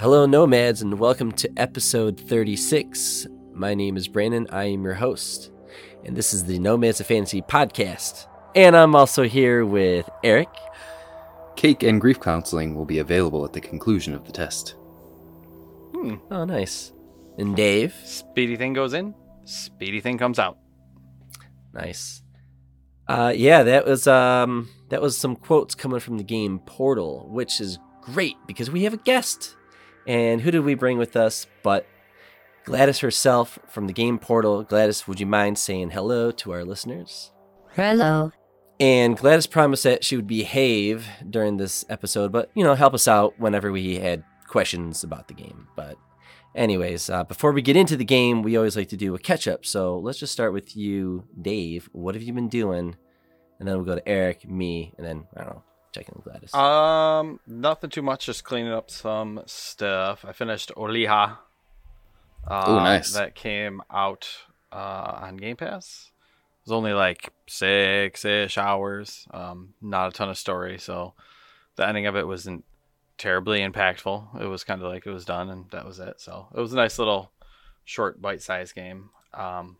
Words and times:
Hello, 0.00 0.24
Nomads, 0.24 0.80
and 0.80 0.98
welcome 0.98 1.30
to 1.32 1.52
episode 1.58 2.18
36. 2.18 3.26
My 3.52 3.74
name 3.74 3.98
is 3.98 4.08
Brandon. 4.08 4.46
I 4.50 4.64
am 4.64 4.82
your 4.82 4.94
host, 4.94 5.52
and 6.06 6.16
this 6.16 6.32
is 6.32 6.42
the 6.42 6.58
Nomads 6.58 7.00
of 7.00 7.06
Fantasy 7.06 7.42
podcast. 7.42 8.26
And 8.54 8.74
I'm 8.74 8.96
also 8.96 9.24
here 9.24 9.66
with 9.66 10.08
Eric. 10.24 10.48
Cake 11.54 11.82
and 11.82 12.00
grief 12.00 12.18
counseling 12.18 12.74
will 12.74 12.86
be 12.86 13.00
available 13.00 13.44
at 13.44 13.52
the 13.52 13.60
conclusion 13.60 14.14
of 14.14 14.24
the 14.24 14.32
test. 14.32 14.74
Oh, 16.30 16.46
nice. 16.46 16.94
And 17.36 17.54
Dave. 17.54 17.94
Speedy 18.02 18.56
thing 18.56 18.72
goes 18.72 18.94
in, 18.94 19.14
speedy 19.44 20.00
thing 20.00 20.16
comes 20.16 20.38
out. 20.38 20.56
Nice. 21.74 22.22
Uh, 23.06 23.34
yeah, 23.36 23.64
that 23.64 23.84
was 23.84 24.06
um, 24.06 24.70
that 24.88 25.02
was 25.02 25.18
some 25.18 25.36
quotes 25.36 25.74
coming 25.74 26.00
from 26.00 26.16
the 26.16 26.24
game 26.24 26.58
Portal, 26.60 27.28
which 27.28 27.60
is 27.60 27.78
great 28.00 28.36
because 28.46 28.70
we 28.70 28.84
have 28.84 28.94
a 28.94 28.96
guest. 29.04 29.56
And 30.06 30.40
who 30.40 30.50
did 30.50 30.60
we 30.60 30.74
bring 30.74 30.98
with 30.98 31.16
us? 31.16 31.46
But 31.62 31.86
GLaDOS 32.66 33.00
herself 33.00 33.58
from 33.68 33.86
the 33.86 33.92
game 33.92 34.18
Portal. 34.18 34.64
GLaDOS, 34.64 35.06
would 35.08 35.20
you 35.20 35.26
mind 35.26 35.58
saying 35.58 35.90
hello 35.90 36.30
to 36.30 36.52
our 36.52 36.64
listeners? 36.64 37.32
Hello. 37.74 38.32
And 38.78 39.18
GLaDOS 39.18 39.50
promised 39.50 39.84
that 39.84 40.04
she 40.04 40.16
would 40.16 40.26
behave 40.26 41.06
during 41.28 41.56
this 41.56 41.84
episode, 41.88 42.32
but 42.32 42.50
you 42.54 42.64
know, 42.64 42.74
help 42.74 42.94
us 42.94 43.06
out 43.06 43.38
whenever 43.38 43.70
we 43.70 43.96
had 43.96 44.24
questions 44.46 45.04
about 45.04 45.28
the 45.28 45.34
game. 45.34 45.68
But, 45.76 45.96
anyways, 46.54 47.10
uh, 47.10 47.24
before 47.24 47.52
we 47.52 47.62
get 47.62 47.76
into 47.76 47.96
the 47.96 48.04
game, 48.04 48.42
we 48.42 48.56
always 48.56 48.76
like 48.76 48.88
to 48.88 48.96
do 48.96 49.14
a 49.14 49.18
catch 49.18 49.46
up. 49.46 49.64
So 49.66 49.98
let's 49.98 50.18
just 50.18 50.32
start 50.32 50.52
with 50.52 50.76
you, 50.76 51.24
Dave. 51.40 51.88
What 51.92 52.14
have 52.14 52.22
you 52.22 52.32
been 52.32 52.48
doing? 52.48 52.96
And 53.58 53.68
then 53.68 53.76
we'll 53.76 53.84
go 53.84 53.94
to 53.94 54.08
Eric, 54.08 54.48
me, 54.48 54.94
and 54.96 55.06
then 55.06 55.26
I 55.36 55.44
don't 55.44 55.50
know, 55.50 55.64
checking 55.92 56.14
with 56.16 56.32
GLaDOS. 56.32 56.54
Um, 56.54 57.40
nothing 57.46 57.90
too 57.90 58.02
much, 58.02 58.26
just 58.26 58.44
cleaning 58.44 58.72
up 58.72 58.90
some 58.90 59.42
stuff. 59.46 60.24
I 60.26 60.32
finished 60.32 60.72
Olija. 60.76 61.38
Uh, 62.46 62.64
Ooh, 62.68 62.76
nice. 62.76 63.12
That 63.12 63.34
came 63.34 63.82
out 63.90 64.28
uh, 64.72 65.18
on 65.22 65.36
Game 65.36 65.56
Pass. 65.56 66.10
It 66.60 66.68
was 66.68 66.72
only 66.72 66.92
like 66.92 67.30
six 67.48 68.24
ish 68.24 68.58
hours. 68.58 69.26
Um, 69.32 69.74
not 69.80 70.08
a 70.08 70.12
ton 70.12 70.28
of 70.28 70.38
story, 70.38 70.78
so 70.78 71.14
the 71.76 71.86
ending 71.86 72.06
of 72.06 72.16
it 72.16 72.26
wasn't 72.26 72.64
terribly 73.18 73.60
impactful. 73.60 74.40
It 74.40 74.46
was 74.46 74.64
kind 74.64 74.82
of 74.82 74.88
like 74.88 75.06
it 75.06 75.10
was 75.10 75.24
done, 75.24 75.50
and 75.50 75.70
that 75.70 75.86
was 75.86 75.98
it. 75.98 76.20
So 76.20 76.48
it 76.54 76.60
was 76.60 76.72
a 76.72 76.76
nice 76.76 76.98
little 76.98 77.32
short 77.84 78.20
bite 78.20 78.42
sized 78.42 78.74
game. 78.74 79.10
Um, 79.34 79.76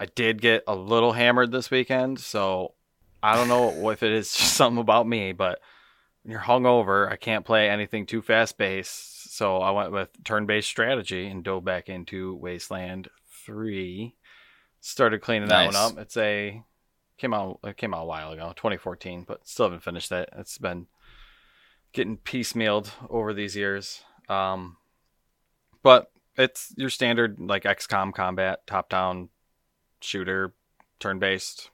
I 0.00 0.06
did 0.06 0.40
get 0.40 0.62
a 0.66 0.74
little 0.74 1.12
hammered 1.12 1.50
this 1.50 1.70
weekend, 1.70 2.20
so 2.20 2.74
I 3.22 3.36
don't 3.36 3.48
know 3.48 3.90
if 3.90 4.02
it 4.02 4.12
is 4.12 4.32
just 4.36 4.54
something 4.54 4.80
about 4.80 5.06
me, 5.06 5.32
but 5.32 5.60
when 6.22 6.32
you're 6.32 6.40
hungover, 6.40 7.10
I 7.10 7.16
can't 7.16 7.44
play 7.44 7.68
anything 7.68 8.06
too 8.06 8.22
fast 8.22 8.58
paced. 8.58 9.34
So 9.36 9.58
I 9.58 9.70
went 9.70 9.92
with 9.92 10.08
turn 10.24 10.46
based 10.46 10.68
strategy 10.68 11.26
and 11.26 11.44
dove 11.44 11.64
back 11.64 11.88
into 11.88 12.34
Wasteland 12.34 13.08
3. 13.46 14.14
Started 14.80 15.20
cleaning 15.20 15.48
that 15.48 15.66
one 15.66 15.76
up. 15.76 15.98
It's 15.98 16.16
a 16.16 16.62
came 17.18 17.34
out 17.34 17.58
it 17.64 17.76
came 17.76 17.92
out 17.92 18.02
a 18.02 18.06
while 18.06 18.32
ago, 18.32 18.52
2014, 18.56 19.24
but 19.26 19.46
still 19.46 19.66
haven't 19.66 19.82
finished 19.82 20.10
that. 20.10 20.30
It's 20.36 20.58
been 20.58 20.86
getting 21.92 22.18
piecemealed 22.18 22.90
over 23.10 23.34
these 23.34 23.56
years. 23.56 24.02
Um, 24.28 24.76
but 25.82 26.10
it's 26.36 26.72
your 26.76 26.90
standard 26.90 27.40
like 27.40 27.64
XCOM 27.64 28.14
combat, 28.14 28.66
top 28.66 28.88
down 28.88 29.30
shooter, 30.00 30.54
turn 31.00 31.18
based. 31.18 31.70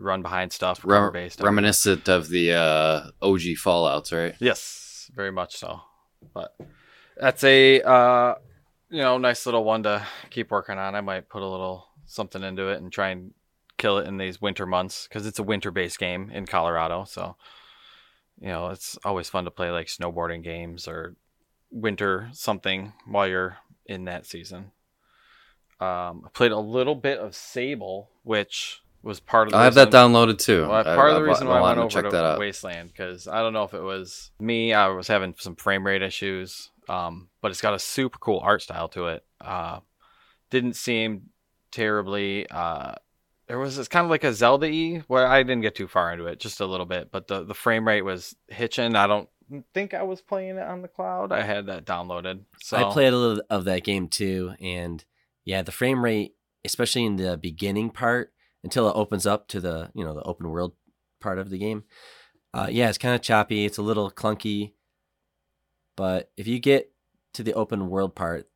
Run 0.00 0.22
behind 0.22 0.52
stuff, 0.52 0.80
Rem- 0.82 1.12
based. 1.12 1.40
reminiscent 1.40 2.08
of 2.08 2.28
the 2.30 2.54
uh, 2.54 3.10
OG 3.20 3.56
Fallout's, 3.58 4.12
right? 4.12 4.34
Yes, 4.40 5.10
very 5.14 5.30
much 5.30 5.56
so. 5.56 5.80
But 6.32 6.56
that's 7.16 7.44
a 7.44 7.82
uh, 7.82 8.34
you 8.88 9.02
know 9.02 9.18
nice 9.18 9.44
little 9.44 9.62
one 9.62 9.82
to 9.82 10.06
keep 10.30 10.50
working 10.50 10.78
on. 10.78 10.94
I 10.94 11.02
might 11.02 11.28
put 11.28 11.42
a 11.42 11.46
little 11.46 11.86
something 12.06 12.42
into 12.42 12.68
it 12.68 12.80
and 12.80 12.90
try 12.90 13.10
and 13.10 13.32
kill 13.76 13.98
it 13.98 14.06
in 14.06 14.16
these 14.16 14.40
winter 14.40 14.66
months 14.66 15.06
because 15.06 15.26
it's 15.26 15.38
a 15.38 15.42
winter 15.42 15.70
based 15.70 15.98
game 15.98 16.30
in 16.30 16.46
Colorado. 16.46 17.04
So 17.04 17.36
you 18.40 18.48
know 18.48 18.68
it's 18.70 18.98
always 19.04 19.28
fun 19.28 19.44
to 19.44 19.50
play 19.50 19.70
like 19.70 19.88
snowboarding 19.88 20.42
games 20.42 20.88
or 20.88 21.14
winter 21.70 22.30
something 22.32 22.92
while 23.06 23.28
you're 23.28 23.58
in 23.86 24.06
that 24.06 24.24
season. 24.24 24.72
Um, 25.78 26.24
I 26.26 26.28
played 26.32 26.52
a 26.52 26.58
little 26.58 26.94
bit 26.94 27.18
of 27.18 27.34
Sable, 27.34 28.10
which 28.22 28.82
was 29.02 29.20
part 29.20 29.48
of. 29.48 29.52
The 29.52 29.58
I 29.58 29.64
have 29.64 29.74
that 29.74 29.90
downloaded 29.90 30.38
too. 30.38 30.68
well, 30.68 30.84
part 30.84 31.10
of 31.10 31.16
the 31.16 31.22
reason 31.22 31.46
why 31.46 31.58
I 31.58 31.60
went 31.62 31.78
wanted 31.78 31.80
over 31.80 31.88
to 31.88 31.94
check 31.94 32.04
to, 32.04 32.10
that 32.10 32.24
out. 32.24 32.38
Wasteland 32.38 32.88
because 32.88 33.26
I 33.26 33.40
don't 33.40 33.52
know 33.52 33.64
if 33.64 33.74
it 33.74 33.82
was 33.82 34.30
me. 34.38 34.72
I 34.72 34.88
was 34.88 35.08
having 35.08 35.34
some 35.38 35.56
frame 35.56 35.86
rate 35.86 36.02
issues, 36.02 36.70
um, 36.88 37.28
but 37.40 37.50
it's 37.50 37.60
got 37.60 37.74
a 37.74 37.78
super 37.78 38.18
cool 38.18 38.40
art 38.40 38.62
style 38.62 38.88
to 38.90 39.06
it. 39.08 39.24
Uh, 39.40 39.80
didn't 40.50 40.76
seem 40.76 41.30
terribly. 41.70 42.48
Uh, 42.50 42.94
there 43.46 43.58
was 43.58 43.78
it's 43.78 43.88
kind 43.88 44.04
of 44.04 44.10
like 44.10 44.24
a 44.24 44.32
Zelda 44.32 44.68
y 44.68 45.02
where 45.08 45.26
I 45.26 45.42
didn't 45.42 45.62
get 45.62 45.74
too 45.74 45.88
far 45.88 46.12
into 46.12 46.26
it, 46.26 46.38
just 46.38 46.60
a 46.60 46.66
little 46.66 46.86
bit, 46.86 47.10
but 47.10 47.26
the 47.26 47.44
the 47.44 47.54
frame 47.54 47.86
rate 47.86 48.02
was 48.02 48.36
hitching. 48.48 48.94
I 48.94 49.06
don't 49.06 49.28
think 49.74 49.94
I 49.94 50.02
was 50.02 50.20
playing 50.20 50.56
it 50.56 50.62
on 50.62 50.82
the 50.82 50.88
cloud. 50.88 51.32
I 51.32 51.42
had 51.42 51.66
that 51.66 51.84
downloaded. 51.84 52.42
So 52.62 52.76
I 52.76 52.92
played 52.92 53.12
a 53.12 53.16
little 53.16 53.42
of 53.50 53.64
that 53.64 53.82
game 53.82 54.08
too, 54.08 54.54
and 54.60 55.04
yeah, 55.44 55.62
the 55.62 55.72
frame 55.72 56.04
rate, 56.04 56.34
especially 56.64 57.04
in 57.04 57.16
the 57.16 57.36
beginning 57.36 57.90
part, 57.90 58.32
until 58.64 58.88
it 58.88 58.94
opens 58.96 59.26
up 59.26 59.48
to 59.48 59.60
the 59.60 59.90
you 59.94 60.04
know 60.04 60.14
the 60.14 60.22
open 60.22 60.48
world 60.50 60.74
part 61.20 61.38
of 61.38 61.50
the 61.50 61.58
game. 61.58 61.84
Uh, 62.52 62.66
yeah, 62.70 62.88
it's 62.88 62.98
kind 62.98 63.14
of 63.14 63.22
choppy. 63.22 63.64
It's 63.64 63.78
a 63.78 63.82
little 63.82 64.10
clunky, 64.10 64.72
but 65.96 66.30
if 66.36 66.46
you 66.46 66.58
get 66.58 66.90
to 67.34 67.42
the 67.42 67.54
open 67.54 67.88
world 67.90 68.14
part, 68.14 68.48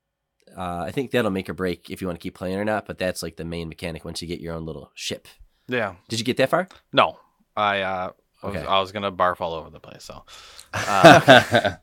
uh, 0.56 0.80
I 0.86 0.90
think 0.90 1.10
that'll 1.10 1.30
make 1.30 1.48
or 1.48 1.54
break 1.54 1.90
if 1.90 2.00
you 2.00 2.06
want 2.08 2.18
to 2.18 2.22
keep 2.22 2.34
playing 2.34 2.56
or 2.58 2.64
not. 2.64 2.86
But 2.86 2.98
that's 2.98 3.22
like 3.22 3.36
the 3.36 3.44
main 3.44 3.68
mechanic 3.68 4.04
once 4.04 4.20
you 4.22 4.28
get 4.28 4.40
your 4.40 4.54
own 4.54 4.66
little 4.66 4.90
ship. 4.94 5.28
yeah, 5.68 5.94
Did 6.08 6.18
you 6.18 6.24
get 6.24 6.36
that 6.38 6.50
far? 6.50 6.68
no, 6.92 7.18
I 7.56 7.80
uh, 7.82 8.10
I 8.42 8.46
was, 8.46 8.56
I 8.56 8.80
was 8.80 8.92
gonna 8.92 9.12
barf 9.12 9.40
all 9.40 9.54
over 9.54 9.70
the 9.70 9.80
place. 9.80 10.04
So. 10.04 10.24
Uh, 10.74 11.76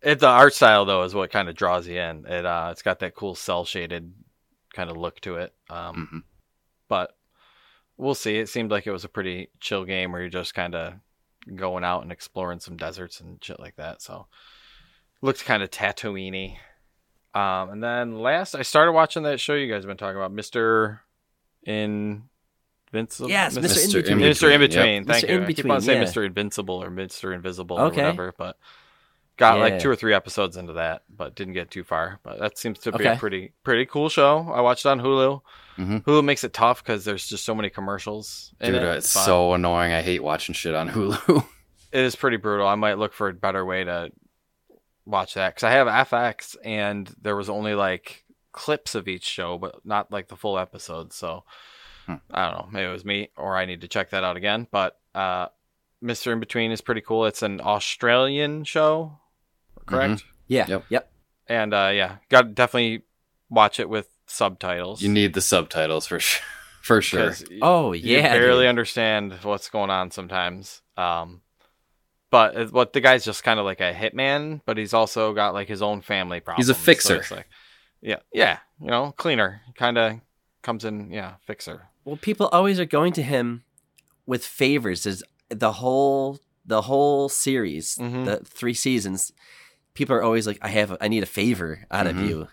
It 0.00 0.18
the 0.18 0.26
art 0.28 0.52
style 0.52 0.84
though 0.84 1.04
is 1.04 1.14
what 1.14 1.30
kind 1.30 1.48
of 1.48 1.54
draws 1.54 1.86
you 1.86 2.00
in. 2.00 2.26
It 2.26 2.44
uh, 2.44 2.68
it's 2.72 2.82
got 2.82 2.98
that 3.00 3.14
cool 3.14 3.34
cell 3.36 3.64
shaded 3.64 4.12
kind 4.74 4.90
of 4.90 4.96
look 4.96 5.20
to 5.20 5.36
it. 5.36 5.54
Um, 5.70 6.08
Mhm. 6.12 6.22
but 6.88 7.16
we'll 8.02 8.14
see. 8.14 8.36
It 8.38 8.48
seemed 8.48 8.70
like 8.70 8.86
it 8.86 8.92
was 8.92 9.04
a 9.04 9.08
pretty 9.08 9.48
chill 9.60 9.84
game 9.84 10.12
where 10.12 10.20
you're 10.20 10.30
just 10.30 10.54
kind 10.54 10.74
of 10.74 10.94
going 11.54 11.84
out 11.84 12.02
and 12.02 12.12
exploring 12.12 12.60
some 12.60 12.76
deserts 12.76 13.20
and 13.20 13.42
shit 13.42 13.58
like 13.60 13.76
that. 13.76 14.02
So 14.02 14.26
looked 15.22 15.44
kind 15.44 15.62
of 15.62 15.70
Tatooine-y. 15.70 16.58
Um, 17.34 17.70
and 17.70 17.82
then 17.82 18.18
last, 18.20 18.54
I 18.54 18.62
started 18.62 18.92
watching 18.92 19.22
that 19.22 19.40
show 19.40 19.54
you 19.54 19.72
guys 19.72 19.84
have 19.84 19.88
been 19.88 19.96
talking 19.96 20.16
about, 20.18 20.32
Mister 20.32 21.00
Invincible. 21.64 23.30
Yes, 23.30 23.56
Mr. 23.56 23.62
Mr. 23.62 24.04
In-Between. 24.10 24.52
In-Between. 24.52 24.94
Yep. 24.94 25.06
Thank 25.06 25.24
Mr. 25.24 25.28
you. 25.30 25.42
I 25.44 25.52
keep 25.52 25.70
on 25.70 25.80
saying 25.80 25.96
yeah. 25.98 26.04
Mister 26.04 26.24
Invincible 26.24 26.82
or 26.82 26.90
Mister 26.90 27.32
Invisible 27.32 27.78
Okay. 27.78 28.00
or 28.00 28.04
whatever, 28.04 28.34
but 28.36 28.58
got 29.38 29.56
Yeah. 29.56 29.62
like 29.62 29.78
two 29.78 29.88
or 29.88 29.96
three 29.96 30.12
episodes 30.12 30.56
into 30.56 30.74
that, 30.74 31.02
but 31.08 31.34
didn't 31.34 31.54
get 31.54 31.70
too 31.70 31.84
far. 31.84 32.20
But 32.22 32.38
that 32.38 32.58
seems 32.58 32.78
to 32.80 32.92
be 32.92 33.04
Okay. 33.04 33.14
a 33.14 33.16
pretty 33.16 33.52
pretty 33.64 33.86
cool 33.86 34.08
show. 34.10 34.50
I 34.52 34.60
watched 34.60 34.84
it 34.84 34.90
on 34.90 35.00
Hulu. 35.00 35.40
Mhm. 35.78 36.02
Hulu 36.04 36.24
makes 36.24 36.44
it 36.44 36.52
tough 36.52 36.82
because 36.82 37.04
there's 37.04 37.26
just 37.26 37.44
so 37.44 37.54
many 37.54 37.70
commercials. 37.70 38.52
In 38.60 38.72
Dude, 38.72 38.82
it. 38.82 38.96
it's 38.98 39.14
but 39.14 39.24
so 39.24 39.54
annoying. 39.54 39.92
I 39.92 40.02
hate 40.02 40.22
watching 40.22 40.54
shit 40.54 40.74
on 40.74 40.88
Hulu. 40.90 41.44
it 41.92 42.00
is 42.00 42.14
pretty 42.16 42.36
brutal. 42.36 42.66
I 42.66 42.74
might 42.74 42.98
look 42.98 43.12
for 43.12 43.28
a 43.28 43.32
better 43.34 43.64
way 43.64 43.84
to 43.84 44.10
watch 45.06 45.34
that 45.34 45.54
because 45.54 45.64
I 45.64 45.70
have 45.72 45.86
FX 45.88 46.56
and 46.64 47.12
there 47.20 47.34
was 47.36 47.48
only 47.50 47.74
like 47.74 48.24
clips 48.52 48.94
of 48.94 49.08
each 49.08 49.24
show, 49.24 49.58
but 49.58 49.84
not 49.84 50.10
like 50.12 50.28
the 50.28 50.36
full 50.36 50.58
episode. 50.58 51.12
So 51.12 51.44
Hmm. 52.06 52.14
I 52.32 52.50
don't 52.50 52.54
know. 52.58 52.68
Maybe 52.72 52.88
it 52.88 52.92
was 52.92 53.04
me 53.04 53.30
or 53.36 53.56
I 53.56 53.64
need 53.64 53.82
to 53.82 53.88
check 53.88 54.10
that 54.10 54.24
out 54.24 54.36
again. 54.36 54.66
But 54.70 54.98
uh, 55.14 55.46
Mister 56.00 56.32
In 56.32 56.40
Between 56.40 56.72
is 56.72 56.80
pretty 56.80 57.00
cool. 57.00 57.26
It's 57.26 57.42
an 57.42 57.60
Australian 57.60 58.64
show, 58.64 59.20
correct? 59.86 60.24
Yeah. 60.48 60.66
Yep. 60.68 60.84
Yep. 60.88 61.12
And 61.46 61.72
uh, 61.72 61.90
yeah, 61.94 62.16
got 62.28 62.54
definitely 62.56 63.04
watch 63.48 63.78
it 63.78 63.88
with 63.88 64.08
subtitles. 64.32 65.02
you 65.02 65.08
need 65.08 65.34
the 65.34 65.40
subtitles 65.40 66.06
for 66.06 66.18
sure. 66.20 66.42
For 66.82 67.00
sure. 67.00 67.30
y- 67.48 67.58
Oh 67.62 67.92
you 67.92 68.16
yeah. 68.16 68.32
barely 68.32 68.62
dude. 68.64 68.70
understand 68.70 69.32
what's 69.44 69.68
going 69.70 69.88
on 69.90 70.10
sometimes. 70.10 70.82
Um, 70.96 71.42
but 72.30 72.72
what 72.72 72.92
the 72.92 73.00
guy's 73.00 73.24
just 73.24 73.44
kind 73.44 73.60
of 73.60 73.64
like 73.64 73.80
a 73.80 73.92
hitman, 73.92 74.62
but 74.66 74.78
he's 74.78 74.92
also 74.92 75.32
got 75.32 75.54
like 75.54 75.68
his 75.68 75.80
own 75.80 76.00
family 76.02 76.40
problems. 76.40 76.66
He's 76.66 76.70
a 76.76 76.78
fixer. 76.80 77.16
it's 77.18 77.30
like, 77.30 77.46
yeah, 78.00 78.16
yeah, 78.32 78.58
you 78.80 78.88
know, 78.88 79.12
cleaner 79.16 79.60
kind 79.76 79.96
of 79.96 80.20
comes 80.62 80.84
in, 80.84 81.12
yeah, 81.12 81.34
fixer. 81.46 81.88
Well, 82.04 82.16
people 82.16 82.48
always 82.50 82.80
are 82.80 82.84
going 82.84 83.12
to 83.12 83.22
him 83.22 83.62
with 84.26 84.44
favors. 84.44 85.04
There's 85.04 85.22
the 85.50 85.72
whole 85.74 86.40
the 86.66 86.82
whole 86.82 87.28
series, 87.28 87.96
Mhm. 87.96 88.24
the 88.24 88.36
three 88.44 88.74
seasons. 88.74 89.32
People 89.94 90.16
are 90.16 90.22
always 90.24 90.46
like, 90.48 90.58
"I 90.62 90.68
have, 90.68 90.90
a, 90.92 90.98
I 91.04 91.06
need 91.08 91.22
a 91.22 91.26
favor 91.26 91.86
out 91.92 92.06
Mhm. 92.06 92.10
of 92.10 92.16
you," 92.28 92.48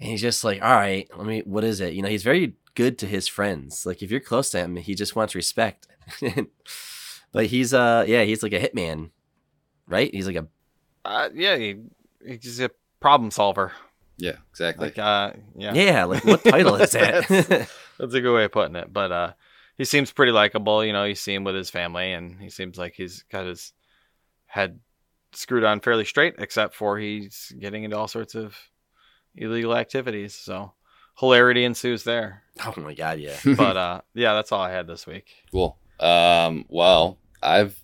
and 0.00 0.10
he's 0.10 0.20
just 0.20 0.44
like, 0.44 0.62
"All 0.62 0.74
right, 0.74 1.08
let 1.16 1.26
me. 1.26 1.42
What 1.44 1.64
is 1.64 1.80
it?" 1.80 1.94
You 1.94 2.02
know, 2.02 2.08
he's 2.08 2.22
very 2.22 2.54
good 2.74 2.98
to 2.98 3.06
his 3.06 3.26
friends. 3.28 3.86
Like 3.86 4.02
if 4.02 4.10
you're 4.10 4.20
close 4.20 4.50
to 4.50 4.58
him, 4.58 4.76
he 4.76 4.94
just 4.94 5.16
wants 5.16 5.34
respect. 5.34 5.86
but 7.32 7.46
he's 7.46 7.72
uh, 7.74 8.04
yeah, 8.06 8.22
he's 8.22 8.42
like 8.42 8.52
a 8.52 8.60
hitman, 8.60 9.10
right? 9.88 10.12
He's 10.12 10.26
like 10.26 10.36
a 10.36 10.46
Uh, 11.04 11.28
yeah, 11.34 11.56
he 11.56 11.76
he's 12.24 12.60
a 12.60 12.70
problem 13.00 13.30
solver. 13.30 13.72
Yeah, 14.18 14.36
exactly. 14.50 14.86
Like, 14.86 14.98
uh, 14.98 15.32
yeah, 15.56 15.74
Yeah, 15.74 16.04
like 16.04 16.24
what 16.24 16.42
title 16.42 16.76
is 16.76 16.90
that? 16.92 17.28
That's 17.98 18.14
a 18.14 18.20
good 18.20 18.34
way 18.34 18.44
of 18.44 18.52
putting 18.52 18.76
it. 18.76 18.90
But 18.92 19.12
uh, 19.12 19.32
he 19.76 19.84
seems 19.84 20.10
pretty 20.12 20.32
likable. 20.32 20.82
You 20.84 20.92
know, 20.94 21.04
you 21.04 21.14
see 21.14 21.34
him 21.34 21.44
with 21.44 21.54
his 21.54 21.68
family, 21.70 22.12
and 22.12 22.40
he 22.40 22.48
seems 22.48 22.78
like 22.78 22.94
he's 22.94 23.24
got 23.30 23.44
his 23.46 23.72
head 24.46 24.80
screwed 25.32 25.64
on 25.64 25.80
fairly 25.80 26.04
straight, 26.06 26.36
except 26.38 26.74
for 26.74 26.98
he's 26.98 27.52
getting 27.58 27.84
into 27.84 27.98
all 27.98 28.08
sorts 28.08 28.34
of 28.34 28.56
illegal 29.36 29.76
activities. 29.76 30.34
So 30.34 30.72
hilarity 31.18 31.64
ensues 31.64 32.04
there. 32.04 32.42
oh 32.64 32.74
my 32.76 32.94
god, 32.94 33.18
yeah. 33.18 33.36
But 33.56 33.76
uh, 33.86 34.00
yeah, 34.14 34.34
that's 34.34 34.52
all 34.52 34.60
I 34.60 34.70
had 34.70 34.86
this 34.86 35.06
week. 35.06 35.26
Cool. 35.50 35.76
Um, 36.00 36.64
well, 36.68 37.18
I've 37.42 37.78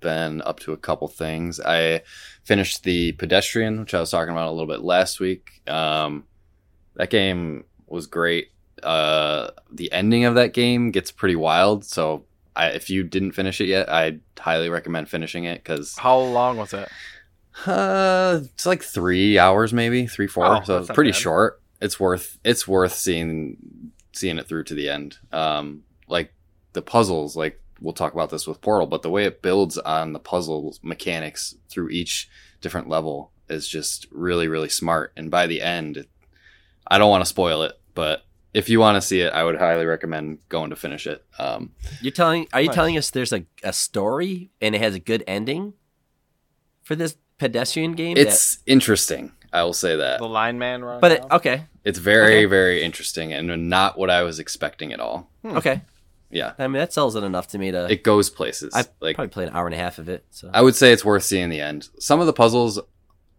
been 0.00 0.42
up 0.42 0.60
to 0.60 0.72
a 0.72 0.76
couple 0.76 1.08
things. 1.08 1.60
I 1.60 2.02
finished 2.44 2.84
the 2.84 3.12
pedestrian, 3.12 3.80
which 3.80 3.94
I 3.94 4.00
was 4.00 4.10
talking 4.10 4.32
about 4.32 4.48
a 4.48 4.52
little 4.52 4.66
bit 4.66 4.80
last 4.80 5.20
week. 5.20 5.60
Um, 5.68 6.24
that 6.94 7.10
game 7.10 7.64
was 7.86 8.06
great. 8.06 8.48
Uh, 8.82 9.48
the 9.72 9.90
ending 9.92 10.24
of 10.24 10.36
that 10.36 10.54
game 10.54 10.92
gets 10.92 11.10
pretty 11.10 11.36
wild. 11.36 11.84
So, 11.84 12.24
I, 12.54 12.68
if 12.68 12.90
you 12.90 13.02
didn't 13.02 13.32
finish 13.32 13.60
it 13.60 13.66
yet, 13.66 13.88
I'd 13.88 14.20
highly 14.38 14.68
recommend 14.68 15.08
finishing 15.08 15.44
it 15.44 15.62
because 15.62 15.96
How 15.98 16.18
long 16.18 16.56
was 16.56 16.72
it? 16.72 16.88
Uh, 17.66 18.40
it's 18.42 18.66
like 18.66 18.82
three 18.82 19.38
hours, 19.38 19.72
maybe 19.72 20.06
three, 20.06 20.26
four. 20.26 20.46
Oh, 20.46 20.60
so 20.64 20.78
it's 20.78 20.90
pretty 20.90 21.10
bad. 21.12 21.20
short. 21.20 21.62
It's 21.80 21.98
worth 22.00 22.38
it's 22.44 22.66
worth 22.66 22.94
seeing 22.94 23.92
seeing 24.12 24.38
it 24.38 24.46
through 24.48 24.64
to 24.64 24.74
the 24.74 24.88
end. 24.88 25.18
Um, 25.32 25.82
like 26.08 26.32
the 26.72 26.82
puzzles, 26.82 27.36
like 27.36 27.60
we'll 27.80 27.92
talk 27.92 28.12
about 28.12 28.30
this 28.30 28.46
with 28.46 28.60
Portal, 28.60 28.86
but 28.86 29.02
the 29.02 29.10
way 29.10 29.24
it 29.24 29.42
builds 29.42 29.78
on 29.78 30.12
the 30.12 30.18
puzzle 30.18 30.74
mechanics 30.82 31.54
through 31.68 31.90
each 31.90 32.28
different 32.60 32.88
level 32.88 33.30
is 33.48 33.68
just 33.68 34.06
really 34.10 34.48
really 34.48 34.68
smart. 34.68 35.12
And 35.16 35.30
by 35.30 35.46
the 35.46 35.62
end, 35.62 36.06
I 36.86 36.98
don't 36.98 37.10
want 37.10 37.22
to 37.22 37.28
spoil 37.28 37.62
it, 37.62 37.78
but 37.94 38.24
if 38.54 38.68
you 38.68 38.80
want 38.80 38.96
to 38.96 39.00
see 39.02 39.20
it, 39.20 39.32
I 39.32 39.44
would 39.44 39.58
highly 39.58 39.84
recommend 39.84 40.38
going 40.48 40.70
to 40.70 40.76
finish 40.76 41.06
it. 41.06 41.24
Um, 41.38 41.72
You're 42.00 42.12
telling? 42.12 42.48
Are 42.52 42.60
you 42.60 42.68
Nice. 42.68 42.74
telling 42.74 42.96
us 42.98 43.10
there's 43.10 43.32
a, 43.32 43.44
a 43.62 43.72
story 43.72 44.50
and 44.60 44.74
it 44.74 44.80
has 44.80 44.94
a 44.94 44.98
good 44.98 45.22
ending 45.26 45.74
for 46.82 46.96
this 46.96 47.16
pedestrian 47.38 47.92
game? 47.92 48.14
that- 48.16 48.26
it's 48.26 48.58
interesting. 48.66 49.32
I 49.52 49.62
will 49.62 49.72
say 49.72 49.96
that. 49.96 50.18
The 50.18 50.28
line 50.28 50.58
man 50.58 50.84
run. 50.84 51.00
but 51.00 51.12
it, 51.12 51.24
okay, 51.30 51.64
It's 51.84 51.98
very, 51.98 52.38
Okay. 52.40 52.44
very 52.44 52.82
interesting 52.82 53.32
and 53.32 53.70
not 53.70 53.96
what 53.98 54.10
I 54.10 54.22
was 54.22 54.38
expecting 54.38 54.92
at 54.92 55.00
all. 55.00 55.30
Hmm. 55.42 55.56
okay. 55.56 55.80
Yeah. 56.30 56.52
I 56.58 56.64
mean, 56.66 56.74
that 56.74 56.92
sells 56.92 57.16
it 57.16 57.24
enough 57.24 57.46
to 57.48 57.58
me 57.58 57.70
to. 57.70 57.90
It 57.90 58.02
goes 58.04 58.28
places. 58.28 58.74
I 58.74 58.84
like 59.00 59.16
probably 59.16 59.30
played 59.30 59.48
an 59.48 59.54
hour 59.56 59.64
and 59.64 59.74
a 59.74 59.78
half 59.78 59.98
of 59.98 60.10
it. 60.10 60.26
So 60.30 60.50
I 60.52 60.60
would 60.60 60.74
say 60.76 60.92
it's 60.92 61.02
worth 61.04 61.22
seeing 61.22 61.48
the 61.48 61.60
end. 61.62 61.88
Some 61.98 62.20
of 62.20 62.26
the 62.26 62.34
puzzles 62.34 62.78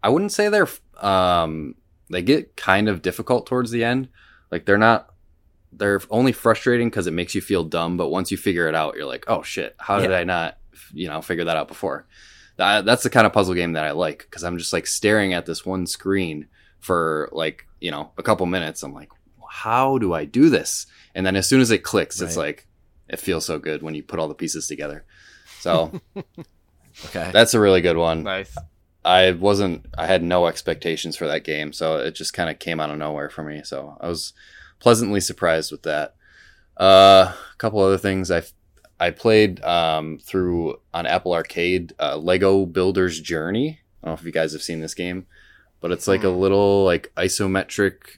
I 0.01 0.09
wouldn't 0.09 0.31
say 0.31 0.49
they're 0.49 0.67
um 0.97 1.75
they 2.09 2.23
get 2.23 2.55
kind 2.55 2.89
of 2.89 3.03
difficult 3.03 3.45
towards 3.45 3.69
the 3.69 3.83
end. 3.83 4.07
Like 4.49 4.65
they're 4.65 4.79
not 4.79 5.13
they're 5.71 6.01
only 6.09 6.31
frustrating 6.31 6.89
cuz 6.89 7.05
it 7.05 7.11
makes 7.11 7.35
you 7.35 7.41
feel 7.41 7.63
dumb, 7.63 7.95
but 7.97 8.09
once 8.09 8.31
you 8.31 8.37
figure 8.37 8.67
it 8.67 8.73
out, 8.73 8.95
you're 8.95 9.05
like, 9.05 9.25
"Oh 9.27 9.43
shit, 9.43 9.75
how 9.77 9.99
did 9.99 10.09
Yeah. 10.09 10.17
I 10.17 10.23
not, 10.23 10.57
you 10.91 11.07
know, 11.09 11.21
figure 11.21 11.45
that 11.45 11.55
out 11.57 11.67
before?" 11.67 12.07
That, 12.59 12.85
that's 12.85 13.03
the 13.03 13.09
kind 13.09 13.25
of 13.25 13.33
puzzle 13.33 13.55
game 13.55 13.73
that 13.73 13.85
I 13.85 13.91
like 13.91 14.27
cuz 14.29 14.43
I'm 14.43 14.57
just 14.57 14.73
like 14.73 14.85
staring 14.85 15.33
at 15.33 15.45
this 15.45 15.65
one 15.65 15.87
screen 15.87 16.47
for 16.79 17.29
like, 17.31 17.65
you 17.79 17.89
know, 17.89 18.11
a 18.17 18.23
couple 18.23 18.45
minutes. 18.45 18.83
I'm 18.83 18.93
like, 18.93 19.09
"How 19.49 19.97
do 19.97 20.13
I 20.13 20.25
do 20.25 20.49
this?" 20.49 20.85
And 21.15 21.25
then 21.25 21.35
as 21.35 21.47
soon 21.47 21.61
as 21.61 21.71
it 21.71 21.83
clicks, 21.83 22.21
it's 22.21 22.37
like 22.37 22.67
it 23.07 23.19
feels 23.19 23.45
so 23.45 23.59
good 23.59 23.81
when 23.81 23.95
you 23.95 24.03
put 24.03 24.19
all 24.19 24.27
the 24.27 24.35
pieces 24.35 24.67
together. 24.67 25.05
So, 25.59 25.99
okay. 27.05 27.31
that's 27.31 27.53
a 27.53 27.59
really 27.59 27.81
good 27.81 27.97
one. 27.97 28.23
nice. 28.23 28.55
I 29.05 29.31
wasn't 29.31 29.85
I 29.97 30.05
had 30.05 30.21
no 30.21 30.47
expectations 30.47 31.15
for 31.15 31.27
that 31.27 31.43
game, 31.45 31.71
so 31.71 31.97
it 31.97 32.11
just 32.11 32.33
kind 32.33 32.49
of 32.49 32.59
came 32.59 32.79
out 32.79 32.89
of 32.89 32.97
nowhere 32.97 33.29
for 33.29 33.43
me. 33.43 33.61
So 33.63 33.97
I 34.01 34.07
was 34.07 34.33
pleasantly 34.79 35.21
surprised 35.21 35.71
with 35.71 35.83
that. 35.83 36.15
Uh, 36.77 37.33
a 37.33 37.57
couple 37.57 37.79
other 37.79 37.97
things 37.97 38.29
I 38.31 38.43
I 38.99 39.11
played 39.11 39.63
um, 39.63 40.19
through 40.19 40.75
on 40.93 41.05
Apple 41.05 41.33
Arcade, 41.33 41.93
uh, 41.99 42.17
Lego 42.17 42.65
Builder's 42.65 43.19
Journey. 43.19 43.79
I 44.03 44.07
don't 44.07 44.15
know 44.15 44.19
if 44.19 44.25
you 44.25 44.31
guys 44.31 44.51
have 44.53 44.61
seen 44.61 44.81
this 44.81 44.93
game, 44.93 45.25
but 45.79 45.91
it's 45.91 46.07
like 46.07 46.23
a 46.23 46.31
Hmm. 46.31 46.39
little 46.39 46.83
like 46.83 47.11
isometric 47.15 48.17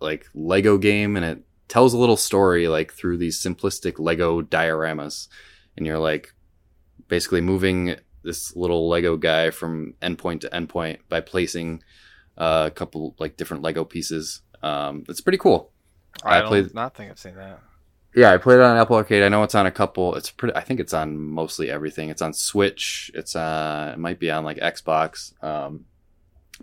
like 0.00 0.26
Lego 0.34 0.78
game, 0.78 1.16
and 1.16 1.24
it 1.24 1.42
tells 1.68 1.94
a 1.94 1.98
little 1.98 2.16
story 2.16 2.68
like 2.68 2.92
through 2.92 3.18
these 3.18 3.40
simplistic 3.42 3.98
Lego 3.98 4.42
dioramas, 4.42 5.28
and 5.76 5.86
you're 5.86 5.98
like 5.98 6.34
basically 7.08 7.40
moving 7.40 7.96
this 8.22 8.56
little 8.56 8.88
Lego 8.88 9.16
guy 9.18 9.50
from 9.50 9.94
endpoint 10.00 10.40
to 10.40 10.48
endpoint 10.48 10.98
by 11.10 11.20
placing 11.20 11.82
uh, 12.38 12.64
a 12.66 12.70
couple 12.70 13.14
like 13.18 13.36
different 13.36 13.62
Lego 13.62 13.84
pieces. 13.84 14.40
Um, 14.62 15.04
it's 15.08 15.20
pretty 15.20 15.38
cool. 15.38 15.70
I, 16.22 16.38
I 16.38 16.40
don't 16.40 16.48
played- 16.48 16.74
not 16.74 16.94
think 16.96 17.10
I've 17.10 17.18
seen 17.18 17.34
that. 17.36 17.60
Yeah, 18.14 18.32
I 18.32 18.38
played 18.38 18.56
it 18.56 18.62
on 18.62 18.76
Apple 18.76 18.96
Arcade. 18.96 19.24
I 19.24 19.28
know 19.28 19.42
it's 19.42 19.56
on 19.56 19.66
a 19.66 19.72
couple. 19.72 20.14
It's 20.14 20.30
pretty. 20.30 20.54
I 20.54 20.60
think 20.60 20.78
it's 20.78 20.94
on 20.94 21.18
mostly 21.18 21.68
everything. 21.68 22.10
It's 22.10 22.22
on 22.22 22.32
Switch. 22.32 23.10
It's 23.12 23.34
uh, 23.34 23.92
it 23.94 23.98
might 23.98 24.20
be 24.20 24.30
on 24.30 24.44
like 24.44 24.58
Xbox. 24.58 25.32
Um, 25.42 25.86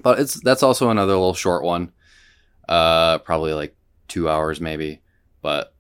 but 0.02 0.20
it's 0.20 0.40
that's 0.42 0.64
also 0.64 0.90
another 0.90 1.14
little 1.14 1.34
short 1.34 1.64
one. 1.64 1.92
Uh, 2.70 3.18
probably 3.20 3.54
like 3.54 3.76
two 4.08 4.30
hours 4.30 4.62
maybe, 4.62 5.02
but 5.42 5.74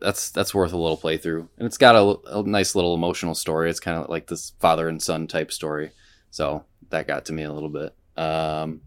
that's 0.00 0.30
that's 0.30 0.54
worth 0.54 0.72
a 0.72 0.76
little 0.76 0.96
playthrough. 0.96 1.48
And 1.58 1.66
it's 1.66 1.78
got 1.78 1.96
a, 1.96 2.38
a 2.38 2.42
nice 2.44 2.76
little 2.76 2.94
emotional 2.94 3.34
story. 3.34 3.70
It's 3.70 3.80
kind 3.80 3.98
of 3.98 4.08
like 4.08 4.28
this 4.28 4.52
father 4.60 4.88
and 4.88 5.02
son 5.02 5.26
type 5.26 5.50
story. 5.50 5.90
So 6.30 6.64
that 6.90 7.08
got 7.08 7.24
to 7.24 7.32
me 7.32 7.42
a 7.42 7.52
little 7.52 7.70
bit. 7.70 7.92
Um, 8.16 8.82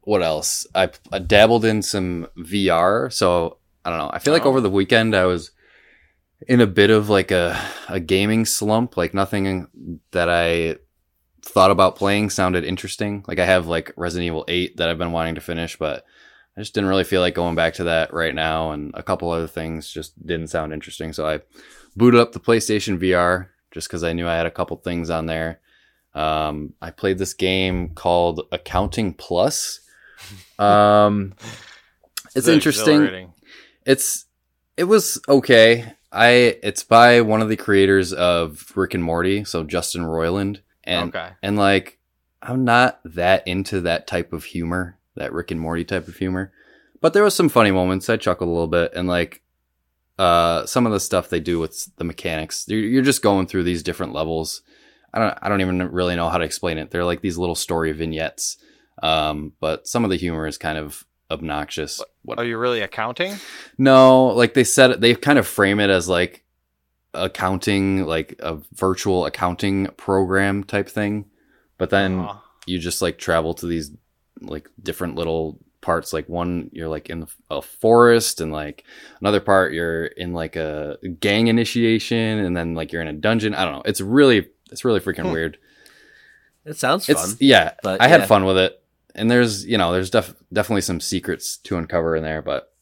what 0.00 0.22
else? 0.22 0.66
I, 0.74 0.88
I 1.12 1.18
dabbled 1.18 1.66
in 1.66 1.82
some 1.82 2.28
VR. 2.38 3.12
So 3.12 3.58
I 3.84 3.90
don't 3.90 3.98
know. 3.98 4.10
I 4.12 4.18
feel 4.18 4.32
like 4.32 4.44
Oh. 4.44 4.48
over 4.48 4.60
the 4.60 4.70
weekend 4.70 5.14
I 5.14 5.24
was 5.26 5.50
in 6.46 6.60
a 6.60 6.66
bit 6.66 6.90
of 6.90 7.08
like 7.08 7.30
a 7.30 7.58
a 7.88 8.00
gaming 8.00 8.44
slump. 8.44 8.96
Like 8.96 9.14
nothing 9.14 10.00
that 10.12 10.28
I 10.28 10.76
thought 11.42 11.70
about 11.70 11.96
playing 11.96 12.30
sounded 12.30 12.64
interesting. 12.64 13.24
Like 13.26 13.38
I 13.38 13.46
have 13.46 13.66
like 13.66 13.92
Resident 13.96 14.26
Evil 14.26 14.44
8 14.48 14.76
that 14.76 14.88
I've 14.88 14.98
been 14.98 15.12
wanting 15.12 15.34
to 15.36 15.40
finish, 15.40 15.76
but 15.78 16.04
I 16.56 16.60
just 16.60 16.74
didn't 16.74 16.90
really 16.90 17.04
feel 17.04 17.20
like 17.22 17.34
going 17.34 17.54
back 17.54 17.74
to 17.74 17.84
that 17.84 18.12
right 18.12 18.34
now 18.34 18.72
and 18.72 18.90
a 18.94 19.02
couple 19.02 19.30
other 19.30 19.46
things 19.46 19.88
just 19.90 20.24
didn't 20.26 20.48
sound 20.48 20.72
interesting. 20.72 21.12
So 21.12 21.26
I 21.26 21.40
booted 21.96 22.20
up 22.20 22.32
the 22.32 22.40
PlayStation 22.40 22.98
VR 22.98 23.48
just 23.70 23.88
cuz 23.88 24.02
I 24.04 24.12
knew 24.12 24.28
I 24.28 24.36
had 24.36 24.46
a 24.46 24.50
couple 24.50 24.76
things 24.76 25.08
on 25.10 25.26
there. 25.26 25.60
Um, 26.14 26.74
I 26.82 26.90
played 26.90 27.18
this 27.18 27.32
game 27.34 27.90
called 27.94 28.46
Accounting 28.52 29.14
Plus. 29.14 29.80
Um, 30.58 31.34
it's 32.34 32.48
interesting. 32.48 33.32
It's 33.88 34.26
it 34.76 34.84
was 34.84 35.20
okay. 35.28 35.94
I 36.12 36.58
it's 36.62 36.84
by 36.84 37.22
one 37.22 37.40
of 37.40 37.48
the 37.48 37.56
creators 37.56 38.12
of 38.12 38.70
Rick 38.76 38.94
and 38.94 39.02
Morty, 39.02 39.44
so 39.44 39.64
Justin 39.64 40.02
Roiland, 40.02 40.60
and 40.84 41.08
okay. 41.08 41.30
and 41.42 41.56
like 41.56 41.98
I'm 42.42 42.64
not 42.64 43.00
that 43.04 43.48
into 43.48 43.80
that 43.80 44.06
type 44.06 44.32
of 44.32 44.44
humor, 44.44 44.98
that 45.16 45.32
Rick 45.32 45.50
and 45.50 45.58
Morty 45.58 45.84
type 45.84 46.06
of 46.06 46.16
humor, 46.16 46.52
but 47.00 47.14
there 47.14 47.24
was 47.24 47.34
some 47.34 47.48
funny 47.48 47.70
moments. 47.70 48.10
I 48.10 48.18
chuckled 48.18 48.48
a 48.48 48.52
little 48.52 48.68
bit, 48.68 48.92
and 48.94 49.08
like 49.08 49.42
uh, 50.18 50.66
some 50.66 50.84
of 50.84 50.92
the 50.92 51.00
stuff 51.00 51.30
they 51.30 51.40
do 51.40 51.58
with 51.58 51.96
the 51.96 52.04
mechanics, 52.04 52.66
you're, 52.68 52.80
you're 52.80 53.02
just 53.02 53.22
going 53.22 53.46
through 53.46 53.64
these 53.64 53.82
different 53.82 54.12
levels. 54.12 54.60
I 55.14 55.18
don't 55.18 55.38
I 55.40 55.48
don't 55.48 55.62
even 55.62 55.90
really 55.90 56.14
know 56.14 56.28
how 56.28 56.36
to 56.36 56.44
explain 56.44 56.76
it. 56.76 56.90
They're 56.90 57.04
like 57.04 57.22
these 57.22 57.38
little 57.38 57.54
story 57.54 57.92
vignettes, 57.92 58.58
um, 59.02 59.54
but 59.60 59.88
some 59.88 60.04
of 60.04 60.10
the 60.10 60.16
humor 60.16 60.46
is 60.46 60.58
kind 60.58 60.76
of 60.76 61.06
obnoxious. 61.30 62.02
What 62.22 62.38
Are 62.38 62.44
you 62.44 62.58
really 62.58 62.80
accounting? 62.80 63.34
no, 63.76 64.26
like 64.26 64.54
they 64.54 64.64
said, 64.64 65.00
they 65.00 65.14
kind 65.14 65.38
of 65.38 65.46
frame 65.46 65.80
it 65.80 65.90
as 65.90 66.08
like 66.08 66.44
accounting, 67.14 68.04
like 68.06 68.36
a 68.40 68.58
virtual 68.74 69.26
accounting 69.26 69.86
program 69.96 70.64
type 70.64 70.88
thing. 70.88 71.26
But 71.78 71.90
then 71.90 72.20
Aw. 72.20 72.42
you 72.66 72.78
just 72.78 73.00
like 73.02 73.18
travel 73.18 73.54
to 73.54 73.66
these 73.66 73.90
like 74.40 74.68
different 74.82 75.14
little 75.16 75.58
parts. 75.80 76.12
Like 76.12 76.28
one, 76.28 76.70
you're 76.72 76.88
like 76.88 77.08
in 77.10 77.26
a 77.50 77.62
forest, 77.62 78.40
and 78.40 78.52
like 78.52 78.84
another 79.20 79.40
part, 79.40 79.72
you're 79.72 80.06
in 80.06 80.32
like 80.32 80.56
a 80.56 80.98
gang 81.20 81.46
initiation, 81.46 82.38
and 82.38 82.56
then 82.56 82.74
like 82.74 82.92
you're 82.92 83.02
in 83.02 83.08
a 83.08 83.12
dungeon. 83.12 83.54
I 83.54 83.64
don't 83.64 83.74
know. 83.74 83.82
It's 83.84 84.00
really, 84.00 84.48
it's 84.70 84.84
really 84.84 85.00
freaking 85.00 85.26
Hmm. 85.26 85.32
weird. 85.32 85.58
It 86.64 86.76
sounds 86.76 87.08
It's 87.08 87.20
fun. 87.30 87.36
yeah, 87.40 87.72
but 87.82 88.00
I 88.02 88.08
had 88.08 88.26
fun 88.28 88.44
with 88.44 88.58
it, 88.58 88.82
and 89.18 89.30
there's 89.30 89.66
you 89.66 89.76
know 89.78 89.92
there's 89.92 90.10
def- 90.10 90.34
definitely 90.52 90.80
some 90.82 91.00
secrets 91.00 91.56
to 91.58 91.76
uncover 91.76 92.16
in 92.16 92.22
there, 92.22 92.42
but 92.42 92.72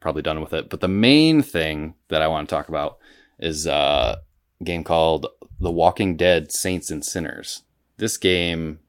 probably 0.00 0.22
done 0.22 0.40
with 0.40 0.52
it. 0.52 0.68
But 0.70 0.80
the 0.80 0.88
main 0.88 1.42
thing 1.42 1.94
that 2.08 2.22
I 2.22 2.28
want 2.28 2.48
to 2.48 2.54
talk 2.54 2.68
about 2.68 2.98
is 3.38 3.66
uh, 3.66 4.16
a 4.60 4.64
game 4.64 4.82
called 4.84 5.26
The 5.60 5.70
Walking 5.70 6.16
Dead: 6.16 6.50
Saints 6.52 6.90
and 6.90 7.04
Sinners. 7.04 7.62
This 7.98 8.16
game, 8.16 8.80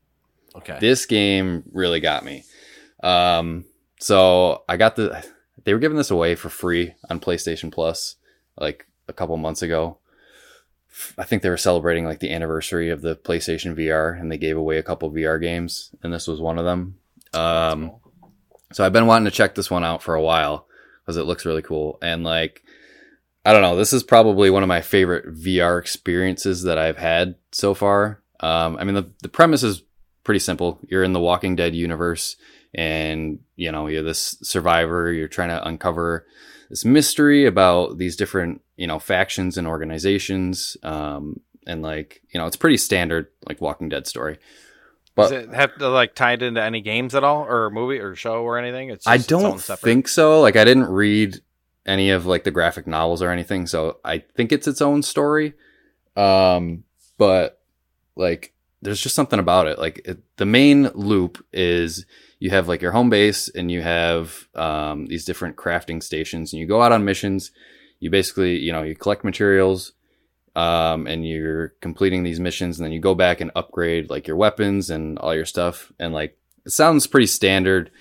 Okay. 0.55 0.77
this 0.79 1.05
game 1.05 1.63
really 1.71 1.99
got 1.99 2.23
me. 2.25 2.43
Um, 3.03 3.65
so 3.99 4.63
I 4.69 4.77
got 4.77 4.95
the 4.95 5.23
they 5.65 5.73
were 5.73 5.79
giving 5.79 5.97
this 5.97 6.11
away 6.11 6.35
for 6.35 6.49
free 6.49 6.93
on 7.09 7.19
PlayStation 7.19 7.71
Plus 7.71 8.15
like 8.57 8.87
a 9.07 9.13
couple 9.13 9.35
months 9.37 9.61
ago 9.61 9.97
I 11.17 11.23
think 11.23 11.41
they 11.41 11.49
were 11.49 11.57
celebrating 11.57 12.05
like 12.05 12.19
the 12.19 12.31
anniversary 12.31 12.89
of 12.89 13.01
the 13.01 13.15
PlayStation 13.15 13.75
VR, 13.75 14.19
and 14.19 14.31
they 14.31 14.37
gave 14.37 14.57
away 14.57 14.77
a 14.77 14.83
couple 14.83 15.11
VR 15.11 15.41
games, 15.41 15.93
and 16.03 16.13
this 16.13 16.27
was 16.27 16.39
one 16.39 16.59
of 16.59 16.65
them. 16.65 16.97
Um, 17.33 17.93
so 18.71 18.85
I've 18.85 18.93
been 18.93 19.07
wanting 19.07 19.25
to 19.25 19.31
check 19.31 19.55
this 19.55 19.71
one 19.71 19.83
out 19.83 20.03
for 20.03 20.15
a 20.15 20.21
while 20.21 20.67
because 21.01 21.17
it 21.17 21.23
looks 21.23 21.45
really 21.45 21.61
cool, 21.61 21.97
and 22.01 22.23
like 22.23 22.63
I 23.45 23.51
don't 23.51 23.61
know, 23.61 23.75
this 23.75 23.91
is 23.91 24.03
probably 24.03 24.49
one 24.49 24.63
of 24.63 24.69
my 24.69 24.81
favorite 24.81 25.35
VR 25.35 25.79
experiences 25.79 26.63
that 26.63 26.77
I've 26.77 26.97
had 26.97 27.35
so 27.51 27.73
far. 27.73 28.21
Um, 28.39 28.77
I 28.77 28.83
mean, 28.83 28.95
the 28.95 29.09
the 29.21 29.29
premise 29.29 29.63
is 29.63 29.83
pretty 30.23 30.39
simple. 30.39 30.79
You're 30.87 31.03
in 31.03 31.13
the 31.13 31.19
Walking 31.19 31.55
Dead 31.55 31.75
universe, 31.75 32.35
and 32.73 33.39
you 33.55 33.71
know 33.71 33.87
you're 33.87 34.03
this 34.03 34.37
survivor. 34.43 35.11
You're 35.11 35.27
trying 35.27 35.49
to 35.49 35.67
uncover 35.67 36.25
this 36.73 36.83
mystery 36.83 37.45
about 37.45 37.99
these 37.99 38.15
different 38.15 38.59
you 38.77 38.87
know 38.87 38.97
factions 38.97 39.59
and 39.59 39.67
organizations 39.67 40.75
um, 40.81 41.39
and 41.67 41.83
like 41.83 42.23
you 42.31 42.39
know 42.39 42.47
it's 42.47 42.55
pretty 42.55 42.77
standard 42.77 43.27
like 43.47 43.61
walking 43.61 43.89
dead 43.89 44.07
story. 44.07 44.39
But 45.13 45.29
Does 45.29 45.43
it 45.43 45.53
have 45.53 45.77
to 45.77 45.89
like 45.89 46.15
tied 46.15 46.41
into 46.41 46.63
any 46.63 46.81
games 46.81 47.13
at 47.13 47.23
all 47.23 47.43
or 47.43 47.69
movie 47.69 47.99
or 47.99 48.15
show 48.15 48.41
or 48.41 48.57
anything? 48.57 48.89
It's 48.89 49.05
i 49.05 49.17
don't 49.17 49.61
think 49.61 50.07
so. 50.07 50.41
Like 50.41 50.55
i 50.55 50.63
didn't 50.63 50.87
read 50.87 51.41
any 51.85 52.09
of 52.09 52.25
like 52.25 52.43
the 52.43 52.49
graphic 52.49 52.87
novels 52.87 53.21
or 53.21 53.29
anything 53.29 53.67
so 53.67 53.97
i 54.03 54.17
think 54.17 54.51
it's 54.51 54.67
its 54.67 54.81
own 54.81 55.03
story. 55.03 55.53
Um 56.15 56.85
but 57.19 57.61
like 58.15 58.51
there's 58.81 58.99
just 58.99 59.13
something 59.13 59.37
about 59.37 59.67
it. 59.67 59.77
Like 59.77 60.01
it, 60.05 60.23
the 60.37 60.47
main 60.47 60.89
loop 60.95 61.45
is 61.53 62.07
you 62.43 62.49
have 62.49 62.67
like 62.67 62.81
your 62.81 62.91
home 62.91 63.09
base 63.09 63.47
and 63.47 63.71
you 63.71 63.81
have 63.81 64.49
um, 64.53 65.05
these 65.05 65.23
different 65.23 65.55
crafting 65.55 66.03
stations 66.03 66.51
and 66.51 66.59
you 66.59 66.67
go 66.67 66.81
out 66.81 66.91
on 66.91 67.05
missions. 67.05 67.51
You 68.01 68.09
basically 68.09 68.57
you 68.57 68.73
know 68.73 68.83
you 68.83 68.97
collect 68.97 69.23
materials 69.23 69.93
um, 70.53 71.07
and 71.07 71.25
you're 71.25 71.69
completing 71.79 72.23
these 72.23 72.41
missions 72.41 72.77
and 72.77 72.85
then 72.85 72.91
you 72.91 72.99
go 72.99 73.15
back 73.15 73.39
and 73.39 73.49
upgrade 73.55 74.09
like 74.09 74.27
your 74.27 74.35
weapons 74.35 74.89
and 74.89 75.17
all 75.19 75.33
your 75.33 75.45
stuff. 75.45 75.93
And 75.99 76.13
like 76.13 76.37
it 76.65 76.71
sounds 76.71 77.07
pretty 77.07 77.27
standard. 77.27 77.91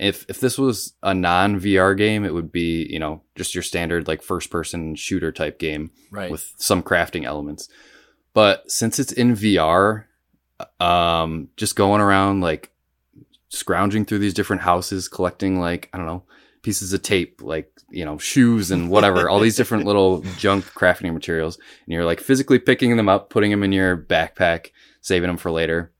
If 0.00 0.26
if 0.28 0.40
this 0.40 0.58
was 0.58 0.94
a 1.00 1.14
non 1.14 1.60
VR 1.60 1.96
game 1.96 2.24
it 2.24 2.34
would 2.34 2.50
be 2.50 2.84
you 2.90 2.98
know 2.98 3.22
just 3.36 3.54
your 3.54 3.62
standard 3.62 4.08
like 4.08 4.20
first 4.20 4.50
person 4.50 4.96
shooter 4.96 5.30
type 5.30 5.60
game 5.60 5.92
right. 6.10 6.28
with 6.28 6.52
some 6.56 6.82
crafting 6.82 7.22
elements. 7.22 7.68
But 8.34 8.68
since 8.68 8.98
it's 8.98 9.12
in 9.12 9.36
VR 9.36 10.06
um 10.80 11.50
just 11.56 11.76
going 11.76 12.00
around 12.00 12.40
like 12.40 12.71
scrounging 13.52 14.06
through 14.06 14.18
these 14.18 14.32
different 14.32 14.62
houses, 14.62 15.08
collecting 15.08 15.60
like, 15.60 15.90
I 15.92 15.98
don't 15.98 16.06
know, 16.06 16.24
pieces 16.62 16.92
of 16.94 17.02
tape, 17.02 17.42
like, 17.42 17.70
you 17.90 18.02
know, 18.02 18.16
shoes 18.16 18.70
and 18.70 18.88
whatever, 18.88 19.28
all 19.28 19.40
these 19.40 19.56
different 19.56 19.84
little 19.84 20.22
junk 20.38 20.64
crafting 20.72 21.12
materials. 21.12 21.56
And 21.84 21.92
you're 21.92 22.06
like 22.06 22.20
physically 22.20 22.58
picking 22.58 22.96
them 22.96 23.10
up, 23.10 23.28
putting 23.28 23.50
them 23.50 23.62
in 23.62 23.70
your 23.70 23.96
backpack, 23.96 24.70
saving 25.02 25.28
them 25.28 25.36
for 25.36 25.50
later. 25.50 25.92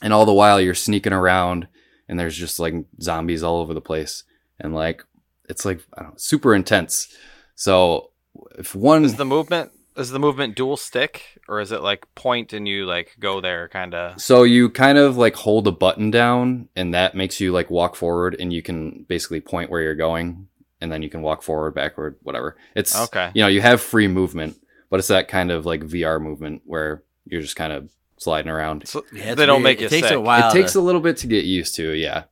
And 0.00 0.14
all 0.14 0.24
the 0.24 0.32
while 0.32 0.58
you're 0.58 0.74
sneaking 0.74 1.12
around 1.12 1.68
and 2.08 2.18
there's 2.18 2.36
just 2.36 2.58
like 2.58 2.74
zombies 3.00 3.42
all 3.42 3.60
over 3.60 3.74
the 3.74 3.80
place. 3.82 4.24
And 4.58 4.74
like, 4.74 5.04
it's 5.50 5.66
like, 5.66 5.82
know, 6.00 6.14
super 6.16 6.54
intense. 6.54 7.14
So 7.56 8.12
if 8.58 8.74
one 8.74 9.04
is 9.04 9.16
the 9.16 9.26
movement 9.26 9.70
is 9.96 10.10
the 10.10 10.18
movement 10.18 10.54
dual 10.54 10.76
stick 10.76 11.40
or 11.48 11.60
is 11.60 11.72
it 11.72 11.82
like 11.82 12.06
point 12.14 12.52
and 12.52 12.66
you 12.68 12.86
like 12.86 13.16
go 13.18 13.40
there 13.40 13.68
kind 13.68 13.94
of 13.94 14.20
so 14.20 14.42
you 14.42 14.68
kind 14.68 14.98
of 14.98 15.16
like 15.16 15.34
hold 15.36 15.66
a 15.66 15.72
button 15.72 16.10
down 16.10 16.68
and 16.76 16.94
that 16.94 17.14
makes 17.14 17.40
you 17.40 17.52
like 17.52 17.70
walk 17.70 17.96
forward 17.96 18.36
and 18.38 18.52
you 18.52 18.62
can 18.62 19.04
basically 19.08 19.40
point 19.40 19.70
where 19.70 19.82
you're 19.82 19.94
going 19.94 20.48
and 20.80 20.92
then 20.92 21.02
you 21.02 21.08
can 21.08 21.22
walk 21.22 21.42
forward 21.42 21.74
backward 21.74 22.16
whatever. 22.22 22.56
It's 22.74 22.98
okay. 23.04 23.30
you 23.34 23.42
know 23.42 23.48
you 23.48 23.60
have 23.60 23.80
free 23.80 24.08
movement 24.08 24.56
but 24.90 24.98
it's 24.98 25.08
that 25.08 25.28
kind 25.28 25.50
of 25.50 25.66
like 25.66 25.80
vr 25.80 26.20
movement 26.20 26.62
where 26.64 27.02
you're 27.24 27.42
just 27.42 27.56
kind 27.56 27.72
of 27.72 27.90
sliding 28.18 28.50
around. 28.50 28.86
So, 28.88 29.04
yeah, 29.12 29.34
they 29.34 29.46
don't 29.46 29.62
make 29.62 29.80
it, 29.80 29.86
it 29.86 29.90
takes 29.90 30.08
sick. 30.08 30.16
a 30.16 30.20
while 30.20 30.48
it 30.48 30.52
to... 30.52 30.58
takes 30.58 30.74
a 30.74 30.80
little 30.80 31.00
bit 31.00 31.18
to 31.18 31.26
get 31.26 31.44
used 31.44 31.74
to 31.76 31.92
yeah. 31.92 32.24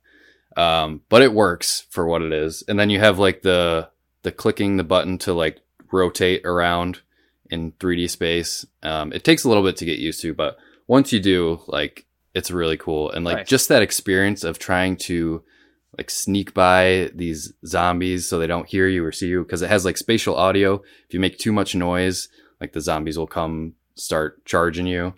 Um, 0.57 1.01
but 1.09 1.21
it 1.21 1.33
works 1.33 1.85
for 1.89 2.05
what 2.05 2.21
it 2.21 2.31
is. 2.31 2.63
And 2.67 2.79
then 2.79 2.89
you 2.89 2.99
have 2.99 3.19
like 3.19 3.41
the 3.41 3.89
the 4.23 4.31
clicking 4.31 4.77
the 4.77 4.83
button 4.83 5.17
to 5.19 5.33
like 5.33 5.59
rotate 5.91 6.45
around 6.45 7.01
in 7.49 7.71
3D 7.73 8.09
space. 8.09 8.65
Um, 8.83 9.13
it 9.13 9.23
takes 9.23 9.43
a 9.43 9.47
little 9.47 9.63
bit 9.63 9.77
to 9.77 9.85
get 9.85 9.99
used 9.99 10.21
to, 10.21 10.33
but 10.33 10.57
once 10.87 11.11
you 11.11 11.19
do, 11.19 11.61
like 11.67 12.05
it's 12.33 12.51
really 12.51 12.77
cool. 12.77 13.09
And 13.11 13.23
like 13.25 13.47
just 13.47 13.69
that 13.69 13.81
experience 13.81 14.43
of 14.43 14.59
trying 14.59 14.97
to 14.97 15.43
like 15.97 16.09
sneak 16.09 16.53
by 16.53 17.09
these 17.15 17.53
zombies 17.65 18.27
so 18.27 18.37
they 18.37 18.47
don't 18.47 18.67
hear 18.67 18.87
you 18.87 19.03
or 19.05 19.11
see 19.11 19.27
you 19.27 19.43
because 19.43 19.61
it 19.61 19.69
has 19.69 19.85
like 19.85 19.97
spatial 19.97 20.35
audio. 20.35 20.75
If 21.07 21.13
you 21.13 21.19
make 21.19 21.37
too 21.37 21.53
much 21.53 21.75
noise, 21.75 22.27
like 22.59 22.73
the 22.73 22.81
zombies 22.81 23.17
will 23.17 23.27
come 23.27 23.73
start 23.95 24.43
charging 24.45 24.87
you. 24.87 25.13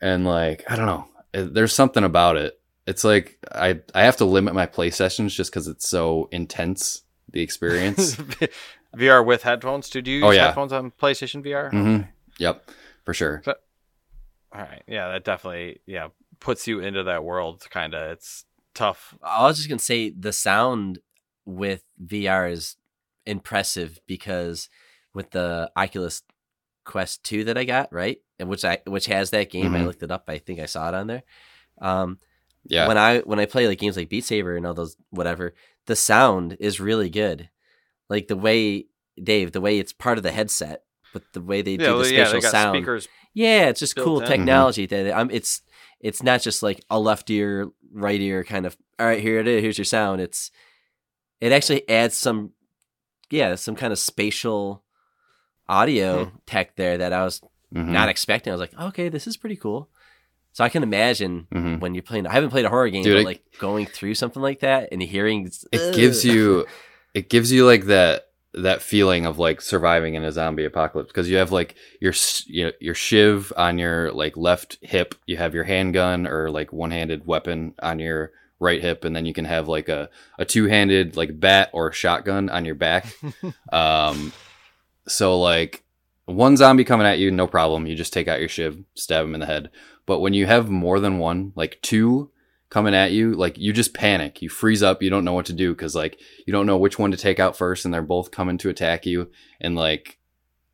And 0.00 0.24
like, 0.24 0.64
I 0.68 0.76
don't 0.76 0.86
know, 0.86 1.08
there's 1.32 1.72
something 1.72 2.04
about 2.04 2.36
it. 2.36 2.58
It's 2.86 3.02
like 3.02 3.38
I 3.50 3.80
I 3.94 4.04
have 4.04 4.18
to 4.18 4.24
limit 4.24 4.54
my 4.54 4.66
play 4.66 4.90
sessions 4.90 5.34
just 5.34 5.50
because 5.50 5.66
it's 5.66 5.88
so 5.88 6.28
intense 6.30 7.02
the 7.30 7.40
experience. 7.42 8.16
VR 8.96 9.24
with 9.24 9.42
headphones. 9.42 9.88
Do 9.90 9.98
you 9.98 10.24
oh, 10.24 10.30
use 10.30 10.36
oh, 10.36 10.38
yeah. 10.38 10.46
headphones 10.46 10.72
on 10.72 10.90
PlayStation 10.90 11.44
VR? 11.44 11.72
Mm-hmm. 11.72 11.94
Okay. 11.96 12.08
Yep, 12.38 12.70
for 13.04 13.14
sure. 13.14 13.42
So, 13.44 13.54
all 14.52 14.60
right, 14.60 14.82
yeah, 14.86 15.08
that 15.12 15.24
definitely 15.24 15.80
yeah 15.86 16.08
puts 16.40 16.66
you 16.66 16.80
into 16.80 17.04
that 17.04 17.24
world. 17.24 17.66
Kind 17.70 17.94
of, 17.94 18.10
it's 18.12 18.44
tough. 18.74 19.16
I 19.22 19.44
was 19.44 19.56
just 19.56 19.68
gonna 19.68 19.78
say 19.78 20.10
the 20.10 20.32
sound 20.32 20.98
with 21.44 21.82
VR 22.04 22.50
is 22.50 22.76
impressive 23.24 23.98
because 24.06 24.68
with 25.14 25.30
the 25.30 25.70
Oculus 25.76 26.22
Quest 26.84 27.24
2 27.24 27.44
that 27.44 27.58
I 27.58 27.64
got, 27.64 27.92
right? 27.92 28.18
And 28.38 28.48
which 28.48 28.64
I 28.64 28.78
which 28.86 29.06
has 29.06 29.30
that 29.30 29.50
game. 29.50 29.66
Mm-hmm. 29.66 29.76
I 29.76 29.84
looked 29.84 30.02
it 30.02 30.10
up. 30.10 30.24
I 30.28 30.38
think 30.38 30.60
I 30.60 30.66
saw 30.66 30.88
it 30.88 30.94
on 30.94 31.06
there. 31.06 31.22
Um 31.80 32.18
yeah. 32.68 32.88
When 32.88 32.98
I 32.98 33.20
when 33.20 33.38
I 33.38 33.46
play 33.46 33.66
like 33.66 33.78
games 33.78 33.96
like 33.96 34.08
Beat 34.08 34.24
Saber 34.24 34.56
and 34.56 34.66
all 34.66 34.74
those 34.74 34.96
whatever, 35.10 35.54
the 35.86 35.96
sound 35.96 36.56
is 36.60 36.80
really 36.80 37.10
good 37.10 37.48
like 38.08 38.28
the 38.28 38.36
way 38.36 38.86
Dave, 39.22 39.52
the 39.52 39.60
way 39.60 39.78
it's 39.78 39.92
part 39.92 40.18
of 40.18 40.24
the 40.24 40.32
headset, 40.32 40.82
but 41.12 41.22
the 41.32 41.40
way 41.40 41.62
they 41.62 41.72
yeah, 41.72 41.86
do 41.86 41.98
the 41.98 42.04
spatial 42.04 42.42
yeah, 42.42 42.48
sound. 42.48 42.76
Speakers 42.76 43.08
yeah, 43.36 43.68
it's 43.68 43.80
just 43.80 43.96
cool 43.96 44.20
in. 44.20 44.26
technology 44.26 44.88
mm-hmm. 44.88 45.08
that 45.08 45.14
I'm. 45.14 45.30
It's 45.30 45.60
it's 46.00 46.22
not 46.22 46.40
just 46.40 46.62
like 46.62 46.82
a 46.88 46.98
left 46.98 47.28
ear, 47.28 47.68
right 47.92 48.18
ear 48.18 48.42
kind 48.44 48.64
of. 48.64 48.78
All 48.98 49.06
right, 49.06 49.20
here 49.20 49.38
it 49.38 49.46
is. 49.46 49.60
Here's 49.60 49.76
your 49.76 49.84
sound. 49.84 50.22
It's 50.22 50.50
it 51.38 51.52
actually 51.52 51.86
adds 51.86 52.16
some, 52.16 52.52
yeah, 53.28 53.54
some 53.56 53.76
kind 53.76 53.92
of 53.92 53.98
spatial 53.98 54.82
audio 55.68 56.24
hmm. 56.24 56.36
tech 56.46 56.76
there 56.76 56.96
that 56.96 57.12
I 57.12 57.24
was 57.24 57.42
mm-hmm. 57.74 57.92
not 57.92 58.08
expecting. 58.08 58.52
I 58.52 58.56
was 58.56 58.60
like, 58.60 58.80
okay, 58.88 59.10
this 59.10 59.26
is 59.26 59.36
pretty 59.36 59.56
cool. 59.56 59.90
So 60.52 60.64
I 60.64 60.70
can 60.70 60.82
imagine 60.82 61.46
mm-hmm. 61.54 61.80
when 61.80 61.94
you're 61.94 62.02
playing. 62.02 62.26
I 62.26 62.32
haven't 62.32 62.48
played 62.48 62.64
a 62.64 62.70
horror 62.70 62.88
game, 62.88 63.04
Dude, 63.04 63.16
but 63.16 63.20
it, 63.20 63.26
like 63.26 63.44
going 63.58 63.84
through 63.84 64.14
something 64.14 64.40
like 64.40 64.60
that 64.60 64.88
and 64.92 65.02
hearing. 65.02 65.46
It 65.72 65.78
ugh. 65.78 65.94
gives 65.94 66.24
you 66.24 66.64
it 67.16 67.30
gives 67.30 67.50
you 67.50 67.64
like 67.64 67.86
that 67.86 68.28
that 68.52 68.82
feeling 68.82 69.24
of 69.24 69.38
like 69.38 69.62
surviving 69.62 70.14
in 70.14 70.22
a 70.22 70.30
zombie 70.30 70.66
apocalypse 70.66 71.08
because 71.08 71.30
you 71.30 71.38
have 71.38 71.50
like 71.50 71.74
your 71.98 72.12
you 72.46 72.66
know, 72.66 72.72
your 72.78 72.94
shiv 72.94 73.54
on 73.56 73.78
your 73.78 74.12
like 74.12 74.36
left 74.36 74.76
hip, 74.82 75.14
you 75.24 75.38
have 75.38 75.54
your 75.54 75.64
handgun 75.64 76.26
or 76.26 76.50
like 76.50 76.74
one-handed 76.74 77.26
weapon 77.26 77.74
on 77.80 77.98
your 77.98 78.32
right 78.60 78.82
hip, 78.82 79.04
and 79.04 79.16
then 79.16 79.24
you 79.24 79.32
can 79.32 79.46
have 79.46 79.66
like 79.66 79.88
a, 79.88 80.10
a 80.38 80.44
two-handed 80.44 81.16
like 81.16 81.40
bat 81.40 81.70
or 81.72 81.90
shotgun 81.90 82.50
on 82.50 82.66
your 82.66 82.74
back. 82.74 83.06
um, 83.72 84.30
so 85.08 85.40
like 85.40 85.84
one 86.26 86.58
zombie 86.58 86.84
coming 86.84 87.06
at 87.06 87.18
you, 87.18 87.30
no 87.30 87.46
problem. 87.46 87.86
You 87.86 87.94
just 87.94 88.12
take 88.12 88.28
out 88.28 88.40
your 88.40 88.48
shiv, 88.50 88.78
stab 88.94 89.24
him 89.24 89.32
in 89.32 89.40
the 89.40 89.46
head. 89.46 89.70
But 90.04 90.20
when 90.20 90.34
you 90.34 90.44
have 90.44 90.68
more 90.68 91.00
than 91.00 91.18
one, 91.18 91.52
like 91.56 91.78
two, 91.80 92.30
coming 92.76 92.94
at 92.94 93.10
you, 93.10 93.32
like 93.32 93.56
you 93.56 93.72
just 93.72 93.94
panic. 93.94 94.42
You 94.42 94.50
freeze 94.50 94.82
up. 94.82 95.02
You 95.02 95.08
don't 95.08 95.24
know 95.24 95.32
what 95.32 95.46
to 95.46 95.54
do 95.54 95.72
because 95.72 95.94
like 95.94 96.20
you 96.46 96.52
don't 96.52 96.66
know 96.66 96.76
which 96.76 96.98
one 96.98 97.10
to 97.10 97.16
take 97.16 97.40
out 97.40 97.56
first, 97.56 97.86
and 97.86 97.94
they're 97.94 98.02
both 98.02 98.30
coming 98.30 98.58
to 98.58 98.68
attack 98.68 99.06
you. 99.06 99.30
And 99.62 99.74
like 99.74 100.18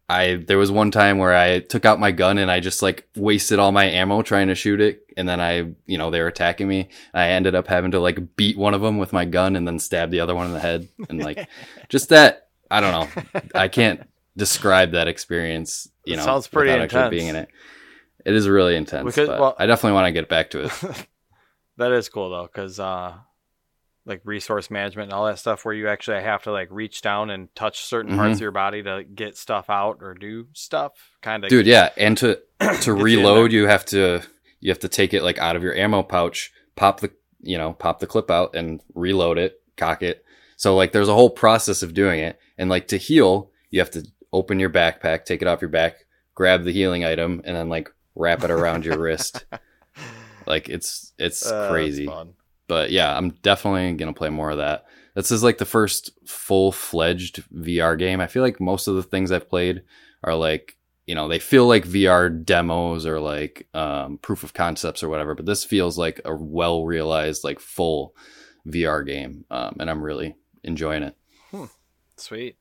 I, 0.08 0.34
there 0.34 0.58
was 0.58 0.72
one 0.72 0.90
time 0.90 1.18
where 1.18 1.32
I 1.32 1.60
took 1.60 1.84
out 1.84 2.00
my 2.00 2.10
gun 2.10 2.38
and 2.38 2.50
I 2.50 2.58
just 2.58 2.82
like 2.82 3.08
wasted 3.14 3.60
all 3.60 3.70
my 3.70 3.84
ammo 3.84 4.22
trying 4.22 4.48
to 4.48 4.56
shoot 4.56 4.80
it, 4.80 5.04
and 5.16 5.28
then 5.28 5.40
I, 5.40 5.74
you 5.86 5.96
know, 5.96 6.10
they 6.10 6.20
were 6.20 6.26
attacking 6.26 6.66
me. 6.66 6.88
I 7.14 7.28
ended 7.28 7.54
up 7.54 7.68
having 7.68 7.92
to 7.92 8.00
like 8.00 8.34
beat 8.34 8.58
one 8.58 8.74
of 8.74 8.80
them 8.80 8.98
with 8.98 9.12
my 9.12 9.24
gun 9.24 9.54
and 9.54 9.64
then 9.64 9.78
stab 9.78 10.10
the 10.10 10.18
other 10.18 10.34
one 10.34 10.48
in 10.48 10.54
the 10.54 10.58
head, 10.58 10.88
and 11.08 11.22
like 11.22 11.48
just 11.88 12.08
that. 12.08 12.48
I 12.68 12.80
don't 12.80 12.90
know. 13.14 13.40
I 13.54 13.68
can't 13.68 14.08
describe 14.36 14.90
that 14.90 15.06
experience. 15.06 15.88
You 16.04 16.16
know, 16.16 16.24
sounds 16.24 16.48
pretty 16.48 16.72
intense. 16.72 16.94
actually 16.94 17.16
being 17.16 17.28
in 17.28 17.36
it. 17.36 17.48
It 18.24 18.34
is 18.34 18.48
really 18.48 18.74
intense. 18.74 19.04
Because, 19.04 19.28
well, 19.28 19.54
I 19.56 19.66
definitely 19.66 19.94
want 19.94 20.06
to 20.06 20.12
get 20.12 20.28
back 20.28 20.50
to 20.50 20.64
it. 20.64 21.06
That 21.76 21.92
is 21.92 22.08
cool 22.08 22.30
though, 22.30 22.48
because 22.52 22.78
uh, 22.78 23.14
like 24.04 24.20
resource 24.24 24.70
management 24.70 25.10
and 25.10 25.12
all 25.12 25.26
that 25.26 25.38
stuff, 25.38 25.64
where 25.64 25.74
you 25.74 25.88
actually 25.88 26.22
have 26.22 26.42
to 26.44 26.52
like 26.52 26.68
reach 26.70 27.02
down 27.02 27.30
and 27.30 27.54
touch 27.54 27.84
certain 27.84 28.12
mm-hmm. 28.12 28.20
parts 28.20 28.34
of 28.36 28.40
your 28.40 28.50
body 28.50 28.82
to 28.82 29.04
get 29.04 29.36
stuff 29.36 29.70
out 29.70 29.98
or 30.00 30.14
do 30.14 30.46
stuff. 30.52 30.92
Kind 31.22 31.44
of, 31.44 31.50
dude. 31.50 31.66
Yeah, 31.66 31.90
and 31.96 32.16
to 32.18 32.40
to 32.82 32.92
reload, 32.92 33.52
you, 33.52 33.62
you 33.62 33.68
have 33.68 33.84
to 33.86 34.22
you 34.60 34.70
have 34.70 34.80
to 34.80 34.88
take 34.88 35.14
it 35.14 35.22
like 35.22 35.38
out 35.38 35.56
of 35.56 35.62
your 35.62 35.74
ammo 35.74 36.02
pouch, 36.02 36.52
pop 36.76 37.00
the 37.00 37.10
you 37.40 37.58
know 37.58 37.72
pop 37.72 38.00
the 38.00 38.06
clip 38.06 38.30
out 38.30 38.54
and 38.54 38.80
reload 38.94 39.38
it, 39.38 39.60
cock 39.76 40.02
it. 40.02 40.24
So 40.56 40.76
like, 40.76 40.92
there's 40.92 41.08
a 41.08 41.14
whole 41.14 41.30
process 41.30 41.82
of 41.82 41.94
doing 41.94 42.20
it, 42.20 42.38
and 42.56 42.70
like 42.70 42.88
to 42.88 42.96
heal, 42.96 43.50
you 43.70 43.80
have 43.80 43.90
to 43.92 44.06
open 44.32 44.60
your 44.60 44.70
backpack, 44.70 45.24
take 45.24 45.42
it 45.42 45.48
off 45.48 45.60
your 45.60 45.68
back, 45.68 46.06
grab 46.34 46.64
the 46.64 46.72
healing 46.72 47.04
item 47.04 47.42
and 47.44 47.56
then 47.56 47.68
like 47.68 47.90
wrap 48.14 48.42
it 48.42 48.50
around 48.50 48.84
your 48.84 48.98
wrist. 48.98 49.44
Like 50.46 50.68
it's 50.68 51.12
it's 51.18 51.46
Uh, 51.46 51.68
crazy. 51.70 52.06
fun. 52.06 52.34
But 52.68 52.90
yeah, 52.90 53.16
I'm 53.16 53.30
definitely 53.42 53.92
gonna 53.94 54.12
play 54.12 54.30
more 54.30 54.50
of 54.50 54.58
that. 54.58 54.86
This 55.14 55.30
is 55.30 55.42
like 55.42 55.58
the 55.58 55.64
first 55.66 56.10
full 56.26 56.72
fledged 56.72 57.42
VR 57.52 57.96
game. 57.98 58.20
I 58.20 58.26
feel 58.26 58.42
like 58.42 58.60
most 58.60 58.86
of 58.88 58.94
the 58.94 59.02
things 59.02 59.30
I've 59.30 59.48
played 59.48 59.82
are 60.24 60.34
like 60.34 60.76
you 61.06 61.14
know 61.14 61.28
they 61.28 61.38
feel 61.40 61.66
like 61.66 61.84
VR 61.84 62.30
demos 62.30 63.04
or 63.06 63.20
like 63.20 63.68
um, 63.74 64.18
proof 64.18 64.44
of 64.44 64.54
concepts 64.54 65.02
or 65.02 65.08
whatever. 65.08 65.34
But 65.34 65.46
this 65.46 65.64
feels 65.64 65.98
like 65.98 66.20
a 66.24 66.34
well 66.34 66.84
realized 66.86 67.44
like 67.44 67.60
full 67.60 68.14
VR 68.66 69.04
game, 69.04 69.44
um, 69.50 69.76
and 69.80 69.90
I'm 69.90 70.02
really 70.02 70.36
enjoying 70.64 71.02
it. 71.02 71.16
Sweet. 72.16 72.56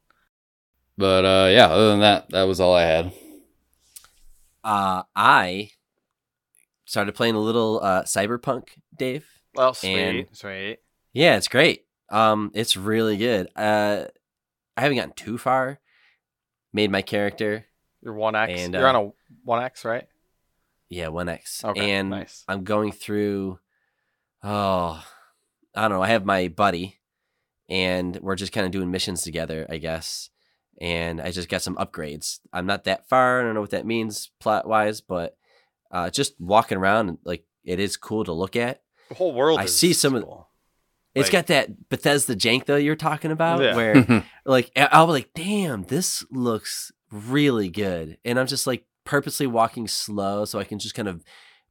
But 0.97 1.23
uh, 1.25 1.49
yeah, 1.51 1.67
other 1.67 1.89
than 1.91 1.99
that, 2.01 2.29
that 2.31 2.43
was 2.43 2.59
all 2.59 2.73
I 2.75 2.83
had. 2.83 3.13
Uh, 4.63 5.03
I 5.15 5.71
started 6.91 7.15
playing 7.15 7.35
a 7.35 7.39
little 7.39 7.79
uh, 7.81 8.03
Cyberpunk, 8.03 8.63
Dave. 8.93 9.25
Well, 9.55 9.73
sweet, 9.73 9.97
And- 9.97 10.27
sweet. 10.33 10.79
Yeah, 11.13 11.37
it's 11.37 11.47
great. 11.47 11.85
Um, 12.09 12.51
it's 12.53 12.75
really 12.75 13.15
good. 13.15 13.47
Uh, 13.55 14.05
I 14.75 14.81
haven't 14.81 14.97
gotten 14.97 15.13
too 15.13 15.37
far. 15.37 15.79
Made 16.73 16.91
my 16.91 17.01
character. 17.01 17.65
You're 18.01 18.13
one 18.13 18.35
X. 18.35 18.51
And, 18.61 18.73
You're 18.73 18.85
uh, 18.85 18.93
on 18.93 19.05
a 19.07 19.11
one 19.45 19.63
X, 19.63 19.85
right? 19.85 20.05
Yeah, 20.89 21.07
one 21.07 21.29
X. 21.29 21.63
Okay, 21.63 21.91
and 21.91 22.09
nice. 22.09 22.43
I'm 22.49 22.65
going 22.65 22.91
through. 22.91 23.59
Oh, 24.43 25.01
I 25.73 25.81
don't 25.87 25.91
know. 25.91 26.03
I 26.03 26.09
have 26.09 26.25
my 26.25 26.49
buddy, 26.49 26.99
and 27.69 28.17
we're 28.17 28.35
just 28.35 28.51
kind 28.51 28.65
of 28.65 28.73
doing 28.73 28.91
missions 28.91 29.21
together, 29.21 29.65
I 29.69 29.77
guess. 29.77 30.29
And 30.81 31.21
I 31.21 31.31
just 31.31 31.47
got 31.47 31.61
some 31.61 31.75
upgrades. 31.75 32.39
I'm 32.51 32.65
not 32.65 32.83
that 32.83 33.07
far. 33.07 33.39
I 33.39 33.43
don't 33.43 33.53
know 33.53 33.61
what 33.61 33.69
that 33.69 33.85
means 33.85 34.31
plot 34.41 34.67
wise, 34.67 34.99
but 34.99 35.37
uh, 35.91 36.09
just 36.09 36.33
walking 36.39 36.77
around, 36.77 37.17
like 37.23 37.43
it 37.63 37.79
is 37.79 37.97
cool 37.97 38.23
to 38.25 38.33
look 38.33 38.55
at. 38.55 38.81
The 39.09 39.15
whole 39.15 39.33
world. 39.33 39.59
I 39.59 39.63
is 39.65 39.77
see 39.77 39.93
some 39.93 40.15
of- 40.15 40.23
cool. 40.23 40.47
It's 41.13 41.25
Like- 41.27 41.31
got 41.33 41.47
that 41.47 41.89
Bethesda 41.89 42.35
jank 42.35 42.65
though 42.65 42.77
you're 42.77 42.95
talking 42.95 43.31
about, 43.31 43.61
Yeah. 43.61 43.75
where 43.75 44.23
like 44.45 44.71
I- 44.77 44.87
I'll 44.93 45.07
be 45.07 45.11
like, 45.13 45.31
damn, 45.35 45.83
this 45.83 46.23
looks 46.31 46.91
really 47.11 47.67
good, 47.69 48.17
and 48.23 48.39
I'm 48.39 48.47
just 48.47 48.65
like 48.65 48.85
purposely 49.03 49.45
walking 49.47 49.87
slow 49.89 50.45
so 50.45 50.57
I 50.59 50.63
can 50.63 50.79
just 50.79 50.95
kind 50.95 51.09
of 51.09 51.21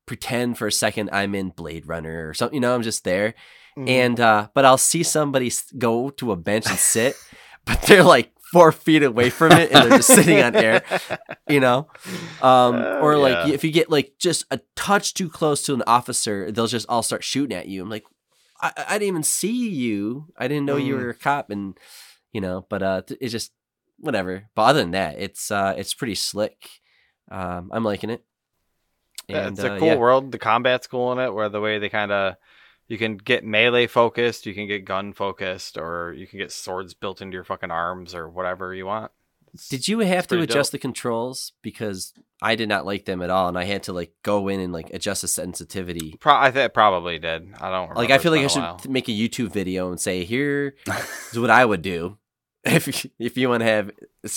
pretend 0.07 0.59
for 0.59 0.67
a 0.67 0.73
second 0.73 1.09
I'm 1.13 1.35
in 1.35 1.51
Blade 1.51 1.87
Runner 1.87 2.29
or 2.29 2.35
something. 2.35 2.55
You 2.55 2.61
know, 2.61 2.75
I'm 2.75 2.83
just 2.83 3.05
there, 3.05 3.35
Mhm. 3.79 3.89
and 3.89 4.21
uh, 4.21 4.49
but 4.55 4.65
I'll 4.67 4.77
see 4.79 5.03
somebody 5.03 5.51
go 5.79 6.11
to 6.11 6.33
a 6.33 6.37
bench 6.37 6.67
and 6.69 6.79
sit, 6.79 7.17
but 7.65 7.81
they're 7.83 8.03
like 8.05 8.33
four 8.53 8.73
feet 8.73 9.03
away 9.03 9.31
from 9.31 9.53
it 9.53 9.71
and 9.73 9.83
they're 9.91 9.99
just 9.99 10.13
sitting 10.15 10.43
on 10.43 10.55
air. 10.57 10.83
You 11.49 11.61
know, 11.61 11.89
um, 12.43 12.75
Oh, 12.77 13.01
or 13.03 13.17
like 13.19 13.49
yeah. 13.49 13.55
if 13.55 13.65
you 13.65 13.73
get 13.73 13.91
like 13.91 14.15
just 14.19 14.45
a 14.51 14.61
touch 14.77 15.15
too 15.15 15.29
close 15.29 15.63
to 15.65 15.75
an 15.75 15.83
officer, 15.87 16.51
they'll 16.53 16.67
just 16.67 16.87
all 16.89 17.03
start 17.03 17.25
shooting 17.25 17.57
at 17.57 17.69
you. 17.69 17.83
I'm 17.83 17.91
like, 17.91 18.05
I, 18.61 18.73
I 18.89 18.93
didn't 18.99 19.09
even 19.09 19.23
see 19.23 19.69
you. 19.71 20.27
I 20.37 20.49
didn't 20.49 20.67
know 20.67 20.77
you 20.77 20.95
Mm. 20.97 21.03
were 21.03 21.11
a 21.11 21.15
cop, 21.15 21.51
and 21.51 21.77
you 22.33 22.41
know, 22.41 22.67
but 22.69 22.83
uh, 22.83 23.03
it's 23.21 23.33
just 23.33 23.53
whatever. 23.99 24.49
But 24.55 24.63
other 24.63 24.81
than 24.81 24.91
that, 24.93 25.19
it's 25.19 25.51
uh, 25.51 25.75
it's 25.77 25.95
pretty 25.95 26.15
slick. 26.15 26.69
Um, 27.31 27.71
I'm 27.73 27.85
liking 27.85 28.11
it. 28.11 28.25
And, 29.29 29.53
it's 29.57 29.63
a 29.65 29.75
uh, 29.75 29.79
cool 29.79 29.89
yeah. 29.89 29.97
world. 29.97 30.33
The 30.33 30.39
combat's 30.39 30.87
cool 30.89 31.13
in 31.13 31.19
it, 31.21 31.33
where 31.33 31.49
the 31.49 31.61
way 31.61 31.79
they 31.79 31.89
kind 31.89 32.11
of 32.11 32.35
you 32.91 32.99
can 32.99 33.17
get 33.17 33.45
melee 33.45 33.87
focused, 33.87 34.45
you 34.45 34.53
can 34.53 34.67
get 34.67 34.85
gun 34.85 35.13
focused, 35.15 35.79
or 35.79 36.13
you 36.15 36.27
can 36.27 36.39
get 36.39 36.53
swords 36.53 36.93
built 36.93 37.23
into 37.23 37.35
your 37.35 37.45
fucking 37.45 37.71
arms 37.71 38.15
or 38.15 38.29
whatever 38.29 38.75
you 38.75 38.85
want. 38.85 39.13
It's- 39.55 39.69
Did 39.69 39.89
you 39.89 40.01
have 40.01 40.27
to 40.29 40.41
adjust 40.41 40.71
dope. 40.71 40.73
the 40.73 40.79
controls 40.83 41.53
because 41.63 42.13
I 42.43 42.55
did 42.55 42.69
not 42.69 42.85
like 42.87 43.05
them 43.05 43.21
at 43.23 43.31
all, 43.31 43.49
and 43.49 43.57
I 43.59 43.65
had 43.65 43.83
to 43.85 43.93
like 43.93 44.13
go 44.23 44.49
in 44.49 44.61
and 44.61 44.73
like 44.73 44.91
adjust 44.93 45.23
the 45.23 45.29
sensitivity. 45.29 46.17
Pro- 46.21 46.35
I 46.35 46.51
think 46.51 46.73
probably 46.75 47.19
did. 47.19 47.53
I 47.61 47.71
don't. 47.71 47.97
Like. 47.97 48.11
I 48.11 48.19
feel 48.19 48.33
like 48.33 48.45
I 48.45 48.47
should 48.49 48.61
while. 48.63 48.81
make 48.89 49.09
a 49.09 49.13
YouTube 49.13 49.53
video 49.53 49.91
and 49.91 49.99
say 50.01 50.25
here 50.25 50.75
is 51.33 51.39
what 51.39 51.51
I 51.51 51.65
would 51.65 51.83
do 51.83 52.19
if 52.65 53.05
you- 53.05 53.11
if 53.19 53.37
you 53.37 53.49
want 53.49 53.61
to 53.63 53.67
have 53.67 53.91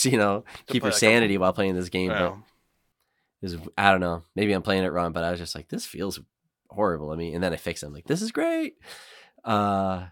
you 0.04 0.18
know 0.18 0.46
keep 0.68 0.84
your 0.84 0.92
sanity 0.92 1.38
while 1.38 1.54
playing 1.54 1.76
this 1.76 1.90
game. 1.90 2.10
Yeah. 2.12 2.30
But 3.42 3.48
is 3.48 3.58
I 3.78 3.92
don't 3.92 4.00
know. 4.02 4.24
Maybe 4.36 4.54
I'm 4.54 4.62
playing 4.64 4.84
it 4.84 4.92
wrong, 4.94 5.12
but 5.12 5.24
I 5.24 5.32
was 5.32 5.40
just 5.40 5.54
like, 5.56 5.68
this 5.70 5.86
feels 5.86 6.20
horrible. 6.74 7.12
I 7.12 7.16
mean, 7.16 7.36
and 7.36 7.44
then 7.44 7.54
I 7.54 7.58
fix 7.58 7.84
it. 7.84 7.88
I'm 7.88 7.94
like, 7.94 8.08
this 8.08 8.22
is 8.22 8.32
great. 8.32 8.76
Uh, 9.44 10.06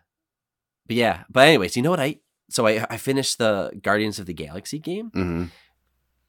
but 0.88 0.96
yeah. 0.96 1.24
But 1.30 1.48
anyways, 1.48 1.76
you 1.76 1.84
know 1.84 1.92
what 1.92 2.00
I? 2.00 2.20
So 2.50 2.68
I 2.68 2.86
I 2.90 2.98
finished 2.98 3.38
the 3.38 3.72
Guardians 3.82 4.20
of 4.20 4.26
the 4.26 4.34
Galaxy 4.34 4.80
game, 4.80 5.10
hmm 5.14 5.46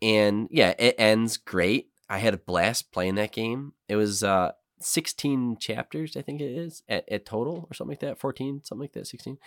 and 0.01 0.49
yeah, 0.51 0.75
it 0.79 0.97
ends 0.99 1.37
great. 1.37 1.89
I 2.09 2.19
had 2.19 2.35
a 2.35 2.39
blast 2.39 2.91
playing 2.91 3.15
that 3.15 3.33
game. 3.33 3.73
It 3.89 3.97
was 3.97 4.25
uh 4.25 4.53
16 4.81 5.59
chapters, 5.59 6.17
I 6.17 6.23
think 6.23 6.41
it 6.41 6.51
is, 6.51 6.83
at, 6.89 7.09
at 7.09 7.25
total 7.25 7.67
or 7.71 7.75
something 7.75 7.93
like 7.93 8.01
that. 8.01 8.19
14, 8.19 8.63
something 8.65 8.83
like 8.83 8.93
that, 8.93 9.07
16. 9.07 9.39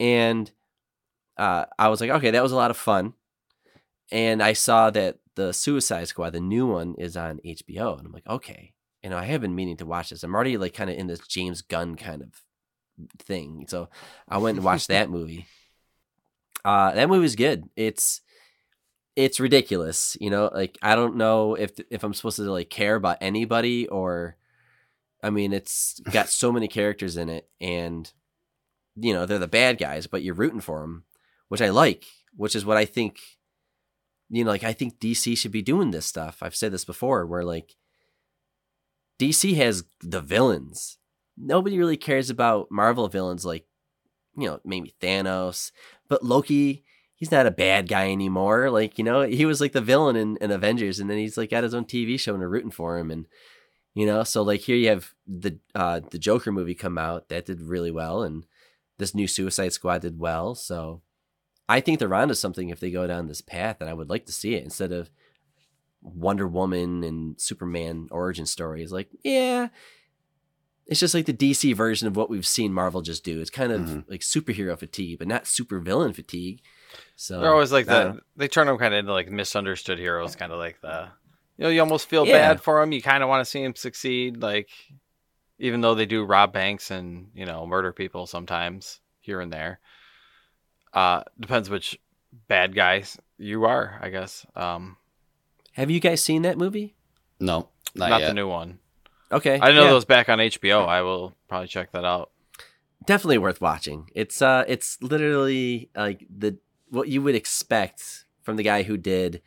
And 0.00 0.50
uh, 1.36 1.66
I 1.78 1.88
was 1.88 2.00
like, 2.00 2.10
okay, 2.10 2.30
that 2.30 2.42
was 2.42 2.52
a 2.52 2.56
lot 2.56 2.70
of 2.70 2.76
fun. 2.76 3.14
And 4.10 4.42
I 4.42 4.52
saw 4.52 4.90
that 4.90 5.18
the 5.34 5.52
Suicide 5.52 6.08
Squad, 6.08 6.30
the 6.30 6.40
new 6.40 6.66
one, 6.66 6.94
is 6.98 7.16
on 7.16 7.40
HBO. 7.44 7.98
And 7.98 8.06
I'm 8.06 8.12
like, 8.12 8.26
okay. 8.26 8.72
You 9.02 9.10
know, 9.10 9.18
I 9.18 9.24
have 9.24 9.40
been 9.40 9.54
meaning 9.54 9.76
to 9.78 9.86
watch 9.86 10.10
this. 10.10 10.22
I'm 10.22 10.34
already 10.34 10.56
like 10.56 10.74
kind 10.74 10.88
of 10.90 10.96
in 10.96 11.08
this 11.08 11.20
James 11.26 11.62
Gunn 11.62 11.96
kind 11.96 12.22
of 12.22 12.28
thing. 13.18 13.66
So 13.68 13.88
I 14.28 14.38
went 14.38 14.56
and 14.56 14.64
watched 14.64 14.88
that 14.88 15.10
movie. 15.16 15.46
Uh, 16.64 16.92
that 16.92 17.08
movie 17.08 17.22
was 17.22 17.36
good. 17.36 17.68
It's 17.76 18.20
it's 19.16 19.40
ridiculous, 19.40 20.16
you 20.20 20.30
know. 20.30 20.50
Like 20.52 20.78
I 20.82 20.94
don't 20.94 21.16
know 21.16 21.54
if 21.54 21.72
if 21.90 22.04
I'm 22.04 22.14
supposed 22.14 22.36
to 22.36 22.50
like 22.50 22.70
care 22.70 22.94
about 22.94 23.18
anybody 23.20 23.88
or, 23.88 24.36
I 25.22 25.30
mean, 25.30 25.52
it's 25.52 26.00
got 26.12 26.28
so 26.28 26.52
many 26.52 26.68
characters 26.68 27.16
in 27.16 27.28
it, 27.28 27.48
and 27.60 28.10
you 28.96 29.12
know 29.12 29.26
they're 29.26 29.38
the 29.38 29.48
bad 29.48 29.78
guys, 29.78 30.06
but 30.06 30.22
you're 30.22 30.34
rooting 30.34 30.60
for 30.60 30.80
them, 30.80 31.04
which 31.48 31.62
I 31.62 31.70
like. 31.70 32.04
Which 32.34 32.56
is 32.56 32.64
what 32.64 32.76
I 32.76 32.84
think. 32.84 33.20
You 34.30 34.44
know, 34.44 34.50
like 34.50 34.64
I 34.64 34.72
think 34.72 34.98
DC 34.98 35.36
should 35.36 35.52
be 35.52 35.60
doing 35.60 35.90
this 35.90 36.06
stuff. 36.06 36.38
I've 36.40 36.56
said 36.56 36.72
this 36.72 36.86
before, 36.86 37.26
where 37.26 37.44
like 37.44 37.74
DC 39.22 39.56
has 39.56 39.84
the 40.00 40.20
villains. 40.20 40.98
Nobody 41.36 41.78
really 41.78 41.96
cares 41.96 42.30
about 42.30 42.70
Marvel 42.70 43.08
villains 43.08 43.44
like, 43.44 43.66
you 44.36 44.46
know, 44.48 44.60
maybe 44.64 44.94
Thanos, 45.00 45.72
but 46.08 46.24
Loki 46.24 46.84
he's 47.22 47.30
not 47.30 47.46
a 47.46 47.52
bad 47.52 47.86
guy 47.86 48.10
anymore. 48.10 48.68
Like, 48.68 48.98
you 48.98 49.04
know, 49.04 49.22
he 49.22 49.44
was 49.44 49.60
like 49.60 49.70
the 49.70 49.80
villain 49.80 50.16
in, 50.16 50.36
in 50.38 50.50
Avengers 50.50 50.98
and 50.98 51.08
then 51.08 51.18
he's 51.18 51.36
like 51.36 51.50
got 51.50 51.62
his 51.62 51.72
own 51.72 51.84
TV 51.84 52.18
show 52.18 52.32
and 52.32 52.40
we're 52.40 52.48
rooting 52.48 52.72
for 52.72 52.98
him. 52.98 53.12
And, 53.12 53.28
you 53.94 54.06
know, 54.06 54.24
so 54.24 54.42
like 54.42 54.62
here 54.62 54.74
you 54.74 54.88
have 54.88 55.14
the, 55.24 55.56
uh, 55.72 56.00
the 56.10 56.18
Joker 56.18 56.50
movie 56.50 56.74
come 56.74 56.98
out 56.98 57.28
that 57.28 57.46
did 57.46 57.60
really 57.60 57.92
well. 57.92 58.24
And 58.24 58.44
this 58.98 59.14
new 59.14 59.28
Suicide 59.28 59.72
Squad 59.72 60.00
did 60.00 60.18
well. 60.18 60.56
So 60.56 61.00
I 61.68 61.78
think 61.78 62.00
they're 62.00 62.12
onto 62.12 62.34
something 62.34 62.70
if 62.70 62.80
they 62.80 62.90
go 62.90 63.06
down 63.06 63.28
this 63.28 63.40
path 63.40 63.76
and 63.80 63.88
I 63.88 63.94
would 63.94 64.10
like 64.10 64.26
to 64.26 64.32
see 64.32 64.56
it 64.56 64.64
instead 64.64 64.90
of 64.90 65.08
Wonder 66.02 66.46
Woman 66.48 67.04
and 67.04 67.40
Superman 67.40 68.08
origin 68.10 68.44
stories. 68.46 68.92
Like, 68.92 69.08
yeah, 69.22 69.68
it's 70.86 71.00
just 71.00 71.14
like 71.14 71.26
the 71.26 71.32
DC 71.32 71.74
version 71.74 72.08
of 72.08 72.16
what 72.16 72.28
we've 72.28 72.46
seen 72.46 72.72
Marvel 72.72 73.02
just 73.02 73.24
do. 73.24 73.40
It's 73.40 73.50
kind 73.50 73.72
of 73.72 73.80
Mhm. 73.82 74.04
like 74.10 74.20
superhero 74.20 74.76
fatigue, 74.78 75.18
but 75.18 75.28
not 75.28 75.46
super 75.46 75.78
villain 75.78 76.12
fatigue. 76.12 76.60
So 77.16 77.40
They're 77.40 77.52
always 77.52 77.72
like 77.72 77.86
don't 77.86 78.16
the 78.16 78.22
they 78.36 78.48
turn 78.48 78.66
them 78.66 78.78
kind 78.78 78.92
of 78.92 78.98
into 78.98 79.12
like 79.12 79.30
misunderstood 79.30 79.98
heroes, 79.98 80.36
kind 80.36 80.52
of 80.52 80.58
like 80.58 80.80
the 80.80 81.08
you 81.56 81.64
know 81.64 81.68
you 81.70 81.80
almost 81.80 82.08
feel 82.08 82.26
Yeah. 82.26 82.32
bad 82.32 82.60
for 82.60 82.80
them. 82.80 82.92
You 82.92 83.00
kind 83.00 83.22
of 83.22 83.28
want 83.28 83.40
to 83.44 83.50
see 83.50 83.62
them 83.62 83.74
succeed, 83.76 84.42
like 84.42 84.68
even 85.58 85.80
though 85.80 85.94
they 85.94 86.06
do 86.06 86.24
rob 86.24 86.52
banks 86.52 86.90
and 86.90 87.30
you 87.34 87.46
know 87.46 87.64
murder 87.66 87.92
people 87.92 88.26
sometimes 88.26 89.00
here 89.20 89.40
and 89.40 89.52
there. 89.52 89.78
Uh, 90.92 91.22
depends 91.40 91.70
which 91.70 91.98
bad 92.48 92.74
guys 92.74 93.18
you 93.38 93.64
are, 93.64 93.98
I 94.02 94.10
guess. 94.10 94.44
Um, 94.54 94.96
Have 95.72 95.90
you 95.90 96.00
guys 96.00 96.22
seen 96.22 96.42
that 96.42 96.58
movie? 96.58 96.94
No, 97.40 97.68
not, 97.94 98.10
not 98.10 98.20
yet. 98.20 98.28
the 98.28 98.34
new 98.34 98.48
one. 98.48 98.78
Okay, 99.30 99.58
I 99.60 99.72
know 99.72 99.82
yeah. 99.82 99.88
that 99.88 99.94
was 99.94 100.04
back 100.04 100.28
on 100.28 100.38
HBO. 100.38 100.86
I 100.86 101.02
will 101.02 101.34
probably 101.48 101.68
check 101.68 101.92
that 101.92 102.04
out. 102.04 102.30
definitely 103.06 103.38
worth 103.38 103.60
watching. 103.60 104.10
It's 104.14 104.42
uh, 104.42 104.64
it's 104.68 105.00
literally 105.00 105.90
like 105.96 106.26
the 106.28 106.58
what 106.90 107.08
you 107.08 107.22
would 107.22 107.34
expect 107.34 108.26
from 108.42 108.56
the 108.56 108.62
guy 108.62 108.82
who 108.82 108.96
did 108.96 109.40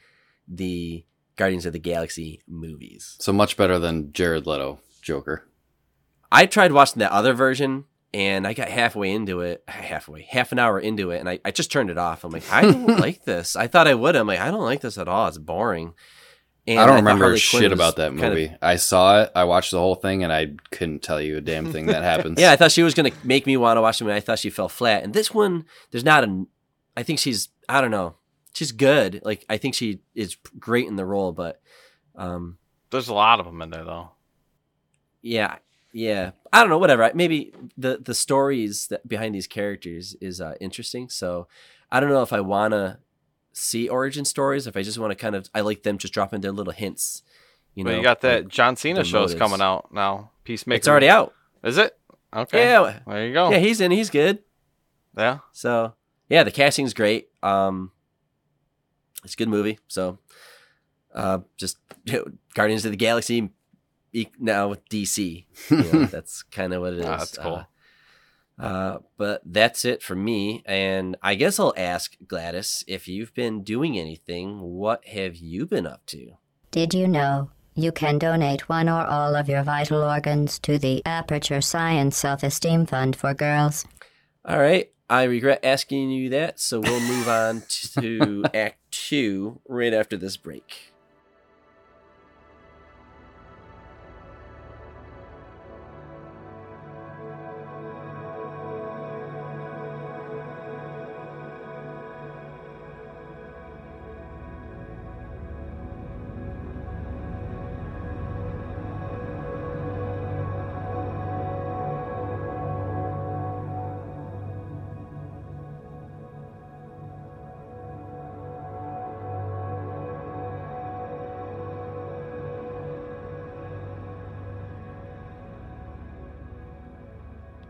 the 0.47 1.05
Guardians 1.35 1.65
of 1.65 1.73
the 1.73 1.79
Galaxy 1.79 2.41
movies. 2.47 3.15
So 3.19 3.31
much 3.31 3.57
better 3.57 3.77
than 3.77 4.11
Jared 4.11 4.47
Leto 4.47 4.79
Joker. 5.01 5.45
I 6.31 6.47
tried 6.47 6.71
watching 6.71 6.99
the 6.99 7.13
other 7.13 7.33
version 7.33 7.85
and 8.15 8.47
I 8.47 8.53
got 8.53 8.69
halfway 8.69 9.11
into 9.11 9.41
it, 9.41 9.63
halfway, 9.67 10.21
half 10.23 10.53
an 10.53 10.59
hour 10.59 10.79
into 10.79 11.11
it, 11.11 11.19
and 11.19 11.27
I, 11.27 11.39
I 11.43 11.51
just 11.51 11.69
turned 11.69 11.89
it 11.89 11.97
off. 11.97 12.23
I'm 12.23 12.31
like, 12.31 12.49
I 12.49 12.61
don't 12.61 12.97
like 12.99 13.25
this. 13.25 13.57
I 13.57 13.67
thought 13.67 13.87
I 13.87 13.93
would. 13.93 14.15
I'm 14.15 14.25
like, 14.25 14.39
I 14.39 14.51
don't 14.51 14.63
like 14.63 14.79
this 14.79 14.97
at 14.97 15.09
all. 15.09 15.27
It's 15.27 15.37
boring. 15.37 15.93
And 16.65 16.79
I 16.79 16.85
don't 16.85 17.03
thought 17.03 17.13
remember 17.13 17.37
shit 17.37 17.71
about 17.73 17.97
that 17.97 18.11
kind 18.11 18.23
of- 18.23 18.29
movie. 18.31 18.55
I 18.61 18.77
saw 18.77 19.21
it. 19.23 19.31
I 19.35 19.43
watched 19.43 19.71
the 19.71 19.79
whole 19.79 19.95
thing, 19.95 20.23
and 20.23 20.31
I 20.31 20.53
couldn't 20.71 21.03
tell 21.03 21.19
you 21.21 21.35
a 21.37 21.41
damn 21.41 21.71
thing 21.73 21.87
that 21.87 22.03
happens. 22.03 22.39
Yeah, 22.41 22.53
I 22.53 22.55
thought 22.55 22.71
she 22.71 22.83
was 22.83 22.93
gonna 22.93 23.11
make 23.23 23.45
me 23.45 23.57
want 23.57 23.75
to 23.77 23.81
watch 23.81 23.99
them, 23.99 24.07
and 24.07 24.15
I 24.15 24.21
thought 24.21 24.39
she 24.39 24.49
fell 24.49 24.69
flat. 24.69 25.03
And 25.03 25.13
this 25.13 25.33
one, 25.33 25.65
there's 25.91 26.05
not 26.05 26.23
a. 26.23 26.45
I 26.97 27.03
think 27.03 27.19
she's. 27.19 27.49
I 27.67 27.81
don't 27.81 27.91
know. 27.91 28.15
she's 28.53 28.71
good. 28.71 29.21
Like 29.25 29.45
I 29.49 29.57
think 29.57 29.75
she 29.75 29.99
is 30.15 30.37
great 30.57 30.87
in 30.87 30.95
the 30.95 31.05
role, 31.05 31.33
but 31.33 31.61
um, 32.15 32.57
There's 32.91 33.09
a 33.09 33.13
lot 33.13 33.39
of 33.41 33.45
them 33.45 33.61
in 33.61 33.69
there 33.71 33.83
though. 33.83 34.11
yeah, 35.21 35.57
yeah. 35.95 36.31
I 36.51 36.59
don't 36.59 36.69
know. 36.69 36.77
Whatever. 36.77 37.09
Maybe 37.15 37.53
the 37.77 37.97
the 38.03 38.13
stories 38.13 38.87
that 38.87 39.07
behind 39.07 39.33
these 39.33 39.47
characters 39.47 40.15
is 40.19 40.41
uh, 40.41 40.55
interesting. 40.59 41.07
So 41.09 41.47
I 41.91 41.99
don't 42.01 42.09
know 42.09 42.21
if 42.21 42.33
I 42.33 42.41
want 42.41 42.73
to 42.73 42.99
see 43.53 43.87
origin 43.87 44.25
stories. 44.25 44.67
If 44.67 44.75
I 44.75 44.81
just 44.83 44.97
want 44.99 45.11
to 45.11 45.15
kind 45.15 45.35
of, 45.35 45.49
I 45.55 45.61
like 45.61 45.83
them 45.83 45.97
just 45.97 46.13
dropping 46.13 46.41
their 46.41 46.51
little 46.51 46.73
hints. 46.73 47.23
You 47.75 47.83
know, 47.85 47.89
Well, 47.91 47.97
you 47.97 48.03
got 48.03 48.19
that 48.21 48.43
like- 48.43 48.47
John 48.49 48.75
Cena 48.75 49.03
show's 49.03 49.33
motives. 49.33 49.35
coming 49.39 49.61
out 49.61 49.93
now. 49.93 50.31
Peacemaker. 50.43 50.77
it's 50.77 50.87
already 50.87 51.07
out. 51.09 51.33
Is 51.63 51.77
it? 51.77 51.97
Okay. 52.35 52.65
Yeah, 52.65 52.99
There 53.07 53.27
you 53.27 53.33
go. 53.33 53.49
yeah. 53.51 53.59
He's 53.59 53.79
in. 53.79 53.91
He's 53.91 54.09
good. 54.09 54.39
yeah. 55.17 55.39
So 55.53 55.93
yeah, 56.29 56.43
the 56.43 56.51
casting's 56.51 56.93
great. 56.93 57.29
Um, 57.41 57.91
it's 59.23 59.33
a 59.33 59.37
good 59.37 59.49
movie. 59.49 59.79
So, 59.87 60.19
uh, 61.13 61.39
just 61.57 61.77
Guardians 62.53 62.85
of 62.85 62.91
the 62.91 62.97
Galaxy 62.97 63.49
now 64.39 64.69
with 64.69 64.87
DC. 64.89 65.45
You 65.69 65.93
know, 65.93 66.05
that's 66.05 66.43
kind 66.43 66.73
of 66.73 66.81
what 66.81 66.93
it 66.93 66.99
is. 66.99 67.05
Ah, 67.05 67.17
that's 67.17 67.37
cool. 67.37 67.53
Uh, 67.53 67.63
uh, 68.57 68.99
but 69.17 69.41
that's 69.45 69.83
it 69.83 70.01
for 70.01 70.15
me. 70.15 70.63
And 70.65 71.17
I 71.21 71.35
guess 71.35 71.59
I'll 71.59 71.73
ask 71.75 72.15
GLaDOS 72.25 72.83
if 72.87 73.07
you've 73.07 73.33
been 73.33 73.63
doing 73.63 73.97
anything. 73.97 74.61
What 74.61 75.05
have 75.07 75.35
you 75.35 75.65
been 75.65 75.85
up 75.85 76.05
to? 76.07 76.37
Did 76.71 76.93
you 76.93 77.07
know 77.07 77.51
you 77.75 77.91
can 77.91 78.17
donate 78.17 78.69
one 78.69 78.87
or 78.87 79.05
all 79.05 79.35
of 79.35 79.49
your 79.49 79.63
vital 79.63 80.01
organs 80.01 80.59
to 80.59 80.77
the 80.77 81.01
Aperture 81.05 81.61
Science 81.61 82.15
Self 82.17 82.43
Esteem 82.43 82.85
Fund 82.85 83.15
for 83.15 83.33
Girls? 83.33 83.85
All 84.45 84.59
right. 84.59 84.91
I 85.09 85.23
regret 85.23 85.59
asking 85.63 86.09
you 86.09 86.29
that, 86.29 86.59
so 86.59 86.79
we'll 86.79 86.99
move 86.99 87.27
on 87.27 87.61
to 87.99 88.43
Act 88.55 88.79
Two 88.89 89.61
right 89.67 89.93
after 89.93 90.17
this 90.17 90.35
break. 90.37 90.94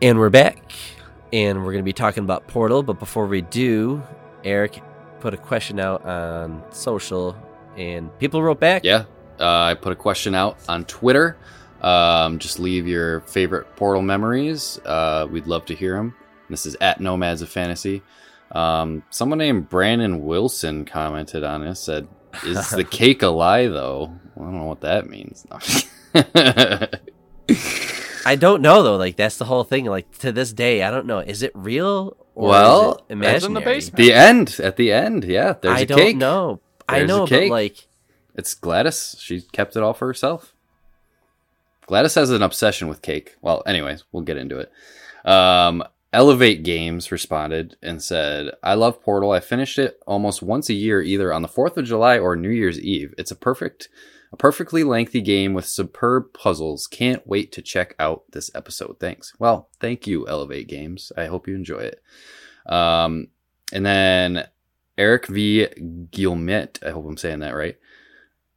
And 0.05 0.19
we're 0.19 0.29
back, 0.29 0.71
and 1.33 1.65
we're 1.65 1.71
going 1.71 1.83
to 1.83 1.83
be 1.83 1.91
talking 1.91 2.23
about 2.23 2.45
Portal. 2.45 2.83
But 2.83 2.99
before 2.99 3.25
we 3.25 3.41
do, 3.41 4.03
Eric 4.43 4.83
put 5.19 5.33
a 5.33 5.37
question 5.37 5.79
out 5.79 6.05
on 6.05 6.63
social, 6.69 7.35
and 7.75 8.15
people 8.19 8.43
wrote 8.43 8.59
back. 8.59 8.83
Yeah, 8.83 9.05
uh, 9.39 9.61
I 9.61 9.73
put 9.73 9.93
a 9.93 9.95
question 9.95 10.35
out 10.35 10.59
on 10.69 10.85
Twitter. 10.85 11.37
Um, 11.81 12.37
just 12.37 12.59
leave 12.59 12.87
your 12.87 13.21
favorite 13.21 13.75
Portal 13.77 14.03
memories. 14.03 14.77
Uh, 14.85 15.27
we'd 15.27 15.47
love 15.47 15.65
to 15.65 15.73
hear 15.73 15.95
them. 15.95 16.13
This 16.51 16.67
is 16.67 16.77
at 16.81 17.01
Nomads 17.01 17.41
of 17.41 17.49
Fantasy. 17.49 18.03
Um, 18.51 19.01
someone 19.09 19.39
named 19.39 19.69
Brandon 19.69 20.23
Wilson 20.23 20.85
commented 20.85 21.43
on 21.43 21.61
this. 21.61 21.79
Said, 21.79 22.07
"Is 22.43 22.69
the 22.69 22.83
cake 22.91 23.23
a 23.23 23.29
lie, 23.29 23.65
though?" 23.65 24.13
I 24.35 24.39
don't 24.39 24.53
know 24.53 24.65
what 24.65 24.81
that 24.81 25.09
means. 25.09 25.47
I 28.25 28.35
don't 28.35 28.61
know 28.61 28.81
though. 28.83 28.97
Like 28.97 29.15
that's 29.15 29.37
the 29.37 29.45
whole 29.45 29.63
thing. 29.63 29.85
Like 29.85 30.17
to 30.19 30.31
this 30.31 30.51
day, 30.53 30.83
I 30.83 30.91
don't 30.91 31.05
know. 31.05 31.19
Is 31.19 31.43
it 31.43 31.51
real 31.53 32.17
or 32.33 32.49
Well, 32.49 33.05
is 33.09 33.17
it 33.21 33.23
it's 33.23 33.45
in 33.45 33.53
the 33.53 33.61
basement. 33.61 33.97
the 33.97 34.13
end. 34.13 34.59
At 34.61 34.75
the 34.77 34.91
end, 34.91 35.23
yeah. 35.23 35.53
There's 35.61 35.77
I 35.77 35.81
a 35.81 35.85
don't 35.85 35.97
cake. 35.97 36.17
know. 36.17 36.59
I 36.89 36.99
There's 36.99 37.11
a 37.11 37.13
know, 37.13 37.25
but 37.27 37.47
like, 37.49 37.87
It's 38.35 38.53
GLaDOS. 38.55 39.19
She 39.21 39.41
kept 39.41 39.75
it 39.75 39.83
all 39.83 39.93
for 39.93 40.07
herself. 40.07 40.53
GLaDOS 41.87 42.15
has 42.15 42.31
an 42.31 42.41
obsession 42.41 42.87
with 42.87 43.01
cake. 43.01 43.35
Well, 43.41 43.63
anyways, 43.65 44.03
we'll 44.11 44.23
get 44.23 44.37
into 44.37 44.57
it. 44.59 44.71
Um, 45.27 45.83
Elevate 46.13 46.63
Games 46.63 47.11
responded 47.11 47.75
and 47.81 48.01
said, 48.01 48.51
I 48.63 48.73
love 48.75 49.01
Portal. 49.01 49.31
I 49.31 49.39
finished 49.39 49.77
it 49.79 49.99
almost 50.07 50.41
once 50.41 50.69
a 50.69 50.73
year, 50.73 51.01
either 51.01 51.33
on 51.33 51.41
the 51.41 51.47
4th 51.47 51.77
of 51.77 51.85
July 51.85 52.17
or 52.17 52.35
New 52.35 52.49
Year's 52.49 52.79
Eve. 52.79 53.13
It's 53.17 53.31
a 53.31 53.35
perfect, 53.35 53.89
a 54.35 54.37
perfectly 54.37 54.83
lengthy 54.83 55.21
game 55.21 55.53
with 55.53 55.65
superb 55.65 56.33
puzzles. 56.33 56.87
Can't 56.87 57.25
wait 57.25 57.51
to 57.53 57.61
check 57.61 57.95
out 57.97 58.23
this 58.31 58.51
episode. 58.53 58.97
Thanks. 58.99 59.33
Well, 59.39 59.69
thank 59.79 60.05
you, 60.05 60.27
Elevate 60.27 60.67
Games. 60.67 61.11
I 61.17 61.25
hope 61.25 61.47
you 61.47 61.55
enjoy 61.55 61.79
it. 61.79 62.01
Um, 62.65 63.27
and 63.71 63.85
then 63.85 64.47
Eric 64.97 65.27
V. 65.27 65.67
Guillemette, 66.11 66.79
I 66.85 66.91
hope 66.91 67.05
I'm 67.05 67.17
saying 67.17 67.39
that 67.39 67.55
right 67.55 67.77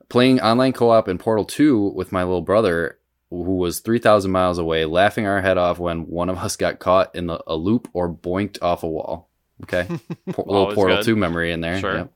playing 0.08 0.40
online 0.40 0.72
co-op 0.72 1.06
in 1.06 1.18
Portal 1.18 1.44
2 1.44 1.88
with 1.94 2.12
my 2.12 2.22
little 2.24 2.40
brother 2.40 2.98
who 3.28 3.56
was 3.56 3.80
3000 3.80 4.30
miles 4.30 4.56
away 4.56 4.86
laughing 4.86 5.26
our 5.26 5.42
head 5.42 5.58
off 5.58 5.78
when 5.78 6.06
one 6.06 6.30
of 6.30 6.38
us 6.38 6.56
got 6.56 6.78
caught 6.78 7.14
in 7.14 7.26
the, 7.26 7.38
a 7.46 7.54
loop 7.54 7.88
or 7.92 8.08
boinked 8.10 8.56
off 8.62 8.82
a 8.84 8.88
wall 8.88 9.28
okay 9.64 9.86
Por- 10.30 10.46
little 10.46 10.74
Portal 10.74 10.96
good. 10.96 11.04
2 11.04 11.14
memory 11.16 11.52
in 11.52 11.60
there 11.60 11.78
Sure. 11.78 11.94
yep. 11.94 12.12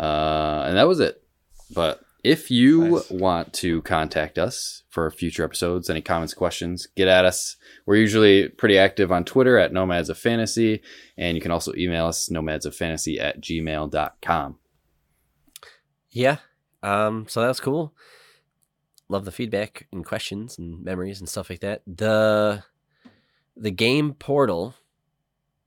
uh, 0.00 0.64
and 0.66 0.76
that 0.76 0.88
was 0.88 0.98
it 0.98 1.22
but 1.72 2.00
if 2.28 2.50
you 2.50 2.90
Nice. 2.90 3.10
want 3.10 3.52
to 3.54 3.80
contact 3.82 4.38
us 4.38 4.82
for 4.90 5.10
future 5.10 5.44
episodes 5.44 5.88
any 5.88 6.00
comments 6.02 6.34
questions 6.34 6.86
get 6.96 7.08
at 7.08 7.24
us 7.24 7.56
we're 7.86 7.96
usually 7.96 8.48
pretty 8.48 8.76
active 8.78 9.10
on 9.12 9.24
twitter 9.24 9.56
at 9.58 9.72
nomads 9.72 10.08
of 10.10 10.18
fantasy 10.18 10.80
and 11.16 11.36
you 11.36 11.40
can 11.40 11.50
also 11.52 11.72
email 11.76 12.06
us 12.06 12.30
nomads 12.30 12.66
of 12.66 12.74
fantasy 12.74 13.18
at 13.20 13.40
gmail.com 13.40 14.56
yeah. 16.10 16.38
Um. 16.82 17.26
So 17.28 17.42
that 17.42 17.48
was 17.48 17.60
cool. 17.60 17.92
Love 19.08 19.24
the 19.26 19.30
feedback 19.32 19.86
and 19.92 20.04
questions 20.04 20.58
and 20.58 20.82
memories 20.82 21.20
and 21.20 21.28
stuff 21.28 21.50
like 21.50 21.60
that. 21.60 21.82
The 21.86 22.64
the 23.56 23.70
game 23.70 24.14
Portal 24.14 24.74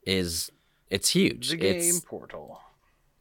is 0.04 0.52
it's 0.90 1.10
huge. 1.10 1.50
The 1.50 1.58
game 1.58 1.76
It's, 1.76 2.00
portal. 2.02 2.60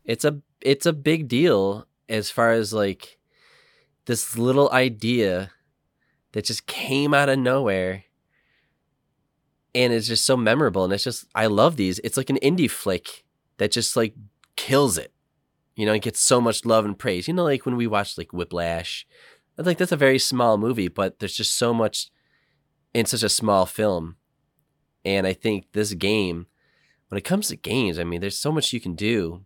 it's 0.05 0.25
a 0.25 0.41
it's 0.63 0.87
a 0.87 0.93
big 0.95 1.29
deal 1.29 1.87
as 2.09 2.31
far 2.31 2.53
as 2.53 2.73
like 2.73 3.19
this 4.07 4.37
little 4.37 4.71
idea 4.73 5.51
that 6.33 6.45
just 6.45 6.67
came 6.67 7.13
out 7.15 7.29
of 7.29 7.39
nowhere 7.39 8.05
and 9.75 9.93
it's 9.93 10.09
just 10.09 10.25
so 10.25 10.37
memorable 10.37 10.85
and 10.85 10.93
it's 10.93 11.05
just 11.05 11.27
I 11.35 11.47
love 11.47 11.77
these. 11.77 12.01
It's 12.01 12.17
like 12.17 12.31
an 12.31 12.39
indie 12.43 12.71
flick 12.71 13.25
that 13.59 13.73
just 13.73 13.97
like 13.97 14.15
kills 14.57 14.99
it. 14.99 15.13
You 15.77 15.87
know, 15.87 15.93
it 15.93 16.03
gets 16.03 16.21
so 16.21 16.41
much 16.41 16.65
love 16.65 16.85
and 16.85 16.99
praise. 16.99 17.29
You 17.29 17.35
know, 17.35 17.45
like 17.45 17.65
when 17.65 17.77
we 17.77 17.87
watch 17.87 18.19
like 18.19 18.33
Whiplash. 18.33 19.07
I 19.59 19.63
think 19.63 19.79
that's 19.79 19.93
a 19.93 19.97
very 19.97 20.19
small 20.19 20.57
movie, 20.57 20.89
but 20.89 21.19
there's 21.19 21.37
just 21.37 21.55
so 21.55 21.75
much 21.75 22.11
in 22.95 23.07
such 23.07 23.23
a 23.23 23.29
small 23.29 23.67
film. 23.67 24.17
And 25.05 25.27
I 25.27 25.33
think 25.33 25.73
this 25.73 25.93
game, 25.95 26.47
when 27.09 27.19
it 27.19 27.25
comes 27.25 27.49
to 27.49 27.57
games, 27.57 27.99
I 27.99 28.05
mean, 28.05 28.21
there's 28.21 28.39
so 28.39 28.53
much 28.53 28.73
you 28.73 28.81
can 28.81 28.95
do 28.95 29.45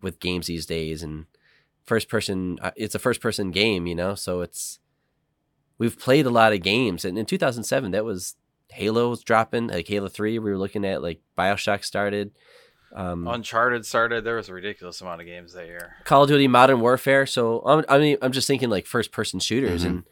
with 0.00 0.20
games 0.20 0.46
these 0.46 0.66
days 0.66 1.02
and 1.02 1.26
first 1.88 2.08
person 2.08 2.58
uh, 2.62 2.70
it's 2.76 2.94
a 2.94 2.98
first 2.98 3.20
person 3.20 3.50
game 3.50 3.86
you 3.86 3.94
know 3.94 4.14
so 4.14 4.40
it's 4.42 4.78
we've 5.78 5.98
played 5.98 6.26
a 6.26 6.30
lot 6.30 6.52
of 6.52 6.60
games 6.62 7.04
and 7.04 7.18
in 7.18 7.24
2007 7.26 7.90
that 7.92 8.04
was 8.04 8.36
halo 8.70 9.08
was 9.10 9.22
dropping 9.24 9.68
like 9.68 9.88
halo 9.88 10.08
3 10.08 10.38
we 10.38 10.50
were 10.50 10.58
looking 10.58 10.84
at 10.84 11.02
like 11.02 11.20
bioshock 11.36 11.84
started 11.84 12.30
um, 12.96 13.28
Uncharted 13.28 13.84
started. 13.84 14.24
There 14.24 14.36
was 14.36 14.48
a 14.48 14.54
ridiculous 14.54 15.02
amount 15.02 15.20
of 15.20 15.26
games 15.26 15.52
that 15.52 15.66
year. 15.66 15.96
Call 16.04 16.22
of 16.22 16.28
Duty 16.30 16.48
Modern 16.48 16.80
Warfare. 16.80 17.26
So 17.26 17.60
I'm, 17.66 17.84
I 17.86 17.98
mean, 17.98 18.16
I'm 18.22 18.32
just 18.32 18.46
thinking 18.48 18.70
like 18.70 18.86
first 18.86 19.12
person 19.12 19.40
shooters, 19.40 19.84
Mhm. 19.84 19.86
and 19.86 20.04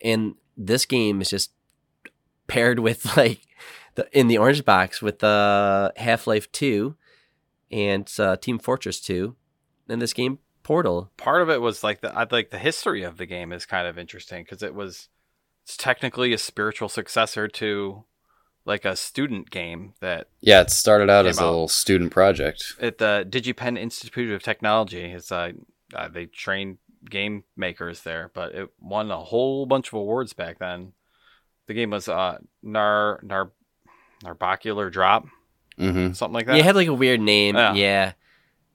and 0.00 0.34
this 0.56 0.86
game 0.86 1.20
is 1.20 1.28
just 1.28 1.52
paired 2.46 2.78
with 2.78 3.04
like 3.18 3.40
the 3.96 4.08
in 4.18 4.28
the 4.28 4.38
orange 4.38 4.64
box 4.64 5.02
with 5.02 5.18
the 5.18 5.92
Half 5.98 6.26
Life 6.26 6.50
Two 6.52 6.96
and 7.70 8.10
uh, 8.18 8.36
Team 8.36 8.58
Fortress 8.58 8.98
Two, 8.98 9.36
and 9.86 10.00
this 10.00 10.14
game 10.14 10.38
Portal. 10.66 11.12
Part 11.16 11.42
of 11.42 11.48
it 11.48 11.60
was 11.60 11.84
like 11.84 12.00
the 12.00 12.12
I 12.12 12.26
like 12.28 12.50
the 12.50 12.58
history 12.58 13.04
of 13.04 13.18
the 13.18 13.26
game 13.26 13.52
is 13.52 13.64
kind 13.66 13.86
of 13.86 13.96
interesting 13.98 14.42
because 14.42 14.64
it 14.64 14.74
was 14.74 15.08
it's 15.64 15.76
technically 15.76 16.32
a 16.32 16.38
spiritual 16.38 16.88
successor 16.88 17.46
to 17.46 18.04
like 18.64 18.84
a 18.84 18.96
student 18.96 19.50
game 19.50 19.94
that 20.00 20.26
Yeah, 20.40 20.62
it 20.62 20.70
started 20.70 21.08
out 21.08 21.22
Came 21.24 21.30
as 21.30 21.38
a 21.38 21.42
out. 21.42 21.50
little 21.50 21.68
student 21.68 22.10
project. 22.10 22.74
at 22.80 22.98
the 22.98 23.24
DigiPen 23.30 23.78
Institute 23.78 24.32
of 24.32 24.42
Technology. 24.42 25.12
It's 25.12 25.30
uh, 25.30 25.52
uh, 25.94 26.08
they 26.08 26.26
train 26.26 26.78
game 27.08 27.44
makers 27.56 28.02
there, 28.02 28.32
but 28.34 28.52
it 28.52 28.68
won 28.80 29.12
a 29.12 29.18
whole 29.20 29.66
bunch 29.66 29.86
of 29.88 29.94
awards 29.94 30.32
back 30.32 30.58
then. 30.58 30.94
The 31.68 31.74
game 31.74 31.90
was 31.90 32.08
uh 32.08 32.38
Nar 32.64 33.20
Nar 33.22 33.52
Narbacular 34.24 34.90
Drop, 34.90 35.26
hmm 35.78 36.10
something 36.12 36.34
like 36.34 36.46
Yeah, 36.46 36.54
that. 36.54 36.58
it 36.58 36.64
had 36.64 36.74
like 36.76 36.88
a 36.88 36.94
weird 36.94 37.20
name. 37.20 37.54
Yeah. 37.54 37.74
Yeah. 37.74 38.12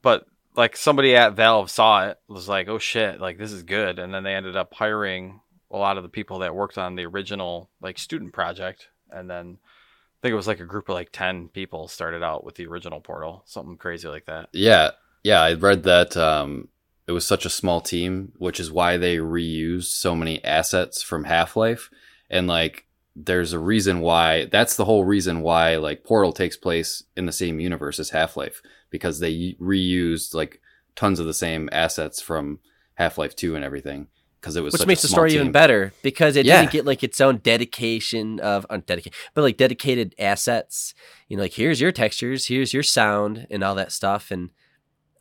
but 0.01 0.25
like 0.55 0.75
somebody 0.75 1.15
at 1.15 1.35
Valve 1.35 1.69
saw 1.69 2.07
it, 2.07 2.19
was 2.27 2.47
like, 2.47 2.67
"Oh 2.67 2.79
shit, 2.79 3.19
like 3.19 3.37
this 3.37 3.51
is 3.51 3.63
good," 3.63 3.99
and 3.99 4.13
then 4.13 4.23
they 4.23 4.35
ended 4.35 4.55
up 4.55 4.73
hiring 4.73 5.41
a 5.69 5.77
lot 5.77 5.97
of 5.97 6.03
the 6.03 6.09
people 6.09 6.39
that 6.39 6.55
worked 6.55 6.77
on 6.77 6.95
the 6.95 7.05
original 7.05 7.69
like 7.81 7.97
student 7.97 8.33
project, 8.33 8.89
and 9.09 9.29
then 9.29 9.57
I 9.61 10.17
think 10.21 10.33
it 10.33 10.35
was 10.35 10.47
like 10.47 10.59
a 10.59 10.65
group 10.65 10.89
of 10.89 10.95
like 10.95 11.11
ten 11.11 11.47
people 11.47 11.87
started 11.87 12.23
out 12.23 12.43
with 12.43 12.55
the 12.55 12.67
original 12.67 13.01
Portal, 13.01 13.43
something 13.45 13.77
crazy 13.77 14.07
like 14.07 14.25
that. 14.25 14.49
Yeah, 14.51 14.91
yeah, 15.23 15.41
I 15.41 15.53
read 15.53 15.83
that 15.83 16.17
um, 16.17 16.67
it 17.07 17.13
was 17.13 17.25
such 17.25 17.45
a 17.45 17.49
small 17.49 17.81
team, 17.81 18.33
which 18.37 18.59
is 18.59 18.71
why 18.71 18.97
they 18.97 19.17
reused 19.17 19.85
so 19.85 20.15
many 20.15 20.43
assets 20.43 21.01
from 21.01 21.23
Half 21.23 21.55
Life, 21.55 21.89
and 22.29 22.47
like 22.47 22.85
there's 23.15 23.53
a 23.53 23.59
reason 23.59 23.99
why 23.99 24.45
that's 24.45 24.75
the 24.75 24.85
whole 24.85 25.03
reason 25.03 25.41
why 25.41 25.75
like 25.77 26.03
Portal 26.03 26.31
takes 26.31 26.55
place 26.55 27.03
in 27.15 27.25
the 27.25 27.31
same 27.31 27.59
universe 27.59 27.99
as 27.99 28.09
Half 28.09 28.37
Life 28.37 28.61
because 28.91 29.19
they 29.19 29.55
reused 29.59 30.35
like 30.35 30.61
tons 30.95 31.19
of 31.19 31.25
the 31.25 31.33
same 31.33 31.67
assets 31.71 32.21
from 32.21 32.59
Half 32.95 33.17
Life 33.17 33.35
Two 33.35 33.55
and 33.55 33.65
everything 33.65 34.07
because 34.39 34.55
it 34.55 34.61
was 34.61 34.73
which 34.73 34.85
makes 34.87 35.01
the 35.01 35.07
story 35.07 35.29
team. 35.31 35.39
even 35.41 35.51
better 35.51 35.93
because 36.03 36.35
it 36.35 36.45
Yeah. 36.45 36.59
didn't 36.61 36.71
get 36.71 36.85
like 36.85 37.03
its 37.03 37.19
own 37.21 37.37
dedication 37.37 38.39
of 38.39 38.65
undedicated, 38.69 39.13
but 39.33 39.41
like 39.41 39.57
dedicated 39.57 40.13
assets. 40.19 40.93
You 41.29 41.37
know, 41.37 41.43
like 41.43 41.53
here's 41.53 41.79
your 41.81 41.91
textures, 41.91 42.47
here's 42.47 42.73
your 42.73 42.83
sound, 42.83 43.47
and 43.49 43.63
all 43.63 43.75
that 43.75 43.91
stuff. 43.91 44.29
And 44.31 44.49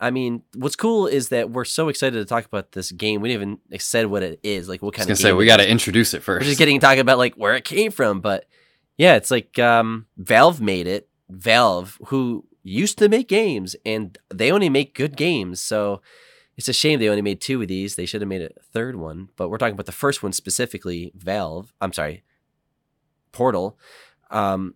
I 0.00 0.11
mean, 0.11 0.42
what's 0.56 0.76
cool 0.76 1.06
is 1.06 1.28
that 1.28 1.50
we're 1.50 1.66
so 1.66 1.88
excited 1.88 2.18
to 2.18 2.24
talk 2.24 2.46
about 2.46 2.72
this 2.72 2.90
game. 2.90 3.20
We 3.20 3.28
didn't 3.28 3.61
even 3.70 3.78
said 3.78 4.06
what 4.06 4.22
it 4.22 4.40
is, 4.42 4.68
like 4.68 4.80
what 4.80 4.96
I 4.96 5.00
was 5.00 5.06
kind 5.06 5.11
of. 5.11 5.18
say 5.18 5.28
game 5.28 5.37
we 5.37 5.44
got 5.46 5.59
to 5.59 5.68
introduce 5.70 6.14
it 6.14 6.22
first. 6.22 6.42
We're 6.42 6.48
just 6.48 6.59
getting 6.59 6.80
talking 6.80 7.00
about 7.00 7.18
like 7.18 7.35
where 7.35 7.54
it 7.54 7.64
came 7.64 7.90
from, 7.92 8.20
but 8.22 8.46
yeah, 8.96 9.16
it's 9.16 9.30
like 9.30 9.59
um, 9.59 10.06
Valve 10.16 10.61
made 10.61 10.87
it. 10.87 11.09
Valve, 11.28 11.98
who 12.06 12.44
used 12.62 12.99
to 12.99 13.09
make 13.09 13.29
games, 13.29 13.77
and 13.85 14.18
they 14.29 14.51
only 14.51 14.68
make 14.68 14.94
good 14.94 15.16
games, 15.16 15.61
so 15.61 16.01
it's 16.57 16.68
a 16.68 16.73
shame 16.73 16.99
they 16.99 17.09
only 17.09 17.23
made 17.23 17.40
two 17.40 17.62
of 17.62 17.68
these. 17.68 17.96
They 17.96 18.07
should 18.07 18.20
have 18.20 18.29
made 18.29 18.42
a 18.42 18.51
third 18.73 18.96
one, 18.96 19.29
but 19.37 19.49
we're 19.49 19.59
talking 19.59 19.75
about 19.75 19.87
the 19.87 19.92
first 19.92 20.23
one 20.23 20.33
specifically. 20.33 21.12
Valve, 21.14 21.73
I'm 21.81 21.92
sorry, 21.92 22.23
Portal. 23.33 23.79
Um, 24.31 24.75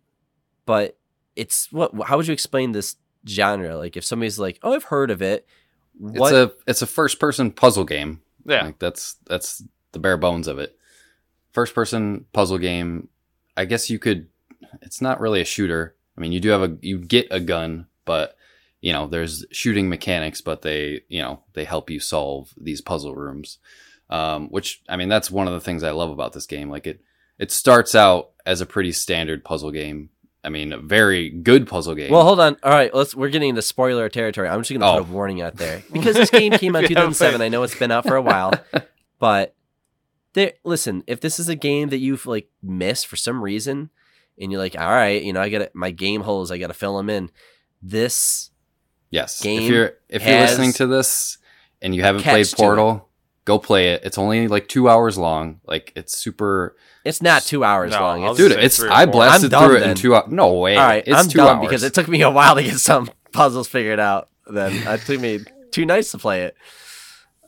but 0.67 0.99
it's 1.37 1.71
what? 1.73 1.93
How 2.07 2.17
would 2.17 2.27
you 2.27 2.33
explain 2.33 2.73
this 2.73 2.97
genre? 3.29 3.77
Like, 3.77 3.97
if 3.97 4.05
somebody's 4.05 4.39
like, 4.39 4.59
"Oh, 4.63 4.75
I've 4.75 4.85
heard 4.85 5.11
of 5.11 5.21
it," 5.21 5.47
it's 6.01 6.21
a 6.33 6.53
it's 6.67 6.83
a 6.83 6.87
first 6.87 7.19
person 7.21 7.51
puzzle 7.51 7.85
game. 7.85 8.23
Yeah, 8.47 8.65
Like 8.65 8.79
that's 8.79 9.17
that's 9.27 9.63
the 9.93 9.99
bare 9.99 10.17
bones 10.17 10.49
of 10.49 10.59
it. 10.59 10.77
First 11.53 11.75
person 11.75 12.27
puzzle 12.33 12.59
game. 12.59 13.09
I 13.57 13.65
guess 13.65 13.89
you 13.91 13.99
could 13.99 14.29
it's 14.83 15.01
not 15.01 15.21
really 15.21 15.41
a 15.41 15.45
shooter. 15.45 15.94
I 16.17 16.21
mean, 16.21 16.33
you 16.33 16.41
do 16.41 16.51
have 16.51 16.63
a 16.63 16.77
you 16.81 16.99
get 16.99 17.27
a 17.31 17.41
gun, 17.41 17.87
but 18.05 18.37
you 18.81 18.93
know, 18.93 19.07
there's 19.07 19.45
shooting 19.51 19.89
mechanics, 19.89 20.41
but 20.43 20.63
they, 20.63 21.01
you 21.09 21.23
know, 21.23 21.43
they 21.55 21.65
help 21.65 21.89
you 21.91 21.99
solve 22.01 22.53
these 22.61 22.81
puzzle 22.81 23.15
rooms. 23.15 23.59
Um, 24.11 24.49
which 24.49 24.83
I 24.89 24.97
mean, 24.97 25.09
that's 25.09 25.31
one 25.31 25.49
of 25.49 25.55
the 25.55 25.61
things 25.61 25.83
I 25.83 25.91
love 25.93 26.11
about 26.11 26.33
this 26.35 26.47
game. 26.47 26.69
Like 26.71 26.87
it 26.87 27.01
it 27.39 27.51
starts 27.51 27.95
out 27.95 28.31
as 28.47 28.61
a 28.61 28.67
pretty 28.67 28.93
standard 28.93 29.45
puzzle 29.45 29.71
game. 29.71 30.11
I 30.45 30.51
mean, 30.51 30.73
a 30.75 30.79
very 30.79 31.31
good 31.31 31.67
puzzle 31.67 31.95
game. 31.95 32.13
Well, 32.13 32.23
hold 32.23 32.39
on. 32.39 32.59
All 32.63 32.71
right, 32.71 32.95
let's. 32.95 33.15
We're 33.15 33.31
getting 33.31 33.49
into 33.49 33.63
spoiler 33.63 34.11
territory. 34.11 34.47
I'm 34.47 34.61
just 34.61 34.69
going 34.71 34.81
to 34.83 34.87
Oh. 34.87 34.99
put 35.03 35.09
a 35.09 35.13
warning 35.13 35.41
out 35.41 35.57
there 35.57 35.83
because 35.91 36.17
this 36.17 36.29
game 36.29 36.53
came 36.53 36.77
out 36.77 36.81
in 36.81 36.85
If 36.85 36.91
you 36.91 36.97
haven't 36.97 37.15
2007. 37.15 37.41
I 37.41 37.49
know 37.49 37.63
it's 37.63 37.75
been 37.79 37.91
out 37.91 38.07
for 38.07 38.15
a 38.17 38.21
while, 38.23 38.53
but 39.19 39.55
there. 40.35 40.53
Listen, 40.63 41.03
if 41.07 41.21
this 41.21 41.41
is 41.41 41.49
a 41.49 41.55
game 41.57 41.89
that 41.89 41.99
you've 41.99 42.27
like 42.27 42.51
missed 42.63 43.07
for 43.07 43.17
some 43.17 43.43
reason, 43.43 43.89
and 44.39 44.51
you're 44.53 44.61
like, 44.61 44.79
all 44.79 44.89
right, 44.89 45.23
you 45.23 45.33
know, 45.33 45.41
I 45.41 45.49
got 45.49 45.75
my 45.75 45.91
game 45.91 46.21
holes, 46.23 46.51
I 46.51 46.59
got 46.59 46.69
to 46.69 46.75
fill 46.75 46.97
them 46.97 47.11
in. 47.11 47.31
This 47.83 48.51
Yes. 49.11 49.41
game 49.43 49.63
if 49.63 49.69
you're 49.69 49.93
if 50.09 50.27
you're 50.27 50.39
listening 50.41 50.73
to 50.75 50.87
this 50.87 51.39
and 51.83 51.95
you 51.95 52.03
haven't 52.03 52.23
played. 52.23 52.47
Portal, 52.57 53.09
go 53.45 53.59
play 53.59 53.91
it. 53.93 54.03
It's 54.05 54.19
only 54.19 54.49
like 54.49 54.67
two 54.69 54.89
hours 54.89 55.17
long. 55.19 55.61
Like 55.65 55.93
it's 55.95 56.17
super 56.17 56.77
it's 57.05 57.21
not 57.23 57.43
two 57.43 57.63
hours 57.63 57.93
No, 57.93 58.01
long. 58.01 58.25
I'll 58.25 58.31
It's, 58.31 58.39
dude. 58.39 58.53
It's 58.53 58.83
I 58.83 59.05
blasted 59.07 59.53
I'm 59.55 59.69
through 59.69 59.77
it 59.77 59.81
then. 59.81 59.91
in 59.91 59.97
two 59.97 60.15
hours. 60.15 60.31
No 60.31 60.55
way. 60.55 60.77
all 60.77 60.87
right, 60.87 61.05
it's 61.07 61.17
I'm 61.17 61.29
two 61.29 61.37
dumb 61.39 61.59
hours. 61.59 61.67
because 61.69 61.83
it 61.83 61.95
took 61.95 62.09
me 62.09 62.23
a 62.23 62.31
while 62.31 62.55
to 62.57 62.63
get 62.63 62.79
some 62.79 63.11
puzzles 63.33 63.69
figured 63.69 64.01
out. 64.01 64.29
Then 64.47 64.73
it 64.73 65.01
took 65.03 65.21
me 65.21 65.41
two 65.71 65.85
nights 65.87 66.11
to 66.13 66.19
play 66.19 66.43
it. 66.45 66.57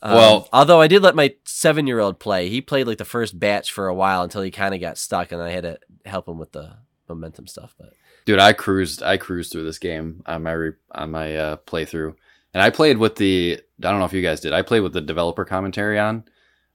Um, 0.03 0.15
Well- 0.15 0.49
although 0.53 0.81
I 0.81 0.87
did 0.89 1.03
let 1.03 1.15
my 1.15 1.35
seven 1.45 1.87
year 1.87 1.99
old 2.01 2.19
play, 2.19 2.49
he 2.49 2.61
played 2.61 2.87
like 2.87 2.99
the 2.99 3.05
first 3.05 3.39
batch 3.39 3.73
for 3.73 3.89
a 3.89 3.95
while 3.95 4.23
until 4.23 4.43
he 4.43 4.51
kind 4.51 4.75
of 4.75 4.81
got 4.81 4.99
stuck, 4.99 5.33
and 5.33 5.41
I 5.43 5.51
had 5.51 5.63
to 5.65 5.79
help 6.05 6.29
him 6.29 6.39
with 6.39 6.53
the 6.53 6.77
momentum 7.09 7.47
stuff. 7.47 7.75
But 7.79 7.93
dude. 8.25 8.39
I 8.39 8.53
cruised. 8.53 9.03
I 9.03 9.17
cruised 9.17 9.53
through 9.53 9.65
this 9.65 9.79
game 9.79 10.23
on 10.27 10.43
my 10.43 10.53
re, 10.53 10.73
on 10.93 11.11
my 11.11 11.37
uh, 11.37 11.57
playthrough, 11.67 12.15
and 12.55 12.63
I 12.63 12.71
played 12.71 12.99
with 12.99 13.17
the. 13.17 13.61
I 13.83 13.91
don't 13.91 13.99
know 13.99 14.05
if 14.07 14.13
you 14.13 14.23
guys 14.23 14.41
did. 14.41 14.53
I 14.53 14.63
played 14.63 14.81
with 14.81 14.93
the 14.93 15.01
developer 15.01 15.45
commentary 15.45 15.99
on. 15.99 16.25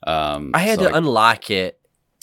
Um, 0.05 0.51
I 0.53 0.59
had 0.59 0.79
so, 0.79 0.85
to 0.85 0.89
like, 0.91 0.97
unlock 0.97 1.51
it. 1.51 1.79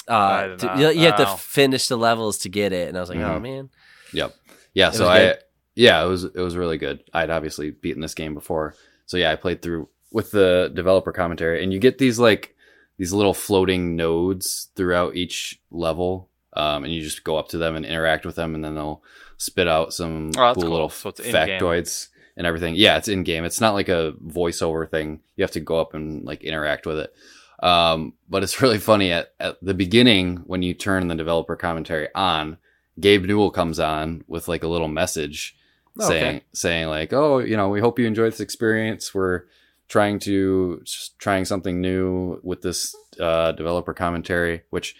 Uh, 0.08 0.56
to- 0.56 0.74
you, 0.78 0.88
you 0.90 1.06
have 1.06 1.16
to 1.16 1.24
Wow. 1.24 1.36
finish 1.36 1.86
the 1.88 1.96
levels 1.98 2.38
to 2.38 2.48
get 2.48 2.72
it, 2.72 2.88
and 2.88 2.96
I 2.96 3.00
was 3.00 3.08
like, 3.10 3.18
oh 3.18 3.38
Mhm. 3.38 3.42
man, 3.42 3.70
Yep. 4.12 4.34
Yeah. 4.74 4.88
It 4.88 4.94
So 4.94 5.06
I, 5.08 5.18
good? 5.18 5.38
yeah, 5.74 6.02
it 6.02 6.08
was 6.08 6.24
it 6.24 6.34
was 6.40 6.56
really 6.56 6.78
good. 6.78 7.04
I'd 7.12 7.30
obviously 7.30 7.70
beaten 7.70 8.00
this 8.00 8.14
game 8.14 8.32
before, 8.34 8.74
so 9.06 9.16
yeah, 9.18 9.30
I 9.30 9.36
played 9.36 9.60
through 9.62 9.88
with 10.12 10.30
the 10.30 10.70
developer 10.74 11.12
commentary, 11.12 11.62
and 11.62 11.72
you 11.72 11.78
get 11.78 11.98
these 11.98 12.18
like 12.18 12.54
these 12.96 13.12
little 13.12 13.34
floating 13.34 13.94
nodes 13.96 14.68
throughout 14.74 15.14
each 15.14 15.60
level, 15.70 16.28
um, 16.54 16.84
and 16.84 16.92
you 16.92 17.02
just 17.02 17.24
go 17.24 17.36
up 17.36 17.48
to 17.48 17.58
them 17.58 17.76
and 17.76 17.84
interact 17.86 18.26
with 18.26 18.36
them, 18.36 18.54
and 18.54 18.64
then 18.64 18.74
they'll 18.74 19.02
spit 19.36 19.68
out 19.68 19.92
some 19.94 20.30
Oh, 20.36 20.52
cool, 20.54 20.62
cool. 20.62 20.70
little 20.72 20.88
So 20.88 21.10
in-game. 21.10 21.32
factoids 21.32 22.08
and 22.36 22.46
everything. 22.46 22.74
Yeah, 22.74 22.96
it's 22.96 23.08
in 23.08 23.22
game. 23.22 23.44
It's 23.44 23.60
not 23.60 23.74
like 23.74 23.88
a 23.88 24.14
voiceover 24.24 24.88
thing. 24.90 25.20
You 25.36 25.42
have 25.42 25.52
to 25.52 25.60
go 25.60 25.78
up 25.78 25.94
and 25.94 26.24
like 26.24 26.42
interact 26.42 26.86
with 26.86 26.98
it. 26.98 27.14
Um, 27.62 28.14
but 28.28 28.42
it's 28.42 28.60
really 28.62 28.78
funny 28.78 29.12
at, 29.12 29.32
at 29.38 29.56
the 29.62 29.74
beginning 29.74 30.38
when 30.46 30.62
you 30.62 30.74
turn 30.74 31.06
the 31.08 31.14
developer 31.14 31.54
commentary 31.56 32.08
on, 32.14 32.56
Gabe 32.98 33.24
Newell 33.26 33.50
comes 33.52 33.78
on 33.78 34.24
with 34.26 34.48
like 34.48 34.64
a 34.64 34.68
little 34.68 34.88
message 34.88 35.54
Oh, 36.00 36.06
okay. 36.06 36.20
saying 36.20 36.40
saying 36.52 36.86
like, 36.88 37.12
"Oh, 37.12 37.38
you 37.38 37.56
know, 37.56 37.68
we 37.68 37.80
hope 37.80 37.98
you 37.98 38.06
enjoyed 38.06 38.30
this 38.32 38.38
experience. 38.40 39.12
We're 39.12 39.44
trying 39.88 40.18
to 40.20 40.82
trying 41.18 41.44
something 41.44 41.80
new 41.80 42.40
with 42.42 42.62
this 42.62 42.94
uh, 43.20 43.52
developer 43.52 43.94
commentary." 43.94 44.62
Which 44.70 44.96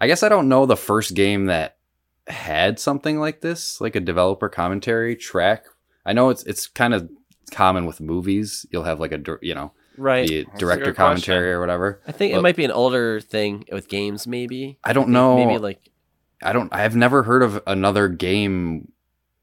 I 0.00 0.06
guess 0.06 0.22
I 0.22 0.28
don't 0.28 0.48
know 0.48 0.66
the 0.66 0.76
first 0.76 1.14
game 1.14 1.46
that 1.46 1.76
had 2.26 2.78
something 2.78 3.18
like 3.18 3.40
this, 3.40 3.80
like 3.80 3.96
a 3.96 4.00
developer 4.00 4.48
commentary 4.48 5.16
track. 5.16 5.64
I 6.04 6.12
know 6.12 6.30
it's 6.30 6.44
it's 6.44 6.66
kind 6.66 6.94
of 6.94 7.10
common 7.50 7.86
with 7.86 8.00
movies. 8.00 8.66
You'll 8.70 8.84
have 8.84 9.00
like 9.00 9.12
a 9.12 9.18
dir- 9.18 9.40
you 9.42 9.54
know 9.54 9.72
right? 9.98 10.26
the 10.28 10.44
That's 10.44 10.58
director 10.58 10.94
commentary 10.94 11.48
question. 11.48 11.56
or 11.56 11.60
whatever. 11.60 12.00
I 12.06 12.12
think 12.12 12.34
it 12.34 12.40
might 12.40 12.56
be 12.56 12.64
an 12.64 12.70
older 12.70 13.20
thing 13.20 13.64
with 13.70 13.88
games, 13.88 14.26
maybe. 14.26 14.78
I 14.84 14.92
don't 14.92 15.04
think 15.04 15.14
know. 15.14 15.36
Maybe 15.36 15.58
like 15.58 15.90
I 16.42 16.52
don't. 16.52 16.72
I've 16.72 16.96
never 16.96 17.24
heard 17.24 17.42
of 17.42 17.62
another 17.66 18.08
game 18.08 18.92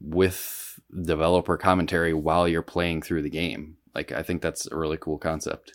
with 0.00 0.80
developer 1.02 1.56
commentary 1.56 2.14
while 2.14 2.48
you're 2.48 2.62
playing 2.62 3.02
through 3.02 3.22
the 3.22 3.30
game. 3.30 3.75
Like, 3.96 4.12
I 4.12 4.22
think 4.22 4.42
that's 4.42 4.70
a 4.70 4.76
really 4.76 4.98
cool 4.98 5.16
concept. 5.16 5.72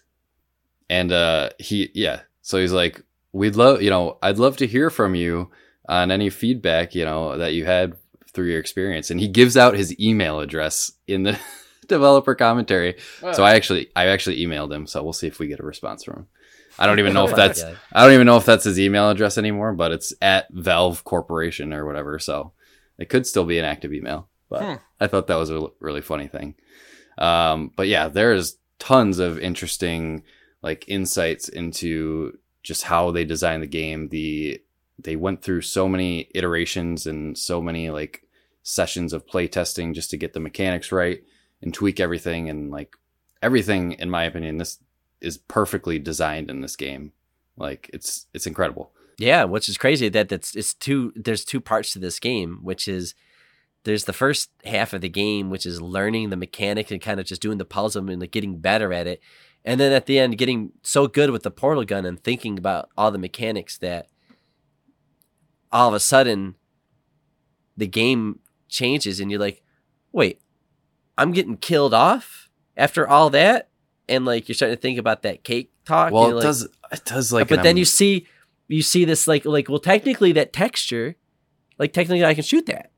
And 0.92 1.12
uh, 1.12 1.50
he, 1.58 1.90
yeah. 1.96 2.22
So 2.44 2.60
he's 2.60 2.72
like, 2.72 3.04
"We'd 3.32 3.56
love, 3.56 3.82
you 3.82 3.90
know, 3.90 4.20
I'd 4.22 4.38
love 4.38 4.58
to 4.58 4.68
hear 4.68 4.92
from 4.92 5.16
you 5.16 5.50
on 5.90 6.12
any 6.12 6.30
feedback, 6.30 6.94
you 6.94 7.04
know, 7.04 7.40
that 7.40 7.54
you 7.54 7.66
had 7.66 7.96
through 8.32 8.52
your 8.52 8.60
experience." 8.60 9.10
And 9.10 9.20
he 9.20 9.28
gives 9.28 9.58
out 9.58 9.74
his 9.74 10.00
email 10.00 10.40
address 10.40 10.92
in 11.08 11.24
the 11.24 11.40
developer 11.88 12.36
commentary. 12.36 12.98
So 13.34 13.44
I 13.44 13.56
actually, 13.56 13.90
I 13.96 14.08
actually 14.10 14.38
emailed 14.46 14.72
him. 14.72 14.86
So 14.86 15.02
we'll 15.02 15.14
see 15.14 15.28
if 15.28 15.40
we 15.40 15.48
get 15.48 15.60
a 15.60 15.64
response 15.64 16.04
from 16.04 16.18
him. 16.18 16.28
I 16.78 16.86
don't 16.86 17.00
even 17.00 17.14
know 17.16 17.26
if 17.26 17.36
that's 17.36 17.64
I 17.92 18.04
don't 18.04 18.14
even 18.14 18.28
know 18.28 18.38
if 18.38 18.46
that's 18.46 18.66
his 18.66 18.80
email 18.80 19.10
address 19.10 19.40
anymore, 19.40 19.74
but 19.74 19.92
it's 19.92 20.14
at 20.22 20.46
Valve 20.52 21.04
Corporation 21.06 21.74
or 21.74 21.88
whatever. 21.88 22.20
So 22.20 22.52
it 23.00 23.10
could 23.10 23.26
still 23.26 23.46
be 23.46 23.58
an 23.58 23.66
active 23.66 23.94
email. 23.94 24.28
But 24.48 24.64
Hmm. 24.64 24.76
I 25.00 25.08
thought 25.08 25.28
that 25.28 25.38
was 25.38 25.50
a 25.50 25.70
really 25.80 26.02
funny 26.02 26.28
thing. 26.28 26.54
Um, 27.18 27.72
but 27.76 27.88
yeah, 27.88 28.08
there's 28.08 28.58
tons 28.80 29.20
of 29.20 29.40
interesting 29.40 30.24
like 30.62 30.86
insights 30.88 31.50
into 31.50 32.38
just 32.64 32.84
how 32.84 33.12
they 33.12 33.26
designed 33.26 33.64
the 33.64 33.68
game. 33.68 34.10
The 34.10 34.62
they 35.00 35.16
went 35.16 35.42
through 35.42 35.62
so 35.62 35.88
many 35.88 36.30
iterations 36.36 37.08
and 37.08 37.38
so 37.38 37.62
many 37.62 37.90
like 37.90 38.24
sessions 38.64 39.14
of 39.14 39.28
play 39.28 39.48
testing 39.48 39.94
just 39.94 40.12
to 40.12 40.18
get 40.18 40.34
the 40.34 40.40
mechanics 40.40 40.92
right 40.92 41.24
and 41.62 41.74
tweak 41.74 42.00
everything. 42.00 42.50
And 42.50 42.70
like 42.72 42.96
everything 43.42 43.94
in 43.94 44.10
my 44.10 44.24
opinion 44.24 44.58
this 44.58 44.80
is 45.20 45.38
perfectly 45.38 46.00
designed 46.00 46.50
in 46.50 46.62
this 46.62 46.76
game. 46.76 47.14
Like 47.58 47.90
it's 47.94 48.28
it's 48.34 48.48
incredible. 48.48 48.92
Yeah, 49.18 49.44
which 49.44 49.70
is 49.70 49.78
crazy 49.78 50.10
that 50.10 50.30
that's 50.30 50.56
it's 50.56 50.74
two 50.74 51.14
there's 51.16 51.46
two 51.46 51.62
parts 51.62 51.94
to 51.94 52.00
this 52.00 52.20
game, 52.20 52.60
which 52.64 52.88
is 52.88 53.14
there's 53.84 54.06
the 54.06 54.14
first 54.14 54.52
half 54.66 54.94
of 54.94 55.02
the 55.02 55.10
game, 55.10 55.50
which 55.50 55.66
is 55.66 55.82
learning 55.82 56.30
the 56.30 56.38
mechanic 56.38 56.92
and 56.92 57.02
kind 57.02 57.20
of 57.20 57.26
just 57.26 57.42
doing 57.42 57.58
the 57.58 57.66
puzzle 57.66 58.08
and 58.10 58.22
like 58.22 58.32
getting 58.32 58.60
better 58.60 58.94
at 58.94 59.08
it. 59.08 59.22
And 59.64 59.80
then 59.80 59.92
at 59.92 60.06
the 60.06 60.18
end 60.20 60.38
getting 60.38 60.72
so 60.84 61.08
good 61.08 61.30
with 61.30 61.44
the 61.44 61.52
portal 61.52 61.84
gun 61.84 62.06
and 62.06 62.22
thinking 62.24 62.58
about 62.58 62.90
all 62.98 63.12
the 63.12 63.18
mechanics 63.18 63.78
that 63.80 64.08
all 65.72 65.88
of 65.88 65.94
a 65.94 66.00
sudden 66.00 66.56
the 67.78 67.88
game 67.88 68.40
changes 68.70 69.20
and 69.20 69.30
you're 69.32 69.40
like, 69.40 69.64
wait, 70.12 70.42
I'm 71.18 71.32
getting 71.32 71.58
killed 71.58 71.94
off? 71.94 72.42
after 72.78 73.08
all 73.08 73.30
that, 73.30 73.70
and 74.10 74.26
like 74.26 74.48
you're 74.48 74.56
starting 74.56 74.76
to 74.76 74.82
think 74.82 74.98
about 74.98 75.22
that 75.22 75.44
cake 75.44 75.72
talk. 75.86 76.12
Well, 76.12 76.32
it 76.32 76.34
like- 76.36 76.44
does. 76.44 76.68
It 76.92 77.06
does 77.06 77.32
like. 77.32 77.48
but 77.48 77.58
then 77.64 77.72
am- 77.72 77.78
you 77.78 77.86
see 77.86 78.28
you 78.68 78.82
see 78.82 79.06
this 79.06 79.28
like 79.28 79.46
like 79.46 79.70
well 79.70 79.80
technically 79.80 80.32
that 80.34 80.52
texture 80.54 81.16
like 81.78 81.94
technically 81.94 82.24
i 82.26 82.34
can 82.34 82.44
shoot 82.44 82.66
that 82.66 82.91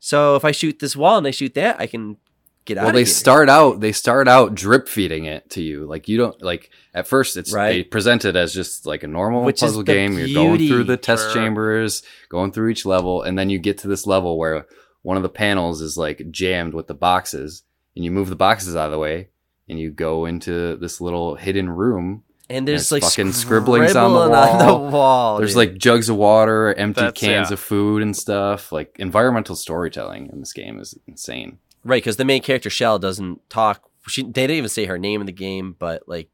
so 0.00 0.36
if 0.36 0.44
i 0.44 0.50
shoot 0.50 0.78
this 0.78 0.94
wall 0.96 1.18
and 1.18 1.26
i 1.26 1.30
shoot 1.30 1.54
that 1.54 1.78
i 1.80 1.86
can 1.86 2.16
get 2.64 2.76
out 2.78 2.84
Well, 2.84 2.92
they 2.92 2.98
here. 3.00 3.06
start 3.06 3.48
out. 3.48 3.80
They 3.80 3.92
start 3.92 4.28
out 4.28 4.54
drip 4.54 4.88
feeding 4.88 5.24
it 5.24 5.48
to 5.52 5.62
you. 5.62 5.86
Like 5.86 6.06
you 6.06 6.18
don't 6.18 6.42
like 6.42 6.68
at 6.92 7.06
first. 7.08 7.38
It's 7.38 7.50
they 7.54 7.82
present 7.82 8.26
it 8.26 8.36
as 8.36 8.52
just 8.52 8.84
like 8.84 9.02
a 9.02 9.08
normal 9.08 9.42
Which 9.42 9.60
puzzle 9.60 9.82
game. 9.82 10.18
You're 10.18 10.34
going 10.34 10.58
through 10.68 10.84
the 10.84 10.98
test 10.98 11.24
Sure. 11.24 11.34
chambers, 11.34 12.02
going 12.28 12.52
through 12.52 12.68
each 12.68 12.84
level, 12.84 13.22
and 13.22 13.38
then 13.38 13.48
you 13.48 13.58
get 13.58 13.78
to 13.78 13.88
this 13.88 14.06
level 14.06 14.36
where 14.36 14.66
one 15.00 15.16
of 15.16 15.22
the 15.22 15.30
panels 15.30 15.80
is 15.80 15.96
like 15.96 16.30
jammed 16.30 16.74
with 16.74 16.88
the 16.88 16.94
boxes, 16.94 17.62
and 17.96 18.04
you 18.04 18.10
move 18.10 18.28
the 18.28 18.36
boxes 18.36 18.76
out 18.76 18.84
of 18.86 18.92
the 18.92 18.98
way, 18.98 19.30
and 19.66 19.78
you 19.80 19.90
go 19.90 20.26
into 20.26 20.76
this 20.76 21.00
little 21.00 21.36
hidden 21.36 21.70
room. 21.70 22.22
And 22.50 22.66
there's 22.66 22.88
there's 22.88 23.02
like 23.02 23.10
fucking 23.10 23.32
scribblings 23.32 23.94
on 23.94 24.12
the 24.12 24.18
scribbling 24.24 24.66
wall. 24.66 24.84
the 24.84 24.90
wall, 24.90 25.38
There's 25.38 25.50
dude. 25.50 25.56
like 25.58 25.76
jugs 25.78 26.08
of 26.08 26.16
water, 26.16 26.72
empty 26.74 27.00
That's- 27.02 27.20
cans 27.20 27.50
yeah. 27.50 27.54
of 27.54 27.60
food 27.60 28.02
and 28.02 28.16
stuff. 28.16 28.72
Like 28.72 28.96
environmental 28.98 29.54
storytelling 29.54 30.30
in 30.32 30.40
this 30.40 30.52
game 30.54 30.80
is 30.80 30.96
insane. 31.06 31.58
right 31.84 32.02
because 32.02 32.16
the 32.16 32.24
main 32.24 32.40
character 32.42 32.70
Chell 32.70 32.98
doesn't 32.98 33.48
talk 33.50 33.82
she 34.08 34.22
they 34.22 34.46
didn't 34.46 34.56
even 34.56 34.68
say 34.70 34.86
her 34.86 34.98
name 34.98 35.20
in 35.20 35.26
the 35.26 35.32
game 35.32 35.76
but 35.78 36.02
like 36.08 36.30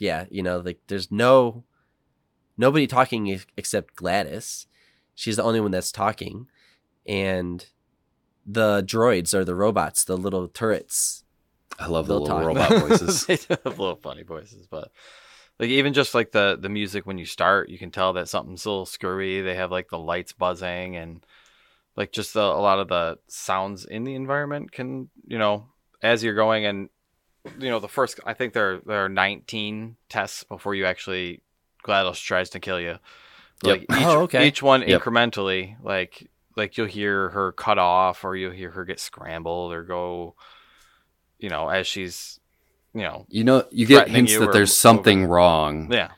yeah 0.00 0.24
you 0.30 0.42
know 0.42 0.58
like 0.58 0.80
there's 0.88 1.10
no 1.12 1.62
nobody 2.56 2.86
talking 2.88 3.40
except 3.56 3.94
GLaDOS 3.96 4.66
she's 5.14 5.36
the 5.36 5.44
only 5.44 5.60
one 5.60 5.70
that's 5.70 5.92
talking 5.92 6.46
and 7.06 7.66
the 8.44 8.82
droids 8.82 9.32
are 9.34 9.44
the 9.44 9.54
robots 9.54 10.02
the 10.04 10.16
little 10.16 10.48
turrets 10.48 11.22
I 11.78 11.86
love 11.86 12.08
the 12.08 12.14
They'll 12.14 12.22
little 12.22 12.38
talk. 12.38 12.46
robot 12.72 12.88
voices. 12.88 13.26
they 13.26 13.36
do 13.36 13.46
have 13.64 13.78
little 13.78 14.00
funny 14.02 14.24
voices, 14.24 14.66
but 14.68 14.90
like 15.58 15.70
even 15.70 15.92
just 15.92 16.14
like 16.14 16.32
the 16.32 16.56
the 16.60 16.68
music 16.68 17.06
when 17.06 17.18
you 17.18 17.24
start, 17.26 17.68
you 17.68 17.78
can 17.78 17.90
tell 17.90 18.12
that 18.14 18.28
something's 18.28 18.64
a 18.64 18.70
little 18.70 18.86
screwy. 18.86 19.40
They 19.40 19.54
have 19.56 19.70
like 19.70 19.88
the 19.88 19.98
lights 19.98 20.32
buzzing 20.32 20.96
and 20.96 21.24
like 21.96 22.12
just 22.12 22.34
the, 22.34 22.40
a 22.40 22.60
lot 22.60 22.78
of 22.78 22.88
the 22.88 23.18
sounds 23.26 23.84
in 23.84 24.04
the 24.04 24.14
environment 24.14 24.70
can 24.70 25.10
you 25.26 25.38
know 25.38 25.66
as 26.02 26.22
you're 26.22 26.34
going 26.34 26.64
and 26.64 26.88
you 27.58 27.70
know 27.70 27.80
the 27.80 27.88
first 27.88 28.20
I 28.24 28.34
think 28.34 28.52
there 28.52 28.80
there 28.86 29.04
are 29.04 29.08
19 29.08 29.96
tests 30.08 30.44
before 30.44 30.74
you 30.74 30.84
actually 30.86 31.42
GLaDOS 31.84 32.22
tries 32.22 32.50
to 32.50 32.60
kill 32.60 32.80
you. 32.80 32.98
Like 33.62 33.86
oh, 33.90 33.94
each, 33.98 34.06
Oh, 34.06 34.22
okay. 34.22 34.46
each 34.46 34.62
one 34.62 34.82
Yep. 34.82 35.02
incrementally, 35.02 35.76
like 35.82 36.28
like 36.56 36.76
you'll 36.76 36.86
hear 36.86 37.30
her 37.30 37.52
cut 37.52 37.78
off 37.78 38.24
or 38.24 38.36
you'll 38.36 38.52
hear 38.52 38.70
her 38.72 38.84
get 38.84 39.00
scrambled 39.00 39.72
or 39.72 39.82
go 39.84 40.34
you 41.38 41.48
know 41.48 41.68
as 41.68 41.86
she's 41.86 42.37
you 42.98 43.04
know 43.04 43.26
You 43.28 43.44
know, 43.44 43.64
you 43.70 43.86
get 43.86 44.08
hints 44.08 44.32
you 44.32 44.40
that 44.40 44.48
or 44.50 44.52
there's 44.52 44.74
something 44.76 45.20
moving. 45.20 45.30
wrong. 45.30 45.92
yeah 45.92 46.08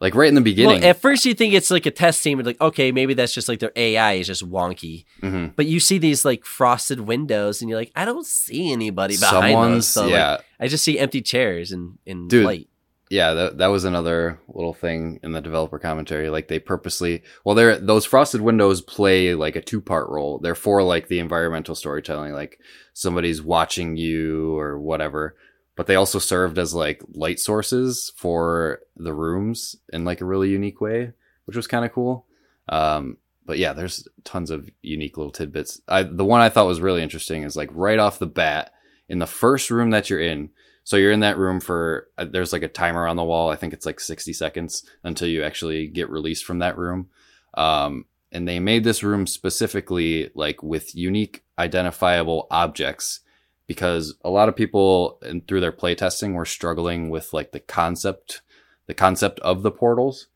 Like 0.00 0.14
right 0.16 0.28
in 0.28 0.34
the 0.34 0.40
beginning. 0.40 0.80
Well, 0.80 0.90
at 0.90 1.00
first 1.00 1.24
you 1.24 1.32
think 1.34 1.54
it's 1.54 1.70
like 1.70 1.86
a 1.86 1.90
test 1.92 2.22
team, 2.24 2.40
like 2.40 2.60
okay, 2.60 2.90
maybe 2.90 3.14
that's 3.14 3.32
just 3.32 3.48
like 3.48 3.60
their 3.60 3.72
AI 3.76 4.14
is 4.14 4.26
just 4.26 4.48
wonky. 4.48 5.04
Mhm. 5.22 5.54
But 5.54 5.66
you 5.66 5.78
see 5.78 5.98
these 5.98 6.24
like 6.24 6.44
frosted 6.44 7.00
windows, 7.00 7.60
and 7.62 7.68
you're 7.70 7.78
like, 7.78 7.92
I 7.94 8.04
don't 8.04 8.26
see 8.26 8.72
anybody 8.72 9.16
behind 9.16 9.52
Someone's 9.52 9.74
those. 9.74 9.88
So, 9.88 10.02
like, 10.02 10.10
yeah, 10.12 10.38
I 10.58 10.66
just 10.66 10.82
see 10.84 10.98
empty 10.98 11.22
chairs 11.22 11.70
and 11.70 11.98
in 12.04 12.26
Dude. 12.26 12.44
light. 12.44 12.68
yeah. 13.10 13.32
That 13.34 13.58
that 13.58 13.66
was 13.68 13.84
another 13.84 14.40
little 14.48 14.74
thing 14.74 15.20
in 15.22 15.30
the 15.32 15.40
developer 15.40 15.78
commentary. 15.78 16.30
Like 16.30 16.48
they 16.48 16.58
purposely, 16.58 17.22
well, 17.44 17.54
they're 17.54 17.78
those 17.78 18.04
frosted 18.04 18.40
windows 18.40 18.80
play 18.82 19.34
like 19.36 19.54
a 19.54 19.62
two 19.62 19.80
part 19.80 20.08
role. 20.08 20.38
They're 20.42 20.56
for 20.56 20.82
like 20.82 21.06
the 21.06 21.20
environmental 21.20 21.76
storytelling, 21.76 22.32
like 22.32 22.58
somebody's 22.94 23.40
watching 23.40 23.96
you 23.96 24.56
or 24.58 24.80
whatever. 24.80 25.36
But 25.74 25.86
they 25.86 25.94
also 25.94 26.18
served 26.18 26.58
as 26.58 26.74
like 26.74 27.02
light 27.14 27.40
sources 27.40 28.12
for 28.16 28.80
the 28.96 29.14
rooms 29.14 29.76
in 29.92 30.04
like 30.04 30.20
a 30.20 30.26
really 30.26 30.50
unique 30.50 30.80
way, 30.80 31.12
which 31.46 31.56
was 31.56 31.66
kind 31.66 31.84
of 31.84 31.92
cool. 31.92 32.26
Um, 32.68 33.16
but 33.44 33.58
yeah, 33.58 33.72
there's 33.72 34.06
tons 34.24 34.50
of 34.50 34.70
unique 34.82 35.16
little 35.16 35.32
tidbits. 35.32 35.80
I, 35.88 36.02
the 36.02 36.24
one 36.24 36.40
I 36.40 36.48
thought 36.48 36.66
was 36.66 36.80
really 36.80 37.02
interesting 37.02 37.42
is 37.42 37.56
like 37.56 37.70
right 37.72 37.98
off 37.98 38.18
the 38.18 38.26
bat 38.26 38.72
in 39.08 39.18
the 39.18 39.26
first 39.26 39.70
room 39.70 39.90
that 39.90 40.10
you're 40.10 40.20
in. 40.20 40.50
So 40.84 40.96
you're 40.96 41.12
in 41.12 41.20
that 41.20 41.38
room 41.38 41.60
for 41.60 42.08
uh, 42.18 42.24
there's 42.24 42.52
like 42.52 42.62
a 42.62 42.68
timer 42.68 43.06
on 43.06 43.16
the 43.16 43.24
wall. 43.24 43.50
I 43.50 43.56
think 43.56 43.72
it's 43.72 43.86
like 43.86 44.00
60 44.00 44.32
seconds 44.32 44.84
until 45.04 45.28
you 45.28 45.42
actually 45.42 45.86
get 45.88 46.10
released 46.10 46.44
from 46.44 46.58
that 46.60 46.78
room. 46.78 47.08
Um, 47.54 48.06
and 48.30 48.48
they 48.48 48.58
made 48.58 48.84
this 48.84 49.02
room 49.02 49.26
specifically 49.26 50.30
like 50.34 50.62
with 50.62 50.94
unique 50.94 51.44
identifiable 51.58 52.46
objects 52.50 53.20
because 53.66 54.14
a 54.24 54.30
lot 54.30 54.48
of 54.48 54.56
people 54.56 55.18
and 55.22 55.46
through 55.46 55.60
their 55.60 55.72
playtesting 55.72 56.34
were 56.34 56.44
struggling 56.44 57.10
with 57.10 57.32
like 57.32 57.52
the 57.52 57.60
concept 57.60 58.42
the 58.86 58.94
concept 58.94 59.38
of 59.40 59.62
the 59.62 59.70
portals. 59.70 60.26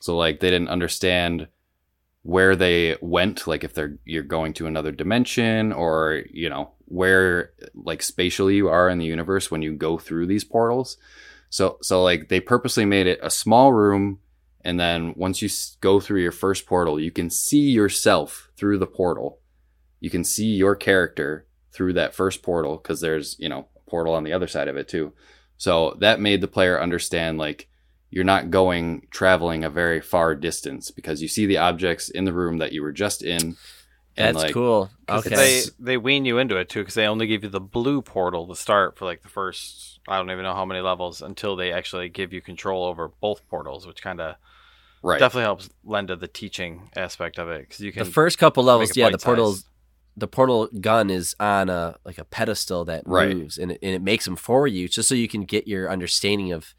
So 0.00 0.16
like 0.16 0.40
they 0.40 0.50
didn't 0.50 0.68
understand 0.68 1.48
where 2.22 2.56
they 2.56 2.96
went 3.00 3.46
like 3.46 3.64
if 3.64 3.74
they're 3.74 3.98
you're 4.04 4.22
going 4.22 4.52
to 4.54 4.66
another 4.66 4.92
dimension 4.92 5.72
or 5.72 6.22
you 6.30 6.48
know 6.48 6.70
where 6.86 7.52
like 7.74 8.02
spatially 8.02 8.56
you 8.56 8.68
are 8.68 8.88
in 8.88 8.98
the 8.98 9.04
universe 9.04 9.50
when 9.50 9.62
you 9.62 9.74
go 9.74 9.98
through 9.98 10.26
these 10.26 10.44
portals. 10.44 10.96
So 11.50 11.78
so 11.82 12.02
like 12.02 12.28
they 12.28 12.40
purposely 12.40 12.84
made 12.84 13.06
it 13.06 13.20
a 13.22 13.30
small 13.30 13.72
room 13.72 14.18
and 14.62 14.80
then 14.80 15.14
once 15.16 15.42
you 15.42 15.48
go 15.80 16.00
through 16.00 16.22
your 16.22 16.32
first 16.32 16.66
portal 16.66 16.98
you 16.98 17.10
can 17.10 17.30
see 17.30 17.70
yourself 17.70 18.50
through 18.56 18.78
the 18.78 18.86
portal. 18.86 19.38
You 20.00 20.10
can 20.10 20.24
see 20.24 20.48
your 20.48 20.76
character 20.76 21.46
through 21.74 21.92
that 21.92 22.14
first 22.14 22.42
portal 22.42 22.76
because 22.78 23.00
there's 23.00 23.36
you 23.38 23.48
know 23.48 23.68
a 23.76 23.90
portal 23.90 24.14
on 24.14 24.24
the 24.24 24.32
other 24.32 24.46
side 24.48 24.68
of 24.68 24.76
it 24.76 24.88
too 24.88 25.12
so 25.58 25.96
that 26.00 26.20
made 26.20 26.40
the 26.40 26.48
player 26.48 26.80
understand 26.80 27.38
like 27.38 27.68
you're 28.10 28.24
not 28.24 28.50
going 28.50 29.06
traveling 29.10 29.64
a 29.64 29.70
very 29.70 30.00
far 30.00 30.34
distance 30.36 30.90
because 30.92 31.20
you 31.20 31.26
see 31.28 31.46
the 31.46 31.58
objects 31.58 32.08
in 32.08 32.24
the 32.24 32.32
room 32.32 32.58
that 32.58 32.70
you 32.72 32.80
were 32.80 32.92
just 32.92 33.24
in. 33.24 33.56
That's 34.16 34.36
like, 34.38 34.54
cool. 34.54 34.88
'Cause 35.08 35.24
Okay. 35.24 35.64
they 35.64 35.70
they 35.80 35.96
wean 35.96 36.24
you 36.24 36.38
into 36.38 36.56
it 36.56 36.68
too 36.68 36.80
because 36.80 36.94
they 36.94 37.08
only 37.08 37.26
give 37.26 37.42
you 37.42 37.50
the 37.50 37.60
blue 37.60 38.00
portal 38.02 38.46
to 38.46 38.54
start 38.54 38.96
for 38.96 39.04
like 39.04 39.22
the 39.22 39.28
first 39.28 39.98
I 40.06 40.16
don't 40.16 40.30
even 40.30 40.44
know 40.44 40.54
how 40.54 40.64
many 40.64 40.80
levels 40.80 41.22
until 41.22 41.56
they 41.56 41.72
actually 41.72 42.08
give 42.08 42.32
you 42.32 42.40
control 42.40 42.84
over 42.84 43.08
both 43.20 43.46
portals, 43.48 43.84
which 43.86 44.00
kind 44.02 44.20
of 44.20 44.36
Right. 45.02 45.18
definitely 45.18 45.44
helps 45.44 45.68
lend 45.84 46.08
to 46.08 46.16
the 46.16 46.28
teaching 46.28 46.88
aspect 46.96 47.38
of 47.38 47.48
it 47.48 47.62
because 47.62 47.80
you 47.80 47.92
can 47.92 48.04
the 48.04 48.10
first 48.12 48.38
couple 48.38 48.62
levels, 48.64 48.96
yeah, 48.96 49.06
the 49.06 49.18
bite-sized. 49.18 49.24
portal, 49.26 49.56
the 50.16 50.28
portal 50.28 50.68
gun 50.80 51.10
is 51.10 51.34
on 51.40 51.68
a 51.68 51.96
like 52.04 52.18
a 52.18 52.24
pedestal 52.24 52.84
that 52.84 53.02
Right. 53.06 53.36
moves, 53.36 53.58
and 53.58 53.72
it, 53.72 53.78
and 53.82 53.94
it 53.94 54.02
makes 54.02 54.24
them 54.24 54.36
for 54.36 54.66
you, 54.66 54.88
just 54.88 55.08
so 55.08 55.14
you 55.14 55.28
can 55.28 55.42
get 55.42 55.66
your 55.68 55.90
understanding 55.90 56.52
of. 56.52 56.74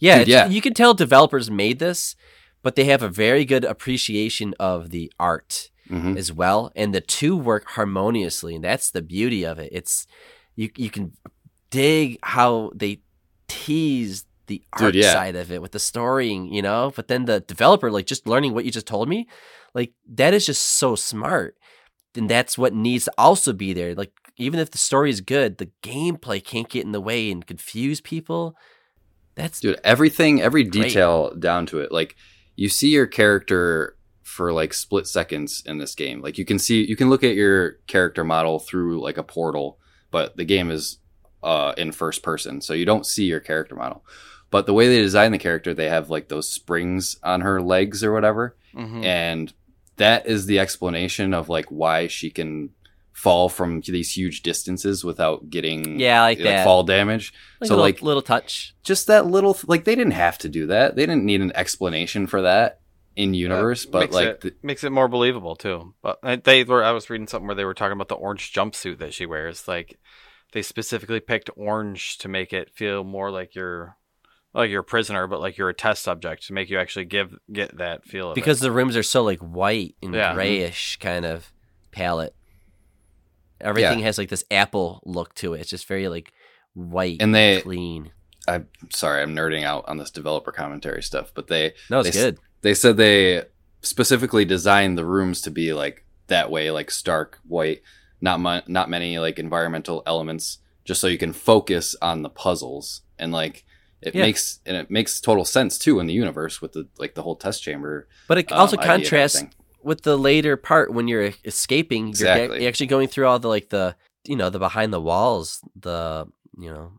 Yeah, 0.00 0.18
Dude, 0.18 0.28
yeah. 0.28 0.46
you 0.48 0.60
can 0.60 0.74
tell 0.74 0.92
developers 0.92 1.50
made 1.50 1.78
this, 1.78 2.16
but 2.62 2.74
they 2.76 2.84
have 2.84 3.02
a 3.02 3.08
very 3.08 3.44
good 3.44 3.64
appreciation 3.64 4.54
of 4.58 4.90
the 4.90 5.10
art 5.20 5.70
Mhm. 5.88 6.16
as 6.18 6.32
well, 6.32 6.72
and 6.74 6.92
the 6.94 7.00
two 7.00 7.36
work 7.36 7.64
harmoniously, 7.70 8.56
and 8.56 8.64
that's 8.64 8.90
the 8.90 9.02
beauty 9.02 9.44
of 9.44 9.58
it. 9.58 9.70
It's 9.72 10.06
you 10.56 10.70
you 10.76 10.90
can 10.90 11.12
dig 11.70 12.18
how 12.22 12.70
they 12.74 13.00
tease 13.48 14.24
the 14.46 14.62
Dude, 14.76 14.84
art 14.84 14.94
yeah. 14.94 15.12
side 15.12 15.36
of 15.36 15.50
it 15.50 15.62
with 15.62 15.72
the 15.72 15.78
storying, 15.78 16.52
you 16.52 16.60
know. 16.62 16.92
But 16.94 17.08
then 17.08 17.24
the 17.24 17.40
developer, 17.40 17.90
like 17.90 18.06
just 18.06 18.26
learning 18.26 18.52
what 18.52 18.64
you 18.64 18.70
just 18.70 18.86
told 18.86 19.08
me, 19.08 19.26
like 19.74 19.92
that 20.14 20.34
is 20.34 20.44
just 20.46 20.62
so 20.62 20.94
smart. 20.96 21.56
And 22.16 22.28
that's 22.28 22.56
what 22.56 22.72
needs 22.74 23.04
to 23.06 23.12
also 23.18 23.52
be 23.52 23.72
there. 23.72 23.94
Like 23.94 24.12
even 24.36 24.60
if 24.60 24.70
the 24.70 24.78
story 24.78 25.10
is 25.10 25.20
good, 25.20 25.58
the 25.58 25.70
gameplay 25.82 26.42
can't 26.44 26.68
get 26.68 26.84
in 26.84 26.92
the 26.92 27.00
way 27.00 27.30
and 27.30 27.46
confuse 27.46 28.00
people. 28.00 28.56
That's 29.34 29.60
Dude, 29.60 29.80
everything, 29.82 30.40
every 30.40 30.62
Great. 30.64 30.84
detail 30.88 31.34
down 31.34 31.66
to 31.66 31.80
it. 31.80 31.90
Like 31.90 32.16
you 32.56 32.68
see 32.68 32.88
your 32.90 33.06
character 33.06 33.96
for 34.22 34.52
like 34.52 34.72
split 34.72 35.06
seconds 35.06 35.62
in 35.66 35.78
this 35.78 35.94
game. 35.94 36.22
Like 36.22 36.38
you 36.38 36.44
can 36.44 36.58
see, 36.58 36.84
you 36.84 36.96
can 36.96 37.10
look 37.10 37.24
at 37.24 37.34
your 37.34 37.72
character 37.88 38.24
model 38.24 38.58
through 38.58 39.00
like 39.00 39.18
a 39.18 39.22
portal, 39.24 39.78
but 40.10 40.36
the 40.36 40.44
game 40.44 40.70
is 40.70 40.98
uh, 41.42 41.74
in 41.76 41.92
first 41.92 42.22
person, 42.22 42.60
so 42.60 42.72
you 42.72 42.86
don't 42.86 43.04
see 43.04 43.24
your 43.24 43.40
character 43.40 43.74
model. 43.74 44.04
But 44.50 44.66
the 44.66 44.72
way 44.72 44.88
they 44.88 45.00
design 45.00 45.32
the 45.32 45.38
character, 45.38 45.74
they 45.74 45.88
have 45.88 46.10
like 46.10 46.28
those 46.28 46.48
springs 46.50 47.16
on 47.22 47.40
her 47.42 47.60
legs 47.60 48.02
or 48.04 48.12
whatever. 48.12 48.56
Mhm. 48.74 49.04
and 49.04 49.52
that 49.96 50.26
is 50.26 50.46
the 50.46 50.58
explanation 50.58 51.34
of 51.34 51.48
like 51.48 51.66
why 51.66 52.06
she 52.06 52.30
can 52.30 52.70
fall 53.12 53.48
from 53.48 53.80
these 53.82 54.16
huge 54.16 54.42
distances 54.42 55.04
without 55.04 55.48
getting 55.48 56.00
Yeah, 56.00 56.20
I 56.22 56.24
like 56.30 56.38
that. 56.40 56.64
fall 56.64 56.82
damage 56.82 57.32
like 57.60 57.68
so 57.68 57.74
little, 57.74 57.84
like 57.84 58.02
little 58.02 58.22
touch. 58.22 58.74
just 58.82 59.06
that 59.06 59.26
little 59.26 59.56
like 59.66 59.84
they 59.84 59.94
didn't 59.94 60.14
have 60.14 60.36
to 60.38 60.48
do 60.48 60.66
that 60.66 60.96
they 60.96 61.06
didn't 61.06 61.24
need 61.24 61.40
an 61.40 61.52
explanation 61.54 62.26
for 62.26 62.42
that 62.42 62.80
in 63.14 63.32
universe 63.32 63.84
That 63.84 63.92
but 63.92 64.00
makes 64.00 64.14
like 64.14 64.26
it, 64.28 64.40
the, 64.40 64.54
makes 64.64 64.82
it 64.82 64.90
more 64.90 65.06
believable 65.06 65.54
too. 65.54 65.94
But 66.02 66.18
uh, 66.24 66.36
they 66.42 66.64
were 66.64 66.82
I 66.82 66.90
was 66.90 67.08
reading 67.08 67.28
something 67.28 67.46
where 67.46 67.54
they 67.54 67.64
were 67.64 67.72
talking 67.74 67.92
about 67.92 68.08
the 68.08 68.16
orange 68.16 68.52
jumpsuit 68.52 68.98
that 68.98 69.14
she 69.14 69.24
wears. 69.26 69.68
Like 69.68 70.00
they 70.52 70.62
specifically 70.62 71.20
picked 71.20 71.48
orange 71.56 72.18
to 72.18 72.28
make 72.28 72.52
it 72.52 72.74
feel 72.74 73.04
more 73.04 73.30
like 73.30 73.54
you're 73.54 73.96
like 74.54 74.70
you're 74.70 74.80
a 74.80 74.84
prisoner, 74.84 75.26
but 75.26 75.40
like 75.40 75.56
you're 75.58 75.68
a 75.68 75.74
test 75.74 76.02
subject 76.02 76.46
to 76.46 76.52
make 76.52 76.70
you 76.70 76.78
actually 76.78 77.04
give 77.06 77.34
get 77.52 77.76
that 77.78 78.04
feel 78.04 78.30
of 78.30 78.34
because 78.34 78.60
it. 78.60 78.62
the 78.62 78.72
rooms 78.72 78.96
are 78.96 79.02
so 79.02 79.22
like 79.24 79.40
white 79.40 79.96
and 80.02 80.14
Yeah. 80.14 80.28
Mm-hmm. 80.28 80.34
grayish 80.36 80.98
kind 80.98 81.24
of 81.24 81.52
palette. 81.90 82.34
Everything 83.60 84.00
has 84.00 84.18
like 84.18 84.28
this 84.28 84.44
apple 84.50 85.00
look 85.04 85.34
to 85.36 85.54
it. 85.54 85.60
It's 85.60 85.70
just 85.70 85.86
very 85.86 86.08
like 86.08 86.32
white 86.74 87.18
And 87.20 87.34
they- 87.34 87.60
clean. 87.62 88.10
I'm 88.46 88.68
sorry, 88.90 89.22
I'm 89.22 89.34
nerding 89.34 89.62
out 89.64 89.84
on 89.88 89.96
this 89.96 90.10
developer 90.10 90.52
commentary 90.52 91.02
stuff, 91.02 91.32
but 91.34 91.46
they 91.46 91.72
No, 91.88 92.00
it's 92.00 92.10
they 92.10 92.22
good. 92.24 92.38
they 92.60 92.74
said 92.74 92.98
they 92.98 93.44
specifically 93.80 94.44
designed 94.44 94.98
the 94.98 95.06
rooms 95.06 95.40
to 95.42 95.50
be 95.50 95.72
like 95.72 96.04
that 96.26 96.50
way, 96.50 96.70
like 96.70 96.90
stark 96.90 97.38
white, 97.48 97.80
not 98.20 98.40
mu- 98.40 98.60
not 98.66 98.90
many 98.90 99.18
like 99.18 99.38
environmental 99.38 100.02
elements, 100.04 100.58
just 100.84 101.00
so 101.00 101.06
you 101.06 101.16
can 101.16 101.32
focus 101.32 101.96
on 102.02 102.20
the 102.20 102.28
puzzles 102.28 103.00
and 103.18 103.32
like 103.32 103.64
it 104.04 104.14
Yeah. 104.14 104.22
makes 104.22 104.60
and 104.66 104.76
it 104.76 104.90
makes 104.90 105.20
total 105.20 105.44
sense 105.44 105.78
too 105.78 105.98
in 106.00 106.06
the 106.06 106.14
universe 106.14 106.60
with 106.62 106.72
the 106.72 106.88
like 106.98 107.14
the 107.14 107.22
whole 107.22 107.36
test 107.36 107.62
chamber. 107.62 108.06
But 108.28 108.38
it 108.38 108.52
um, 108.52 108.58
also 108.60 108.76
idea 108.78 108.92
and 108.92 109.02
contrasts 109.02 109.42
with 109.82 110.02
the 110.02 110.16
later 110.16 110.56
part 110.56 110.92
when 110.92 111.08
you're 111.08 111.32
escaping. 111.44 112.04
You're, 112.04 112.10
Exactly. 112.10 112.60
you're 112.60 112.68
actually 112.68 112.86
going 112.86 113.08
through 113.08 113.26
all 113.26 113.38
the 113.38 113.48
like 113.48 113.68
the 113.70 113.96
you 114.24 114.36
know 114.36 114.50
the 114.50 114.58
behind 114.58 114.92
the 114.92 115.00
walls, 115.00 115.60
the 115.78 116.26
you 116.58 116.70
know 116.70 116.92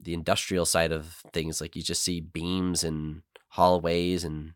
the 0.00 0.14
industrial 0.14 0.66
side 0.66 0.92
of 0.92 1.22
things. 1.32 1.60
Like 1.60 1.76
you 1.76 1.82
just 1.82 2.02
see 2.02 2.20
beams 2.20 2.84
and 2.84 3.22
hallways 3.48 4.24
and 4.24 4.52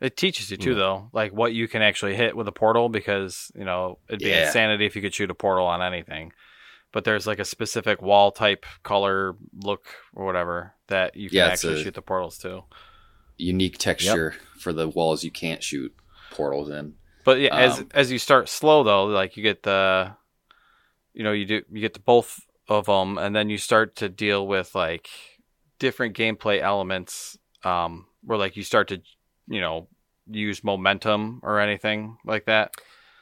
It 0.00 0.16
teaches 0.16 0.50
you 0.50 0.56
too, 0.56 0.70
Yeah. 0.72 0.76
though, 0.78 1.10
like 1.12 1.32
what 1.32 1.52
you 1.54 1.68
can 1.68 1.80
actually 1.80 2.16
hit 2.16 2.36
with 2.36 2.48
a 2.48 2.52
portal 2.52 2.88
because 2.88 3.50
you 3.54 3.64
know 3.64 3.98
it'd 4.08 4.20
be 4.20 4.30
Yeah. 4.30 4.46
insanity 4.46 4.84
if 4.86 4.96
you 4.96 5.02
could 5.02 5.14
shoot 5.14 5.30
a 5.30 5.34
portal 5.34 5.66
on 5.66 5.80
anything. 5.82 6.32
But 6.92 7.04
there's 7.04 7.26
like 7.26 7.38
a 7.38 7.44
specific 7.44 8.02
wall 8.02 8.32
type, 8.32 8.66
color, 8.82 9.34
look, 9.54 9.86
or 10.14 10.26
whatever 10.26 10.74
that 10.88 11.16
you 11.16 11.28
can 11.30 11.38
Yeah, 11.38 11.46
actually 11.46 11.82
shoot 11.82 11.94
the 11.94 12.02
portals 12.02 12.38
to. 12.38 12.64
unique 13.38 13.78
texture 13.78 14.34
for 14.58 14.72
the 14.72 14.88
walls 14.88 15.24
you 15.24 15.30
can't 15.30 15.62
shoot 15.62 15.92
portals 16.30 16.68
in. 16.70 16.94
But 17.24 17.40
yeah, 17.40 17.56
as 17.56 17.78
Um, 17.78 17.88
as 17.94 18.12
you 18.12 18.18
start 18.18 18.48
slow 18.48 18.82
though, 18.84 19.06
like 19.06 19.36
you 19.36 19.42
get 19.42 19.62
the, 19.62 20.14
you 21.14 21.22
know, 21.24 21.32
you 21.32 21.44
do 21.46 21.62
you 21.72 21.80
get 21.80 21.94
to 21.94 22.00
both 22.00 22.40
of 22.68 22.86
them, 22.86 23.18
and 23.18 23.34
then 23.34 23.48
you 23.48 23.58
start 23.58 23.96
to 23.96 24.08
deal 24.08 24.46
with 24.46 24.74
like 24.74 25.08
different 25.78 26.16
gameplay 26.16 26.60
elements, 26.60 27.38
um, 27.64 28.06
where 28.22 28.38
like 28.38 28.56
you 28.56 28.62
start 28.62 28.88
to, 28.88 29.02
you 29.48 29.60
know, 29.60 29.88
use 30.30 30.62
momentum 30.62 31.40
or 31.42 31.58
anything 31.60 32.16
like 32.24 32.44
that. 32.46 32.72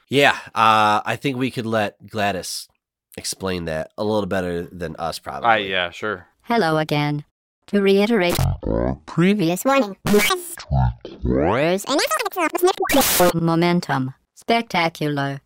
yeah. 0.08 0.36
Uh, 0.54 1.00
I 1.04 1.16
think 1.16 1.36
we 1.36 1.50
could 1.50 1.66
let 1.66 2.02
GLaDOS 2.04 2.68
explain 3.16 3.64
that 3.66 3.92
a 3.96 4.04
little 4.04 4.26
better 4.26 4.62
than 4.62 4.96
us, 4.96 5.18
probably. 5.18 5.48
I 5.48 5.56
yeah, 5.58 5.90
sure. 5.90 6.26
Hello 6.42 6.78
again. 6.78 7.24
To 7.68 7.80
reiterate 7.80 8.36
previous 9.06 9.64
warning. 9.64 9.96
Momentum. 13.34 14.14
Spectacular. 14.34 15.40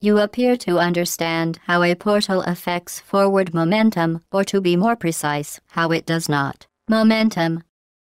You 0.00 0.18
appear 0.18 0.56
to 0.58 0.78
understand 0.78 1.58
how 1.66 1.82
a 1.82 1.94
portal 1.94 2.42
affects 2.42 3.00
forward 3.00 3.52
momentum, 3.52 4.22
or 4.30 4.44
to 4.44 4.60
be 4.60 4.76
more 4.76 4.96
precise, 4.96 5.60
how 5.70 5.90
it 5.90 6.06
does 6.06 6.28
not. 6.28 6.66
Momentum, 6.88 7.62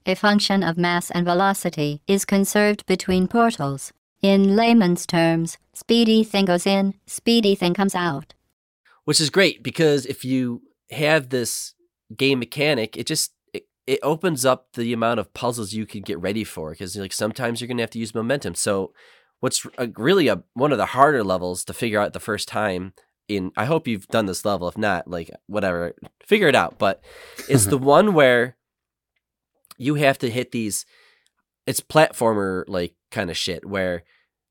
a 0.05 0.15
function 0.15 0.63
of 0.63 0.77
mass 0.77 1.11
and 1.11 1.25
velocity, 1.25 2.01
is 2.07 2.25
conserved 2.25 2.85
between 2.85 3.27
portals. 3.27 3.91
In 4.21 4.55
layman's 4.55 5.05
terms, 5.05 5.57
speedy 5.73 6.23
thing 6.23 6.45
goes 6.45 6.65
in, 6.65 6.93
speedy 7.05 7.55
thing 7.55 7.73
comes 7.73 7.95
out. 7.95 8.33
Which 9.09 9.19
is 9.19 9.31
great 9.31 9.63
because 9.63 10.05
if 10.05 10.23
you 10.23 10.61
have 10.91 11.29
this 11.29 11.73
game 12.15 12.37
mechanic, 12.37 12.95
it 12.95 13.07
just 13.07 13.33
it, 13.55 13.63
it 13.87 13.97
opens 14.03 14.45
up 14.45 14.67
the 14.73 14.93
amount 14.93 15.19
of 15.19 15.33
puzzles 15.33 15.73
you 15.73 15.87
can 15.87 16.03
get 16.03 16.19
ready 16.19 16.43
for 16.43 16.69
because 16.69 16.95
like 16.95 17.11
sometimes 17.11 17.59
you're 17.59 17.67
gonna 17.67 17.81
have 17.81 17.89
to 17.89 17.97
use 17.97 18.13
momentum. 18.13 18.53
So 18.53 18.93
what's 19.39 19.65
a, 19.79 19.87
really 19.97 20.27
a 20.27 20.43
one 20.53 20.71
of 20.71 20.77
the 20.77 20.85
harder 20.85 21.23
levels 21.23 21.65
to 21.65 21.73
figure 21.73 21.99
out 21.99 22.13
the 22.13 22.19
first 22.19 22.47
time. 22.47 22.93
In 23.27 23.51
I 23.57 23.65
hope 23.65 23.87
you've 23.87 24.05
done 24.09 24.27
this 24.27 24.45
level. 24.45 24.67
If 24.67 24.77
not, 24.77 25.07
like 25.07 25.31
whatever, 25.47 25.95
figure 26.23 26.47
it 26.47 26.53
out. 26.53 26.77
But 26.77 27.03
it's 27.47 27.65
the 27.65 27.77
one 27.79 28.13
where 28.13 28.57
you 29.79 29.95
have 29.95 30.19
to 30.19 30.29
hit 30.29 30.51
these. 30.51 30.85
It's 31.65 31.81
platformer 31.81 32.63
like 32.67 32.93
kind 33.09 33.31
of 33.31 33.37
shit 33.37 33.65
where 33.65 34.03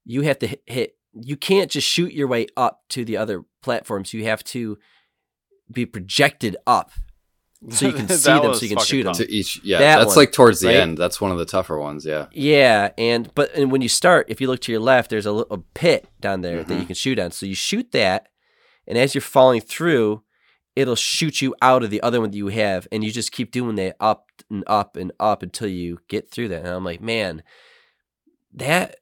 you 0.05 0.23
have 0.23 0.41
to 0.41 0.49
hit, 0.49 0.63
hit 0.67 0.97
you 1.15 1.37
can't 1.37 1.71
just 1.71 1.87
shoot 1.89 2.13
your 2.13 2.27
way 2.29 2.47
up 2.57 2.83
to 2.91 3.05
the 3.05 3.17
other 3.17 3.45
platforms. 3.63 4.13
You 4.15 4.25
have 4.25 4.45
to 4.45 4.79
be 5.71 5.85
projected 5.87 6.57
up 6.67 6.93
so 7.71 7.87
you 7.89 7.93
can 7.95 8.09
see 8.09 8.31
them, 8.31 8.55
so 8.55 8.63
you 8.63 8.69
can 8.69 8.77
fucking 8.79 8.85
shoot 8.87 9.03
them. 9.05 9.15
To 9.15 9.31
each, 9.31 9.61
yeah, 9.65 9.79
That 9.79 9.97
that's 9.99 10.09
one, 10.09 10.17
like 10.17 10.33
towards 10.33 10.61
the 10.61 10.69
right? 10.69 10.77
end. 10.77 10.97
That's 10.99 11.21
one 11.21 11.33
of 11.33 11.39
the 11.39 11.45
tougher 11.45 11.79
ones. 11.79 12.05
Yeah, 12.07 12.27
Yeah, 12.33 12.91
and 12.97 13.33
but 13.35 13.53
and 13.55 13.73
when 13.73 13.81
you 13.83 13.89
start, 13.89 14.27
if 14.29 14.41
you 14.41 14.47
look 14.47 14.61
to 14.61 14.73
your 14.73 14.81
left, 14.81 15.11
there's 15.11 15.27
a 15.27 15.33
little 15.33 15.65
pit 15.75 16.07
down 16.21 16.43
there 16.43 16.63
that 16.63 16.73
Mhm. 16.75 16.81
you 16.81 16.87
can 16.87 16.95
shoot 16.95 17.19
on. 17.19 17.33
So 17.33 17.47
you 17.47 17.55
shoot 17.57 17.91
that, 17.93 18.29
and 18.87 18.97
as 18.97 19.15
you're 19.15 19.23
falling 19.23 19.61
through, 19.61 20.23
it'll 20.77 20.95
shoot 20.95 21.43
you 21.43 21.55
out 21.61 21.83
of 21.83 21.91
the 21.91 22.01
other 22.03 22.21
one 22.21 22.31
that 22.31 22.37
you 22.37 22.47
have, 22.49 22.87
and 22.93 23.03
you 23.03 23.11
just 23.11 23.33
keep 23.33 23.51
doing 23.51 23.75
that 23.77 23.97
up 23.99 24.27
and 24.49 24.63
up 24.69 24.97
and 24.97 25.11
up 25.19 25.43
until 25.43 25.69
you 25.69 25.99
get 26.09 26.31
through 26.31 26.49
that. 26.49 26.61
And 26.61 26.69
I'm 26.69 26.85
like, 26.85 27.01
man, 27.01 27.43
that 28.55 28.97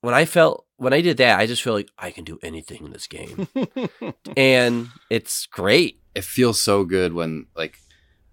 when 0.00 0.14
I 0.14 0.24
felt 0.24 0.66
when 0.76 0.92
I 0.92 1.00
did 1.00 1.16
that, 1.16 1.38
I 1.38 1.46
just 1.46 1.62
feel 1.62 1.72
like 1.72 1.90
I 1.98 2.10
can 2.10 2.24
do 2.24 2.38
anything 2.42 2.84
in 2.84 2.92
this 2.92 3.08
game, 3.08 3.48
and 4.36 4.88
it's 5.10 5.46
great. 5.46 6.00
it 6.14 6.24
feels 6.24 6.60
so 6.60 6.84
good 6.84 7.12
when 7.12 7.46
like 7.56 7.78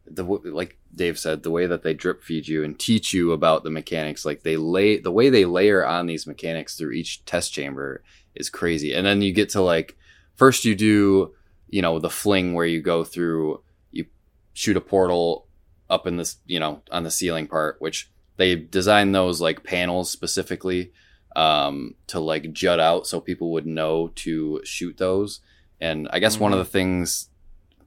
the 0.05 0.24
like 0.24 0.78
Dave 0.93 1.18
said 1.18 1.43
the 1.43 1.51
way 1.51 1.66
that 1.66 1.84
they 1.84 1.93
drip 1.93 2.24
feed 2.24 2.47
you 2.47 2.63
and 2.63 2.78
teach 2.80 3.13
you 3.13 3.32
about 3.32 3.63
the 3.63 3.70
mechanics 3.72 4.26
like 4.26 4.43
they 4.43 4.57
lay 4.57 4.99
the 4.99 5.11
way 5.11 5.30
they 5.30 5.45
layer 5.45 5.86
on 5.86 6.05
these 6.05 6.28
mechanics 6.28 6.76
through 6.76 6.91
each 6.91 7.26
test 7.26 7.51
chamber 7.51 8.03
is 8.36 8.49
crazy 8.49 8.93
and 8.93 9.05
then 9.05 9.22
you 9.22 9.34
get 9.34 9.49
to 9.49 9.61
like 9.61 9.97
first 10.36 10.63
you 10.63 10.76
do 10.76 11.34
you 11.70 11.82
know 11.82 11.99
the 11.99 12.09
fling 12.09 12.53
where 12.53 12.66
you 12.66 12.82
go 12.82 13.03
through 13.03 13.61
you 13.91 14.05
shoot 14.53 14.78
a 14.78 14.82
portal 14.82 15.47
up 15.89 16.05
in 16.07 16.18
this 16.18 16.38
you 16.45 16.59
know 16.59 16.82
on 16.91 17.03
the 17.03 17.11
ceiling 17.11 17.47
part 17.47 17.78
which 17.80 18.09
they 18.38 18.55
designed 18.55 19.13
those 19.16 19.41
like 19.41 19.63
panels 19.63 20.11
specifically 20.11 20.91
um, 21.36 21.96
to 22.08 22.20
like 22.20 22.52
jut 22.54 22.80
out 22.80 23.06
so 23.08 23.20
people 23.20 23.52
would 23.52 23.66
know 23.66 24.10
to 24.16 24.62
shoot 24.64 24.98
those 24.98 25.42
and 25.82 26.08
i 26.12 26.20
guess 26.20 26.40
one 26.40 26.54
of 26.54 26.60
the 26.60 26.66
things 26.66 27.30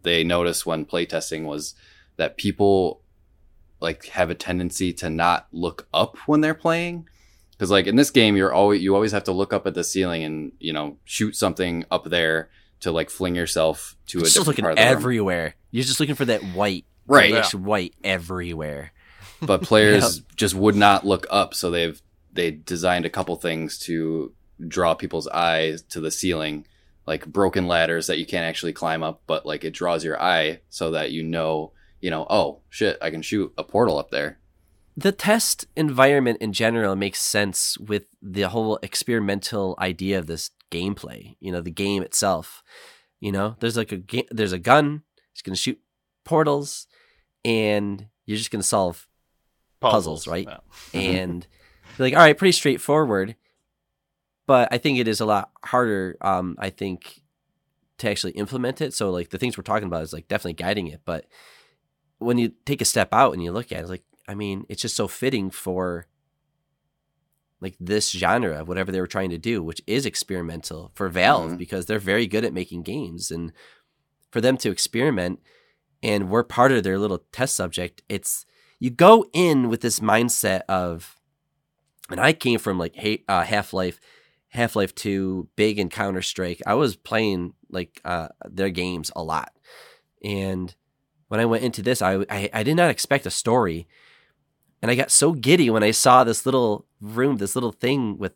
they 0.03 0.23
noticed 0.23 0.67
when 0.67 0.85
playtesting 0.85 1.45
was 1.45 1.75
that 2.17 2.37
people 2.37 3.01
like 3.81 4.07
have 4.07 4.29
a 4.31 4.35
tendency 4.35 4.93
to 4.93 5.09
not 5.09 5.47
look 5.53 5.89
up 5.95 6.17
when 6.27 6.41
they're 6.41 6.53
playing 6.55 7.09
because 7.53 7.71
like 7.71 7.87
in 7.87 7.97
this 7.97 8.11
game 8.11 8.37
you're 8.37 8.53
always 8.53 8.83
you 8.83 8.95
always 8.95 9.13
have 9.13 9.25
to 9.25 9.33
look 9.33 9.53
up 9.53 9.67
at 9.67 9.75
the 9.75 9.85
ceiling 9.85 10.23
and 10.25 10.53
you 10.61 10.73
know 10.73 10.97
shoot 11.05 11.35
something 11.37 11.85
up 11.91 12.05
there 12.05 12.51
to 12.81 12.93
like 12.93 13.09
fling 13.11 13.35
yourself 13.35 13.97
to 14.07 14.19
a 14.19 14.23
Just 14.23 14.35
different 14.35 14.47
looking 14.49 14.63
part 14.63 14.73
of 14.73 14.77
the 14.79 14.83
room. 14.85 14.93
everywhere. 14.93 15.55
You're 15.73 15.83
just 15.85 15.99
looking 15.99 16.15
for 16.15 16.27
that 16.27 16.43
white, 16.43 16.85
Right. 17.09 17.31
grayish 17.31 17.53
white 17.55 17.95
everywhere. 18.05 18.93
but 19.43 19.63
players 19.63 20.21
just 20.37 20.55
would 20.55 20.77
not 20.77 21.05
look 21.07 21.27
up 21.31 21.55
so 21.55 21.71
they've 21.73 22.01
they 22.33 22.51
designed 22.51 23.05
a 23.05 23.11
couple 23.11 23.37
things 23.37 23.79
to 23.79 24.33
draw 24.67 24.95
people's 24.95 25.29
eyes 25.29 25.83
to 25.83 26.01
the 26.01 26.11
ceiling 26.11 26.67
like 27.07 27.27
broken 27.27 27.67
ladders 27.67 28.07
that 28.07 28.19
you 28.19 28.27
can't 28.27 28.45
actually 28.45 28.73
climb 28.73 29.03
up 29.03 29.23
but 29.27 29.47
like 29.47 29.65
it 29.65 29.73
draws 29.73 30.05
your 30.05 30.21
eye 30.21 30.61
so 30.69 30.91
that 30.91 31.13
you 31.13 31.23
know 31.23 31.73
you 32.01 32.11
know 32.11 32.27
oh 32.29 32.61
shit 32.69 32.99
i 33.01 33.11
can 33.11 33.23
shoot 33.23 33.53
a 33.57 33.63
portal 33.63 33.99
up 33.99 34.11
there 34.11 34.39
the 34.97 35.13
test 35.13 35.67
environment 35.77 36.39
in 36.41 36.53
general 36.53 36.97
makes 36.97 37.21
sense 37.21 37.79
with 37.79 38.07
the 38.21 38.43
whole 38.43 38.81
experimental 38.83 39.77
idea 39.79 40.19
of 40.19 40.27
this 40.27 40.51
gameplay. 40.73 41.37
You 41.39 41.53
know, 41.53 41.61
the 41.61 41.71
game 41.71 42.03
itself. 42.03 42.65
You 43.21 43.31
know, 43.31 43.55
there's 43.61 43.77
like 43.77 43.93
a 43.93 43.97
ga- 43.97 44.29
there's 44.33 44.53
a 44.53 44.59
gun. 44.59 45.03
It's 45.33 45.43
gonna 45.43 45.55
shoot 45.55 45.79
portals, 46.25 46.89
and 47.45 48.09
you're 48.27 48.39
just 48.39 48.51
gonna 48.51 48.65
solve. 48.65 49.07
Puzzles, 49.79 50.27
right? 50.27 50.49
Yeah. 50.93 51.01
And 51.01 51.47
you're 51.99 52.07
like, 52.07 52.15
all 52.15 52.23
right, 52.23 52.37
pretty 52.37 52.53
straightforward. 52.53 53.37
But 54.47 54.69
I 54.73 54.79
think 54.79 54.99
it 54.99 55.09
is 55.09 55.21
a 55.21 55.27
lot 55.27 55.51
harder. 55.65 56.17
Um, 56.21 56.57
I 56.59 56.71
think 56.71 57.23
to 57.99 58.09
actually 58.11 58.33
implement 58.33 58.81
it. 58.81 58.95
So 58.95 59.11
like 59.11 59.31
the 59.31 59.39
things 59.39 59.59
we're 59.59 59.63
talking 59.63 59.87
about 59.89 60.03
is 60.03 60.13
like 60.13 60.29
definitely 60.29 60.55
guiding 60.55 60.87
it. 60.87 61.01
But 61.05 61.27
when 62.19 62.39
you 62.39 62.53
take 62.65 62.81
a 62.81 62.85
step 62.87 63.13
out 63.13 63.33
and 63.35 63.43
you 63.43 63.53
look 63.53 63.73
at 63.73 63.85
it, 63.85 63.89
like 63.89 64.05
I 64.27 64.35
mean, 64.35 64.65
it's 64.69 64.83
just 64.83 64.97
so 64.97 65.09
fitting 65.09 65.51
for 65.51 66.07
like 67.61 67.75
this 67.81 68.11
genre, 68.13 68.61
of 68.61 68.69
whatever 68.69 68.93
they 68.93 69.01
were 69.01 69.07
trying 69.07 69.31
to 69.31 69.39
do, 69.39 69.63
which 69.63 69.83
is 69.87 70.07
experimental 70.07 70.93
for 70.95 71.09
Valve 71.09 71.53
Mhm. 71.53 71.59
because 71.59 71.87
they're 71.87 71.99
very 71.99 72.27
good 72.27 72.45
at 72.45 72.53
making 72.53 72.83
games, 72.83 73.31
and 73.33 73.53
for 74.31 74.41
them 74.41 74.57
to 74.59 74.71
experiment, 74.71 75.41
and 76.03 76.31
we're 76.31 76.45
part 76.45 76.71
of 76.71 76.85
their 76.85 76.99
little 76.99 77.25
test 77.33 77.57
subject. 77.57 78.03
It's 78.09 78.47
you 78.79 78.91
go 78.91 79.27
in 79.33 79.69
with 79.69 79.81
this 79.81 79.99
mindset 79.99 80.61
of, 80.69 81.18
and 82.11 82.21
I 82.21 82.33
came 82.33 82.59
from 82.59 82.79
like 82.79 82.95
hey, 82.95 83.25
uh, 83.29 83.43
Half 83.45 83.73
Life, 83.73 84.01
Half 84.49 84.77
Life 84.77 84.95
Two, 84.95 85.49
big 85.57 85.79
and 85.79 85.91
Counter 85.91 86.23
Strike. 86.23 86.63
I 86.67 86.75
was 86.75 86.97
playing 86.97 87.55
like 87.71 88.01
uh, 88.05 88.29
their 88.45 88.71
games 88.71 89.11
a 89.15 89.23
lot, 89.23 89.53
and 90.23 90.75
when 91.29 91.41
I 91.41 91.45
went 91.45 91.65
into 91.65 91.83
this, 91.83 92.03
I, 92.03 92.25
I 92.31 92.51
I 92.53 92.63
did 92.63 92.77
not 92.77 92.91
expect 92.91 93.27
a 93.27 93.31
story, 93.31 93.87
and 94.83 94.91
I 94.91 94.95
got 94.95 95.11
so 95.11 95.33
giddy 95.33 95.71
when 95.71 95.83
I 95.83 95.91
saw 95.91 96.25
this 96.25 96.47
little 96.47 96.87
room, 97.01 97.37
this 97.37 97.55
little 97.55 97.73
thing 97.73 98.19
with 98.19 98.33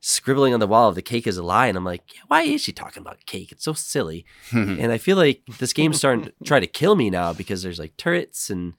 scribbling 0.00 0.54
on 0.54 0.60
the 0.60 0.66
wall 0.66 0.88
of 0.88 0.94
the 0.94 1.02
cake 1.02 1.26
is 1.26 1.36
a 1.36 1.42
lie, 1.42 1.66
and 1.66 1.76
I'm 1.76 1.84
like, 1.84 2.14
yeah, 2.14 2.20
why 2.28 2.42
is 2.42 2.62
she 2.62 2.72
talking 2.72 3.00
about 3.00 3.26
cake? 3.26 3.50
It's 3.52 3.64
so 3.64 3.72
silly. 3.72 4.24
and 4.52 4.92
I 4.92 4.98
feel 4.98 5.16
like 5.16 5.42
this 5.58 5.72
game's 5.72 5.98
starting 5.98 6.26
to 6.26 6.32
try 6.44 6.60
to 6.60 6.66
kill 6.66 6.94
me 6.94 7.10
now 7.10 7.32
because 7.32 7.62
there's 7.62 7.78
like 7.78 7.96
turrets 7.96 8.50
and 8.50 8.74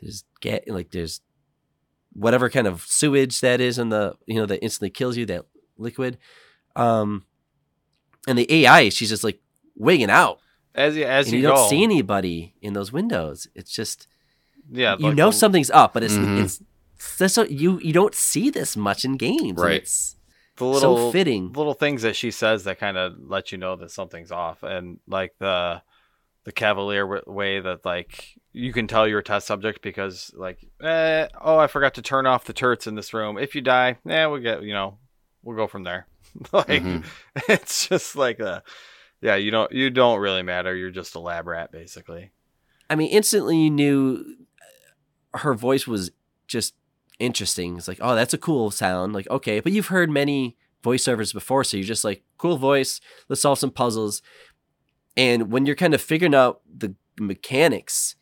there's 0.00 0.24
get 0.40 0.68
like 0.68 0.90
there's 0.90 1.20
whatever 2.16 2.48
kind 2.50 2.66
of 2.66 2.82
sewage 2.86 3.40
that 3.40 3.60
is 3.60 3.78
in 3.78 3.90
the 3.90 4.14
you 4.26 4.36
know 4.36 4.46
that 4.46 4.62
instantly 4.62 4.90
kills 4.90 5.16
you 5.16 5.26
that 5.26 5.44
liquid. 5.78 6.18
Um 6.74 7.24
and 8.26 8.36
the 8.38 8.50
ai 8.52 8.88
she's 8.88 9.08
just 9.08 9.24
like 9.24 9.38
wigging 9.76 10.10
out. 10.10 10.38
As 10.74 10.96
you 10.96 11.04
as 11.04 11.26
and 11.26 11.34
you, 11.34 11.40
you, 11.40 11.46
don't 11.46 11.68
see 11.68 11.82
anybody 11.82 12.54
in 12.60 12.72
those 12.74 12.92
windows. 12.92 13.46
It's 13.54 13.72
just 13.72 14.08
Yeah, 14.70 14.96
you 14.98 15.06
like 15.06 15.14
know 15.16 15.30
the- 15.30 15.36
something's 15.36 15.70
up 15.70 15.92
but 15.94 16.02
it's 16.02 16.14
Mhm. 16.14 16.44
it's 16.44 16.62
that's 17.18 17.34
so 17.34 17.44
you 17.44 17.78
you 17.80 17.92
don't 17.92 18.14
see 18.14 18.50
this 18.50 18.76
much 18.76 19.04
in 19.04 19.16
games 19.16 19.58
Right. 19.58 19.82
it's 19.82 20.16
the 20.56 20.64
little 20.64 20.96
so 20.96 21.12
fitting. 21.12 21.52
little 21.52 21.74
things 21.74 22.00
that 22.02 22.16
she 22.16 22.30
says 22.30 22.64
that 22.64 22.78
kind 22.78 22.96
of 22.96 23.14
let 23.20 23.52
you 23.52 23.58
know 23.58 23.76
that 23.76 23.90
something's 23.90 24.32
off, 24.32 24.62
and 24.62 24.98
like 25.06 25.34
the 25.38 25.82
the 26.44 26.52
cavalier 26.52 27.22
way 27.26 27.60
that 27.60 27.84
like 27.84 28.38
you 28.56 28.72
can 28.72 28.86
tell 28.86 29.06
you're 29.06 29.18
a 29.18 29.22
test 29.24 29.46
subject 29.46 29.82
because 29.82 30.30
like 30.34 30.58
eh, 30.82 31.28
oh 31.40 31.58
I 31.58 31.66
forgot 31.66 31.94
to 31.94 32.02
turn 32.02 32.26
off 32.26 32.44
the 32.44 32.52
turrets 32.52 32.86
in 32.86 32.94
this 32.94 33.12
room. 33.12 33.36
If 33.38 33.54
you 33.54 33.60
die, 33.60 33.98
yeah, 34.04 34.26
we'll 34.26 34.40
get 34.40 34.62
you 34.62 34.72
know 34.72 34.98
we'll 35.42 35.56
go 35.56 35.66
from 35.66 35.84
there. 35.84 36.06
like 36.52 36.82
Mhm. 36.82 37.04
it's 37.48 37.86
just 37.88 38.16
like 38.16 38.40
a 38.40 38.62
yeah 39.20 39.36
you 39.36 39.50
don't 39.50 39.70
you 39.72 39.90
don't 39.90 40.20
really 40.20 40.42
matter. 40.42 40.74
You're 40.74 40.90
just 40.90 41.14
a 41.14 41.20
lab 41.20 41.46
rat 41.46 41.70
basically. 41.70 42.30
I 42.88 42.94
mean, 42.94 43.10
instantly 43.10 43.58
you 43.58 43.70
knew 43.70 44.24
her 45.34 45.52
voice 45.54 45.86
was 45.86 46.10
just 46.46 46.74
interesting. 47.18 47.76
It's 47.76 47.88
like, 47.88 47.98
oh, 48.00 48.14
that's 48.14 48.32
a 48.34 48.38
cool 48.38 48.70
sound. 48.70 49.12
Like, 49.12 49.28
okay, 49.28 49.60
but 49.60 49.72
you've 49.72 49.88
heard 49.88 50.08
many 50.10 50.56
voiceovers 50.84 51.34
before, 51.34 51.64
so 51.64 51.76
you're 51.76 51.84
just 51.84 52.04
like, 52.04 52.22
cool 52.38 52.56
voice. 52.56 53.00
Let's 53.28 53.42
solve 53.42 53.58
some 53.58 53.70
puzzles. 53.72 54.22
And 55.16 55.50
when 55.50 55.66
you're 55.66 55.74
kind 55.74 55.94
of 55.94 56.00
figuring 56.00 56.34
out 56.34 56.60
the 56.72 56.94
mechanics, 57.18 58.14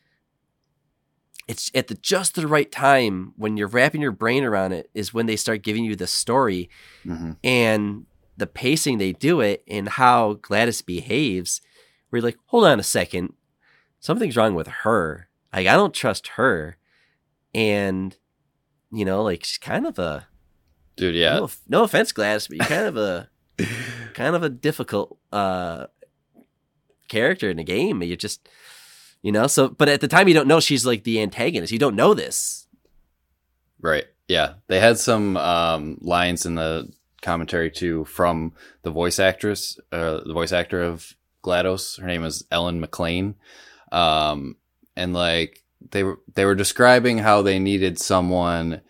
it's 1.48 1.70
at 1.74 1.88
the 1.88 1.94
just 1.94 2.34
the 2.34 2.46
right 2.46 2.70
time 2.72 3.32
when 3.36 3.56
you're 3.56 3.68
wrapping 3.68 4.00
your 4.00 4.12
brain 4.12 4.44
around 4.44 4.72
it 4.72 4.90
is 4.94 5.12
when 5.12 5.26
they 5.26 5.36
start 5.36 5.62
giving 5.62 5.84
you 5.84 5.94
the 5.96 6.06
story 6.06 6.70
Mhm. 7.04 7.36
and 7.44 8.06
the 8.36 8.46
pacing 8.46 8.98
they 8.98 9.12
do 9.12 9.40
it 9.40 9.62
and 9.68 9.88
how 9.90 10.34
GLaDOS 10.34 10.84
behaves, 10.84 11.60
where 12.08 12.18
you're 12.18 12.26
like, 12.28 12.38
hold 12.46 12.64
on 12.64 12.80
a 12.80 12.82
second, 12.82 13.34
something's 14.00 14.36
wrong 14.36 14.54
with 14.54 14.66
her. 14.66 15.28
Like 15.52 15.66
I 15.68 15.74
don't 15.74 15.94
trust 15.94 16.28
her, 16.36 16.76
and 17.54 18.16
you 18.92 19.04
know, 19.04 19.22
like 19.22 19.44
she's 19.44 19.58
kind 19.58 19.86
of 19.86 19.98
a 19.98 20.26
Dude, 20.96 21.14
yeah. 21.14 21.34
no, 21.36 21.50
no 21.68 21.82
offense, 21.84 22.12
GLaDOS, 22.12 22.48
but 22.48 22.56
you're 22.56 22.66
kind 22.66 22.86
of 22.86 22.96
a 22.96 23.28
kind 24.14 24.34
of 24.34 24.42
a 24.42 24.48
difficult 24.48 25.18
uh 25.32 25.86
character 27.08 27.50
in 27.50 27.56
the 27.58 27.64
game. 27.64 28.02
You're 28.02 28.16
just 28.16 28.48
you 29.24 29.32
know, 29.32 29.46
so 29.46 29.70
but 29.70 29.88
at 29.88 30.02
the 30.02 30.06
time 30.06 30.28
you 30.28 30.34
don't 30.34 30.46
know 30.46 30.60
she's 30.60 30.84
like 30.84 31.02
the 31.04 31.22
antagonist. 31.22 31.72
You 31.72 31.78
don't 31.78 31.96
know 31.96 32.12
this. 32.12 32.66
Right. 33.80 34.04
Yeah. 34.28 34.54
They 34.66 34.80
had 34.80 34.98
some 34.98 35.38
um, 35.38 35.96
lines 36.02 36.44
in 36.44 36.56
the 36.56 36.92
commentary 37.22 37.70
too 37.70 38.04
from 38.04 38.52
the 38.82 38.90
voice 38.90 39.18
actress, 39.18 39.80
uh, 39.90 40.20
the 40.26 40.34
voice 40.34 40.52
actor 40.52 40.82
of 40.82 41.14
GLaDOS. 41.42 42.02
Her 42.02 42.06
name 42.06 42.22
is 42.22 42.44
Ellen 42.50 42.84
McLain. 42.84 43.34
Um, 43.90 44.56
and 44.94 45.14
like 45.14 45.62
they 45.90 46.02
were, 46.02 46.20
they 46.34 46.44
were 46.44 46.54
describing 46.54 47.16
how 47.16 47.40
they 47.40 47.58
needed 47.58 47.98
someone 47.98 48.82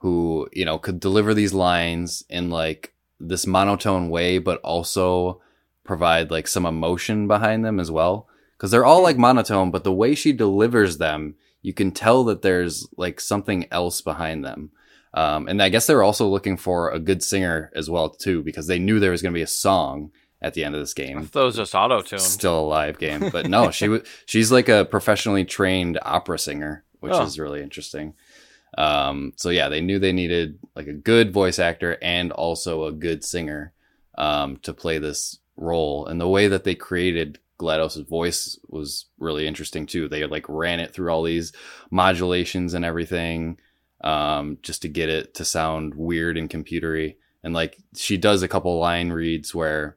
who, 0.00 0.50
you 0.52 0.66
know, 0.66 0.78
could 0.78 1.00
deliver 1.00 1.32
these 1.32 1.54
lines 1.54 2.22
in 2.28 2.50
like 2.50 2.92
this 3.18 3.46
monotone 3.46 4.10
way, 4.10 4.38
but 4.38 4.60
also 4.60 5.40
provide 5.82 6.30
like 6.30 6.46
some 6.46 6.66
emotion 6.66 7.26
behind 7.26 7.64
them 7.64 7.80
as 7.80 7.90
well. 7.90 8.27
Cause 8.58 8.70
they're 8.72 8.84
all 8.84 9.02
like 9.02 9.16
monotone, 9.16 9.70
but 9.70 9.84
the 9.84 9.92
way 9.92 10.14
she 10.14 10.32
delivers 10.32 10.98
them, 10.98 11.36
you 11.62 11.72
can 11.72 11.92
tell 11.92 12.24
that 12.24 12.42
there's 12.42 12.88
like 12.96 13.20
something 13.20 13.66
else 13.70 14.00
behind 14.00 14.44
them. 14.44 14.70
Um, 15.14 15.48
and 15.48 15.62
I 15.62 15.68
guess 15.68 15.86
they 15.86 15.94
were 15.94 16.02
also 16.02 16.26
looking 16.26 16.56
for 16.56 16.90
a 16.90 16.98
good 16.98 17.22
singer 17.22 17.70
as 17.74 17.88
well 17.88 18.10
too, 18.10 18.42
because 18.42 18.66
they 18.66 18.78
knew 18.78 18.98
there 19.00 19.12
was 19.12 19.22
going 19.22 19.32
to 19.32 19.38
be 19.38 19.42
a 19.42 19.46
song 19.46 20.10
at 20.42 20.54
the 20.54 20.64
end 20.64 20.74
of 20.74 20.80
this 20.80 20.94
game. 20.94 21.22
thought 21.24 21.42
it 21.42 21.44
was 21.46 21.56
just 21.56 21.74
auto 21.74 22.00
tune. 22.02 22.18
Still 22.18 22.60
a 22.60 22.62
live 22.62 22.98
game, 22.98 23.30
but 23.30 23.48
no, 23.48 23.70
she 23.72 23.88
was 23.88 24.02
she's 24.26 24.52
like 24.52 24.68
a 24.68 24.84
professionally 24.84 25.44
trained 25.44 25.98
opera 26.02 26.38
singer, 26.38 26.84
which 27.00 27.12
Oh. 27.12 27.22
is 27.24 27.38
really 27.38 27.62
interesting. 27.62 28.14
Um, 28.76 29.32
so 29.36 29.50
yeah, 29.50 29.68
they 29.68 29.80
knew 29.80 29.98
they 29.98 30.12
needed 30.12 30.58
like 30.76 30.86
a 30.86 30.92
good 30.92 31.32
voice 31.32 31.58
actor 31.58 31.96
and 32.02 32.30
also 32.32 32.84
a 32.84 32.92
good 32.92 33.24
singer 33.24 33.72
um, 34.16 34.58
to 34.58 34.72
play 34.74 34.98
this 34.98 35.38
role. 35.56 36.06
And 36.06 36.20
the 36.20 36.28
way 36.28 36.48
that 36.48 36.64
they 36.64 36.74
created 36.74 37.38
GLaDOS' 37.58 38.08
voice 38.08 38.58
was 38.68 39.06
really 39.18 39.46
interesting 39.46 39.86
too. 39.86 40.08
They 40.08 40.24
like 40.26 40.48
ran 40.48 40.80
it 40.80 40.92
through 40.92 41.10
all 41.10 41.22
these 41.22 41.52
modulations 41.90 42.74
and 42.74 42.84
everything 42.84 43.58
um, 44.02 44.58
just 44.62 44.82
to 44.82 44.88
get 44.88 45.08
it 45.08 45.34
to 45.34 45.44
sound 45.44 45.94
weird 45.94 46.36
and 46.36 46.48
computery. 46.48 47.16
And 47.42 47.54
like 47.54 47.78
she 47.96 48.16
does 48.16 48.42
a 48.42 48.48
couple 48.48 48.78
line 48.78 49.10
reads 49.10 49.54
where 49.54 49.96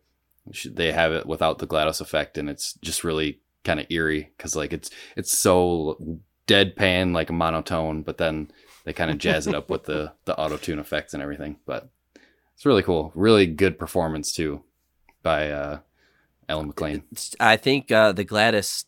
she, 0.52 0.70
they 0.70 0.92
have 0.92 1.12
it 1.12 1.26
without 1.26 1.60
the 1.60 1.68
GLaDOS 1.68 2.02
effect, 2.02 2.38
and 2.38 2.50
it's 2.50 2.74
just 2.76 3.04
really 3.04 3.40
kind 3.64 3.80
of 3.80 3.86
eerie 3.90 4.32
because 4.36 4.56
like 4.56 4.74
it's 4.74 4.90
it's 5.16 5.36
so 5.36 6.20
deadpan 6.48 7.14
like 7.14 7.32
monotone, 7.32 8.02
but 8.02 8.18
then 8.18 8.52
they 8.84 8.94
kind 8.94 9.12
of 9.12 9.18
jazz 9.18 9.48
it 9.48 9.56
up 9.56 9.70
with 9.70 9.84
the 9.84 10.14
the 10.26 10.38
auto 10.38 10.58
tune 10.58 10.80
effects 10.80 11.14
and 11.14 11.22
everything. 11.22 11.58
But 11.66 11.90
it's 12.56 12.66
really 12.66 12.84
cool, 12.84 13.12
really 13.16 13.46
good 13.46 13.80
performance 13.80 14.32
too 14.32 14.64
by 15.24 15.52
uh, 15.52 15.80
Ellen 16.50 16.72
McLain. 16.72 17.04
I 17.40 17.58
think 17.58 17.92
uh, 17.92 18.12
the 18.12 18.26
GLaDOS 18.26 18.86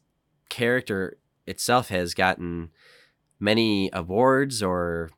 character 0.50 1.18
itself 1.48 1.90
has 1.90 2.14
gotten 2.14 2.70
many 3.40 3.90
awards 3.92 4.62
or 4.64 5.12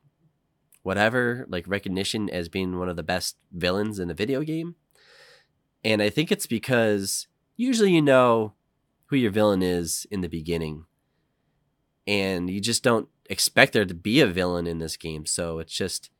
whatever, 0.82 1.46
like 1.48 1.66
recognition 1.66 2.30
as 2.30 2.48
being 2.48 2.78
one 2.78 2.88
of 2.88 2.96
the 2.96 3.02
best 3.02 3.36
villains 3.52 3.98
in 3.98 4.10
a 4.10 4.14
video 4.14 4.42
game. 4.42 4.76
And 5.84 6.00
I 6.00 6.10
think 6.10 6.32
it's 6.32 6.46
because 6.46 7.26
usually 7.56 7.92
you 7.92 8.02
know 8.02 8.54
who 9.06 9.16
your 9.16 9.30
villain 9.30 9.62
is 9.62 10.06
in 10.10 10.20
the 10.20 10.28
beginning. 10.28 10.86
And 12.06 12.48
you 12.48 12.60
just 12.60 12.82
don't 12.82 13.08
expect 13.28 13.72
there 13.72 13.84
to 13.84 13.94
be 13.94 14.20
a 14.20 14.26
villain 14.26 14.66
in 14.66 14.78
this 14.78 14.96
game. 14.96 15.26
So 15.26 15.58
it's 15.58 15.72
just 15.72 16.10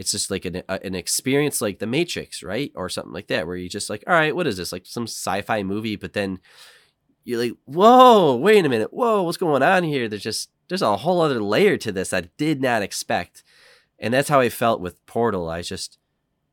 it's 0.00 0.12
just 0.12 0.30
like 0.30 0.46
an 0.46 0.62
a- 0.66 0.80
an 0.82 0.94
experience 0.94 1.60
like 1.60 1.78
The 1.78 1.86
Matrix, 1.86 2.42
right? 2.42 2.72
Or 2.74 2.88
something 2.88 3.12
like 3.12 3.26
that 3.26 3.46
where 3.46 3.54
you're 3.54 3.68
just 3.68 3.90
like, 3.90 4.02
all 4.06 4.14
right, 4.14 4.34
what 4.34 4.46
is 4.46 4.56
this? 4.56 4.72
Like 4.72 4.86
some 4.86 5.04
sci-fi 5.04 5.62
movie, 5.62 5.96
but 5.96 6.14
then 6.14 6.38
you're 7.22 7.38
like, 7.38 7.52
whoa, 7.66 8.34
wait 8.34 8.64
a 8.64 8.68
minute, 8.70 8.94
whoa, 8.94 9.22
what's 9.22 9.36
going 9.36 9.62
on 9.62 9.84
here? 9.84 10.08
There's 10.08 10.22
just 10.22 10.48
there's 10.68 10.80
a 10.80 10.96
whole 10.96 11.20
other 11.20 11.42
layer 11.42 11.76
to 11.76 11.92
this 11.92 12.14
I 12.14 12.22
did 12.38 12.62
not 12.62 12.80
expect, 12.80 13.44
and 13.98 14.14
that's 14.14 14.30
how 14.30 14.40
I 14.40 14.48
felt 14.48 14.80
with 14.80 15.04
Portal. 15.04 15.50
I 15.50 15.60
just 15.60 15.98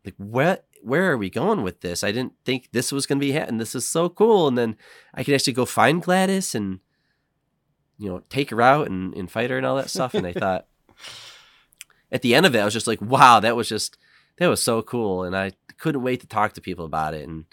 like, 0.03 0.15
what? 0.17 0.65
Where 0.83 1.09
are 1.09 1.17
we 1.17 1.29
going 1.29 1.63
with 1.63 1.79
this? 1.79 2.03
I 2.03 2.11
didn't 2.11 2.33
think 2.43 2.69
this 2.71 2.91
was 2.91 3.05
going 3.05 3.19
to 3.19 3.25
be 3.25 3.31
happening. 3.31 3.59
This 3.59 3.75
is 3.75 3.87
so 3.87 4.09
cool, 4.09 4.49
and 4.49 4.57
then 4.57 4.75
I 5.13 5.23
could 5.23 5.33
actually 5.33 5.53
go 5.53 5.65
find 5.65 6.03
GLaDOS 6.03 6.53
and 6.53 6.81
you 7.97 8.09
know 8.09 8.21
take 8.29 8.49
her 8.49 8.61
out 8.61 8.89
and, 8.89 9.13
and 9.15 9.31
fight 9.31 9.51
her 9.51 9.57
and 9.57 9.65
all 9.65 9.77
that 9.77 9.89
stuff. 9.89 10.13
And 10.13 10.27
I 10.27 10.33
thought 10.33 10.67
at 12.11 12.21
the 12.21 12.35
end 12.35 12.45
of 12.45 12.55
it, 12.55 12.59
I 12.59 12.65
was 12.65 12.73
just 12.73 12.87
like, 12.87 13.01
wow, 13.01 13.39
that 13.39 13.55
was 13.55 13.67
just 13.69 13.97
that 14.37 14.47
was 14.47 14.61
so 14.61 14.81
cool, 14.81 15.23
and 15.23 15.35
I 15.35 15.51
couldn't 15.77 16.03
wait 16.03 16.21
to 16.21 16.27
talk 16.27 16.53
to 16.53 16.61
people 16.61 16.85
about 16.85 17.13
it. 17.13 17.27
And 17.27 17.45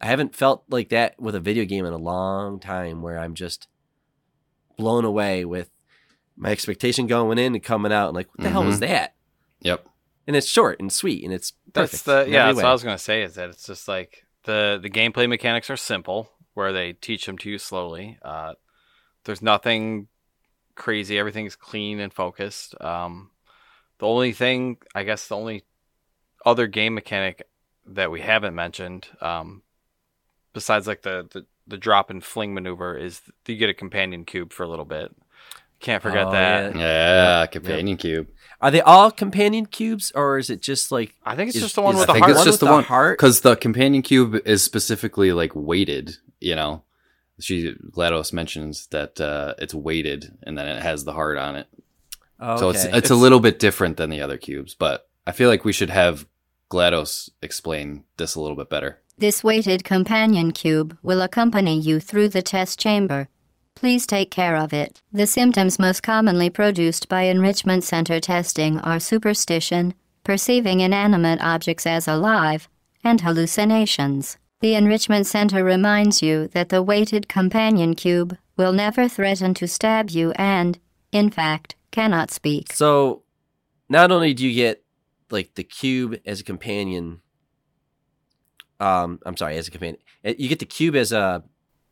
I 0.00 0.06
haven't 0.06 0.34
felt 0.36 0.64
like 0.68 0.90
that 0.90 1.20
with 1.20 1.34
a 1.34 1.40
video 1.40 1.64
game 1.64 1.86
in 1.86 1.92
a 1.92 1.98
long 1.98 2.60
time 2.60 3.02
where 3.02 3.18
I'm 3.18 3.34
just 3.34 3.68
blown 4.76 5.04
away 5.04 5.44
with 5.44 5.70
my 6.36 6.50
expectation 6.50 7.06
going 7.06 7.38
in 7.38 7.54
and 7.54 7.62
coming 7.64 7.92
out 7.92 8.08
and 8.08 8.14
like, 8.16 8.28
what 8.34 8.42
the 8.44 8.50
hell 8.50 8.64
was 8.64 8.76
Mhm. 8.76 8.80
that? 8.80 9.14
Yep. 9.60 9.86
And 10.26 10.36
it's 10.36 10.46
short 10.46 10.80
and 10.80 10.92
sweet 10.92 11.24
and 11.24 11.32
it's 11.32 11.52
perfect. 11.72 11.74
That's 11.74 12.02
the 12.02 12.26
yeah. 12.30 12.42
every 12.48 12.54
That's 12.54 12.56
what 12.56 12.64
I 12.66 12.72
was 12.72 12.82
gonna 12.84 12.98
say. 12.98 13.22
Is 13.22 13.36
that 13.36 13.48
it's 13.48 13.66
just 13.66 13.88
like 13.88 14.26
the 14.44 14.78
the 14.80 14.90
gameplay 14.90 15.28
mechanics 15.28 15.70
are 15.70 15.76
simple, 15.78 16.30
where 16.54 16.72
they 16.74 16.92
teach 16.92 17.24
them 17.26 17.38
to 17.38 17.50
you 17.50 17.58
slowly. 17.58 18.18
Uh, 18.22 18.54
there's 19.24 19.40
nothing 19.40 20.08
crazy. 20.74 21.18
Everything's 21.18 21.56
clean 21.56 22.00
and 22.00 22.12
focused. 22.12 22.74
Um, 22.82 23.30
the 23.98 24.06
only 24.06 24.32
thing, 24.32 24.78
I 24.94 25.04
guess, 25.04 25.28
the 25.28 25.36
only 25.36 25.64
other 26.44 26.66
game 26.66 26.94
mechanic 26.94 27.46
that 27.86 28.10
we 28.10 28.20
haven't 28.20 28.54
mentioned, 28.54 29.08
um, 29.20 29.62
besides 30.52 30.86
like 30.86 31.02
the, 31.02 31.26
the 31.32 31.46
the 31.68 31.76
drop 31.76 32.10
and 32.10 32.22
fling 32.22 32.54
maneuver, 32.54 32.96
is 32.96 33.20
you 33.46 33.56
get 33.56 33.68
a 33.70 33.74
companion 33.74 34.24
cube 34.24 34.52
for 34.52 34.62
a 34.62 34.68
little 34.68 34.84
bit. 34.84 35.14
Can't 35.80 36.02
forget 36.02 36.28
Oh, 36.28 36.30
that. 36.32 36.74
yeah. 36.74 37.40
Yeah, 37.40 37.46
companion 37.46 37.96
cube. 37.96 38.28
Are 38.60 38.70
they 38.70 38.80
all 38.80 39.10
companion 39.10 39.66
cubes 39.66 40.10
or 40.14 40.38
is 40.38 40.48
it 40.48 40.62
just 40.62 40.90
like 40.90 41.14
I 41.24 41.36
think 41.36 41.48
it's 41.48 41.56
Is- 41.56 41.62
just 41.64 41.74
the 41.74 41.82
one 41.82 41.94
is- 41.96 42.00
with 42.00 42.10
I 42.10 42.12
the 42.12 42.14
think 42.14 42.24
heart. 42.26 42.36
it's 42.36 42.44
just 42.44 42.60
the 42.60 42.66
the 42.66 42.72
one 42.72 42.84
heart? 42.84 43.18
because 43.18 43.40
the 43.42 43.56
companion 43.56 44.02
cube 44.02 44.36
is 44.46 44.62
specifically 44.62 45.32
like 45.32 45.52
weighted. 45.54 46.16
You 46.40 46.54
know, 46.54 46.82
she 47.40 47.74
GLaDOS 47.90 48.32
mentions 48.32 48.86
that 48.88 49.20
uh, 49.20 49.54
it's 49.58 49.74
weighted 49.74 50.38
and 50.44 50.56
then 50.56 50.66
it 50.68 50.82
has 50.82 51.04
the 51.04 51.12
heart 51.12 51.36
on 51.36 51.56
it. 51.56 51.66
Oh, 52.40 52.56
So 52.56 52.70
it's, 52.70 52.84
okay. 52.84 52.96
it's 52.96 53.10
a 53.10 53.14
little 53.14 53.40
bit 53.40 53.58
different 53.58 53.96
than 53.96 54.10
the 54.10 54.20
other 54.20 54.36
cubes, 54.36 54.74
but 54.74 55.08
I 55.26 55.32
feel 55.32 55.48
like 55.48 55.64
we 55.64 55.72
should 55.72 55.90
have 55.90 56.26
GLaDOS 56.70 57.30
explain 57.42 58.04
this 58.16 58.34
a 58.34 58.40
little 58.40 58.56
bit 58.56 58.70
better. 58.70 59.00
This 59.18 59.42
weighted 59.42 59.82
companion 59.84 60.52
cube 60.52 60.98
will 61.02 61.22
accompany 61.22 61.78
you 61.80 62.00
through 62.00 62.28
the 62.28 62.42
test 62.42 62.78
chamber. 62.78 63.28
Please 63.74 64.06
take 64.06 64.30
care 64.30 64.56
of 64.56 64.72
it. 64.72 65.02
The 65.12 65.26
symptoms 65.26 65.78
most 65.78 66.02
commonly 66.02 66.50
produced 66.50 67.08
by 67.08 67.22
enrichment 67.22 67.84
center 67.84 68.20
testing 68.20 68.78
are 68.80 68.98
superstition, 68.98 69.94
perceiving 70.24 70.80
inanimate 70.80 71.40
objects 71.40 71.86
as 71.86 72.08
alive, 72.08 72.68
and 73.04 73.20
hallucinations. 73.20 74.38
The 74.60 74.74
enrichment 74.74 75.26
center 75.26 75.62
reminds 75.62 76.22
you 76.22 76.48
that 76.48 76.70
the 76.70 76.82
weighted 76.82 77.28
companion 77.28 77.94
cube 77.94 78.36
will 78.56 78.72
never 78.72 79.08
threaten 79.08 79.54
to 79.54 79.68
stab 79.68 80.10
you 80.10 80.32
and, 80.32 80.78
in 81.12 81.30
fact, 81.30 81.76
cannot 81.90 82.30
speak. 82.30 82.72
So, 82.72 83.22
not 83.88 84.10
only 84.10 84.34
do 84.34 84.46
you 84.46 84.54
get 84.54 84.84
like 85.30 85.54
the 85.54 85.64
cube 85.64 86.18
as 86.24 86.40
a 86.40 86.44
companion, 86.44 87.20
um, 88.80 89.20
I'm 89.24 89.36
sorry, 89.36 89.56
as 89.56 89.68
a 89.68 89.70
companion, 89.70 89.98
eh, 90.24 90.34
you 90.38 90.48
get 90.48 90.58
the 90.58 90.66
cube 90.66 90.96
as 90.96 91.12
a 91.12 91.42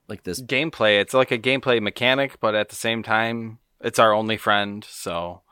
like 0.09 0.25
this. 0.25 0.43
gameplay. 0.43 1.01
It's 1.01 1.15
like 1.15 1.31
a 1.31 1.39
gameplay 1.39 1.81
mechanic, 1.81 2.39
but 2.41 2.55
at 2.55 2.69
the 2.69 2.77
same 2.77 3.03
time, 3.03 3.59
it's 3.81 3.99
our 3.99 4.13
only 4.13 4.37
friend. 4.37 4.85
So, 4.89 5.43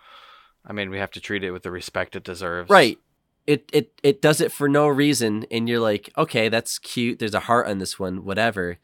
I 0.65 0.73
mean, 0.73 0.91
we 0.91 0.99
have 0.99 1.11
to 1.13 1.21
treat 1.21 1.45
it 1.45 1.53
with 1.53 1.63
the 1.63 1.71
respect 1.71 2.17
it 2.17 2.25
deserves. 2.25 2.71
Right. 2.71 2.99
It 3.47 3.69
it 3.73 3.99
it 4.03 4.23
does 4.23 4.41
it 4.41 4.53
for 4.53 4.69
no 4.69 4.87
reason, 4.87 5.47
and 5.51 5.69
you're 5.69 5.81
like, 5.81 6.11
okay, 6.17 6.49
that's 6.49 6.79
cute. 6.79 7.19
There's 7.19 7.35
a 7.35 7.41
heart 7.41 7.67
on 7.67 7.79
this 7.79 7.99
one, 7.99 8.25
whatever. 8.25 8.79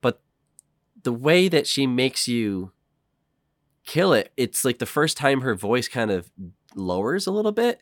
But 0.00 0.20
the 1.00 1.12
way 1.12 1.48
that 1.48 1.68
she 1.68 1.86
makes 1.86 2.26
you 2.26 2.72
kill 3.84 4.12
it, 4.12 4.32
it's 4.36 4.64
like 4.64 4.78
the 4.78 4.86
first 4.86 5.16
time 5.16 5.42
her 5.42 5.54
voice 5.54 5.88
kind 5.88 6.10
of 6.10 6.30
lowers 6.74 7.26
a 7.26 7.30
little 7.30 7.52
bit. 7.52 7.80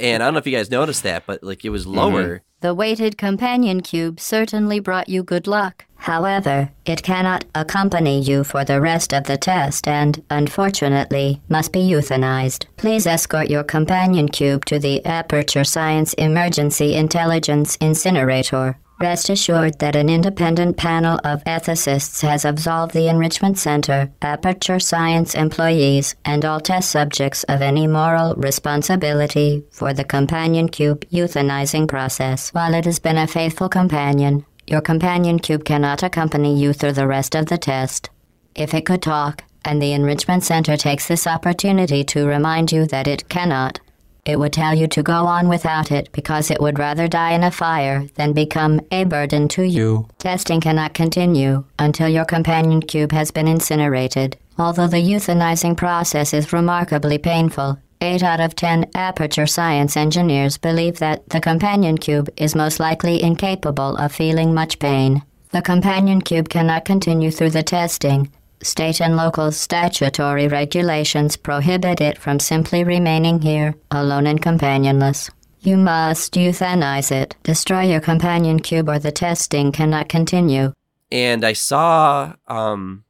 and 0.00 0.22
I 0.22 0.26
don't 0.26 0.34
know 0.34 0.38
if 0.38 0.46
you 0.46 0.56
guys 0.56 0.70
noticed 0.70 1.02
that, 1.02 1.26
but 1.26 1.42
like 1.42 1.64
it 1.64 1.70
was 1.70 1.84
mm-hmm. 1.84 1.96
lower. 1.96 2.42
The 2.60 2.74
weighted 2.74 3.18
companion 3.18 3.82
cube 3.82 4.18
certainly 4.18 4.80
brought 4.80 5.08
you 5.08 5.22
good 5.22 5.46
luck. 5.46 5.84
However, 5.96 6.70
it 6.84 7.02
cannot 7.02 7.44
accompany 7.54 8.20
you 8.20 8.44
for 8.44 8.64
the 8.64 8.80
rest 8.80 9.12
of 9.12 9.24
the 9.24 9.36
test 9.36 9.88
and, 9.88 10.22
unfortunately, 10.30 11.42
must 11.48 11.72
be 11.72 11.80
euthanized. 11.80 12.66
Please 12.76 13.06
escort 13.06 13.50
your 13.50 13.64
companion 13.64 14.28
cube 14.28 14.64
to 14.66 14.78
the 14.78 15.04
Aperture 15.04 15.64
Science 15.64 16.14
Emergency 16.14 16.94
Intelligence 16.94 17.76
Incinerator. 17.76 18.78
Rest 18.98 19.28
assured 19.28 19.78
that 19.80 19.94
an 19.94 20.08
independent 20.08 20.78
panel 20.78 21.20
of 21.22 21.44
ethicists 21.44 22.22
has 22.22 22.46
absolved 22.46 22.94
the 22.94 23.08
Enrichment 23.08 23.58
Center, 23.58 24.10
Aperture 24.22 24.78
Science 24.78 25.34
employees, 25.34 26.14
and 26.24 26.46
all 26.46 26.60
test 26.60 26.90
subjects 26.90 27.44
of 27.44 27.60
any 27.60 27.86
moral 27.86 28.34
responsibility 28.36 29.64
for 29.70 29.92
the 29.92 30.04
companion 30.04 30.70
cube 30.70 31.04
euthanizing 31.10 31.86
process. 31.86 32.48
While 32.54 32.72
it 32.72 32.86
has 32.86 32.98
been 32.98 33.18
a 33.18 33.26
faithful 33.26 33.68
companion, 33.68 34.46
your 34.66 34.80
companion 34.80 35.40
cube 35.40 35.66
cannot 35.66 36.02
accompany 36.02 36.58
you 36.58 36.72
through 36.72 36.92
the 36.92 37.06
rest 37.06 37.34
of 37.34 37.46
the 37.46 37.58
test. 37.58 38.08
If 38.54 38.72
it 38.72 38.86
could 38.86 39.02
talk, 39.02 39.44
and 39.62 39.82
the 39.82 39.92
Enrichment 39.92 40.42
Center 40.42 40.76
takes 40.78 41.06
this 41.06 41.26
opportunity 41.26 42.02
to 42.04 42.26
remind 42.26 42.72
you 42.72 42.86
that 42.86 43.06
it 43.06 43.28
cannot, 43.28 43.78
it 44.26 44.38
would 44.38 44.52
tell 44.52 44.74
you 44.74 44.88
to 44.88 45.02
go 45.02 45.24
on 45.26 45.48
without 45.48 45.92
it 45.92 46.10
because 46.12 46.50
it 46.50 46.60
would 46.60 46.78
rather 46.78 47.06
die 47.06 47.32
in 47.32 47.44
a 47.44 47.50
fire 47.50 48.06
than 48.16 48.32
become 48.32 48.80
a 48.90 49.04
burden 49.04 49.46
to 49.48 49.62
you. 49.62 50.08
Testing 50.18 50.60
cannot 50.60 50.94
continue 50.94 51.64
until 51.78 52.08
your 52.08 52.24
companion 52.24 52.82
cube 52.82 53.12
has 53.12 53.30
been 53.30 53.46
incinerated. 53.46 54.36
Although 54.58 54.88
the 54.88 54.96
euthanizing 54.96 55.76
process 55.76 56.34
is 56.34 56.52
remarkably 56.52 57.18
painful, 57.18 57.78
8 58.00 58.22
out 58.22 58.40
of 58.40 58.56
10 58.56 58.90
aperture 58.94 59.46
science 59.46 59.96
engineers 59.96 60.58
believe 60.58 60.98
that 60.98 61.28
the 61.28 61.40
companion 61.40 61.96
cube 61.96 62.28
is 62.36 62.54
most 62.54 62.80
likely 62.80 63.22
incapable 63.22 63.96
of 63.96 64.12
feeling 64.12 64.52
much 64.52 64.78
pain. 64.78 65.22
The 65.50 65.62
companion 65.62 66.20
cube 66.20 66.48
cannot 66.48 66.84
continue 66.84 67.30
through 67.30 67.50
the 67.50 67.62
testing. 67.62 68.30
State 68.62 69.00
and 69.00 69.16
local 69.16 69.52
statutory 69.52 70.48
regulations 70.48 71.36
prohibit 71.36 72.00
it 72.00 72.18
from 72.18 72.40
simply 72.40 72.84
remaining 72.84 73.40
here, 73.42 73.74
alone 73.90 74.26
and 74.26 74.40
companionless. 74.40 75.30
You 75.60 75.76
must 75.76 76.34
euthanize 76.34 77.10
it. 77.10 77.36
Destroy 77.42 77.82
your 77.82 78.00
companion 78.00 78.60
cube 78.60 78.88
or 78.88 78.98
the 78.98 79.12
testing 79.12 79.72
cannot 79.72 80.08
continue. 80.08 80.72
And 81.10 81.44
I 81.44 81.52
saw 81.52 82.34
um 82.46 83.04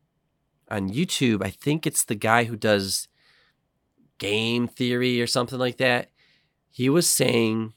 on 0.68 0.90
YouTube, 0.90 1.44
I 1.44 1.50
think 1.50 1.86
it's 1.86 2.04
the 2.04 2.14
guy 2.14 2.44
who 2.44 2.56
does 2.56 3.08
game 4.18 4.66
theory 4.66 5.20
or 5.22 5.26
something 5.26 5.58
like 5.58 5.76
that. 5.76 6.10
He 6.70 6.88
was 6.88 7.08
saying 7.08 7.72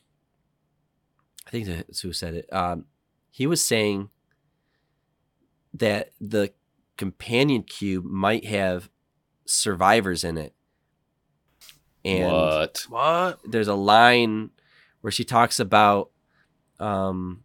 I 1.46 1.52
think 1.52 1.68
that's 1.68 2.02
who 2.02 2.14
said 2.14 2.34
it. 2.34 2.52
Um 2.52 2.86
he 3.30 3.46
was 3.46 3.64
saying 3.64 4.10
that 5.74 6.12
the 6.20 6.52
companion 7.00 7.64
cube 7.64 8.04
might 8.04 8.46
have 8.46 8.90
survivors 9.46 10.24
in 10.26 10.38
it. 10.38 10.54
And 12.04 12.32
what? 12.32 12.86
What? 12.90 13.40
there's 13.46 13.68
a 13.70 13.74
line 13.74 14.50
where 15.02 15.12
she 15.12 15.24
talks 15.24 15.60
about 15.60 16.12
um 16.80 17.44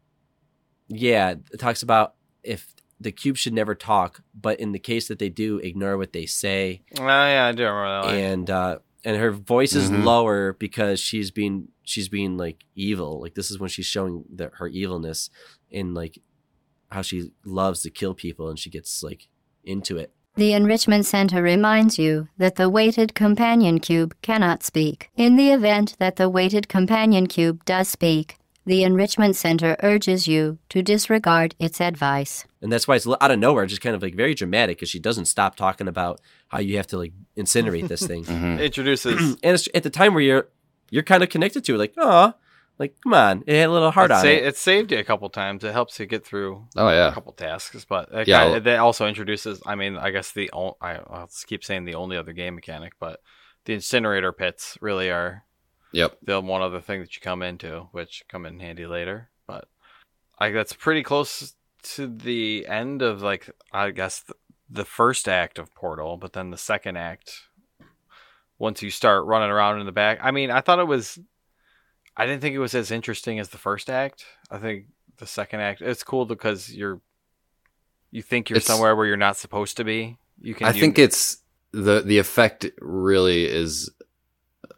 yeah 0.88 1.34
it 1.52 1.58
talks 1.58 1.82
about 1.82 2.14
if 2.42 2.74
the 3.00 3.10
cube 3.12 3.36
should 3.36 3.52
never 3.52 3.74
talk 3.74 4.22
but 4.34 4.58
in 4.60 4.72
the 4.72 4.78
case 4.78 5.08
that 5.08 5.18
they 5.18 5.28
do 5.28 5.58
ignore 5.58 5.96
what 5.98 6.12
they 6.12 6.26
say 6.26 6.82
Oh 6.98 7.04
yeah, 7.04 7.46
I 7.46 7.52
do 7.52 7.64
remember 7.64 8.02
that. 8.02 8.06
Line. 8.08 8.18
and 8.18 8.50
uh 8.50 8.78
and 9.04 9.16
her 9.16 9.30
voice 9.32 9.74
is 9.74 9.90
Mhm. 9.90 10.04
lower 10.04 10.52
because 10.52 10.98
she's 11.00 11.30
being 11.30 11.68
she's 11.84 12.08
being 12.08 12.36
like 12.36 12.64
evil 12.74 13.20
like 13.20 13.34
this 13.34 13.50
is 13.50 13.58
when 13.58 13.68
she's 13.70 13.86
showing 13.86 14.24
the, 14.32 14.50
her 14.54 14.68
evilness 14.68 15.30
in 15.70 15.94
like 15.94 16.18
how 16.90 17.02
she 17.02 17.30
loves 17.44 17.82
to 17.82 17.90
kill 17.90 18.14
people 18.14 18.48
and 18.48 18.58
she 18.58 18.70
gets 18.70 19.02
like 19.02 19.28
into 19.66 19.96
it 19.98 20.10
The 20.36 20.52
Enrichment 20.52 21.06
Center 21.06 21.42
reminds 21.42 21.98
you 21.98 22.26
that 22.38 22.56
the 22.56 22.68
weighted 22.68 23.14
companion 23.14 23.78
cube 23.78 24.14
cannot 24.20 24.62
speak. 24.64 25.08
In 25.16 25.36
the 25.36 25.50
event 25.52 25.94
that 25.98 26.16
the 26.16 26.28
weighted 26.28 26.66
companion 26.68 27.26
cube 27.28 27.64
does 27.64 27.86
speak, 27.88 28.36
the 28.66 28.82
Enrichment 28.82 29.36
Center 29.36 29.76
urges 29.82 30.26
you 30.26 30.58
to 30.70 30.82
disregard 30.82 31.54
its 31.60 31.80
advice. 31.80 32.44
and 32.62 32.72
that's 32.72 32.88
why 32.88 32.96
it's 32.96 33.06
out 33.06 33.30
of 33.30 33.38
nowhere 33.38 33.66
just 33.66 33.82
kind 33.86 33.94
of 33.96 34.02
like 34.02 34.16
very 34.16 34.34
dramatic 34.34 34.76
because 34.78 34.88
she 34.90 34.98
doesn't 34.98 35.26
stop 35.26 35.54
talking 35.54 35.86
about 35.88 36.20
how 36.48 36.58
you 36.58 36.76
have 36.78 36.86
to 36.88 36.98
like 36.98 37.12
incinerate 37.36 37.86
this 37.88 38.04
thing 38.06 38.24
Mhm. 38.24 38.58
Introduces 38.68 39.36
and 39.44 39.54
it's 39.54 39.68
at 39.74 39.82
the 39.82 39.90
time 40.00 40.14
where 40.14 40.22
you're 40.28 40.46
you're 40.90 41.02
kind 41.12 41.22
of 41.22 41.28
connected 41.28 41.62
to 41.64 41.74
it, 41.74 41.78
like, 41.78 41.94
oh, 41.96 42.32
like 42.78 42.94
come 43.02 43.14
on, 43.14 43.44
it 43.46 43.56
had 43.56 43.68
a 43.68 43.72
little 43.72 43.90
heart 43.90 44.10
it, 44.10 44.14
on 44.14 44.20
sa- 44.22 44.28
it. 44.28 44.44
it 44.44 44.56
saved 44.56 44.92
you 44.92 44.98
a 44.98 45.04
couple 45.04 45.28
times. 45.30 45.62
It 45.64 45.72
helps 45.72 45.98
you 45.98 46.06
get 46.06 46.24
through 46.26 46.66
Oh 46.76 46.88
yeah, 46.88 47.08
a 47.08 47.12
couple 47.12 47.32
tasks, 47.32 47.84
but 47.88 48.08
it 48.12 48.28
Yeah, 48.28 48.44
kinda- 48.44 48.60
that 48.60 48.78
also 48.78 49.06
introduces. 49.06 49.60
I 49.66 49.74
mean, 49.74 49.96
I 49.96 50.10
guess 50.10 50.32
the 50.32 50.50
o- 50.52 50.76
I, 50.80 50.94
I'll 50.96 51.30
keep 51.46 51.62
saying 51.64 51.84
the 51.84 51.94
only 51.94 52.16
other 52.16 52.32
game 52.32 52.54
mechanic, 52.54 52.94
but 52.98 53.20
the 53.64 53.74
incinerator 53.74 54.32
pits 54.32 54.76
really 54.80 55.10
are 55.10 55.44
Yep. 55.92 56.18
the 56.22 56.40
one 56.40 56.60
other 56.62 56.80
thing 56.80 57.00
that 57.00 57.14
you 57.14 57.20
come 57.22 57.42
into, 57.42 57.88
which 57.92 58.24
come 58.28 58.44
in 58.46 58.58
handy 58.58 58.86
later. 58.86 59.30
But 59.46 59.68
I 60.38 60.50
that's 60.50 60.72
pretty 60.72 61.02
close 61.04 61.54
to 61.94 62.06
the 62.08 62.66
end 62.66 63.02
of 63.02 63.22
like 63.22 63.48
I 63.72 63.90
guess 63.90 64.20
the, 64.20 64.34
the 64.68 64.84
first 64.84 65.28
act 65.28 65.58
of 65.60 65.72
Portal, 65.74 66.16
but 66.16 66.32
then 66.32 66.50
the 66.50 66.56
second 66.58 66.96
act. 66.96 67.42
Once 68.58 68.82
you 68.82 68.90
start 68.90 69.24
running 69.26 69.50
around 69.50 69.80
in 69.80 69.86
the 69.86 69.92
back, 69.92 70.18
I 70.22 70.30
mean, 70.30 70.50
I 70.50 70.60
thought 70.60 70.78
it 70.78 70.86
was. 70.86 71.18
I 72.16 72.26
didn't 72.26 72.40
think 72.42 72.54
it 72.54 72.58
was 72.60 72.74
as 72.74 72.90
interesting 72.90 73.38
as 73.40 73.48
the 73.48 73.58
first 73.58 73.90
act. 73.90 74.24
I 74.50 74.58
think 74.58 74.86
the 75.18 75.26
second 75.26 75.60
act 75.60 75.80
it's 75.82 76.02
cool 76.02 76.26
because 76.26 76.72
you're. 76.72 77.00
You 78.10 78.22
think 78.22 78.48
you're 78.48 78.58
It's- 78.58 78.66
somewhere 78.68 78.94
where 78.94 79.06
you're 79.06 79.16
not 79.16 79.36
supposed 79.36 79.76
to 79.78 79.84
be. 79.84 80.18
You 80.40 80.54
can. 80.54 80.66
I 80.68 80.70
you- 80.72 80.80
think 80.80 80.98
it's 80.98 81.38
the 81.72 82.00
the 82.00 82.18
effect 82.18 82.66
really 82.80 83.44
is 83.46 83.90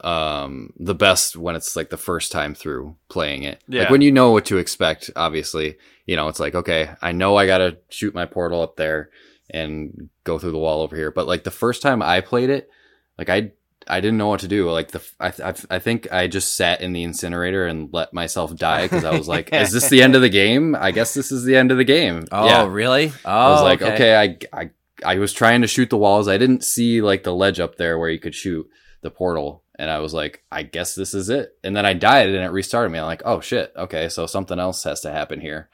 um 0.02 0.72
the 0.78 0.94
best 0.94 1.36
when 1.36 1.56
it's 1.56 1.76
like 1.76 1.90
the 1.90 1.96
first 1.96 2.32
time 2.32 2.54
through 2.54 2.96
playing 3.08 3.42
it. 3.42 3.62
Yeah. 3.68 3.82
Like 3.82 3.90
when 3.90 4.00
you 4.02 4.12
know 4.12 4.30
what 4.30 4.44
to 4.46 4.58
expect, 4.58 5.10
obviously, 5.16 5.76
you 6.06 6.16
know, 6.16 6.28
it's 6.28 6.40
like, 6.40 6.54
okay, 6.54 6.90
I 7.02 7.12
know 7.12 7.36
I 7.36 7.46
gotta 7.46 7.78
shoot 7.88 8.14
my 8.14 8.24
portal 8.26 8.62
up 8.62 8.76
there 8.76 9.10
and 9.50 10.08
go 10.24 10.38
through 10.38 10.52
the 10.52 10.58
wall 10.58 10.82
over 10.82 10.96
here. 10.96 11.10
But 11.10 11.26
like 11.26 11.44
the 11.44 11.50
first 11.50 11.82
time 11.82 12.02
I 12.02 12.20
played 12.20 12.50
it, 12.50 12.70
like 13.18 13.28
I 13.30 13.52
I 13.88 14.00
didn't 14.00 14.18
know 14.18 14.28
what 14.28 14.40
to 14.40 14.48
do. 14.48 14.70
Like 14.70 14.90
the 14.90 15.02
I 15.20 15.32
I, 15.42 15.54
I 15.70 15.78
think 15.78 16.12
I 16.12 16.26
just 16.26 16.54
sat 16.54 16.80
in 16.80 16.92
the 16.92 17.02
incinerator 17.02 17.66
and 17.66 17.92
let 17.92 18.12
myself 18.12 18.54
die 18.56 18.82
because 18.82 19.04
I 19.04 19.16
was 19.16 19.28
like, 19.28 19.52
is 19.52 19.72
this 19.72 19.88
the 19.88 20.02
end 20.02 20.14
of 20.14 20.22
the 20.22 20.28
game? 20.28 20.74
I 20.74 20.90
guess 20.90 21.14
this 21.14 21.30
is 21.30 21.44
the 21.44 21.56
end 21.56 21.70
of 21.70 21.78
the 21.78 21.84
game. 21.84 22.24
oh, 22.32 22.46
yeah. 22.46 22.66
really? 22.66 23.12
Oh, 23.24 23.30
I 23.30 23.50
was 23.50 23.60
oh, 23.60 23.64
like, 23.64 23.82
okay, 23.82 24.16
I, 24.52 24.60
I, 24.60 24.70
I 25.04 25.18
was 25.18 25.32
trying 25.32 25.62
to 25.62 25.68
shoot 25.68 25.90
the 25.90 25.98
walls. 25.98 26.28
I 26.28 26.38
didn't 26.38 26.64
see 26.64 27.00
like 27.00 27.22
the 27.22 27.34
ledge 27.34 27.60
up 27.60 27.76
there 27.76 27.98
where 27.98 28.10
you 28.10 28.18
could 28.18 28.34
shoot 28.34 28.68
the 29.02 29.10
portal. 29.10 29.62
And 29.78 29.90
I 29.90 29.98
was 29.98 30.14
like, 30.14 30.42
I 30.50 30.62
guess 30.62 30.94
this 30.94 31.12
is 31.12 31.28
it. 31.28 31.56
And 31.62 31.76
then 31.76 31.84
I 31.84 31.92
died 31.92 32.28
and 32.28 32.44
it 32.44 32.50
restarted 32.50 32.90
me. 32.90 32.98
I'm 32.98 33.06
like, 33.06 33.22
oh 33.24 33.40
shit. 33.40 33.72
Okay. 33.76 34.08
So 34.08 34.26
something 34.26 34.58
else 34.58 34.82
has 34.84 35.02
to 35.02 35.10
happen 35.10 35.40
here. 35.40 35.68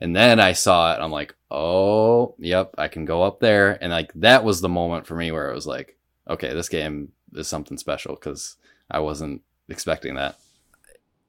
And 0.00 0.14
then 0.14 0.38
I 0.38 0.52
saw 0.52 0.94
it. 0.94 1.00
I'm 1.00 1.10
like, 1.10 1.34
oh, 1.50 2.36
yep, 2.38 2.72
I 2.78 2.86
can 2.86 3.04
go 3.04 3.24
up 3.24 3.40
there. 3.40 3.76
And 3.82 3.90
like, 3.90 4.12
that 4.14 4.44
was 4.44 4.60
the 4.60 4.68
moment 4.68 5.08
for 5.08 5.16
me 5.16 5.32
where 5.32 5.50
it 5.50 5.54
was 5.54 5.66
like, 5.66 5.96
okay, 6.30 6.54
this 6.54 6.68
game 6.68 7.08
is 7.34 7.48
something 7.48 7.78
special 7.78 8.14
because 8.14 8.56
I 8.90 9.00
wasn't 9.00 9.42
expecting 9.68 10.14
that. 10.14 10.36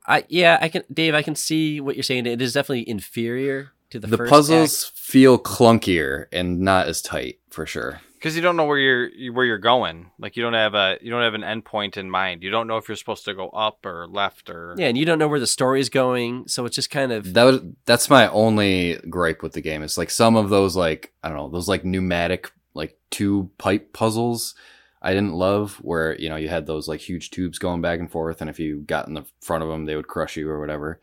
I 0.05 0.23
yeah, 0.29 0.57
I 0.61 0.69
can 0.69 0.83
Dave, 0.91 1.13
I 1.13 1.21
can 1.21 1.35
see 1.35 1.81
what 1.81 1.95
you're 1.95 2.03
saying. 2.03 2.25
It 2.25 2.41
is 2.41 2.53
definitely 2.53 2.89
inferior 2.89 3.71
to 3.91 3.99
the, 3.99 4.07
The, 4.07 4.17
first 4.17 4.29
puzzles 4.29 4.85
act. 4.85 4.97
feel 4.97 5.37
clunkier 5.37 6.25
and 6.31 6.59
not 6.61 6.87
as 6.87 7.01
tight 7.01 7.39
for 7.49 7.65
sure. 7.65 8.01
because 8.15 8.35
you 8.35 8.41
don't 8.41 8.55
know 8.55 8.65
where 8.65 8.77
you're 8.77 9.33
where 9.33 9.45
you're 9.45 9.57
going. 9.59 10.09
Like 10.17 10.35
you 10.37 10.41
don't 10.43 10.53
have 10.53 10.73
a 10.73 10.97
you 11.01 11.11
don't 11.11 11.21
have 11.21 11.33
an 11.35 11.41
endpoint 11.41 11.97
in 11.97 12.09
mind. 12.09 12.41
You 12.43 12.49
don't 12.49 12.65
know 12.67 12.77
if 12.77 12.87
you're 12.87 12.95
supposed 12.95 13.25
to 13.25 13.33
go 13.33 13.49
up 13.49 13.85
or 13.85 14.07
left 14.07 14.49
or 14.49 14.73
Yeah, 14.77 14.87
and 14.87 14.97
you 14.97 15.05
don't 15.05 15.19
know 15.19 15.27
where 15.27 15.39
the 15.39 15.47
story 15.47 15.79
is 15.79 15.89
going, 15.89 16.47
so 16.47 16.65
it's 16.65 16.75
just 16.75 16.89
kind 16.89 17.11
of 17.11 17.33
That 17.33 17.43
was, 17.43 17.61
that's 17.85 18.09
my 18.09 18.29
only 18.29 18.95
gripe 19.09 19.43
with 19.43 19.53
the 19.53 19.61
game. 19.61 19.83
It's 19.83 19.97
like 19.97 20.09
some 20.09 20.35
of 20.35 20.49
those 20.49 20.75
like 20.75 21.13
I 21.23 21.27
don't 21.27 21.37
know 21.37 21.49
those 21.49 21.67
like 21.67 21.83
pneumatic 21.85 22.51
like 22.73 22.97
tube 23.11 23.49
pipe 23.57 23.93
puzzles 23.93 24.55
I 25.01 25.13
didn't 25.13 25.33
love 25.33 25.75
where 25.77 26.19
you 26.19 26.29
know 26.29 26.35
you 26.35 26.49
had 26.49 26.65
those 26.65 26.87
like 26.87 26.99
huge 26.99 27.29
tubes 27.29 27.57
going 27.59 27.81
back 27.81 27.99
and 27.99 28.11
forth 28.11 28.41
and 28.41 28.49
if 28.49 28.59
you 28.59 28.81
got 28.81 29.07
in 29.07 29.13
the 29.13 29.25
front 29.41 29.63
of 29.63 29.69
them 29.69 29.85
they 29.85 29.95
would 29.95 30.07
crush 30.07 30.35
you 30.37 30.49
or 30.49 30.59
whatever. 30.59 30.99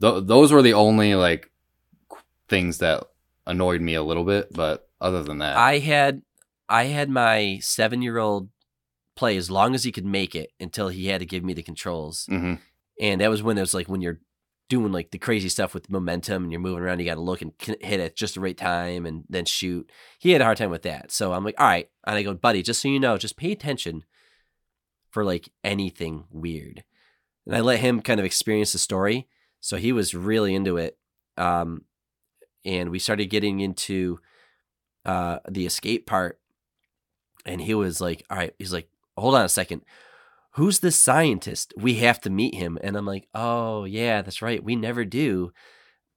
Th- 0.00 0.22
those 0.24 0.52
were 0.52 0.62
the 0.62 0.74
only 0.74 1.14
like 1.14 1.50
things 2.48 2.78
that 2.78 3.04
annoyed 3.46 3.80
me 3.80 3.94
a 3.94 4.02
little 4.02 4.24
bit, 4.24 4.52
but 4.52 4.88
other 5.00 5.22
than 5.22 5.38
that, 5.38 5.56
I 5.56 5.78
had 5.78 6.22
I 6.68 6.84
had 6.84 7.10
my 7.10 7.58
seven 7.62 8.02
year 8.02 8.18
old 8.18 8.48
play 9.16 9.36
as 9.36 9.50
long 9.50 9.74
as 9.74 9.84
he 9.84 9.92
could 9.92 10.06
make 10.06 10.34
it 10.34 10.50
until 10.60 10.88
he 10.88 11.06
had 11.08 11.20
to 11.20 11.26
give 11.26 11.44
me 11.44 11.52
the 11.52 11.62
controls. 11.62 12.26
hmm 12.28 12.54
And 13.00 13.20
that 13.20 13.30
was 13.30 13.42
when 13.42 13.58
it 13.58 13.62
was 13.62 13.74
like 13.74 13.88
when 13.88 14.00
you're 14.00 14.20
doing 14.70 14.92
like 14.92 15.10
the 15.10 15.18
crazy 15.18 15.48
stuff 15.48 15.74
with 15.74 15.90
momentum 15.90 16.44
and 16.44 16.52
you're 16.52 16.60
moving 16.60 16.82
around, 16.82 17.00
you 17.00 17.04
got 17.04 17.16
to 17.16 17.20
look 17.20 17.42
and 17.42 17.52
hit 17.58 18.00
at 18.00 18.16
just 18.16 18.34
the 18.34 18.40
right 18.40 18.56
time 18.56 19.04
and 19.04 19.24
then 19.28 19.44
shoot. 19.44 19.90
He 20.18 20.30
had 20.30 20.40
a 20.40 20.44
hard 20.44 20.56
time 20.56 20.70
with 20.70 20.82
that. 20.82 21.10
So 21.10 21.32
I'm 21.32 21.44
like, 21.44 21.56
all 21.58 21.66
right. 21.66 21.90
And 22.06 22.16
I 22.16 22.22
go, 22.22 22.32
buddy, 22.32 22.62
just 22.62 22.80
so 22.80 22.88
you 22.88 23.00
know, 23.00 23.18
just 23.18 23.36
pay 23.36 23.50
attention 23.50 24.04
for 25.10 25.24
like 25.24 25.50
anything 25.64 26.24
weird. 26.30 26.84
And 27.44 27.56
I 27.56 27.60
let 27.60 27.80
him 27.80 28.00
kind 28.00 28.20
of 28.20 28.24
experience 28.24 28.72
the 28.72 28.78
story. 28.78 29.26
So 29.60 29.76
he 29.76 29.90
was 29.90 30.14
really 30.14 30.54
into 30.54 30.76
it. 30.76 30.96
Um, 31.36 31.84
and 32.64 32.90
we 32.90 33.00
started 33.00 33.26
getting 33.26 33.58
into 33.58 34.20
uh, 35.04 35.40
the 35.48 35.66
escape 35.66 36.06
part. 36.06 36.38
And 37.44 37.60
he 37.60 37.74
was 37.74 38.00
like, 38.00 38.24
all 38.30 38.36
right, 38.36 38.54
he's 38.56 38.72
like, 38.72 38.88
hold 39.16 39.34
on 39.34 39.44
a 39.44 39.48
second 39.48 39.82
who's 40.60 40.80
this 40.80 40.98
scientist? 40.98 41.72
We 41.78 41.94
have 41.94 42.20
to 42.20 42.28
meet 42.28 42.54
him. 42.54 42.78
And 42.82 42.94
I'm 42.94 43.06
like, 43.06 43.26
oh, 43.34 43.84
yeah, 43.84 44.20
that's 44.20 44.42
right. 44.42 44.62
We 44.62 44.76
never 44.76 45.06
do. 45.06 45.52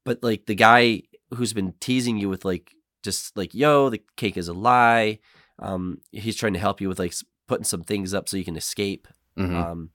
But 0.04 0.22
like 0.22 0.48
the 0.48 0.54
guy 0.56 1.04
who's 1.34 1.54
been 1.54 1.76
teasing 1.80 2.18
you 2.18 2.28
with 2.28 2.44
like, 2.44 2.76
just 3.04 3.38
like, 3.38 3.54
yo, 3.54 3.90
the 3.90 4.02
cake 4.18 4.36
is 4.36 4.50
a 4.50 4.54
lie. 4.54 5.20
Um, 5.60 6.00
he's 6.12 6.36
trying 6.36 6.54
to 6.54 6.60
help 6.60 6.82
you 6.82 6.90
with 6.90 7.00
like 7.00 7.14
putting 7.48 7.64
some 7.64 7.84
things 7.84 8.14
up 8.14 8.28
so 8.28 8.36
you 8.36 8.44
can 8.44 8.58
escape. 8.58 9.08
hmm 9.38 9.56
Um, 9.56 9.90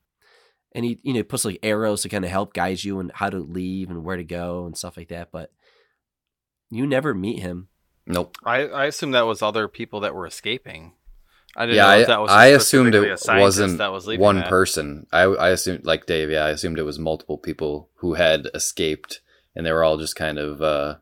and 0.72 0.82
he, 0.82 0.99
you 1.03 1.12
know, 1.12 1.22
puts 1.22 1.44
like 1.44 1.59
arrows 1.62 2.01
to 2.03 2.09
kind 2.09 2.24
of 2.24 2.30
help 2.30 2.55
guide 2.55 2.82
you 2.82 3.01
and 3.01 3.12
how 3.12 3.28
to 3.28 3.40
leave 3.40 3.90
and 3.90 4.03
where 4.03 4.16
to 4.16 4.24
go 4.24 4.64
and 4.64 4.78
stuff 4.78 4.96
like 4.96 5.09
that. 5.09 5.28
But 5.30 5.53
you 6.70 6.86
never 6.86 7.12
meet 7.12 7.40
him. 7.40 7.68
nope. 8.07 8.34
I 8.44 8.66
I 8.66 8.86
assume 8.86 9.11
that 9.11 9.26
was 9.26 9.42
other 9.42 9.68
people 9.68 10.01
that 10.01 10.14
were 10.14 10.26
escaping. 10.26 10.94
I 11.59 11.66
didn't 11.66 11.76
Yeah, 11.76 11.86
know 11.86 11.90
I, 11.90 11.96
if 11.98 12.06
that 12.06 12.20
was 12.20 12.30
I 12.30 12.46
assumed 12.46 12.94
it 12.94 13.20
wasn't 13.26 13.78
that 13.78 13.92
was 13.92 14.06
one 14.06 14.36
that. 14.36 14.48
person. 14.48 15.06
I, 15.12 15.22
I 15.22 15.48
assumed, 15.50 15.84
like 15.84 16.06
Dave, 16.06 16.30
yeah, 16.30 16.44
I 16.44 16.50
assumed 16.50 16.78
it 16.78 16.84
was 16.84 17.00
multiple 17.00 17.36
people 17.36 17.90
who 17.96 18.14
had 18.14 18.46
escaped, 18.54 19.20
and 19.56 19.66
they 19.66 19.72
were 19.72 19.82
all 19.82 19.98
just 19.98 20.14
kind 20.14 20.38
of 20.38 20.62
uh, 20.62 20.96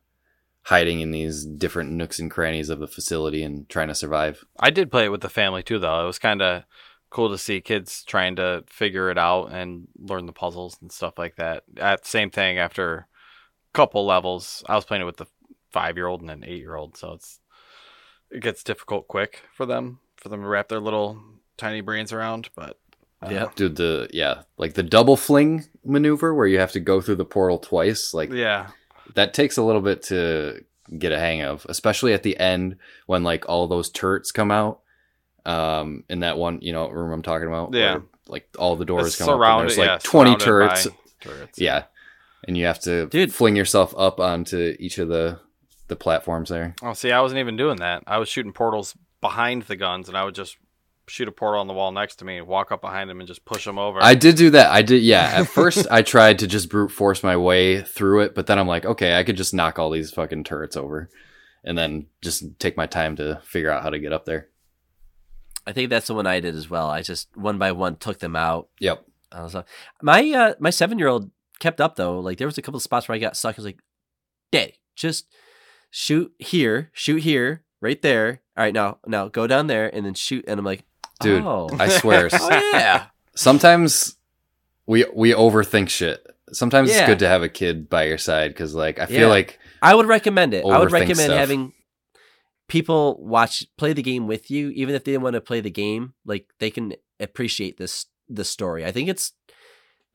hiding 0.62 1.00
in 1.00 1.10
these 1.10 1.44
different 1.44 1.90
nooks 1.92 2.18
and 2.18 2.30
crannies 2.30 2.70
of 2.70 2.78
the 2.78 2.88
facility 2.88 3.42
and 3.42 3.68
trying 3.68 3.88
to 3.88 3.94
survive. 3.94 4.46
I 4.58 4.70
did 4.70 4.90
play 4.90 5.04
it 5.04 5.10
with 5.10 5.20
the 5.20 5.28
family 5.28 5.62
too, 5.62 5.78
though. 5.78 6.02
It 6.02 6.06
was 6.06 6.18
kind 6.18 6.40
of 6.40 6.62
cool 7.10 7.28
to 7.28 7.36
see 7.36 7.60
kids 7.60 8.02
trying 8.02 8.36
to 8.36 8.64
figure 8.66 9.10
it 9.10 9.18
out 9.18 9.52
and 9.52 9.88
learn 9.98 10.24
the 10.24 10.32
puzzles 10.32 10.78
and 10.80 10.90
stuff 10.90 11.18
like 11.18 11.36
that. 11.36 11.64
At 11.76 12.06
same 12.06 12.30
thing 12.30 12.56
after 12.56 12.94
a 12.94 13.06
couple 13.74 14.06
levels, 14.06 14.64
I 14.70 14.74
was 14.74 14.86
playing 14.86 15.02
it 15.02 15.06
with 15.06 15.18
the 15.18 15.26
five 15.70 15.98
year 15.98 16.06
old 16.06 16.22
and 16.22 16.30
an 16.30 16.44
eight 16.46 16.60
year 16.60 16.76
old, 16.76 16.96
so 16.96 17.12
it's 17.12 17.40
it 18.30 18.40
gets 18.40 18.64
difficult 18.64 19.06
quick 19.06 19.42
for 19.54 19.66
them 19.66 19.98
for 20.16 20.28
them 20.28 20.42
to 20.42 20.46
wrap 20.46 20.68
their 20.68 20.80
little 20.80 21.18
tiny 21.56 21.80
brains 21.80 22.12
around. 22.12 22.48
But 22.54 22.78
uh, 23.22 23.28
Yeah. 23.30 23.46
Dude, 23.54 23.76
the 23.76 24.08
yeah, 24.12 24.42
like 24.58 24.74
the 24.74 24.82
double 24.82 25.16
fling 25.16 25.64
maneuver 25.84 26.34
where 26.34 26.46
you 26.46 26.58
have 26.58 26.72
to 26.72 26.80
go 26.80 27.00
through 27.00 27.16
the 27.16 27.24
portal 27.24 27.58
twice, 27.58 28.12
like 28.14 28.30
yeah, 28.32 28.68
that 29.14 29.34
takes 29.34 29.56
a 29.56 29.62
little 29.62 29.82
bit 29.82 30.02
to 30.04 30.64
get 30.98 31.12
a 31.12 31.18
hang 31.18 31.42
of, 31.42 31.66
especially 31.68 32.12
at 32.12 32.22
the 32.22 32.38
end 32.38 32.76
when 33.06 33.22
like 33.24 33.48
all 33.48 33.66
those 33.68 33.90
turrets 33.90 34.30
come 34.32 34.50
out. 34.50 34.80
Um, 35.44 36.02
in 36.10 36.20
that 36.20 36.38
one, 36.38 36.58
you 36.60 36.72
know, 36.72 36.88
room 36.88 37.12
I'm 37.12 37.22
talking 37.22 37.46
about. 37.46 37.72
Yeah. 37.72 37.92
where, 37.92 38.02
like 38.26 38.48
all 38.58 38.74
the 38.74 38.84
doors 38.84 39.06
It's 39.06 39.16
come 39.16 39.28
up. 39.28 39.40
And 39.60 39.60
there's 39.68 39.78
like 39.78 39.86
yeah, 39.86 39.98
20 40.02 40.36
turrets. 40.36 40.88
turrets. 41.20 41.60
Yeah. 41.60 41.84
And 42.48 42.56
you 42.58 42.66
have 42.66 42.80
to 42.80 43.06
Dude. 43.06 43.32
fling 43.32 43.54
yourself 43.54 43.94
up 43.96 44.18
onto 44.18 44.74
each 44.80 44.98
of 44.98 45.06
the 45.08 45.38
the 45.86 45.94
platforms 45.94 46.48
there. 46.48 46.74
Oh, 46.82 46.94
see, 46.94 47.12
I 47.12 47.20
wasn't 47.20 47.38
even 47.38 47.56
doing 47.56 47.76
that. 47.76 48.02
I 48.08 48.18
was 48.18 48.28
shooting 48.28 48.52
portals 48.52 48.96
behind 49.20 49.62
the 49.62 49.76
guns, 49.76 50.08
and 50.08 50.16
I 50.16 50.24
would 50.24 50.34
just 50.34 50.56
shoot 51.08 51.28
a 51.28 51.32
portal 51.32 51.60
on 51.60 51.66
the 51.66 51.72
wall 51.72 51.92
next 51.92 52.16
to 52.16 52.24
me, 52.24 52.40
walk 52.40 52.72
up 52.72 52.80
behind 52.80 53.08
them, 53.08 53.20
and 53.20 53.28
just 53.28 53.44
push 53.44 53.64
them 53.64 53.78
over. 53.78 53.98
I 54.02 54.14
did 54.14 54.36
do 54.36 54.50
that. 54.50 54.70
I 54.70 54.82
did 54.82 55.02
yeah. 55.02 55.30
At 55.34 55.48
first 55.48 55.86
I 55.90 56.02
tried 56.02 56.40
to 56.40 56.46
just 56.46 56.68
brute 56.68 56.90
force 56.90 57.22
my 57.22 57.36
way 57.36 57.82
through 57.82 58.22
it, 58.22 58.34
but 58.34 58.46
then 58.46 58.58
I'm 58.58 58.68
like, 58.68 58.84
okay, 58.84 59.18
I 59.18 59.24
could 59.24 59.36
just 59.36 59.54
knock 59.54 59.78
all 59.78 59.90
these 59.90 60.10
fucking 60.10 60.44
turrets 60.44 60.76
over 60.76 61.08
and 61.64 61.76
then 61.76 62.06
just 62.22 62.58
take 62.58 62.76
my 62.76 62.86
time 62.86 63.16
to 63.16 63.40
figure 63.44 63.70
out 63.70 63.82
how 63.82 63.90
to 63.90 63.98
get 63.98 64.12
up 64.12 64.24
there. 64.24 64.48
I 65.66 65.72
think 65.72 65.90
that's 65.90 66.06
the 66.06 66.14
one 66.14 66.26
I 66.26 66.40
did 66.40 66.54
as 66.54 66.70
well. 66.70 66.88
I 66.88 67.02
just 67.02 67.36
one 67.36 67.58
by 67.58 67.72
one 67.72 67.96
took 67.96 68.20
them 68.20 68.36
out. 68.36 68.68
Yep. 68.80 69.04
I 69.32 69.42
was 69.42 69.54
like, 69.54 69.66
my 70.00 70.30
uh, 70.30 70.54
my 70.60 70.70
seven 70.70 70.98
year 70.98 71.08
old 71.08 71.30
kept 71.58 71.80
up 71.80 71.96
though. 71.96 72.20
Like 72.20 72.38
there 72.38 72.46
was 72.46 72.56
a 72.58 72.62
couple 72.62 72.76
of 72.76 72.82
spots 72.82 73.08
where 73.08 73.16
I 73.16 73.18
got 73.18 73.36
stuck. 73.36 73.56
I 73.56 73.58
was 73.58 73.64
like, 73.64 73.80
"Daddy, 74.52 74.80
just 74.94 75.26
shoot 75.90 76.32
here, 76.38 76.90
shoot 76.92 77.22
here, 77.22 77.64
right 77.80 78.00
there. 78.02 78.40
All 78.56 78.64
right, 78.64 78.74
now 78.74 78.98
now 79.06 79.28
go 79.28 79.46
down 79.46 79.66
there 79.66 79.94
and 79.94 80.04
then 80.06 80.14
shoot." 80.14 80.44
And 80.48 80.58
I'm 80.58 80.64
like, 80.64 80.84
Dude, 81.20 81.42
oh, 81.44 81.68
I 81.78 81.88
swear. 81.88 82.28
oh 82.32 82.50
yeah, 82.72 83.06
sometimes 83.34 84.16
we 84.86 85.04
we 85.14 85.32
overthink 85.32 85.88
shit. 85.88 86.26
Sometimes 86.52 86.90
it's 86.90 87.06
good 87.06 87.18
to 87.20 87.28
have 87.28 87.42
a 87.42 87.48
kid 87.48 87.88
by 87.88 88.04
your 88.04 88.18
side 88.18 88.50
because 88.50 88.74
like 88.74 88.98
I 88.98 89.06
feel 89.06 89.22
Yeah. 89.22 89.26
like 89.26 89.58
I 89.82 89.94
would 89.94 90.06
recommend 90.06 90.54
it. 90.54 90.64
I 90.64 90.78
would 90.78 90.92
recommend 90.92 91.18
stuff. 91.18 91.38
having 91.38 91.72
people 92.68 93.16
watch 93.20 93.64
play 93.76 93.92
the 93.92 94.02
game 94.02 94.26
with 94.26 94.50
you, 94.50 94.70
even 94.70 94.94
if 94.94 95.04
they 95.04 95.12
didn't 95.12 95.22
want 95.24 95.34
to 95.34 95.40
play 95.40 95.60
the 95.60 95.70
game. 95.70 96.14
Like 96.24 96.46
they 96.58 96.70
can 96.70 96.94
appreciate 97.20 97.78
this 97.78 98.06
the 98.28 98.44
story. 98.44 98.84
I 98.84 98.92
think 98.92 99.08
it's 99.08 99.32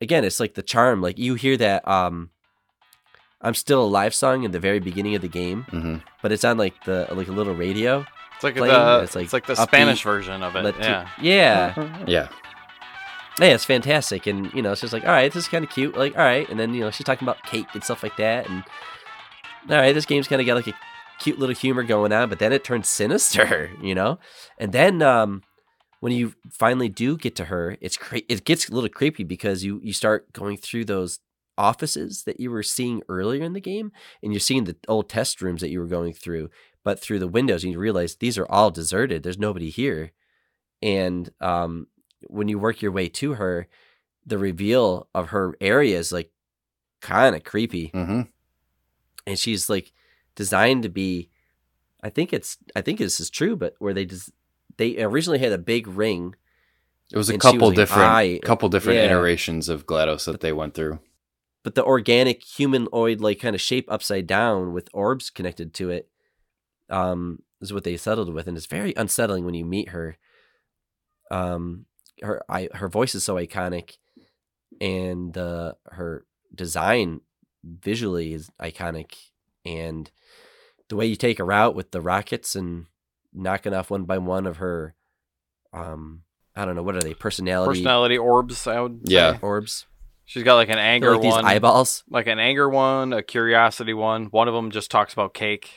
again, 0.00 0.24
it's 0.24 0.40
like 0.40 0.54
the 0.54 0.62
charm. 0.62 1.00
Like 1.02 1.18
you 1.18 1.34
hear 1.34 1.56
that 1.58 1.86
um 1.86 2.30
I'm 3.42 3.54
still 3.54 3.82
alive 3.82 4.14
song 4.14 4.44
in 4.44 4.52
the 4.52 4.60
very 4.60 4.78
beginning 4.78 5.14
of 5.14 5.22
the 5.22 5.28
game, 5.28 5.66
mhm. 5.70 6.02
but 6.22 6.32
it's 6.32 6.44
on 6.44 6.58
like 6.58 6.84
the 6.84 7.08
like 7.10 7.28
a 7.28 7.32
little 7.32 7.54
radio. 7.54 8.06
it's 8.34 8.44
like 8.44 8.56
playing, 8.56 8.72
the 8.72 9.00
it's 9.02 9.16
it's 9.16 9.32
like 9.32 9.48
like, 9.48 9.56
the 9.56 9.62
upbeat, 9.62 9.68
Spanish 9.68 10.02
version 10.02 10.42
of 10.42 10.54
it. 10.56 10.62
Let- 10.62 10.78
yeah, 10.78 11.08
yeah. 11.20 11.74
yeah, 12.06 12.28
Yeah, 13.40 13.54
it's 13.54 13.64
fantastic, 13.64 14.26
and 14.26 14.52
you 14.52 14.62
know, 14.62 14.72
it's 14.72 14.80
just 14.80 14.92
like, 14.92 15.04
all 15.04 15.10
right, 15.10 15.32
this 15.32 15.44
is 15.44 15.48
kind 15.48 15.64
of 15.64 15.70
cute. 15.70 15.96
Like, 15.96 16.16
all 16.16 16.24
right, 16.24 16.48
and 16.48 16.58
then 16.58 16.72
you 16.74 16.80
know, 16.80 16.90
she's 16.90 17.04
talking 17.04 17.26
about 17.26 17.42
cake 17.44 17.66
and 17.74 17.82
stuff 17.82 18.02
like 18.02 18.16
that, 18.16 18.48
and 18.48 18.62
all 19.68 19.76
right, 19.76 19.92
this 19.92 20.06
game's 20.06 20.28
kind 20.28 20.40
of 20.40 20.46
got 20.46 20.54
like 20.56 20.68
a 20.68 20.74
cute 21.18 21.38
little 21.38 21.54
humor 21.54 21.82
going 21.82 22.12
on, 22.12 22.28
but 22.28 22.38
then 22.38 22.52
it 22.52 22.64
turns 22.64 22.88
sinister, 22.88 23.70
you 23.82 23.94
know, 23.94 24.18
and 24.58 24.72
then 24.72 25.02
um, 25.02 25.42
when 26.00 26.12
you 26.12 26.34
finally 26.50 26.88
do 26.88 27.16
get 27.16 27.34
to 27.36 27.46
her, 27.46 27.76
it's 27.80 27.96
cra- 27.96 28.22
it 28.28 28.44
gets 28.44 28.68
a 28.68 28.72
little 28.74 28.90
creepy 28.90 29.24
because 29.24 29.64
you 29.64 29.80
you 29.82 29.92
start 29.92 30.32
going 30.32 30.56
through 30.56 30.84
those 30.84 31.20
offices 31.58 32.24
that 32.24 32.40
you 32.40 32.50
were 32.50 32.62
seeing 32.62 33.02
earlier 33.08 33.42
in 33.42 33.52
the 33.52 33.60
game, 33.60 33.92
and 34.22 34.32
you're 34.32 34.40
seeing 34.40 34.64
the 34.64 34.76
old 34.88 35.08
test 35.08 35.40
rooms 35.42 35.60
that 35.60 35.70
you 35.70 35.78
were 35.80 35.86
going 35.86 36.12
through, 36.12 36.50
but 36.84 36.98
through 36.98 37.18
the 37.18 37.28
windows, 37.28 37.62
and 37.64 37.72
you 37.72 37.78
realize 37.78 38.16
these 38.16 38.38
are 38.38 38.46
all 38.50 38.70
deserted. 38.70 39.22
There's 39.22 39.38
nobody 39.38 39.70
here, 39.70 40.12
and 40.80 41.30
um, 41.40 41.86
when 42.28 42.48
you 42.48 42.58
work 42.58 42.82
your 42.82 42.92
way 42.92 43.08
to 43.08 43.34
her, 43.34 43.68
the 44.26 44.38
reveal 44.38 45.08
of 45.14 45.28
her 45.30 45.54
area 45.60 45.98
is 45.98 46.12
like 46.12 46.30
kind 47.00 47.34
of 47.36 47.44
creepy, 47.44 47.88
hmm 47.88 48.22
and 49.26 49.38
she's 49.38 49.68
like 49.70 49.92
designed 50.34 50.82
to 50.82 50.88
be. 50.88 51.28
I 52.02 52.10
think 52.10 52.32
it's. 52.32 52.58
I 52.74 52.80
think 52.80 52.98
this 52.98 53.20
is 53.20 53.30
true, 53.30 53.54
but 53.56 53.74
where 53.78 53.94
they 53.94 54.04
just 54.04 54.30
they 54.76 55.00
originally 55.02 55.38
had 55.38 55.52
a 55.52 55.58
big 55.58 55.86
ring. 55.86 56.34
it 57.12 57.16
was 57.16 57.28
a 57.28 57.32
she 57.34 57.36
was 57.36 57.42
couple 57.42 57.68
like, 57.68 57.76
different 57.76 58.42
couple 58.42 58.68
different 58.68 58.98
Yeah. 58.98 59.04
iterations 59.06 59.68
of 59.68 59.86
GLaDOS 59.86 60.24
that 60.24 60.40
they 60.40 60.52
went 60.52 60.74
through. 60.74 60.98
But 61.62 61.74
the 61.74 61.84
organic 61.84 62.42
humanoid 62.42 63.20
like 63.20 63.40
kind 63.40 63.54
of 63.54 63.60
shape 63.60 63.86
upside 63.90 64.26
down 64.26 64.72
with 64.72 64.88
orbs 64.92 65.30
connected 65.30 65.72
to 65.74 65.90
it 65.90 66.08
um 66.90 67.42
is 67.60 67.72
what 67.72 67.84
they 67.84 67.96
settled 67.96 68.32
with 68.32 68.46
and 68.46 68.56
it's 68.56 68.66
very 68.66 68.92
unsettling 68.96 69.44
when 69.44 69.54
you 69.54 69.64
meet 69.64 69.90
her 69.90 70.16
um 71.30 71.86
her 72.22 72.42
I, 72.48 72.68
her 72.74 72.88
voice 72.88 73.14
is 73.14 73.24
so 73.24 73.36
iconic 73.36 73.96
and 74.80 75.36
uh 75.36 75.74
her 75.90 76.24
design 76.54 77.20
visually 77.64 78.32
is 78.34 78.50
iconic 78.60 79.14
and 79.64 80.10
the 80.88 80.96
way 80.96 81.06
you 81.06 81.16
take 81.16 81.38
her 81.38 81.52
out 81.52 81.74
with 81.74 81.92
the 81.92 82.00
rockets 82.00 82.54
and 82.56 82.86
knocking 83.32 83.72
off 83.72 83.90
one 83.90 84.04
by 84.04 84.18
one 84.18 84.46
of 84.46 84.58
her 84.58 84.94
um 85.72 86.22
I 86.54 86.66
don't 86.66 86.74
know 86.74 86.82
what 86.82 86.96
are 86.96 87.00
they 87.00 87.14
personality 87.14 87.78
personality 87.80 88.18
orbs. 88.18 88.66
I 88.66 88.80
would 88.80 89.08
say. 89.08 89.14
Yeah. 89.14 89.38
orbs 89.40 89.86
She's 90.32 90.44
got 90.44 90.54
like 90.54 90.70
an 90.70 90.78
anger 90.78 91.12
like 91.12 91.20
these 91.20 91.30
one, 91.32 91.44
eyeballs. 91.44 92.04
like 92.08 92.26
an 92.26 92.38
anger 92.38 92.66
one, 92.66 93.12
a 93.12 93.22
curiosity 93.22 93.92
one. 93.92 94.26
One 94.26 94.48
of 94.48 94.54
them 94.54 94.70
just 94.70 94.90
talks 94.90 95.12
about 95.12 95.34
cake. 95.34 95.70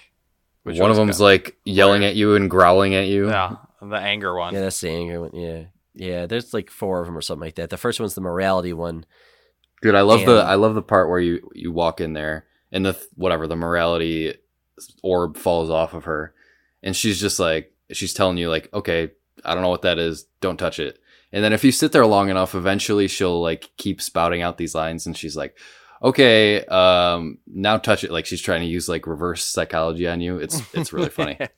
which 0.64 0.80
One 0.80 0.90
of 0.90 0.98
was 0.98 1.06
them's 1.06 1.18
good. 1.18 1.24
like 1.26 1.58
yelling 1.66 2.06
at 2.06 2.16
you 2.16 2.36
and 2.36 2.50
growling 2.50 2.96
at 2.96 3.08
you. 3.08 3.28
yeah, 3.28 3.58
the 3.82 3.98
anger 3.98 4.34
one. 4.34 4.54
Yeah, 4.54 4.62
that's 4.62 4.80
the 4.80 4.90
anger 4.92 5.20
one. 5.20 5.32
Yeah, 5.34 5.64
yeah. 5.94 6.26
There's 6.26 6.54
like 6.54 6.70
four 6.70 7.02
of 7.02 7.06
them 7.08 7.18
or 7.18 7.22
something 7.22 7.42
like 7.42 7.56
that. 7.56 7.70
The 7.70 7.76
first 7.76 8.00
one's 8.00 8.16
the 8.16 8.22
morality 8.22 8.72
one. 8.72 9.06
Dude, 9.82 9.94
I 9.94 10.02
love 10.02 10.26
the 10.26 10.38
I 10.38 10.56
love 10.56 10.74
the 10.74 10.82
part 10.82 11.10
where 11.10 11.20
you 11.20 11.50
you 11.54 11.74
walk 11.74 12.00
in 12.00 12.14
there 12.14 12.46
and 12.72 12.86
the 12.86 12.98
whatever 13.16 13.48
the 13.48 13.58
morality 13.58 14.36
orb 15.04 15.36
falls 15.36 15.70
off 15.70 15.94
of 15.94 16.06
her, 16.06 16.34
and 16.82 16.96
she's 16.96 17.20
just 17.20 17.40
like 17.42 17.74
she's 17.92 18.14
telling 18.14 18.38
you 18.38 18.50
like, 18.50 18.70
okay, 18.74 19.12
I 19.44 19.54
don't 19.54 19.64
know 19.64 19.70
what 19.70 19.82
that 19.82 20.00
is, 20.00 20.28
don't 20.40 20.56
touch 20.58 20.80
it. 20.80 20.98
And 21.36 21.44
then 21.44 21.52
if 21.52 21.66
you 21.66 21.74
sit 21.74 21.92
there 21.92 22.06
long 22.06 22.30
enough, 22.30 22.56
eventually 22.56 23.10
she'll 23.10 23.42
like 23.42 23.70
keep 23.76 24.02
spouting 24.02 24.42
out 24.42 24.58
these 24.58 24.74
lines, 24.74 25.06
and 25.06 25.18
she's 25.18 25.36
like, 25.36 25.58
okay, 26.02 26.64
um, 26.64 27.40
now 27.46 27.78
touch 27.78 28.06
it. 28.06 28.12
Like 28.12 28.26
she's 28.26 28.40
trying 28.40 28.62
to 28.62 28.68
use 28.68 28.88
like 28.88 29.06
reverse 29.06 29.44
psychology 29.44 30.08
on 30.08 30.22
you. 30.22 30.38
It's 30.38 30.62
it's 30.74 30.94
really 30.94 31.10
funny. 31.10 31.38
a 31.42 31.50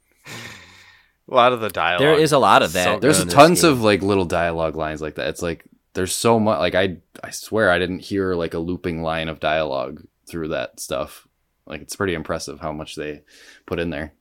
lot 1.28 1.54
of 1.54 1.62
the 1.62 1.70
dialogue. 1.70 2.00
There 2.00 2.18
is 2.18 2.32
a 2.32 2.40
lot 2.40 2.64
of 2.64 2.74
that. 2.74 2.86
So 2.86 3.00
There's 3.00 3.24
tons 3.26 3.64
of 3.64 3.82
like 3.82 4.02
little 4.02 4.26
dialogue 4.26 4.76
lines 4.76 5.00
like 5.00 5.14
that. 5.14 5.28
It's 5.28 5.44
like 5.44 5.64
there's 5.94 6.12
so 6.12 6.40
much. 6.40 6.58
Like 6.58 6.74
I 6.74 6.98
I 7.24 7.30
swear 7.30 7.70
I 7.70 7.78
didn't 7.78 8.00
hear 8.00 8.34
like 8.34 8.56
a 8.56 8.60
looping 8.60 9.04
line 9.04 9.28
of 9.28 9.40
dialogue 9.40 10.04
through 10.28 10.48
that 10.48 10.80
stuff. 10.80 11.28
Like 11.68 11.82
it's 11.82 11.96
pretty 11.96 12.16
impressive 12.16 12.62
how 12.62 12.72
much 12.72 12.96
they 12.96 13.22
put 13.68 13.80
in 13.80 13.92
there. 13.92 14.14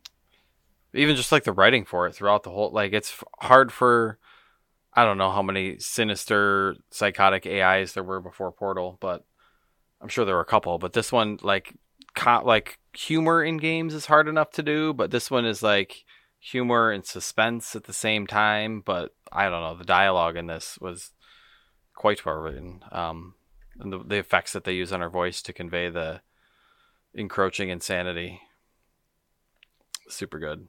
even 0.93 1.17
just 1.17 1.33
like 1.33 1.45
the 1.45 1.53
writing 1.53 1.87
for 1.87 2.07
it 2.07 2.15
throughout 2.15 2.43
the 2.43 2.51
whole 2.51 2.73
like 2.73 2.93
it's 2.93 3.25
hard 3.39 3.73
for 3.73 4.19
i 4.97 5.05
don't 5.05 5.19
know 5.19 5.31
how 5.31 5.43
many 5.43 5.79
sinister 5.79 6.75
psychotic 6.91 7.47
ais 7.47 7.93
there 7.93 8.03
were 8.03 8.21
before 8.21 8.51
portal 8.51 8.99
but 9.01 9.25
i'm 10.01 10.09
sure 10.09 10.25
there 10.25 10.35
were 10.35 10.41
a 10.41 10.47
couple 10.47 10.79
but 10.79 10.93
this 10.93 11.13
one 11.13 11.39
like 11.43 11.75
co- 12.15 12.43
like 12.45 12.79
humor 12.95 13.45
in 13.45 13.59
games 13.59 13.95
is 13.95 14.07
hard 14.07 14.29
enough 14.29 14.51
to 14.51 14.63
do 14.63 14.93
but 14.93 15.11
this 15.11 15.31
one 15.31 15.45
is 15.45 15.63
like 15.63 16.05
humor 16.41 16.91
and 16.91 17.05
suspense 17.05 17.77
at 17.77 17.85
the 17.85 17.93
same 17.93 18.27
time 18.27 18.83
but 18.85 19.15
i 19.31 19.49
don't 19.49 19.63
know 19.63 19.77
the 19.77 19.85
dialogue 19.85 20.37
in 20.37 20.47
this 20.47 20.79
was 20.81 21.13
quite 21.95 22.25
well 22.25 22.37
written 22.37 22.81
um 22.93 23.35
and 23.79 23.93
the, 23.93 23.99
the 23.99 24.17
effects 24.17 24.53
that 24.53 24.65
they 24.65 24.73
use 24.73 24.93
on 24.93 25.01
her 25.01 25.11
voice 25.11 25.43
to 25.43 25.53
convey 25.53 25.91
the 25.91 26.21
encroaching 27.15 27.69
insanity. 27.69 28.41
Super 30.09 30.39
good. 30.39 30.69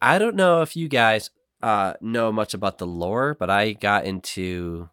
I 0.00 0.18
don't 0.18 0.36
know 0.36 0.62
if 0.62 0.76
you 0.76 0.88
guys 0.88 1.30
uh, 1.64 1.94
know 2.02 2.30
much 2.30 2.52
about 2.52 2.76
the 2.76 2.86
lore, 2.86 3.34
but 3.40 3.48
I 3.48 3.72
got 3.72 4.04
into. 4.04 4.90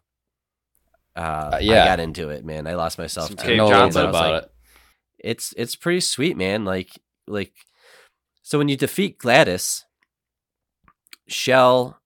Uh, 1.14 1.20
Uh, 1.52 1.58
yeah. 1.60 1.82
I 1.82 1.84
got 1.84 2.00
into 2.00 2.30
it, 2.30 2.42
man. 2.44 2.66
I 2.66 2.74
lost 2.74 2.96
myself. 2.96 3.28
Some 3.28 3.36
to 3.36 3.42
I 3.42 3.46
Cave 3.46 3.56
know 3.58 3.64
a 3.64 3.66
little 3.66 3.80
Johnson 3.80 4.00
bit 4.00 4.06
I 4.06 4.10
was 4.10 4.16
about 4.16 4.32
like, 4.32 4.42
it. 4.44 4.50
It's 5.18 5.54
it's 5.58 5.76
pretty 5.76 6.00
sweet, 6.00 6.36
man. 6.38 6.64
Like 6.64 6.98
like, 7.28 7.52
so 8.42 8.56
when 8.56 8.68
you 8.68 8.76
defeat 8.78 9.18
GLaDOS, 9.18 9.84
Chell 11.28 12.00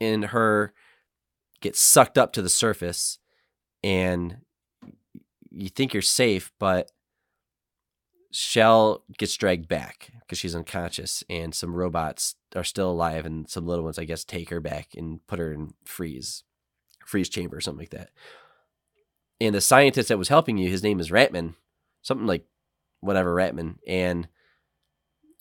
and 0.00 0.26
her 0.26 0.72
get 1.60 1.74
sucked 1.74 2.16
up 2.16 2.32
to 2.34 2.42
the 2.42 2.48
surface, 2.48 3.18
and 3.82 4.38
you 5.50 5.68
think 5.68 5.92
you're 5.92 6.02
safe, 6.02 6.52
but 6.60 6.90
Chell 8.32 9.04
gets 9.18 9.36
dragged 9.36 9.68
back 9.68 10.12
because 10.26 10.38
she's 10.38 10.54
unconscious, 10.54 11.22
and 11.28 11.54
some 11.54 11.74
robots 11.74 12.34
are 12.56 12.64
still 12.64 12.90
alive, 12.90 13.26
and 13.26 13.48
some 13.48 13.66
little 13.66 13.84
ones, 13.84 13.98
I 13.98 14.04
guess, 14.04 14.24
take 14.24 14.50
her 14.50 14.60
back 14.60 14.88
and 14.96 15.24
put 15.26 15.38
her 15.38 15.52
in 15.52 15.74
freeze, 15.84 16.44
freeze 17.04 17.28
chamber 17.28 17.56
or 17.56 17.60
something 17.60 17.80
like 17.80 17.90
that. 17.90 18.10
And 19.40 19.54
the 19.54 19.60
scientist 19.60 20.08
that 20.08 20.18
was 20.18 20.28
helping 20.28 20.56
you, 20.58 20.68
his 20.70 20.82
name 20.82 21.00
is 21.00 21.10
Ratman, 21.10 21.54
something 22.02 22.26
like 22.26 22.44
whatever 23.00 23.34
Ratman, 23.34 23.76
and 23.86 24.28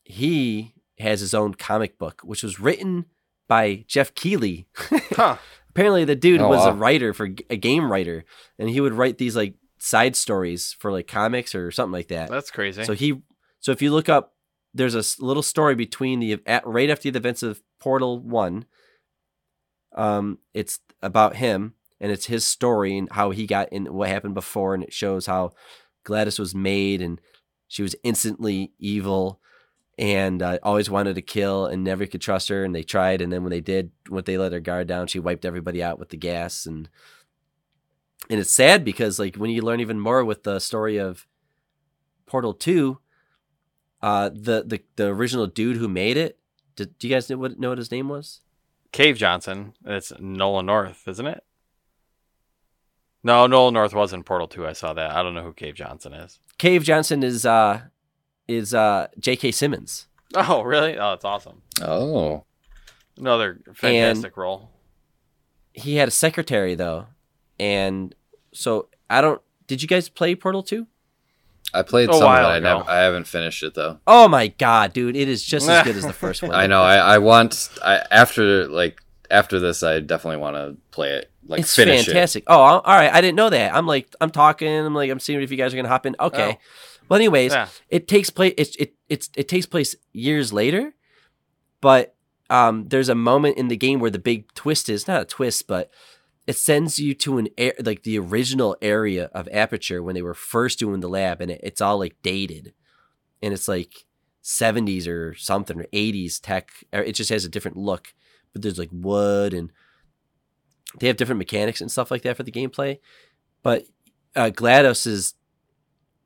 he 0.04 0.74
has 1.00 1.20
his 1.22 1.34
own 1.34 1.54
comic 1.54 1.98
book, 1.98 2.22
which 2.24 2.44
was 2.44 2.60
written 2.60 3.06
by 3.48 3.86
Jeff 3.88 4.14
Keighley. 4.16 4.68
huh 5.16 5.38
Apparently, 5.70 6.06
the 6.06 6.16
dude 6.16 6.40
Oh, 6.40 6.50
was 6.50 6.64
a 6.68 6.72
writer 6.74 7.14
for 7.16 7.26
a 7.50 7.58
game 7.58 7.92
writer, 7.92 8.26
and 8.60 8.70
he 8.70 8.80
would 8.80 8.94
write 8.94 9.18
these 9.18 9.36
like 9.36 9.56
side 9.80 10.16
stories 10.16 10.76
for 10.78 10.92
like 10.92 11.08
comics 11.08 11.56
or 11.56 11.72
something 11.72 11.92
like 11.94 12.10
that. 12.10 12.30
that's 12.30 12.52
crazy 12.52 12.84
So 12.84 12.94
he, 12.94 13.22
so 13.60 13.72
if 13.72 13.82
you 13.82 13.92
look 13.92 14.08
up, 14.08 14.33
there's 14.74 14.95
a 14.95 15.24
little 15.24 15.43
story 15.43 15.76
between 15.76 16.19
the 16.19 16.39
at, 16.45 16.65
right 16.65 16.89
after 16.89 17.11
the 17.11 17.17
events 17.17 17.43
of 17.43 17.61
Portal 17.80 18.19
One. 18.19 18.65
Um, 19.95 20.39
it's 20.53 20.80
about 21.01 21.36
him 21.36 21.76
and 21.99 22.11
it's 22.11 22.26
his 22.26 22.43
story 22.43 22.97
and 22.97 23.11
how 23.11 23.30
he 23.30 23.45
got 23.45 23.71
in, 23.71 23.93
what 23.93 24.09
happened 24.09 24.34
before, 24.34 24.74
and 24.74 24.84
it 24.84 24.93
shows 24.93 25.28
how 25.28 25.51
GLaDOS 26.05 26.39
was 26.39 26.55
made 26.55 27.01
and 27.01 27.21
she 27.67 27.84
was 27.84 27.95
instantly 28.03 28.74
evil 28.80 29.39
and 29.97 30.41
uh, 30.41 30.57
always 30.63 30.89
wanted 30.89 31.13
to 31.15 31.21
kill 31.21 31.67
and 31.67 31.84
never 31.84 32.07
could 32.07 32.21
trust 32.21 32.49
her. 32.49 32.63
And 32.63 32.74
they 32.74 32.84
tried, 32.84 33.21
and 33.21 33.32
then 33.32 33.43
when 33.43 33.51
they 33.51 33.61
did, 33.61 33.91
when 34.09 34.24
they 34.24 34.38
let 34.38 34.53
her 34.53 34.59
guard 34.59 34.88
down, 34.88 35.07
she 35.07 35.19
wiped 35.19 35.45
everybody 35.45 35.84
out 35.84 35.99
with 35.99 36.09
the 36.09 36.17
gas 36.17 36.65
and. 36.65 36.89
And 38.30 38.39
it's 38.39 38.53
sad 38.53 38.86
because, 38.86 39.19
like, 39.19 39.36
when 39.36 39.49
you 39.49 39.61
learn 39.61 39.82
even 39.82 39.99
more 39.99 40.24
with 40.24 40.43
the 40.43 40.59
story 40.59 40.95
of 40.95 41.28
Portal 42.26 42.53
Two, 42.53 42.99
uh, 44.04 44.30
the 44.30 44.64
the 44.68 44.84
the 44.97 45.08
original 45.08 45.47
dude 45.47 45.78
who 45.78 45.88
made 45.88 46.18
it. 46.18 46.38
Did, 46.76 46.99
do 46.99 47.08
you 47.08 47.14
guys 47.16 47.30
know 47.30 47.38
what 47.38 47.58
know 47.58 47.70
what 47.70 47.78
his 47.80 47.89
name 47.89 48.10
was? 48.10 48.41
Cave 48.91 49.18
Johnson. 49.18 49.74
It's 49.86 50.12
Nolan 50.20 50.68
North, 50.68 51.08
isn't 51.08 51.26
it? 51.26 51.43
No, 53.24 53.47
Nolan 53.47 53.74
North 53.74 53.93
was 53.93 54.12
in 54.12 54.24
Portal 54.24 54.47
2. 54.49 54.68
I 54.68 54.74
saw 54.74 54.93
that. 54.93 55.12
I 55.12 55.24
don't 55.24 55.34
know 55.34 55.43
who 55.43 55.54
Cave 55.54 55.76
Johnson 55.76 56.14
is. 56.14 56.39
Cave 56.58 56.84
Johnson 56.84 57.24
is 57.24 57.45
uh 57.45 57.84
is 58.47 58.74
uh 58.74 59.08
J.K. 59.18 59.51
Simmons. 59.51 60.08
Oh, 60.36 60.62
really? 60.62 60.97
Oh, 60.97 61.12
that's 61.12 61.26
awesome. 61.26 61.62
Oh, 61.82 62.43
Another 63.18 63.62
fantastic 63.74 64.36
role. 64.36 64.72
He 65.74 65.95
had 65.95 66.08
a 66.08 66.12
secretary 66.12 66.76
though, 66.76 67.06
and 67.60 68.14
so 68.54 68.89
I 69.10 69.22
don't. 69.22 69.41
Did 69.68 69.82
you 69.82 69.88
guys 69.88 70.10
play 70.10 70.36
Portal 70.36 70.64
Two? 70.64 70.88
I 71.74 71.82
played 71.82 72.09
A 72.09 72.13
some 72.13 72.24
of 72.24 72.30
it. 72.30 72.41
I, 72.41 72.57
ago. 72.57 72.78
never, 72.80 72.89
I 72.89 72.97
haven't 73.01 73.26
finished 73.28 73.63
it 73.63 73.74
though. 73.74 73.99
Oh 74.05 74.28
my 74.28 74.47
god, 74.47 74.93
dude! 74.93 75.15
It 75.15 75.28
is 75.28 75.43
just 75.43 75.67
as 75.67 75.84
good 75.84 75.95
as 75.95 76.03
the 76.05 76.13
first 76.13 76.41
one. 76.43 76.53
I 76.53 76.67
know. 76.67 76.82
I, 76.82 76.95
I 76.97 77.17
want. 77.17 77.69
I 77.84 78.03
after 78.11 78.67
like 78.67 79.01
after 79.32 79.59
this, 79.59 79.82
I 79.84 79.99
definitely 79.99 80.38
want 80.38 80.55
to 80.55 80.78
play 80.91 81.11
it. 81.13 81.32
Like 81.45 81.61
it's 81.61 81.76
finish 81.76 82.05
fantastic. 82.05 82.43
Oh, 82.47 82.55
all 82.61 82.82
right. 82.86 83.11
I 83.11 83.19
didn't 83.19 83.36
know 83.36 83.49
that. 83.49 83.76
I'm 83.76 83.86
like, 83.86 84.13
I'm 84.21 84.30
talking. 84.30 84.67
I'm 84.69 84.93
like, 84.95 85.09
I'm 85.11 85.19
seeing 85.19 85.41
if 85.41 85.51
you 85.51 85.57
guys 85.57 85.74
are 85.74 85.76
gonna 85.78 85.89
hop 85.89 86.05
in. 86.05 86.15
Okay. 86.19 86.57
Oh. 86.57 86.61
Well, 87.09 87.17
anyways, 87.17 87.51
Yeah. 87.51 87.67
it 87.89 88.07
takes 88.07 88.30
place. 88.30 88.53
It, 88.57 88.76
it 88.80 88.93
it's 89.09 89.30
it 89.36 89.47
takes 89.49 89.65
place 89.65 89.95
years 90.13 90.53
later, 90.53 90.93
but 91.82 92.15
um, 92.49 92.88
there's 92.88 93.09
a 93.09 93.15
moment 93.15 93.57
in 93.57 93.67
the 93.67 93.76
game 93.76 93.99
where 93.99 94.11
the 94.11 94.19
big 94.19 94.53
twist 94.53 94.88
is 94.89 95.07
not 95.07 95.21
a 95.21 95.26
twist, 95.26 95.67
but 95.67 95.89
it 96.46 96.58
sends 96.58 97.00
you 97.00 97.14
to 97.16 97.38
an 97.38 97.48
air 97.58 97.74
like 97.84 98.04
the 98.04 98.20
original 98.20 98.76
area 98.82 99.30
of 99.34 99.48
Aperture 99.52 100.04
when 100.04 100.16
they 100.16 100.22
were 100.22 100.34
first 100.34 100.80
doing 100.80 101.00
the 101.00 101.08
lab, 101.10 101.41
and 101.41 101.52
it, 101.52 101.62
it's 101.64 101.82
all 101.82 101.98
like 102.00 102.16
dated, 102.22 102.74
and 103.41 103.54
it's 103.54 103.68
like 103.68 104.06
70s 104.44 105.08
or 105.08 105.34
something 105.36 105.80
or 105.80 105.86
80s 105.94 106.39
tech. 106.41 106.70
It 106.91 107.14
just 107.14 107.30
has 107.30 107.46
a 107.46 107.50
different 107.50 107.78
look, 107.78 108.14
but 108.52 108.62
there's 108.62 108.78
like 108.80 108.89
wood 108.91 109.54
and 109.54 109.72
they 111.00 111.08
have 111.08 111.16
different 111.18 111.39
mechanics 111.39 111.80
and 111.82 111.89
stuff 111.89 112.12
like 112.12 112.24
that 112.24 112.36
for 112.38 112.44
the 112.44 112.52
gameplay. 112.52 113.00
But 113.64 113.86
uh, 114.36 114.50
GLaDOS 114.54 115.08
is, 115.08 115.34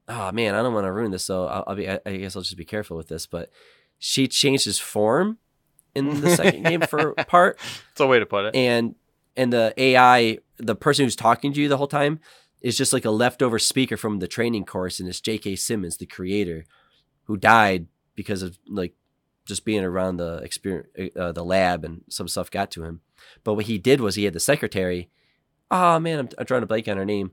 oh 0.07 0.32
man, 0.32 0.55
I 0.55 0.63
don't 0.63 0.74
want 0.74 0.86
to 0.86 0.91
ruin 0.91 1.11
this, 1.11 1.24
so 1.26 1.45
I'll, 1.45 1.63
I'll 1.68 1.76
be. 1.76 1.88
I, 1.89 1.99
I 2.05 2.18
guess 2.18 2.36
I'll 2.36 2.41
just 2.41 2.57
be 2.57 2.65
careful 2.65 2.97
with 2.97 3.07
this. 3.07 3.28
But 3.28 3.51
she 3.99 4.28
changed 4.28 4.65
his 4.65 4.80
form 4.80 5.38
in 5.93 6.22
the 6.22 6.36
second 6.36 6.63
game 6.63 6.82
for 6.89 7.13
part, 7.13 7.59
It's 7.91 8.01
a 8.01 8.07
way 8.07 8.20
to 8.20 8.26
put 8.26 8.45
it. 8.45 8.55
and 8.55 8.95
and 9.38 9.53
the 9.53 9.73
AI, 9.77 10.39
the 10.57 10.75
person 10.75 11.05
who's 11.05 11.15
talking 11.15 11.53
to 11.53 11.61
you 11.61 11.69
the 11.69 11.77
whole 11.77 11.88
time, 11.88 12.19
is 12.61 12.77
just 12.77 12.91
like 12.91 13.05
a 13.05 13.11
leftover 13.11 13.59
speaker 13.59 13.95
from 13.95 14.19
the 14.19 14.27
training 14.27 14.65
course, 14.65 14.99
and 14.99 15.07
it's 15.07 15.21
J.K. 15.21 15.55
Simmons, 15.55 15.97
the 15.97 16.05
creator, 16.05 16.65
who 17.25 17.38
died 17.38 17.88
because 18.15 18.41
of 18.41 18.57
like 18.67 18.93
just 19.45 19.63
being 19.63 19.83
around 19.83 20.17
the 20.17 20.38
experience, 20.38 20.88
uh, 21.15 21.31
the 21.31 21.45
lab, 21.45 21.85
and 21.85 22.03
some 22.09 22.27
stuff 22.27 22.51
got 22.51 22.71
to 22.71 22.83
him. 22.83 23.01
But 23.43 23.53
what 23.53 23.65
he 23.65 23.77
did 23.77 24.01
was 24.01 24.15
he 24.15 24.25
had 24.25 24.33
the 24.33 24.39
secretary. 24.39 25.09
Oh 25.69 25.99
man, 25.99 26.19
I'm, 26.19 26.29
I'm 26.38 26.45
trying 26.45 26.61
to 26.61 26.67
blank 26.67 26.88
on 26.88 26.97
her 26.97 27.05
name, 27.05 27.31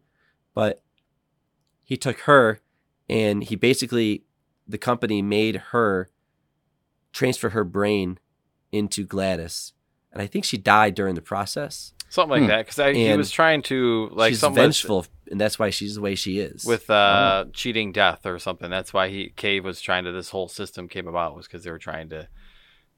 but 0.55 0.83
he 1.83 1.97
took 1.97 2.21
her, 2.21 2.61
and 3.09 3.43
he 3.43 3.57
basically 3.57 4.25
the 4.69 4.79
company 4.79 5.23
made 5.23 5.57
her 5.73 6.11
transfer 7.13 7.51
her 7.51 7.65
brain 7.65 8.19
into 8.73 9.07
GLaDOS, 9.07 9.73
and 10.15 10.23
I 10.23 10.27
think 10.27 10.47
she 10.47 10.57
died 10.57 10.95
during 10.95 11.15
the 11.17 11.21
process. 11.21 11.93
Something 12.09 12.31
like 12.31 12.43
Hmm. 12.43 12.47
that. 12.49 12.67
Because 12.67 12.97
he 12.97 13.15
was 13.17 13.31
trying 13.31 13.63
to, 13.63 14.09
like, 14.13 14.31
she's 14.31 14.39
something 14.41 14.63
with, 14.63 14.77
vengeful, 14.77 15.05
and 15.31 15.41
that's 15.41 15.59
why 15.59 15.71
she's 15.71 15.97
the 15.97 16.01
way 16.01 16.15
she 16.15 16.39
is. 16.39 16.65
with 16.65 16.89
uh, 16.89 17.47
cheating 17.53 17.91
death 17.93 18.25
or 18.25 18.39
something. 18.39 18.71
That's 18.71 18.93
why 18.95 19.09
he 19.09 19.31
Cave 19.37 19.65
was 19.65 19.81
trying 19.81 20.05
to, 20.05 20.13
this 20.13 20.31
whole 20.31 20.49
system 20.49 20.89
came 20.89 21.09
about, 21.09 21.35
was 21.37 21.47
because 21.47 21.65
they 21.65 21.71
were 21.73 21.79
trying 21.79 22.09
to 22.11 22.29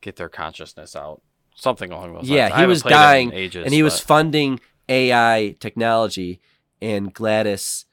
get 0.03 0.17
their 0.17 0.29
consciousness 0.29 0.95
out. 0.95 1.23
Something 1.55 1.91
along 1.91 2.09
those 2.13 2.29
lines. 2.29 2.29
Yeah, 2.29 2.61
he 2.61 2.67
was 2.67 2.83
played 2.83 2.93
it 2.93 2.95
in 2.95 3.01
dying, 3.01 3.33
ages, 3.33 3.65
and 3.65 3.73
he 3.73 3.83
was 3.83 3.99
funding 3.99 4.61
AI 4.91 5.57
technology, 5.59 6.41
and 6.83 7.15
GLaDOS 7.15 7.87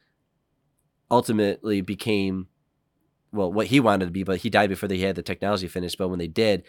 ultimately 1.09 1.82
became 1.82 2.47
well 3.32 3.51
what 3.51 3.67
he 3.67 3.80
wanted 3.80 4.05
to 4.05 4.11
be, 4.11 4.24
but 4.24 4.39
he 4.39 4.49
died 4.49 4.69
before 4.69 4.89
they 4.89 4.97
had 4.99 5.15
the 5.15 5.24
technology 5.24 5.67
finished. 5.67 5.97
But 5.97 6.09
when 6.09 6.19
they 6.19 6.28
did, 6.28 6.63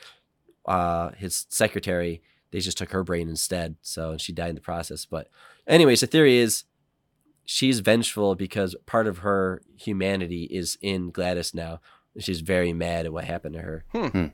uh, 0.66 1.10
his 1.16 1.46
secretary 1.48 2.22
they 2.54 2.60
just 2.60 2.78
took 2.78 2.92
her 2.92 3.02
brain 3.02 3.28
instead, 3.28 3.74
so 3.82 4.16
she 4.16 4.32
died 4.32 4.50
in 4.50 4.54
the 4.54 4.60
process. 4.60 5.04
But 5.06 5.26
anyways, 5.66 6.00
the 6.02 6.06
theory 6.06 6.36
is 6.38 6.62
she's 7.44 7.80
vengeful 7.80 8.36
because 8.36 8.76
part 8.86 9.08
of 9.08 9.18
her 9.18 9.60
humanity 9.76 10.44
is 10.44 10.78
in 10.80 11.10
GLaDOS 11.10 11.52
now. 11.52 11.80
She's 12.20 12.42
very 12.42 12.72
mad 12.72 13.06
at 13.06 13.12
what 13.12 13.24
happened 13.24 13.54
to 13.56 13.62
her, 13.62 13.84
Hmm. 13.90 14.06
Hmm. 14.06 14.26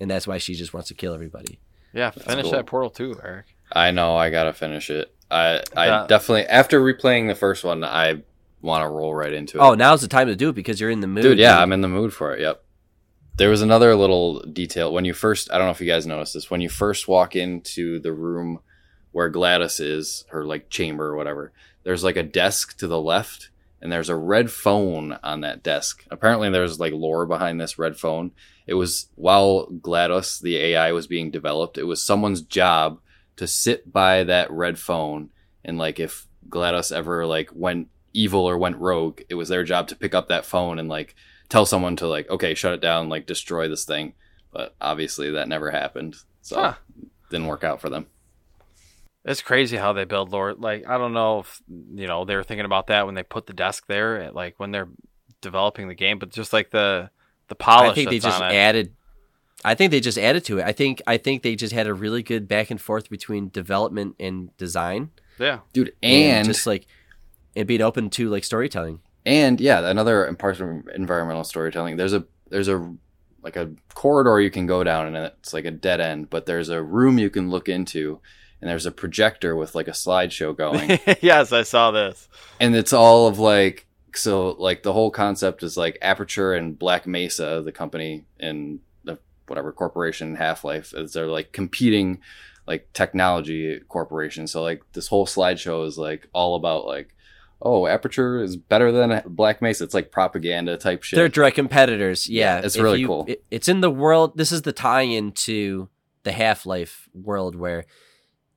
and 0.00 0.10
that's 0.10 0.26
why 0.26 0.38
she 0.38 0.54
just 0.54 0.72
wants 0.72 0.88
to 0.88 0.94
kill 0.94 1.12
everybody. 1.12 1.58
Yeah, 1.92 2.10
finish 2.10 2.44
cool. 2.44 2.52
that 2.52 2.64
Portal 2.66 2.88
too, 2.88 3.20
Eric. 3.22 3.46
I 3.70 3.90
know 3.90 4.16
I 4.16 4.30
gotta 4.30 4.54
finish 4.54 4.88
it. 4.88 5.14
I 5.30 5.62
I 5.76 5.86
That- 5.88 6.08
definitely 6.08 6.46
after 6.46 6.80
replaying 6.80 7.28
the 7.28 7.34
first 7.34 7.64
one, 7.64 7.84
I 7.84 8.22
want 8.62 8.82
to 8.82 8.88
roll 8.88 9.14
right 9.14 9.32
into 9.32 9.58
it. 9.58 9.60
Oh, 9.60 9.74
now's 9.74 10.00
the 10.00 10.08
time 10.08 10.26
to 10.28 10.34
do 10.36 10.48
it 10.48 10.54
because 10.54 10.80
you're 10.80 10.90
in 10.90 11.00
the 11.00 11.06
mood, 11.06 11.22
dude, 11.22 11.38
yeah, 11.38 11.60
I'm 11.60 11.72
in 11.72 11.82
the 11.82 11.88
mood 11.88 12.14
for 12.14 12.34
it. 12.34 12.40
Yep. 12.40 12.64
There 13.38 13.50
was 13.50 13.62
another 13.62 13.94
little 13.94 14.40
detail 14.40 14.92
when 14.92 15.04
you 15.04 15.14
first. 15.14 15.48
I 15.52 15.58
don't 15.58 15.68
know 15.68 15.70
if 15.70 15.80
you 15.80 15.86
guys 15.86 16.08
noticed 16.08 16.34
this. 16.34 16.50
When 16.50 16.60
you 16.60 16.68
first 16.68 17.06
walk 17.06 17.36
into 17.36 18.00
the 18.00 18.12
room 18.12 18.58
where 19.12 19.30
GLaDOS 19.30 19.80
is, 19.80 20.24
her 20.30 20.44
like 20.44 20.70
chamber 20.70 21.06
or 21.06 21.16
whatever, 21.16 21.52
there's 21.84 22.02
like 22.02 22.16
a 22.16 22.24
desk 22.24 22.76
to 22.78 22.88
the 22.88 23.00
left, 23.00 23.50
and 23.80 23.92
there's 23.92 24.08
a 24.08 24.16
red 24.16 24.50
phone 24.50 25.20
on 25.22 25.42
that 25.42 25.62
desk. 25.62 26.04
Apparently, 26.10 26.50
there's 26.50 26.80
like 26.80 26.92
lore 26.92 27.26
behind 27.26 27.60
this 27.60 27.78
red 27.78 27.96
phone. 27.96 28.32
It 28.66 28.74
was 28.74 29.06
while 29.14 29.68
GLaDOS, 29.68 30.40
the 30.40 30.56
AI, 30.56 30.90
was 30.90 31.06
being 31.06 31.30
developed. 31.30 31.78
It 31.78 31.84
was 31.84 32.02
someone's 32.02 32.42
job 32.42 32.98
to 33.36 33.46
sit 33.46 33.92
by 33.92 34.24
that 34.24 34.50
red 34.50 34.80
phone, 34.80 35.30
and 35.64 35.78
like 35.78 36.00
if 36.00 36.26
GLaDOS 36.48 36.90
ever 36.90 37.24
like 37.24 37.50
went 37.54 37.86
evil 38.12 38.40
or 38.40 38.58
went 38.58 38.78
rogue, 38.78 39.20
it 39.28 39.36
was 39.36 39.48
their 39.48 39.62
job 39.62 39.86
to 39.88 39.96
pick 39.96 40.12
up 40.12 40.26
that 40.26 40.44
phone 40.44 40.80
and 40.80 40.88
like 40.88 41.14
tell 41.48 41.66
someone 41.66 41.96
to 41.96 42.06
like, 42.06 42.28
okay, 42.30 42.54
shut 42.54 42.74
it 42.74 42.80
down, 42.80 43.08
like 43.08 43.26
destroy 43.26 43.68
this 43.68 43.84
thing. 43.84 44.14
But 44.52 44.74
obviously 44.80 45.30
that 45.32 45.48
never 45.48 45.70
happened. 45.70 46.16
So 46.42 46.56
Huh. 46.56 46.74
didn't 47.30 47.46
work 47.46 47.64
out 47.64 47.80
for 47.80 47.88
them. 47.88 48.06
It's 49.24 49.42
crazy 49.42 49.76
how 49.76 49.92
they 49.92 50.04
build 50.04 50.32
lore. 50.32 50.54
Like, 50.54 50.86
I 50.88 50.96
don't 50.96 51.12
know 51.12 51.40
if, 51.40 51.60
you 51.68 52.06
know, 52.06 52.24
they 52.24 52.34
were 52.34 52.44
thinking 52.44 52.64
about 52.64 52.86
that 52.86 53.04
when 53.04 53.14
they 53.14 53.22
put 53.22 53.46
the 53.46 53.52
desk 53.52 53.84
there, 53.86 54.22
at, 54.22 54.34
like 54.34 54.58
when 54.58 54.70
they're 54.70 54.88
developing 55.40 55.88
the 55.88 55.94
game, 55.94 56.18
but 56.18 56.30
just 56.30 56.52
like 56.52 56.70
the 56.70 57.10
the 57.48 57.54
polish 57.54 57.90
I 57.90 57.94
think 57.94 58.10
they 58.10 58.18
just 58.18 58.40
added. 58.40 58.94
I 59.64 59.74
think 59.74 59.90
they 59.90 60.00
just 60.00 60.18
added 60.18 60.44
to 60.44 60.58
it. 60.58 60.64
I 60.64 60.72
think 60.72 61.02
I 61.06 61.16
think 61.16 61.42
they 61.42 61.56
just 61.56 61.72
had 61.72 61.86
a 61.86 61.94
really 61.94 62.22
good 62.22 62.46
back 62.46 62.70
and 62.70 62.80
forth 62.80 63.10
between 63.10 63.48
development 63.48 64.14
and 64.20 64.56
design, 64.56 65.10
yeah. 65.38 65.60
Dude, 65.72 65.94
and 66.02 66.46
just 66.46 66.66
like 66.66 66.86
and 67.56 67.66
being 67.66 67.82
open 67.82 68.08
to 68.10 68.28
like 68.30 68.44
storytelling. 68.44 69.00
And 69.28 69.60
yeah, 69.60 69.86
another 69.86 70.32
part 70.34 70.58
of 70.58 70.88
environmental 70.94 71.44
storytelling. 71.44 71.96
There's 71.96 72.14
a 72.14 72.24
there's 72.48 72.68
a 72.68 72.94
like 73.42 73.56
a 73.56 73.70
corridor 73.94 74.40
you 74.40 74.50
can 74.50 74.66
go 74.66 74.82
down 74.82 75.06
and 75.06 75.16
it's 75.16 75.52
like 75.52 75.66
a 75.66 75.70
dead 75.70 76.00
end, 76.00 76.30
but 76.30 76.46
there's 76.46 76.70
a 76.70 76.82
room 76.82 77.18
you 77.18 77.28
can 77.28 77.50
look 77.50 77.68
into 77.68 78.20
and 78.60 78.70
there's 78.70 78.86
a 78.86 78.90
projector 78.90 79.54
with 79.54 79.74
like 79.74 79.86
a 79.86 79.92
slideshow 79.92 80.56
going. 80.56 80.98
yes, 81.20 81.52
I 81.52 81.62
saw 81.62 81.90
this. 81.90 82.26
and 82.58 82.74
it's 82.74 82.94
all 82.94 83.28
of 83.28 83.38
like 83.38 83.86
so 84.14 84.56
like 84.58 84.82
the 84.82 84.94
whole 84.94 85.10
concept 85.10 85.62
is 85.62 85.76
like 85.76 85.98
aperture 86.00 86.54
and 86.54 86.78
black 86.78 87.06
mesa 87.06 87.60
the 87.62 87.70
company 87.70 88.24
and 88.40 88.80
the 89.04 89.18
whatever 89.46 89.70
corporation 89.72 90.34
half-life 90.36 90.94
is 90.94 91.12
they're 91.12 91.26
like 91.26 91.52
competing 91.52 92.18
like 92.66 92.90
technology 92.94 93.78
corporations 93.88 94.50
so 94.50 94.62
like 94.62 94.82
this 94.94 95.08
whole 95.08 95.26
slideshow 95.26 95.86
is 95.86 95.98
like 95.98 96.26
all 96.32 96.56
about 96.56 96.86
like 96.86 97.14
oh 97.60 97.86
aperture 97.86 98.42
is 98.42 98.56
better 98.56 98.92
than 98.92 99.22
black 99.26 99.60
mesa 99.60 99.82
it's 99.84 99.94
like 99.94 100.10
propaganda 100.12 100.76
type 100.76 101.02
shit 101.02 101.16
They're 101.16 101.28
direct 101.28 101.56
competitors. 101.56 102.28
Yeah, 102.28 102.58
Yeah, 102.60 102.64
it's 102.66 102.76
If 102.76 102.82
really 102.82 103.00
you- 103.00 103.06
cool. 103.06 103.24
it- 103.28 103.44
it's 103.50 103.68
in 103.68 103.80
the 103.80 103.90
world. 103.90 104.36
This 104.36 104.52
is 104.52 104.62
the 104.62 104.72
tie-in 104.72 105.32
to 105.32 105.88
the 106.22 106.32
Half 106.32 106.66
Life 106.66 107.08
world 107.14 107.54
where 107.56 107.84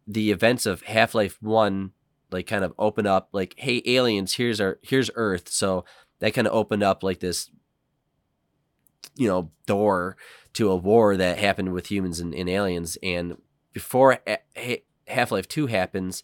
the 0.08 0.32
events 0.32 0.66
of 0.66 0.82
Half 0.84 1.16
Life 1.16 1.38
One 1.42 1.92
like 2.32 2.48
kind 2.48 2.64
of 2.64 2.74
open 2.78 3.06
up. 3.08 3.30
Like, 3.34 3.56
hey, 3.58 3.82
aliens, 3.86 4.36
here's 4.36 4.62
our 4.62 4.80
here's 4.84 5.10
Earth. 5.16 5.50
So 5.50 5.84
that 6.20 6.34
kind 6.34 6.48
of 6.48 6.54
opened 6.54 6.84
up 6.84 7.02
like 7.04 7.20
this, 7.20 7.50
you 9.16 9.28
know, 9.28 9.52
door 9.68 10.16
to 10.54 10.70
a 10.70 10.76
war 10.76 11.18
that 11.18 11.38
happened 11.40 11.74
with 11.74 11.90
humans 11.92 12.20
and, 12.20 12.34
and 12.36 12.50
aliens. 12.50 12.98
And 13.02 13.38
before 13.74 14.20
eh, 14.28 14.78
Half 15.08 15.32
Life 15.32 15.48
Two 15.48 15.68
happens, 15.68 16.24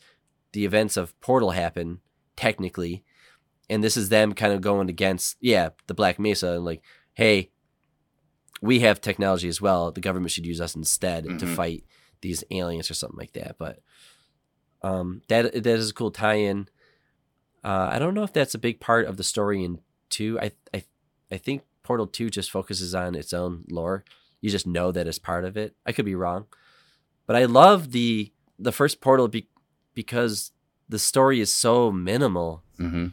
the 0.54 0.66
events 0.66 0.98
of 0.98 1.20
Portal 1.22 1.52
happen 1.52 2.00
technically 2.38 3.04
and 3.70 3.84
this 3.84 3.98
is 3.98 4.08
them 4.10 4.32
kind 4.34 4.54
of 4.54 4.62
going 4.62 4.90
against 4.90 5.36
yeah 5.42 5.70
the 5.88 5.94
black 5.94 6.18
mesa 6.20 6.54
and 6.54 6.64
like 6.64 6.82
hey 7.16 7.50
we 8.62 8.80
have 8.80 9.02
technology 9.02 9.48
as 9.50 9.60
well 9.62 9.92
the 9.92 10.00
government 10.02 10.32
should 10.32 10.46
use 10.46 10.62
us 10.62 10.76
instead 10.76 11.24
to 11.40 11.46
Mhm. 11.46 11.56
fight 11.56 11.84
these 12.22 12.44
aliens 12.52 12.90
or 12.90 12.94
something 12.94 13.18
like 13.20 13.34
that 13.34 13.56
but 13.60 13.80
um 14.82 15.22
that 15.28 15.52
that 15.54 15.66
is 15.80 15.90
a 15.90 15.94
cool 15.94 16.12
tie-in. 16.12 16.70
Uh 17.64 17.90
i 17.92 18.00
don't 18.00 18.14
know 18.14 18.24
if 18.24 18.34
that's 18.34 18.56
a 18.56 18.60
big 18.60 18.80
part 18.80 19.06
of 19.06 19.18
the 19.18 19.24
story 19.24 19.64
in 19.64 19.80
2 20.10 20.40
i 20.40 20.52
i 20.74 20.84
i 21.32 21.38
think 21.38 21.64
portal 21.84 22.08
2 22.08 22.30
just 22.30 22.52
focuses 22.52 22.94
on 22.96 23.16
its 23.16 23.34
own 23.34 23.64
lore. 23.70 24.04
You 24.42 24.50
just 24.52 24.68
know 24.68 24.92
that 24.92 25.08
it's 25.08 25.18
part 25.20 25.46
of 25.46 25.58
it. 25.58 25.76
I 25.86 25.92
could 25.92 26.06
be 26.06 26.16
wrong 26.16 26.46
but 27.26 27.36
i 27.36 27.46
love 27.46 27.92
the 27.92 28.32
the 28.60 28.72
first 28.72 29.02
portal 29.02 29.28
be, 29.28 29.48
because 29.94 30.52
the 30.90 31.00
story 31.00 31.40
is 31.40 31.52
so 31.54 31.92
minimal 31.92 32.64
hmm 32.78 33.08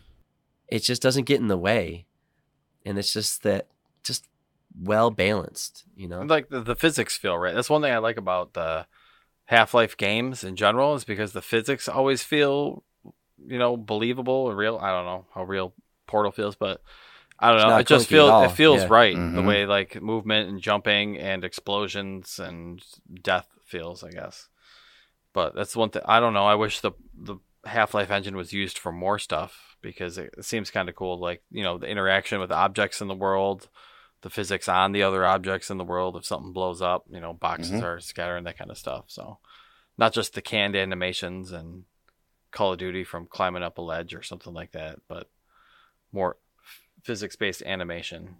it 0.68 0.82
just 0.82 1.02
doesn't 1.02 1.24
get 1.26 1.40
in 1.40 1.48
the 1.48 1.58
way 1.58 2.06
and 2.86 2.98
it's 2.98 3.12
just 3.12 3.42
that 3.42 3.66
just 4.02 4.26
well 4.82 5.10
balanced 5.10 5.84
you 5.94 6.08
know 6.08 6.22
Like 6.22 6.48
the, 6.48 6.60
the 6.62 6.74
physics 6.74 7.16
feel 7.16 7.38
right. 7.38 7.54
That's 7.54 7.70
one 7.70 7.82
thing 7.82 7.92
I 7.92 7.98
like 7.98 8.16
about 8.16 8.54
the 8.54 8.86
Half 9.46 9.74
Life 9.74 9.96
games 9.96 10.42
in 10.42 10.56
general 10.56 10.94
is 10.94 11.04
because 11.04 11.32
the 11.32 11.42
physics 11.42 11.86
always 11.86 12.22
feel, 12.22 12.82
you 13.46 13.58
know, 13.58 13.76
believable 13.76 14.48
and 14.48 14.56
real. 14.56 14.78
I 14.78 14.90
don't 14.90 15.04
know 15.04 15.26
how 15.34 15.44
real 15.44 15.74
Portal 16.06 16.32
feels, 16.32 16.56
but 16.56 16.80
I 17.38 17.50
don't 17.50 17.60
know. 17.60 17.76
It 17.76 17.86
just 17.86 18.08
feels 18.08 18.42
it 18.50 18.56
feels 18.56 18.80
yeah. 18.82 18.88
right 18.88 19.14
the 19.14 19.42
Mhm. 19.42 19.46
way 19.46 19.66
like 19.66 20.00
movement 20.00 20.48
and 20.48 20.60
jumping 20.62 21.18
and 21.18 21.44
explosions 21.44 22.38
and 22.38 22.82
death 23.22 23.48
feels. 23.66 24.02
I 24.02 24.10
guess, 24.10 24.48
but 25.34 25.54
that's 25.54 25.76
one 25.76 25.90
thing 25.90 26.02
I 26.06 26.20
don't 26.20 26.32
know. 26.32 26.46
I 26.46 26.54
wish 26.54 26.80
the 26.80 26.92
the 27.14 27.36
Half 27.66 27.94
Life 27.94 28.10
engine 28.10 28.36
was 28.36 28.52
used 28.52 28.78
for 28.78 28.92
more 28.92 29.18
stuff 29.18 29.76
because 29.80 30.18
it, 30.18 30.34
it 30.38 30.44
seems 30.44 30.70
kind 30.70 30.88
of 30.88 30.94
cool. 30.94 31.18
Like 31.18 31.42
you 31.50 31.62
know 31.62 31.78
the 31.78 31.86
interaction 31.86 32.40
with 32.40 32.52
objects 32.52 33.00
in 33.00 33.08
the 33.08 33.14
world 33.14 33.68
the 34.22 34.30
physics 34.30 34.70
on 34.70 34.92
the 34.92 35.02
other 35.02 35.22
objects 35.26 35.68
in 35.70 35.76
the 35.76 35.84
world 35.84 36.16
if 36.16 36.24
something 36.24 36.54
blows 36.54 36.80
up 36.80 37.04
you 37.10 37.20
know 37.20 37.34
boxes 37.34 37.72
Mhm. 37.72 37.82
are 37.82 38.00
scattering 38.00 38.44
that 38.44 38.56
kind 38.56 38.70
of 38.70 38.78
stuff 38.78 39.04
so 39.08 39.38
not 39.98 40.14
just 40.14 40.32
the 40.32 40.40
canned 40.40 40.74
animations 40.74 41.52
and 41.52 41.84
call 42.50 42.72
of 42.72 42.78
duty 42.78 43.04
from 43.04 43.26
climbing 43.26 43.62
up 43.62 43.76
a 43.76 43.82
ledge 43.82 44.14
or 44.14 44.22
something 44.22 44.54
like 44.54 44.72
that 44.72 44.98
but 45.08 45.28
more 46.10 46.38
physics 47.02 47.36
based 47.36 47.62
animation 47.64 48.36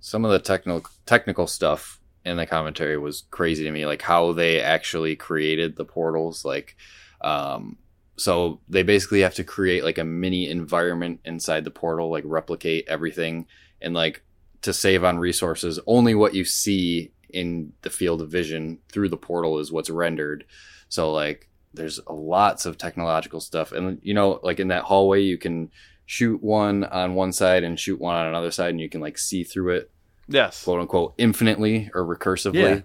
some 0.00 0.24
of 0.24 0.30
the 0.30 0.38
technical 0.38 0.88
technical 1.04 1.46
stuff 1.46 2.00
in 2.24 2.38
the 2.38 2.46
commentary 2.46 2.96
was 2.96 3.24
crazy 3.30 3.64
to 3.64 3.70
me 3.70 3.84
like 3.84 4.00
how 4.00 4.32
they 4.32 4.62
actually 4.62 5.14
created 5.14 5.76
the 5.76 5.84
portals 5.84 6.42
like 6.42 6.74
um 7.20 7.76
so 8.18 8.60
they 8.68 8.82
basically 8.82 9.20
have 9.20 9.34
to 9.34 9.44
create 9.44 9.84
like 9.84 9.98
a 9.98 10.04
mini 10.04 10.50
environment 10.50 11.20
inside 11.24 11.64
the 11.64 11.70
portal 11.70 12.10
like 12.10 12.24
replicate 12.26 12.84
everything 12.88 13.46
and 13.80 13.94
like 13.94 14.22
to 14.62 14.72
save 14.72 15.04
on 15.04 15.18
resources 15.18 15.78
only 15.86 16.14
what 16.14 16.34
you 16.34 16.44
see 16.44 17.12
in 17.30 17.72
the 17.82 17.90
field 17.90 18.20
of 18.20 18.30
vision 18.30 18.78
through 18.90 19.08
the 19.08 19.16
portal 19.16 19.58
is 19.58 19.70
what's 19.70 19.90
rendered. 19.90 20.44
So 20.88 21.12
like 21.12 21.48
there's 21.74 22.00
lots 22.08 22.66
of 22.66 22.78
technological 22.78 23.40
stuff. 23.40 23.72
And 23.72 24.00
you 24.02 24.14
know 24.14 24.40
like 24.42 24.58
in 24.60 24.68
that 24.68 24.84
hallway 24.84 25.22
you 25.22 25.38
can 25.38 25.70
shoot 26.06 26.42
one 26.42 26.84
on 26.84 27.14
one 27.14 27.32
side 27.32 27.62
and 27.62 27.78
shoot 27.78 28.00
one 28.00 28.16
on 28.16 28.26
another 28.26 28.50
side 28.50 28.70
and 28.70 28.80
you 28.80 28.88
can 28.88 29.00
like 29.00 29.18
see 29.18 29.44
through 29.44 29.76
it 29.76 29.90
yes. 30.26 30.64
quote 30.64 30.80
unquote 30.80 31.14
infinitely 31.18 31.90
or 31.94 32.04
recursively. 32.04 32.82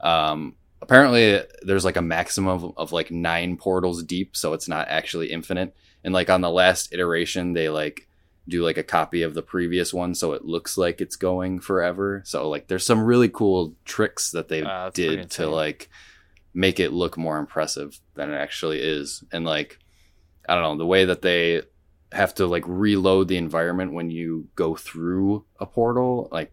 Um, 0.00 0.54
apparently, 0.82 1.42
there's 1.62 1.84
like 1.84 1.96
a 1.96 2.02
maximum 2.02 2.64
of, 2.64 2.72
of 2.76 2.92
like 2.92 3.10
nine 3.10 3.56
portals 3.56 4.02
deep, 4.02 4.36
so 4.36 4.52
it's 4.52 4.68
not 4.68 4.88
actually 4.88 5.30
infinite. 5.30 5.74
And 6.04 6.14
like 6.14 6.30
on 6.30 6.40
the 6.40 6.50
last 6.50 6.92
iteration, 6.92 7.52
they 7.52 7.68
like 7.68 8.08
do 8.48 8.64
like 8.64 8.78
a 8.78 8.82
copy 8.82 9.22
of 9.22 9.34
the 9.34 9.42
previous 9.42 9.92
one, 9.92 10.14
so 10.14 10.32
it 10.32 10.44
looks 10.44 10.76
like 10.76 11.00
it's 11.00 11.16
going 11.16 11.60
forever. 11.60 12.22
So 12.24 12.48
like, 12.48 12.68
there's 12.68 12.86
some 12.86 13.04
really 13.04 13.28
cool 13.28 13.74
tricks 13.84 14.30
that 14.32 14.48
they 14.48 14.62
ah, 14.62 14.90
pretty 14.90 15.16
did 15.16 15.30
to 15.32 15.48
like 15.48 15.90
make 16.52 16.80
it 16.80 16.92
look 16.92 17.16
more 17.16 17.38
impressive 17.38 18.00
than 18.14 18.30
it 18.30 18.36
actually 18.36 18.80
is. 18.80 19.22
And 19.30 19.44
like, 19.44 19.78
I 20.48 20.54
don't 20.54 20.62
know 20.62 20.78
the 20.78 20.86
way 20.86 21.04
that 21.04 21.22
they 21.22 21.62
have 22.12 22.34
to 22.34 22.46
like 22.46 22.64
reload 22.66 23.28
the 23.28 23.36
environment 23.36 23.92
when 23.92 24.10
you 24.10 24.48
go 24.56 24.74
through 24.74 25.44
a 25.58 25.66
portal 25.66 26.28
like 26.32 26.52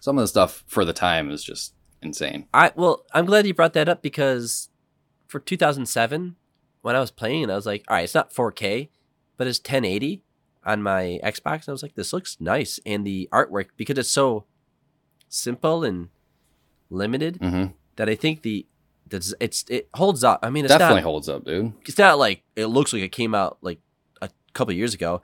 some 0.00 0.18
of 0.18 0.22
the 0.22 0.28
stuff 0.28 0.64
for 0.66 0.84
the 0.84 0.92
time 0.92 1.30
is 1.30 1.44
just 1.44 1.74
insane 2.02 2.46
i 2.54 2.72
well 2.76 3.04
i'm 3.12 3.26
glad 3.26 3.46
you 3.46 3.54
brought 3.54 3.72
that 3.74 3.88
up 3.88 4.02
because 4.02 4.68
for 5.26 5.38
2007 5.40 6.36
when 6.82 6.96
i 6.96 7.00
was 7.00 7.10
playing 7.10 7.42
it 7.42 7.50
i 7.50 7.54
was 7.54 7.66
like 7.66 7.84
all 7.88 7.96
right 7.96 8.04
it's 8.04 8.14
not 8.14 8.32
4k 8.32 8.88
but 9.36 9.46
it's 9.46 9.58
1080 9.58 10.22
on 10.66 10.82
my 10.82 11.18
Xbox. 11.24 11.60
And 11.60 11.68
I 11.68 11.72
was 11.72 11.82
like, 11.82 11.94
this 11.94 12.12
looks 12.12 12.36
nice, 12.40 12.78
and 12.84 13.06
the 13.06 13.26
artwork 13.32 13.68
because 13.78 13.96
it's 13.96 14.10
so 14.10 14.44
simple 15.30 15.84
and 15.84 16.08
limited 16.90 17.36
hmm 17.36 17.66
that 17.96 18.08
I 18.10 18.14
think 18.14 18.42
the 18.42 18.66
that's 19.06 19.34
it's 19.40 19.64
it 19.68 19.88
holds 19.94 20.22
up. 20.24 20.40
I 20.42 20.50
mean, 20.50 20.64
it's 20.64 20.72
Definitely 20.72 20.96
not 20.96 21.04
holds 21.04 21.28
up, 21.28 21.44
dude. 21.44 21.72
it's 21.86 21.98
not 21.98 22.18
like 22.18 22.42
it 22.56 22.66
looks 22.66 22.92
like 22.92 23.02
it 23.02 23.12
came 23.12 23.34
out 23.34 23.58
like 23.62 23.80
a 24.20 24.28
couple 24.52 24.74
years 24.74 24.94
ago. 24.94 25.22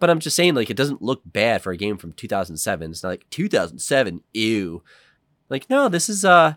But 0.00 0.10
I'm 0.10 0.18
just 0.18 0.36
saying, 0.36 0.54
like, 0.54 0.70
it 0.70 0.76
doesn't 0.76 1.00
look 1.02 1.22
bad 1.24 1.62
for 1.62 1.70
a 1.70 1.76
game 1.76 1.96
from 1.96 2.12
2007. 2.12 2.90
It's 2.90 3.02
not 3.02 3.08
like 3.10 3.30
2007, 3.30 4.22
ew. 4.34 4.82
Like, 5.54 5.70
no, 5.70 5.88
this 5.88 6.08
is 6.08 6.24
uh, 6.24 6.54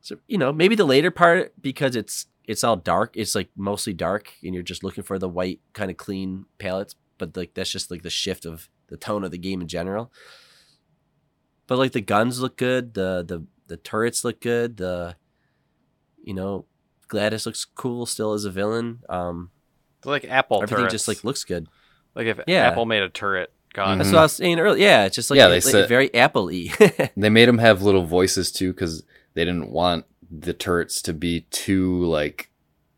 so, 0.00 0.18
you 0.28 0.38
know, 0.38 0.52
maybe 0.52 0.76
the 0.76 0.84
later 0.84 1.10
part 1.10 1.52
because 1.60 1.96
it's 1.96 2.26
it's 2.44 2.62
all 2.62 2.76
dark. 2.76 3.16
It's 3.16 3.34
like 3.34 3.48
mostly 3.56 3.92
dark, 3.92 4.32
and 4.44 4.54
you're 4.54 4.62
just 4.62 4.84
looking 4.84 5.02
for 5.02 5.18
the 5.18 5.28
white 5.28 5.58
kind 5.72 5.90
of 5.90 5.96
clean 5.96 6.44
palettes. 6.58 6.94
But 7.18 7.36
like 7.36 7.54
that's 7.54 7.70
just 7.70 7.90
like 7.90 8.02
the 8.02 8.10
shift 8.10 8.46
of 8.46 8.68
the 8.86 8.96
tone 8.96 9.24
of 9.24 9.32
the 9.32 9.38
game 9.38 9.60
in 9.60 9.66
general. 9.66 10.12
But 11.66 11.78
like 11.78 11.90
the 11.92 12.00
guns 12.00 12.40
look 12.40 12.56
good, 12.56 12.94
the 12.94 13.24
the 13.26 13.44
the 13.66 13.76
turrets 13.78 14.22
look 14.24 14.40
good, 14.40 14.76
the 14.76 15.16
you 16.22 16.34
know 16.34 16.66
GLaDOS 17.08 17.46
looks 17.46 17.64
cool 17.64 18.06
still 18.06 18.32
as 18.34 18.44
a 18.44 18.50
villain. 18.50 19.00
Um, 19.08 19.50
They're 20.02 20.12
like 20.12 20.24
Apple 20.24 20.58
everything 20.62 20.76
turrets. 20.84 20.92
just 20.92 21.08
like 21.08 21.24
looks 21.24 21.42
good. 21.42 21.66
like 22.14 22.26
if 22.28 22.38
Yeah. 22.46 22.68
Apple 22.68 22.86
made 22.86 23.02
a 23.02 23.08
turret 23.08 23.52
gun. 23.74 23.98
That's 23.98 24.08
Mhm. 24.10 24.14
what 24.14 24.18
I 24.20 24.22
was 24.22 24.32
saying 24.32 24.58
earlier. 24.58 24.82
Yeah, 24.82 25.04
it's 25.04 25.14
just 25.16 25.30
like 25.30 25.36
Yeah, 25.36 25.44
yeah, 25.44 25.48
they 25.48 25.54
like, 25.56 25.62
said- 25.64 25.88
very 25.88 26.14
Apple 26.14 26.46
y. 26.46 26.72
They 27.16 27.28
made 27.28 27.48
them 27.48 27.58
have 27.58 27.82
little 27.82 28.04
voices 28.04 28.50
too 28.50 28.72
because 28.72 29.02
they 29.34 29.44
didn't 29.44 29.70
want 29.70 30.06
the 30.30 30.52
turrets 30.54 31.02
to 31.02 31.12
be 31.12 31.42
too 31.50 32.04
like, 32.06 32.50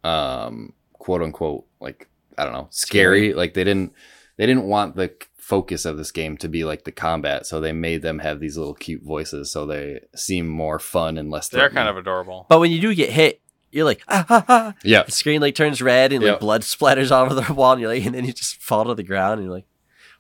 um, 0.05 0.73
quote 0.93 1.23
unquote, 1.23 1.65
like 1.81 2.09
I 2.39 2.45
don't 2.45 2.53
know, 2.53 2.69
scary. 2.71 3.33
Like 3.33 3.55
they 3.55 3.65
didn't 3.65 3.93
they 4.37 4.47
didn't 4.47 4.65
want 4.65 4.97
the 4.97 5.13
focus 5.37 5.85
of 5.85 5.97
this 5.97 6.11
game 6.11 6.37
to 6.39 6.49
be 6.49 6.65
like 6.65 6.85
the 6.85 6.93
combat, 6.93 7.47
so 7.47 7.61
they 7.61 7.73
made 7.73 8.03
them 8.03 8.19
have 8.19 8.41
these 8.41 8.57
little 8.59 8.75
cute 8.75 9.03
voices 9.03 9.51
so 9.51 9.65
they 9.65 10.01
seem 10.15 10.47
more 10.49 10.79
fun 10.79 11.17
and 11.19 11.31
less. 11.31 11.49
They're 11.49 11.61
threatening. 11.61 11.77
kind 11.77 11.89
of 11.89 11.97
adorable. 11.97 12.47
but 12.49 12.59
when 12.61 12.71
you 12.73 12.81
do 12.81 12.95
get 12.95 13.11
hit, 13.11 13.41
you're 13.71 13.85
like, 13.85 14.03
ah, 14.09 14.25
ha, 14.29 14.45
ha. 14.47 14.75
yeah, 14.85 15.03
the 15.05 15.13
screen 15.13 15.41
like 15.41 15.55
turns 15.55 15.81
red 15.81 16.13
and 16.13 16.23
like 16.23 16.33
Yep. 16.33 16.41
blood 16.41 16.63
splatters 16.63 17.11
all 17.15 17.25
over 17.25 17.35
the 17.35 17.55
wall, 17.55 17.73
and 17.73 17.81
you're 17.81 17.91
like, 17.93 18.05
and 18.05 18.15
then 18.15 18.25
you 18.25 18.33
just 18.33 18.57
fall 18.61 18.85
to 18.85 18.95
the 18.95 19.03
ground, 19.03 19.35
and 19.35 19.45
you're 19.45 19.55
like, 19.55 19.67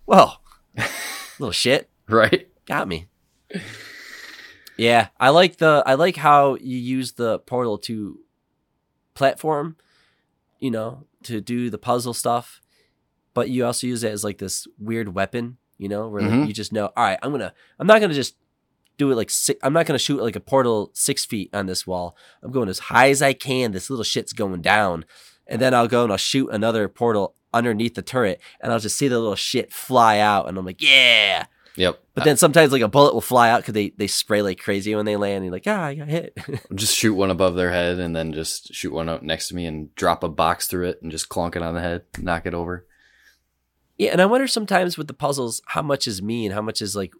well, 0.06 0.40
little 1.38 1.52
shit. 1.52 1.88
right. 2.08 2.48
got 2.66 2.88
me. 2.88 3.06
Yeah, 4.78 5.08
I 5.18 5.30
like 5.30 5.56
the 5.56 5.82
I 5.86 5.94
like 5.94 6.16
how 6.16 6.56
you 6.56 6.76
use 6.76 7.12
the 7.12 7.38
portal 7.40 7.78
to 7.78 8.20
platform, 9.14 9.76
you 10.58 10.70
know, 10.70 11.06
to 11.22 11.40
do 11.40 11.70
the 11.70 11.78
puzzle 11.78 12.12
stuff, 12.12 12.60
but 13.32 13.48
you 13.48 13.64
also 13.64 13.86
use 13.86 14.04
it 14.04 14.12
as 14.12 14.22
like 14.22 14.36
this 14.38 14.66
weird 14.78 15.14
weapon, 15.14 15.56
you 15.78 15.88
know, 15.88 16.08
where 16.08 16.20
like, 16.22 16.30
Mhm. 16.30 16.46
you 16.48 16.52
just 16.52 16.72
know, 16.74 16.86
all 16.94 17.04
right, 17.04 17.18
I'm 17.22 17.30
gonna 17.30 17.54
I'm 17.78 17.86
not 17.86 18.00
gonna 18.02 18.12
just 18.12 18.36
do 18.98 19.10
it 19.10 19.14
like 19.14 19.30
six, 19.30 19.58
I'm 19.62 19.72
not 19.72 19.86
gonna 19.86 19.98
shoot 19.98 20.20
like 20.22 20.36
a 20.36 20.40
portal 20.40 20.90
six 20.92 21.24
feet 21.24 21.48
on 21.54 21.64
this 21.66 21.86
wall. 21.86 22.14
I'm 22.42 22.52
going 22.52 22.68
as 22.68 22.78
high 22.80 23.08
as 23.08 23.22
I 23.22 23.32
can. 23.32 23.72
This 23.72 23.88
little 23.88 24.04
shit's 24.04 24.34
going 24.34 24.60
down, 24.60 25.06
and 25.46 25.60
then 25.60 25.74
I'll 25.74 25.88
go 25.88 26.02
and 26.02 26.12
I'll 26.12 26.18
shoot 26.18 26.48
another 26.50 26.88
portal 26.88 27.34
underneath 27.52 27.94
the 27.94 28.02
turret, 28.02 28.40
and 28.60 28.72
I'll 28.72 28.78
just 28.80 28.98
see 28.98 29.08
the 29.08 29.18
little 29.18 29.36
shit 29.36 29.72
fly 29.72 30.18
out, 30.18 30.48
and 30.48 30.58
I'm 30.58 30.66
like, 30.66 30.82
yeah. 30.82 31.46
Yep. 31.76 32.02
But 32.14 32.24
then 32.24 32.36
sometimes 32.38 32.72
like 32.72 32.82
a 32.82 32.88
bullet 32.88 33.12
will 33.12 33.20
fly 33.20 33.50
out 33.50 33.58
because 33.58 33.74
they, 33.74 33.90
they 33.90 34.06
spray 34.06 34.40
like 34.40 34.58
crazy 34.58 34.94
when 34.94 35.04
they 35.04 35.16
land. 35.16 35.36
And 35.36 35.44
you're 35.44 35.52
like, 35.52 35.66
ah, 35.66 35.84
I 35.84 35.94
got 35.94 36.08
hit. 36.08 36.36
just 36.74 36.96
shoot 36.96 37.14
one 37.14 37.30
above 37.30 37.54
their 37.54 37.70
head 37.70 37.98
and 37.98 38.16
then 38.16 38.32
just 38.32 38.74
shoot 38.74 38.92
one 38.92 39.08
out 39.10 39.22
next 39.22 39.48
to 39.48 39.54
me 39.54 39.66
and 39.66 39.94
drop 39.94 40.24
a 40.24 40.28
box 40.28 40.66
through 40.66 40.88
it 40.88 41.00
and 41.02 41.12
just 41.12 41.28
clonk 41.28 41.54
it 41.54 41.62
on 41.62 41.74
the 41.74 41.82
head, 41.82 42.04
knock 42.18 42.46
it 42.46 42.54
over. 42.54 42.86
yeah, 43.98 44.10
and 44.10 44.22
I 44.22 44.26
wonder 44.26 44.46
sometimes 44.46 44.96
with 44.96 45.06
the 45.06 45.14
puzzles 45.14 45.60
how 45.66 45.82
much 45.82 46.06
is 46.06 46.22
me 46.22 46.46
and 46.46 46.54
how 46.54 46.62
much 46.62 46.80
is 46.80 46.96
like 46.96 47.12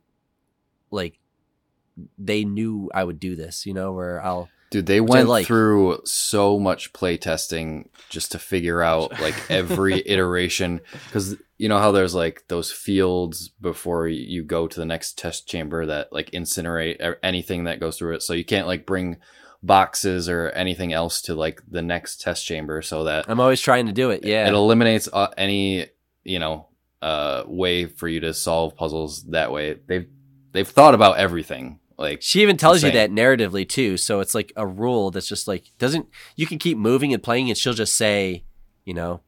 like 0.91 1.19
they 2.19 2.45
knew 2.45 2.91
I 2.95 3.05
would 3.05 3.21
do 3.21 3.37
this. 3.37 3.67
You 3.67 3.75
know, 3.75 3.93
where 3.93 4.23
I'll 4.23 4.49
Dude, 4.71 4.87
they 4.87 5.01
went 5.01 5.29
like. 5.29 5.47
through 5.47 6.01
so 6.05 6.59
much 6.59 6.93
play 6.93 7.17
testing 7.17 7.89
just 8.09 8.33
to 8.33 8.39
figure 8.39 8.83
out 8.83 9.13
like 9.21 9.51
every 9.51 10.03
iteration 10.07 10.81
because 11.07 11.37
you 11.59 11.69
know 11.69 11.79
how 11.79 11.93
there's 11.93 12.15
like 12.15 12.45
those 12.49 12.73
fields 12.73 13.49
before 13.49 14.09
you 14.09 14.43
go 14.43 14.67
to 14.67 14.81
the 14.81 14.87
next 14.87 15.19
test 15.19 15.49
chamber 15.49 15.87
that 15.87 16.13
like 16.13 16.31
incinerate 16.33 17.17
anything 17.23 17.65
that 17.65 17.81
goes 17.81 17.99
through 17.99 18.15
it. 18.15 18.23
So 18.23 18.33
you 18.33 18.45
can't 18.45 18.67
like 18.67 18.87
bring 18.87 19.19
boxes 19.63 20.29
or 20.29 20.51
anything 20.51 20.93
else 20.93 21.23
to 21.23 21.35
like 21.35 21.63
the 21.69 21.83
next 21.83 22.21
test 22.21 22.45
chamber 22.45 22.83
so 22.83 23.05
that 23.05 23.27
I'm 23.29 23.41
always 23.41 23.61
trying 23.61 23.87
to 23.87 23.93
do 23.93 24.11
it. 24.11 24.25
Yeah, 24.25 24.47
it 24.47 24.55
eliminates 24.55 25.09
uh, 25.13 25.29
any 25.37 25.87
you 26.25 26.39
know 26.39 26.69
uh 27.03 27.45
way 27.47 27.87
for 27.87 28.09
you 28.09 28.21
to 28.21 28.35
solve 28.35 28.77
puzzles 28.77 29.25
that 29.25 29.53
way. 29.53 29.79
They've 29.87 30.09
they've 30.53 30.69
thought 30.69 30.95
about 30.95 31.19
everything. 31.19 31.81
Like 31.99 32.21
She 32.23 32.43
even 32.43 32.57
tells 32.57 32.83
you 32.83 32.91
that 32.91 33.11
narratively 33.11 33.69
too. 33.69 33.97
So 33.97 34.21
it's 34.21 34.35
like 34.35 34.53
a 34.57 34.67
rule 34.67 35.11
that's 35.11 35.29
just 35.29 35.49
like 35.49 35.71
doesn't 35.79 36.09
you 36.37 36.47
can 36.47 36.59
keep 36.59 36.77
moving 36.77 37.15
and 37.15 37.23
playing 37.23 37.49
and 37.49 37.57
she'll 37.57 37.73
just 37.73 37.95
say, 37.95 38.45
you 38.85 38.93
know, 38.95 39.23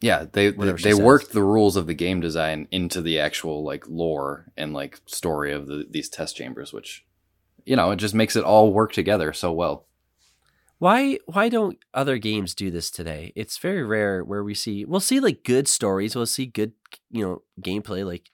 Yeah, 0.00 0.24
they 0.32 0.52
she 0.52 0.74
they 0.82 0.94
worked 0.94 1.32
the 1.32 1.42
rules 1.42 1.76
of 1.76 1.86
the 1.86 1.94
game 1.94 2.20
design 2.20 2.66
into 2.70 3.02
the 3.02 3.18
actual 3.18 3.62
like 3.62 3.84
lore 3.88 4.46
and 4.56 4.72
like 4.72 5.00
story 5.06 5.52
of 5.52 5.66
the, 5.66 5.86
these 5.90 6.08
test 6.08 6.36
chambers, 6.36 6.72
which 6.72 7.04
you 7.66 7.76
know 7.76 7.90
it 7.90 7.96
just 7.96 8.14
makes 8.14 8.36
it 8.36 8.44
all 8.44 8.72
work 8.72 8.92
together 8.92 9.32
so 9.32 9.52
well. 9.52 9.86
why 10.78 11.18
why 11.26 11.48
don't 11.48 11.78
other 11.94 12.18
games 12.18 12.54
do 12.54 12.70
this 12.70 12.90
today? 12.90 13.32
It's 13.36 13.58
very 13.58 13.82
rare 13.84 14.22
where 14.24 14.44
we 14.44 14.54
see 14.54 14.84
we'll 14.84 15.00
see 15.00 15.20
like 15.20 15.44
good 15.44 15.68
stories, 15.68 16.14
we'll 16.16 16.26
see 16.26 16.46
good 16.46 16.72
you 17.10 17.24
know 17.24 17.42
gameplay 17.60 18.04
like 18.04 18.30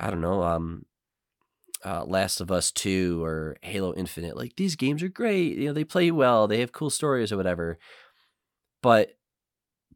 I 0.00 0.10
don't 0.10 0.20
know, 0.20 0.42
um 0.42 0.84
uh, 1.84 2.04
Last 2.04 2.40
of 2.40 2.50
Us 2.50 2.70
2 2.70 3.22
or 3.22 3.56
Halo 3.62 3.94
Infinite. 3.94 4.36
Like 4.36 4.56
these 4.56 4.76
games 4.76 5.02
are 5.02 5.08
great. 5.08 5.56
You 5.56 5.66
know, 5.66 5.72
they 5.72 5.84
play 5.84 6.10
well, 6.10 6.46
they 6.46 6.60
have 6.60 6.72
cool 6.72 6.90
stories 6.90 7.32
or 7.32 7.36
whatever. 7.36 7.78
But 8.82 9.18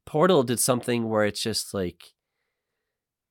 Portal 0.05 0.43
did 0.43 0.61
something 0.61 1.09
where 1.09 1.25
it's 1.25 1.43
just 1.43 1.75
like 1.75 2.15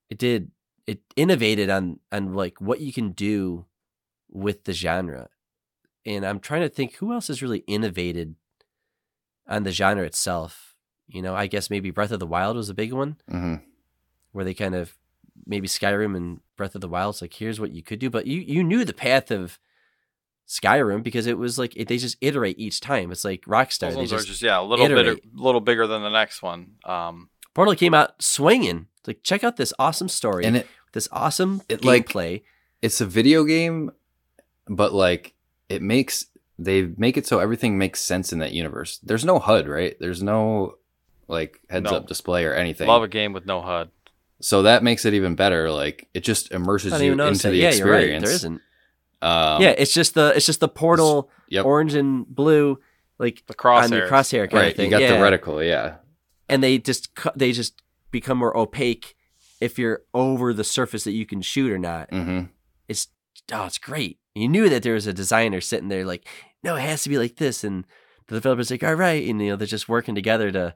it 0.09 0.17
did 0.17 0.51
it 0.85 1.01
innovated 1.15 1.69
on 1.69 1.99
on 2.11 2.33
like 2.33 2.59
what 2.59 2.81
you 2.81 2.93
can 2.93 3.11
do 3.11 3.65
with 4.29 4.65
the 4.65 4.73
genre. 4.73 5.29
And 6.05 6.25
I'm 6.25 6.39
trying 6.39 6.61
to 6.61 6.69
think 6.69 6.95
who 6.95 7.13
else 7.13 7.27
has 7.27 7.41
really 7.41 7.63
innovated 7.67 8.35
on 9.47 9.63
the 9.63 9.71
genre 9.71 10.05
itself. 10.05 10.75
You 11.07 11.21
know, 11.21 11.35
I 11.35 11.47
guess 11.47 11.69
maybe 11.69 11.91
Breath 11.91 12.11
of 12.11 12.19
the 12.19 12.27
Wild 12.27 12.57
was 12.57 12.69
a 12.69 12.73
big 12.73 12.93
one 12.93 13.17
hmm 13.29 13.55
where 14.31 14.43
they 14.43 14.53
kind 14.53 14.75
of 14.75 14.97
maybe 15.45 15.67
Skyrim 15.67 16.15
and 16.15 16.39
Breath 16.57 16.75
of 16.75 16.81
the 16.81 16.87
Wild. 16.89 17.15
It's 17.15 17.21
like 17.21 17.33
here's 17.33 17.59
what 17.59 17.71
you 17.71 17.83
could 17.83 17.99
do, 17.99 18.09
but 18.09 18.27
you 18.27 18.39
you 18.41 18.63
knew 18.63 18.85
the 18.85 18.93
path 18.93 19.31
of 19.31 19.59
Skyrim 20.47 21.01
because 21.03 21.25
it 21.27 21.37
was 21.37 21.57
like 21.57 21.75
it, 21.75 21.87
they 21.87 21.97
just 21.97 22.17
iterate 22.21 22.59
each 22.59 22.79
time. 22.79 23.11
It's 23.11 23.25
like 23.25 23.41
Rockstar. 23.45 23.93
Those 23.93 23.95
They 23.95 24.15
are 24.15 24.19
just, 24.19 24.27
just 24.27 24.41
yeah, 24.41 24.59
a 24.59 24.61
little 24.61 24.87
bit, 24.87 25.07
a 25.07 25.17
little 25.33 25.61
bigger 25.61 25.87
than 25.87 26.03
the 26.03 26.09
next 26.09 26.41
one. 26.43 26.73
Um, 26.85 27.29
Portal 27.53 27.75
came 27.75 27.93
out 27.93 28.21
swinging. 28.21 28.87
It's 28.99 29.07
like 29.07 29.23
check 29.23 29.43
out 29.43 29.57
this 29.57 29.73
awesome 29.79 30.09
story, 30.09 30.45
And 30.45 30.57
it 30.57 30.67
this 30.93 31.07
awesome 31.11 31.61
it, 31.67 31.83
like- 31.83 32.07
gameplay. 32.09 32.43
it's 32.81 33.01
a 33.01 33.05
video 33.05 33.43
game, 33.43 33.91
but 34.67 34.93
like 34.93 35.33
it 35.67 35.81
makes 35.81 36.27
they 36.59 36.83
make 36.95 37.17
it 37.17 37.25
so 37.27 37.39
everything 37.39 37.77
makes 37.77 37.99
sense 37.99 38.31
in 38.31 38.39
that 38.39 38.51
universe. 38.53 38.99
There's 39.03 39.25
no 39.25 39.39
HUD, 39.39 39.67
right? 39.67 39.95
There's 39.99 40.21
no 40.23 40.75
like 41.27 41.59
heads 41.69 41.89
No. 41.91 41.97
up 41.97 42.07
display 42.07 42.45
or 42.45 42.53
anything. 42.53 42.87
love 42.87 43.01
a 43.03 43.07
game 43.07 43.33
with 43.33 43.45
no 43.47 43.61
HUD. 43.61 43.89
So 44.41 44.63
that 44.63 44.83
makes 44.83 45.05
it 45.05 45.13
even 45.13 45.35
better. 45.35 45.71
Like 45.71 46.07
it 46.13 46.21
just 46.21 46.51
immerses 46.51 47.01
you 47.01 47.11
into 47.13 47.23
that. 47.25 47.49
the 47.49 47.55
Yeah, 47.57 47.71
you're 47.71 47.87
right. 47.89 47.99
experience. 48.03 48.25
There 48.25 48.33
isn't. 48.33 48.61
Um, 49.21 49.61
yeah, 49.61 49.73
it's 49.77 49.93
just 49.93 50.13
the 50.13 50.33
it's 50.35 50.45
just 50.45 50.59
the 50.59 50.67
portal 50.67 51.29
Yep. 51.49 51.65
orange 51.65 51.93
and 51.93 52.27
blue 52.27 52.79
like 53.17 53.43
The 53.47 53.55
on 53.69 53.91
your 53.91 54.07
crosshair 54.09 54.41
kind 54.49 54.53
right. 54.53 54.71
of 54.71 54.75
thing. 54.75 54.85
You 54.85 54.91
got 54.91 55.01
yeah. 55.01 55.17
the 55.17 55.23
reticle. 55.37 55.65
Yeah. 55.65 55.95
and 56.49 56.61
they 56.63 56.77
just 56.77 57.15
cu- 57.15 57.29
they 57.35 57.51
just 57.51 57.81
become 58.11 58.37
more 58.37 58.55
opaque 58.55 59.15
if 59.61 59.79
you're 59.79 60.01
over 60.13 60.53
the 60.53 60.63
surface 60.63 61.05
that 61.05 61.11
you 61.13 61.25
can 61.25 61.41
shoot 61.41 61.71
or 61.71 61.77
not. 61.79 62.09
hmm 62.13 62.41
It's 62.89 63.07
oh, 63.53 63.65
it's 63.65 63.77
great. 63.77 64.19
You 64.35 64.49
knew 64.49 64.67
that 64.69 64.83
there 64.83 64.93
was 64.95 65.07
a 65.07 65.13
designer 65.13 65.61
sitting 65.61 65.87
there 65.87 66.05
like, 66.05 66.27
no, 66.61 66.75
it 66.75 66.81
has 66.81 67.03
to 67.03 67.09
be 67.09 67.17
like 67.17 67.37
this, 67.37 67.63
and 67.63 67.85
the 68.27 68.35
developers 68.35 68.69
like, 68.69 68.83
all 68.83 68.95
right, 68.95 69.25
and 69.27 69.41
you 69.41 69.49
know 69.49 69.55
they're 69.55 69.65
just 69.65 69.87
working 69.87 70.13
together 70.13 70.51
to 70.51 70.75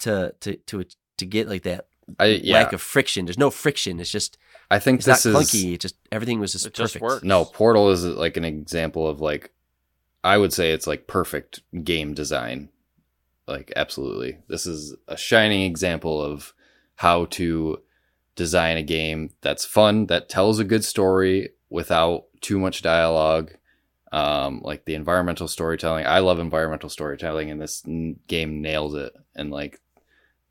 to 0.00 0.32
to 0.40 0.56
to 0.56 0.84
to 1.18 1.26
get 1.26 1.46
like 1.48 1.62
that 1.64 1.86
I 2.18 2.26
yeah. 2.26 2.54
lack 2.54 2.72
of 2.72 2.80
friction. 2.82 3.24
There's 3.26 3.38
no 3.38 3.50
friction. 3.50 4.00
It's 4.00 4.10
just 4.10 4.38
I 4.70 4.78
think 4.78 4.98
it's 5.00 5.06
this 5.06 5.24
not 5.26 5.42
is 5.42 5.50
clunky. 5.52 5.74
It 5.74 5.80
just 5.80 5.96
everything 6.10 6.40
was 6.40 6.52
just 6.52 6.66
It 6.66 6.74
just 6.74 6.94
perfect. 6.94 7.02
worked. 7.02 7.24
no 7.24 7.44
Portal 7.44 7.90
is 7.90 8.04
like 8.04 8.36
an 8.36 8.44
example 8.44 9.06
of 9.06 9.20
like 9.20 9.52
I 10.22 10.36
would 10.38 10.52
say 10.52 10.72
it's 10.72 10.86
like 10.86 11.06
perfect 11.06 11.60
game 11.84 12.14
design. 12.14 12.68
Like 13.46 13.72
absolutely, 13.74 14.38
this 14.48 14.66
is 14.66 14.94
a 15.08 15.16
shining 15.16 15.62
example 15.62 16.22
of 16.22 16.52
how 16.96 17.24
to 17.26 17.80
design 18.36 18.76
a 18.76 18.82
game 18.82 19.30
that's 19.40 19.64
fun, 19.64 20.06
that 20.06 20.28
tells 20.28 20.58
a 20.58 20.64
good 20.64 20.84
story 20.84 21.50
without 21.68 22.24
too 22.40 22.58
much 22.58 22.82
dialogue. 22.82 23.52
Um, 24.12 24.60
like 24.64 24.84
the 24.86 24.94
environmental 24.94 25.46
storytelling. 25.46 26.04
I 26.06 26.18
love 26.18 26.38
environmental 26.40 26.88
storytelling, 26.88 27.50
and 27.50 27.60
this 27.60 27.82
n- 27.86 28.18
game 28.26 28.60
nails 28.60 28.94
it. 28.94 29.12
And 29.36 29.50
like, 29.52 29.80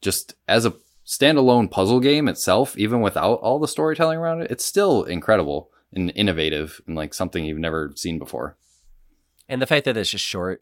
just 0.01 0.35
as 0.47 0.65
a 0.65 0.73
standalone 1.09 1.71
puzzle 1.71 1.99
game 1.99 2.27
itself, 2.27 2.77
even 2.77 3.01
without 3.01 3.39
all 3.39 3.57
the 3.57 3.67
storytelling 3.67 4.19
around 4.19 4.43
it, 4.43 4.51
it's 4.51 4.63
still 4.63 5.03
incredible 5.03 5.71
and 5.91 6.11
innovative 6.15 6.79
and 6.85 6.95
like 6.95 7.15
something 7.15 7.43
you've 7.43 7.57
never 7.57 7.91
seen 7.95 8.19
before. 8.19 8.55
And 9.49 9.59
the 9.59 9.65
fact 9.65 9.85
that 9.85 9.97
it's 9.97 10.11
just 10.11 10.23
short 10.23 10.61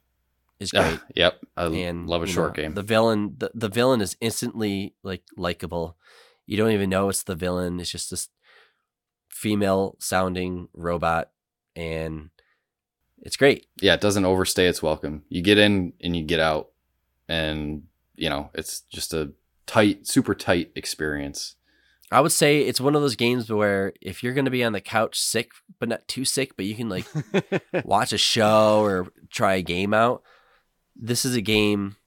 is 0.57 0.71
great. 0.71 0.99
Ah, 1.01 1.03
yep, 1.15 1.41
I 1.57 1.65
and 1.65 2.07
love 2.07 2.23
a 2.23 2.27
short 2.27 2.55
know, 2.55 2.63
game. 2.63 2.73
The 2.75 2.81
villain, 2.81 3.35
the, 3.37 3.51
the 3.53 3.67
villain 3.67 3.99
is 3.99 4.15
instantly 4.21 4.93
like 5.03 5.23
likable. 5.35 5.97
You 6.45 6.55
don't 6.55 6.71
even 6.71 6.89
know 6.89 7.09
it's 7.09 7.23
the 7.23 7.35
villain. 7.35 7.81
It's 7.81 7.91
just 7.91 8.09
this 8.09 8.29
female 9.27 9.97
sounding 9.99 10.69
robot, 10.73 11.31
and 11.75 12.29
it's 13.21 13.35
great. 13.35 13.67
yeah, 13.81 13.95
it 13.95 14.01
doesn't 14.01 14.23
overstay 14.23 14.67
its 14.67 14.81
welcome. 14.81 15.23
You 15.27 15.41
get 15.41 15.57
in 15.57 15.91
and 16.01 16.15
you 16.15 16.23
get 16.23 16.39
out, 16.39 16.69
and 17.27 17.83
you 18.15 18.29
know 18.29 18.49
it's 18.53 18.79
just 18.79 19.13
a 19.13 19.33
tight, 19.67 20.07
super 20.07 20.33
tight 20.33 20.71
experience. 20.75 21.55
I 22.11 22.21
would 22.21 22.31
say 22.31 22.61
it's 22.61 22.79
one 22.81 22.95
of 22.95 23.01
those 23.01 23.17
games 23.17 23.51
where 23.51 23.91
if 24.01 24.23
you're 24.23 24.33
going 24.33 24.45
to 24.45 24.51
be 24.51 24.63
on 24.63 24.71
the 24.71 24.79
couch 24.81 25.19
sick, 25.19 25.51
but 25.77 25.89
not 25.89 26.07
too 26.07 26.23
sick, 26.25 26.55
but 26.55 26.65
you 26.65 26.73
can 26.73 26.87
like 26.89 27.05
watch 27.85 28.13
a 28.13 28.17
show 28.17 28.79
or 28.81 29.07
try 29.29 29.55
a 29.55 29.61
game 29.61 29.93
out. 29.93 30.23
This 30.95 31.25
is 31.25 31.35
a 31.35 31.41
game 31.41 31.97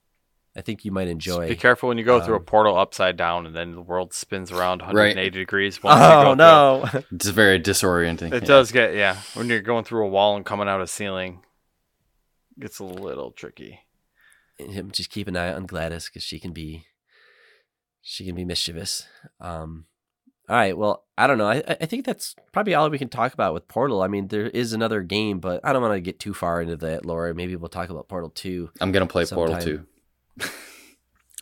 I 0.57 0.63
think 0.63 0.85
you 0.85 0.91
might 0.91 1.07
enjoy. 1.07 1.49
Be 1.49 1.55
careful 1.55 1.91
when 1.91 1.99
you 1.99 2.03
go 2.05 2.21
through 2.21 2.35
a 2.35 2.39
Um, 2.39 2.45
portal 2.45 2.77
upside 2.79 3.17
down 3.17 3.47
and 3.47 3.55
then 3.55 3.75
the 3.77 3.81
world 3.83 4.13
spins 4.13 4.51
around 4.51 4.81
Right. 4.81 5.15
180 5.15 5.31
degrees. 5.39 5.81
once 5.83 6.01
you 6.01 6.07
Oh 6.07 6.23
go 6.25 6.35
no! 6.35 6.89
It's 7.13 7.29
very 7.29 7.61
disorienting. 7.61 8.29
it. 8.33 8.35
It 8.35 8.43
yeah. 8.43 8.49
does 8.49 8.73
get 8.73 8.95
yeah. 8.95 9.17
When 9.35 9.49
you're 9.49 9.61
going 9.61 9.85
through 9.85 10.07
a 10.07 10.09
wall 10.09 10.35
and 10.35 10.45
coming 10.45 10.67
out 10.67 10.81
a 10.81 10.87
ceiling, 10.89 11.43
it 12.57 12.63
gets 12.63 12.79
a 12.81 12.85
little 12.85 13.31
tricky. 13.33 13.81
And 14.59 14.93
Just 14.93 15.11
keep 15.11 15.29
an 15.29 15.37
eye 15.37 15.53
on 15.53 15.67
GLaDOS 15.67 16.07
because 16.07 16.23
she 16.25 16.41
can 16.41 16.53
be, 16.53 16.85
she 18.03 18.25
can 18.25 18.35
be 18.35 18.45
mischievous. 18.45 19.07
Um, 19.41 19.87
all 20.49 20.57
right. 20.57 20.77
Well, 20.77 21.05
I 21.17 21.27
don't 21.27 21.39
know. 21.39 21.49
I 21.49 21.63
I 21.69 21.87
think 21.87 22.05
that's 22.05 22.35
probably 22.53 22.75
all 22.75 22.91
we 22.91 22.99
can 22.99 23.09
talk 23.09 23.33
about 23.35 23.55
with 23.55 23.69
Portal. 23.69 24.03
I 24.03 24.09
mean, 24.09 24.29
there 24.29 24.49
is 24.49 24.73
another 24.73 25.03
game, 25.03 25.39
but 25.39 25.61
I 25.65 25.73
don't 25.73 25.83
want 25.83 25.95
to 25.95 26.01
get 26.01 26.19
too 26.19 26.35
far 26.35 26.61
into 26.61 26.77
that, 26.79 27.07
Laura. 27.07 27.35
Maybe 27.35 27.55
we'll 27.57 27.69
talk 27.69 27.91
about 27.91 28.09
Portal 28.09 28.31
Two. 28.31 28.71
I'm 28.81 28.91
gonna 28.91 29.07
play 29.07 29.25
Portal 29.27 29.61
sometime. 29.61 29.87
2. 30.41 30.51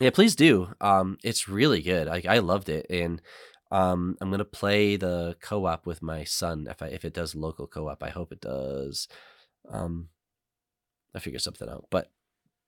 Yeah, 0.01 0.11
please 0.11 0.33
do. 0.35 0.73
Um, 0.79 1.17
it's 1.23 1.49
really 1.49 1.81
good. 1.81 2.07
I 2.07 2.21
I 2.27 2.39
loved 2.39 2.69
it, 2.69 2.85
and 2.89 3.21
um, 3.69 4.15
I'm 4.21 4.31
gonna 4.31 4.45
play 4.45 4.95
the 4.95 5.35
co-op 5.41 5.85
with 5.85 6.01
my 6.01 6.23
son 6.23 6.67
if 6.69 6.81
I 6.81 6.87
if 6.87 7.03
it 7.03 7.13
does 7.13 7.35
local 7.35 7.67
co-op. 7.67 8.01
I 8.01 8.09
hope 8.09 8.31
it 8.31 8.39
does. 8.39 9.09
Um, 9.69 10.07
I 11.13 11.19
figure 11.19 11.39
something 11.39 11.67
out. 11.67 11.87
But 11.89 12.09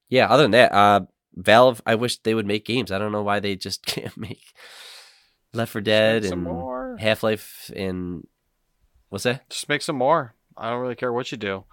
yeah, 0.10 0.28
other 0.28 0.44
than 0.44 0.52
that, 0.52 0.74
uh, 0.74 1.02
Valve. 1.36 1.82
I 1.86 1.96
wish 1.96 2.18
they 2.20 2.34
would 2.34 2.46
make 2.46 2.66
games. 2.66 2.92
I 2.92 2.98
don't 3.00 3.12
know 3.12 3.24
why 3.24 3.40
they 3.40 3.56
just 3.56 3.86
can't 3.86 4.16
make 4.18 4.54
Left 5.54 5.72
4 5.72 5.82
Dead 5.82 6.26
and. 6.26 6.48
Half 7.00 7.24
Life 7.24 7.72
and 7.76 8.28
what's 9.10 9.24
that? 9.24 9.50
Just 9.50 9.70
make 9.70 9.82
some 9.82 9.96
more. 9.96 10.36
I 10.58 10.70
don't 10.70 10.82
really 10.82 10.96
care 10.96 11.14
what 11.14 11.32
you 11.32 11.38
do. 11.38 11.64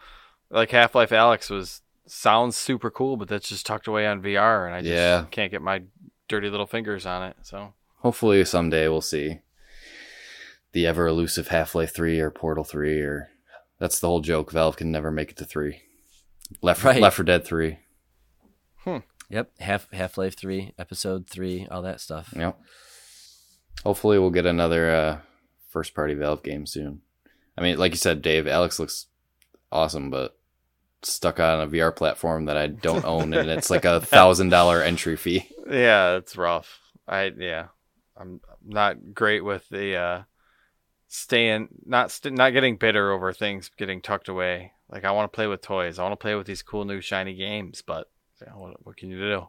Like 0.50 0.70
Half 0.70 0.94
Life 0.94 1.10
Alyx 1.10 1.50
was 1.50 1.82
sounds 2.06 2.56
super 2.56 2.90
cool, 2.90 3.16
but 3.16 3.28
that's 3.28 3.48
just 3.48 3.66
tucked 3.66 3.86
away 3.86 4.06
on 4.06 4.22
VR, 4.22 4.64
and 4.66 4.74
I 4.74 4.80
just 4.80 4.90
Yeah. 4.92 5.24
can't 5.30 5.50
get 5.50 5.60
my 5.60 5.82
dirty 6.28 6.48
little 6.48 6.66
fingers 6.66 7.04
on 7.04 7.22
it. 7.28 7.36
So 7.42 7.74
Hopefully 7.98 8.44
someday 8.44 8.86
we'll 8.88 9.00
see 9.00 9.40
the 10.72 10.86
ever 10.86 11.06
elusive 11.06 11.48
Half 11.48 11.74
Life 11.74 11.94
3 11.94 12.20
or 12.20 12.30
Portal 12.30 12.64
3 12.64 13.00
or 13.00 13.28
that's 13.78 13.98
the 14.00 14.06
whole 14.06 14.20
joke. 14.20 14.50
Valve 14.52 14.76
can 14.76 14.90
never 14.92 15.10
make 15.10 15.30
it 15.30 15.36
to 15.38 15.44
3. 15.44 15.82
Left 16.62 16.82
Right. 16.84 17.00
Left 17.02 17.16
4 17.16 17.24
Dead 17.24 17.44
3. 17.44 17.78
Hmm. 18.84 18.98
Yep, 19.30 19.50
Half 19.60 19.90
Half 19.92 20.16
Life 20.18 20.36
Three, 20.36 20.72
Episode 20.78 21.28
Three, 21.28 21.66
all 21.70 21.82
that 21.82 22.00
stuff. 22.00 22.32
Yep. 22.36 22.58
Hopefully 23.84 24.18
we'll 24.18 24.30
get 24.30 24.46
another 24.46 24.90
uh, 24.90 25.18
first 25.68 25.94
party 25.94 26.14
Valve 26.14 26.42
game 26.42 26.66
soon. 26.66 27.02
I 27.56 27.60
mean, 27.60 27.78
like 27.78 27.92
you 27.92 27.98
said, 27.98 28.22
Dave, 28.22 28.44
Alyx 28.44 28.78
looks 28.78 29.06
awesome, 29.70 30.10
but 30.10 30.36
stuck 31.02 31.38
on 31.38 31.60
a 31.60 31.66
VR 31.66 31.94
platform 31.94 32.46
that 32.46 32.56
I 32.56 32.68
don't 32.68 33.04
own, 33.04 33.32
and 33.34 33.50
it's 33.50 33.70
like 33.70 33.84
a 33.84 34.00
thousand 34.00 34.48
dollar 34.48 34.82
entry 34.82 35.16
fee. 35.16 35.48
yeah, 35.70 36.16
it's 36.16 36.36
rough. 36.36 36.80
I 37.06 37.32
yeah, 37.36 37.66
I'm 38.16 38.40
not 38.64 39.14
great 39.14 39.44
with 39.44 39.68
the 39.68 39.96
uh, 39.96 40.22
staying 41.06 41.68
not 41.84 42.10
st- 42.10 42.34
not 42.34 42.52
getting 42.52 42.76
bitter 42.76 43.12
over 43.12 43.32
things 43.32 43.70
getting 43.76 44.00
tucked 44.00 44.28
away. 44.28 44.72
Like 44.90 45.04
I 45.04 45.10
want 45.12 45.30
to 45.30 45.36
play 45.36 45.46
with 45.46 45.60
toys. 45.60 45.98
I 45.98 46.02
want 46.02 46.12
to 46.12 46.16
play 46.22 46.34
with 46.34 46.46
these 46.46 46.62
cool 46.62 46.84
new 46.84 47.00
shiny 47.00 47.34
games, 47.34 47.82
but 47.86 48.08
yeah, 48.46 48.54
what, 48.54 48.84
what 48.86 48.96
can 48.96 49.10
you 49.10 49.18
do? 49.18 49.48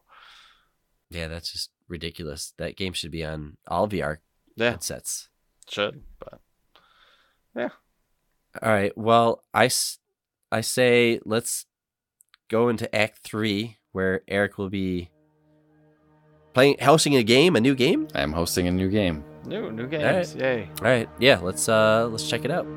Yeah, 1.10 1.28
that's 1.28 1.52
just 1.52 1.72
ridiculous. 1.88 2.53
That 2.57 2.76
game 2.78 2.94
should 2.94 3.11
be 3.11 3.24
on 3.26 3.57
all 3.68 3.88
VR 3.88 4.18
Yeah, 4.56 4.72
headsets. 4.72 5.30
should 5.68 6.03
but 6.20 6.40
yeah. 7.56 7.70
All 8.61 8.72
right. 8.72 8.95
Well, 8.98 9.44
I, 9.53 9.70
I 10.52 10.61
say 10.61 11.20
let's 11.26 11.66
go 12.48 12.70
into 12.70 12.94
Act 12.95 13.20
Three, 13.24 13.78
where 13.91 14.22
Eric 14.28 14.57
will 14.57 14.70
be 14.70 15.10
playing, 16.53 16.78
hosting 16.82 17.16
a 17.16 17.24
game, 17.24 17.56
a 17.56 17.61
new 17.61 17.76
game. 17.76 18.07
I 18.14 18.22
am 18.22 18.34
hosting 18.34 18.68
a 18.68 18.72
new 18.72 18.90
game. 18.90 19.24
new 19.45 19.72
new 19.72 19.88
games. 19.88 20.36
Yay! 20.36 20.70
All 20.80 20.84
right. 20.88 21.10
Yeah. 21.20 21.40
Let's 21.40 21.68
uh 21.70 22.07
let's 22.11 22.28
check 22.30 22.45
it 22.45 22.52
out. 22.52 22.68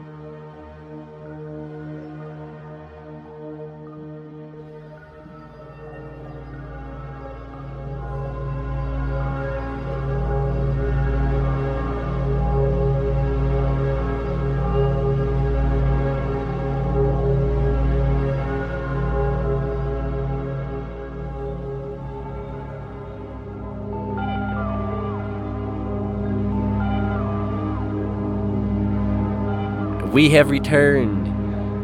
We 30.22 30.30
have 30.30 30.50
returned, 30.50 31.26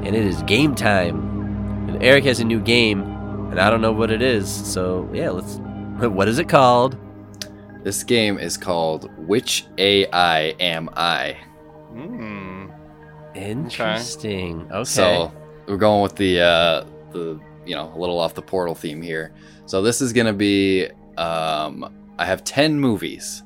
and 0.07 0.15
it 0.15 0.25
is 0.25 0.45
game 0.45 0.77
time. 0.77 1.89
And 1.89 2.01
Eric 2.01 2.23
has 2.23 2.39
a 2.39 2.45
new 2.45 2.61
game, 2.61 3.03
and 3.51 3.59
I 3.59 3.69
don't 3.69 3.81
know 3.81 3.91
what 3.91 4.13
it 4.13 4.23
is. 4.23 4.49
So 4.49 5.11
yeah, 5.13 5.31
let's. 5.31 5.57
What 6.09 6.29
is 6.29 6.39
it 6.39 6.49
called? 6.49 6.97
This 7.83 8.05
game 8.05 8.39
is 8.39 8.57
called 8.57 9.11
Which 9.27 9.67
AI 9.77 10.55
Am 10.61 10.89
I? 10.93 11.37
Mm. 11.93 12.73
Interesting. 13.35 14.69
Okay. 14.71 14.85
So 14.85 15.33
we're 15.67 15.77
going 15.77 16.05
with 16.05 16.15
the 16.15 16.41
uh, 16.41 16.85
the 17.11 17.41
you 17.67 17.75
know 17.75 17.93
a 17.93 17.99
little 17.99 18.21
off 18.21 18.35
the 18.35 18.43
portal 18.43 18.77
theme 18.77 19.03
here. 19.03 19.33
So 19.67 19.83
this 19.83 20.01
is 20.01 20.13
gonna 20.13 20.33
be 20.33 20.87
um, 21.17 21.93
I 22.21 22.25
have 22.25 22.45
ten 22.45 22.79
movies. 22.79 23.43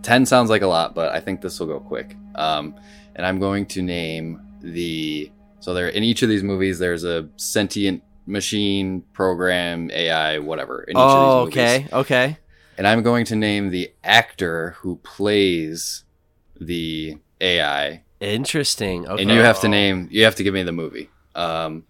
Ten 0.00 0.24
sounds 0.24 0.48
like 0.48 0.62
a 0.62 0.66
lot, 0.66 0.94
but 0.94 1.12
I 1.12 1.20
think 1.20 1.42
this 1.42 1.60
will 1.60 1.66
go 1.66 1.80
quick. 1.80 2.16
Um, 2.34 2.74
and 3.16 3.26
I'm 3.26 3.38
going 3.38 3.66
to 3.66 3.82
name 3.82 4.40
the 4.60 5.30
so 5.60 5.74
there 5.74 5.88
in 5.88 6.02
each 6.02 6.22
of 6.22 6.28
these 6.28 6.42
movies 6.42 6.78
there's 6.78 7.04
a 7.04 7.28
sentient 7.36 8.02
machine 8.26 9.02
program 9.12 9.90
AI 9.92 10.38
whatever 10.38 10.82
in 10.84 10.90
each 10.90 11.00
oh, 11.00 11.42
of 11.42 11.46
these 11.46 11.56
movies. 11.56 11.86
okay. 11.86 11.96
Okay. 11.96 12.38
And 12.78 12.86
I'm 12.86 13.02
going 13.02 13.24
to 13.26 13.36
name 13.36 13.70
the 13.70 13.92
actor 14.02 14.70
who 14.78 14.96
plays 14.96 16.04
the 16.60 17.18
AI 17.40 18.02
Interesting. 18.20 19.06
Okay. 19.08 19.22
and 19.22 19.30
you 19.30 19.40
have 19.40 19.60
to 19.60 19.68
name 19.68 20.08
you 20.10 20.24
have 20.24 20.36
to 20.36 20.44
give 20.44 20.54
me 20.54 20.62
the 20.62 20.72
movie 20.72 21.10
um 21.34 21.84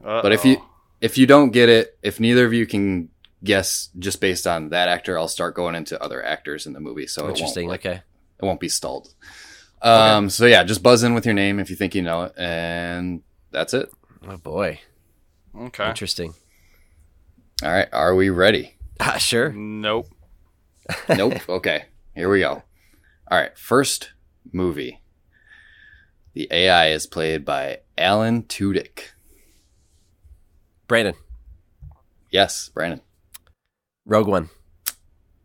But 0.00 0.22
but 0.22 0.32
if 0.32 0.44
you 0.44 0.62
if 1.00 1.18
you 1.18 1.26
don't 1.26 1.50
get 1.50 1.68
it 1.68 1.98
if 2.02 2.20
neither 2.20 2.46
of 2.46 2.52
you 2.52 2.66
can 2.66 3.08
guess 3.42 3.88
just 3.98 4.20
based 4.20 4.46
on 4.46 4.68
that 4.68 4.88
actor 4.88 5.18
i'll 5.18 5.26
start 5.26 5.56
going 5.56 5.74
into 5.74 6.00
other 6.00 6.24
actors 6.24 6.64
in 6.66 6.72
the 6.72 6.78
movie 6.80 7.08
so 7.08 7.22
it 7.22 7.24
won't, 7.24 7.38
Interesting. 7.38 7.68
like, 7.68 7.84
okay. 7.84 8.02
it 8.40 8.44
won't 8.44 8.60
be 8.60 8.68
stalled 8.68 9.12
um 9.82 10.30
so 10.30 10.46
yeah 10.46 10.62
just 10.62 10.82
buzz 10.82 11.02
in 11.02 11.14
with 11.14 11.24
your 11.26 11.34
name 11.34 11.58
if 11.58 11.68
you 11.70 11.76
think 11.76 11.94
you 11.94 12.02
know 12.02 12.24
it 12.24 12.32
and 12.36 13.22
that's 13.50 13.74
it. 13.74 13.90
Oh 14.26 14.36
boy. 14.36 14.80
okay, 15.58 15.88
Interesting. 15.88 16.32
all 17.64 17.70
right. 17.72 17.88
Are 17.92 18.14
we 18.14 18.30
ready? 18.30 18.76
Ah, 19.00 19.16
sure. 19.18 19.50
nope. 19.52 20.06
nope. 21.08 21.48
Okay. 21.48 21.86
Here 22.14 22.28
we 22.30 22.38
go. 22.38 22.62
All 23.30 23.38
right. 23.38 23.56
First 23.58 24.12
movie. 24.52 25.00
The 26.34 26.46
ai 26.52 26.88
is 26.90 27.06
played 27.08 27.44
by 27.44 27.80
alan 27.98 28.44
tudyk. 28.44 29.10
Brandon. 30.86 31.14
yes 32.30 32.68
brandon. 32.72 33.00
Rogue 34.06 34.28
One. 34.28 34.50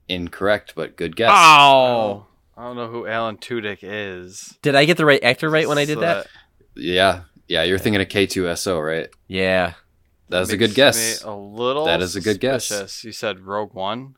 incorrect 0.08 0.74
but 0.76 0.96
good 0.96 1.16
guess. 1.16 1.32
Oh, 1.34 2.27
I 2.58 2.64
don't 2.64 2.76
know 2.76 2.88
who 2.90 3.06
Alan 3.06 3.38
Tudyk 3.38 3.80
is. 3.84 4.58
Did 4.64 4.74
I 4.76 4.86
get 4.86 4.98
the 4.98 5.06
right 5.06 5.24
actor 5.24 5.50
right 5.50 5.68
when 5.68 5.78
I 5.78 5.86
did 5.86 5.96
So 5.96 6.02
that? 6.02 6.28
Yeah, 6.76 7.22
yeah, 7.48 7.64
you're 7.64 7.78
thinking 7.78 8.02
of 8.02 8.08
K2SO, 8.08 8.84
right? 8.86 9.10
Yeah. 9.28 9.74
That's 10.30 10.50
a 10.52 10.58
good 10.58 10.74
guess. 10.74 11.22
A 11.24 11.32
little. 11.34 11.86
That 11.86 12.02
is 12.02 12.16
a 12.16 12.22
good 12.22 12.40
guess. 12.40 12.66
suspicious. 12.66 13.04
You 13.04 13.12
said 13.14 13.40
Rogue 13.42 13.74
One. 13.74 14.16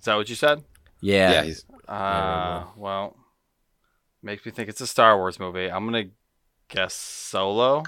Is 0.00 0.06
that 0.06 0.16
what 0.16 0.28
you 0.28 0.34
said? 0.34 0.64
Yeah. 1.00 1.32
yeah, 1.32 1.42
he's 1.44 1.64
Uh, 1.86 2.64
well, 2.76 3.16
makes 4.22 4.44
me 4.44 4.50
think 4.50 4.68
it's 4.68 4.80
a 4.80 4.86
Star 4.86 5.16
Wars 5.18 5.38
movie. 5.38 5.70
I'm 5.70 5.84
gonna 5.84 6.06
guess 6.68 6.94
Solo. 6.94 7.82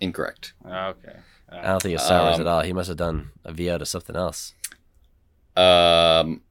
incorrect. 0.00 0.54
Okay. 0.64 1.16
I 1.50 1.62
don't 1.62 1.82
think 1.82 1.94
it's 1.96 2.04
Star 2.04 2.22
Wars 2.22 2.36
Um, 2.36 2.40
at 2.42 2.46
all. 2.46 2.62
He 2.62 2.72
must 2.72 2.88
have 2.88 2.96
done 2.96 3.32
a 3.44 3.52
VO 3.52 3.78
to 3.78 3.84
something 3.86 4.16
else. 4.16 4.54
Um, 5.56 6.42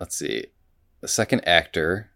let's 0.00 0.16
see. 0.16 0.46
The 1.00 1.08
second 1.08 1.46
actor 1.46 2.10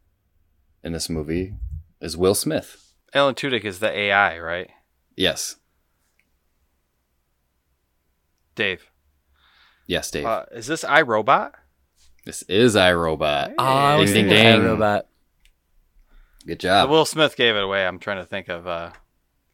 in 0.83 0.93
this 0.93 1.09
movie 1.09 1.55
is 2.01 2.17
Will 2.17 2.35
Smith. 2.35 2.93
Alan 3.15 3.35
Tudyk 3.35 3.65
is 3.65 3.79
the 3.79 3.91
AI, 3.91 4.39
right? 4.39 4.71
Yes, 5.17 5.57
Dave. 8.55 8.91
yes, 9.87 10.11
Dave. 10.11 10.27
Uh, 10.27 10.45
is 10.53 10.67
this 10.67 10.85
iRobot? 10.85 11.53
this 12.27 12.43
is 12.43 12.75
iRobot. 12.75 13.55
Oh, 13.59 13.63
I 13.65 13.97
was 13.97 14.11
Ding, 14.13 14.25
thinking 14.25 14.31
ding, 14.37 14.45
Hey 14.45 14.53
ding. 14.57 14.65
Robot. 14.65 15.07
Good 16.47 16.59
Uh, 16.59 16.69
job. 16.69 16.91
Will 16.91 17.05
Smith 17.05 17.37
gave 17.37 17.55
it 17.57 17.63
away. 17.63 17.87
I'm 17.87 17.99
trying 17.99 18.19
to 18.19 18.25
think 18.27 18.49
of 18.49 18.67
uh, 18.67 18.91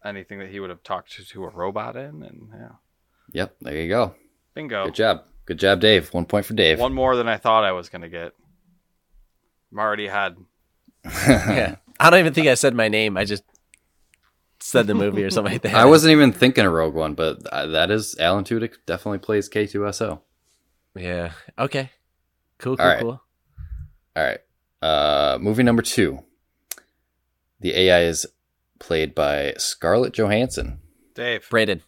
anything 0.05 0.39
that 0.39 0.49
he 0.51 0.61
would 0.61 0.71
have 0.71 0.83
talked 0.83 1.13
to, 1.17 1.25
to 1.25 1.45
a 1.45 1.51
robot 1.51 1.97
in, 1.97 2.23
and 2.23 2.49
yeah, 2.55 2.69
Yep, 3.33 3.57
there 3.61 3.77
you 3.77 3.89
go. 3.89 4.15
bingo. 4.55 4.87
Good 4.87 4.95
job. 4.95 5.25
Good 5.47 5.59
job, 5.59 5.81
Dave. 5.81 6.13
One 6.15 6.25
point 6.27 6.47
for 6.47 6.55
Dave. 6.55 6.79
One 6.79 6.95
more 6.95 7.17
than 7.17 7.29
I 7.29 7.37
thought 7.37 7.65
I 7.65 7.73
was 7.73 7.89
gonna 7.89 8.09
get. 8.09 8.33
I'm 9.73 9.79
already 9.79 10.07
had. 10.09 10.37
Yeah. 11.05 11.77
I 11.99 12.11
don't 12.11 12.21
even 12.21 12.33
think 12.35 12.47
I 12.49 12.55
said 12.55 12.75
my 12.75 12.89
name. 12.89 13.17
I 13.17 13.25
just 13.25 13.43
said 14.59 14.87
the 14.87 14.95
movie 14.95 15.23
or 15.25 15.31
something 15.31 15.53
like 15.53 15.63
that. 15.63 15.75
I 15.75 15.85
wasn't 15.85 16.13
even 16.13 16.33
thinking 16.33 16.65
of 16.67 16.73
Rogue 16.73 16.95
One, 16.95 17.15
but 17.15 17.47
uh, 17.47 17.67
that 17.67 17.91
is 17.91 18.17
Alan 18.19 18.45
Tudyk 18.45 18.75
definitely 18.87 19.19
plays 19.19 19.49
K2SO. 19.49 20.21
Yeah. 20.97 21.33
Okay. 21.59 21.91
Cool. 22.59 22.77
Cool. 22.77 22.85
All 22.85 22.91
right. 22.93 23.01
Cool. 23.01 23.23
All 24.17 24.23
right. 24.25 24.39
Uh, 24.83 25.39
movie 25.41 25.63
number 25.63 25.83
two. 25.83 26.21
The 27.61 27.75
AI 27.77 28.03
is 28.05 28.27
played 28.79 29.15
by 29.15 29.55
Scarlett 29.59 30.15
Johansson. 30.15 30.79
Dave, 31.15 31.47
Braden. 31.51 31.83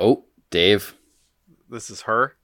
Oh, 0.00 0.24
Dave, 0.50 0.96
this 1.70 1.90
is 1.90 2.02
her. 2.02 2.34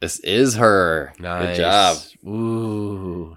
this 0.00 0.18
is 0.20 0.54
her. 0.56 1.12
Nice. 1.18 1.56
Good 1.56 1.62
job. 1.62 1.96
Ooh. 2.26 3.36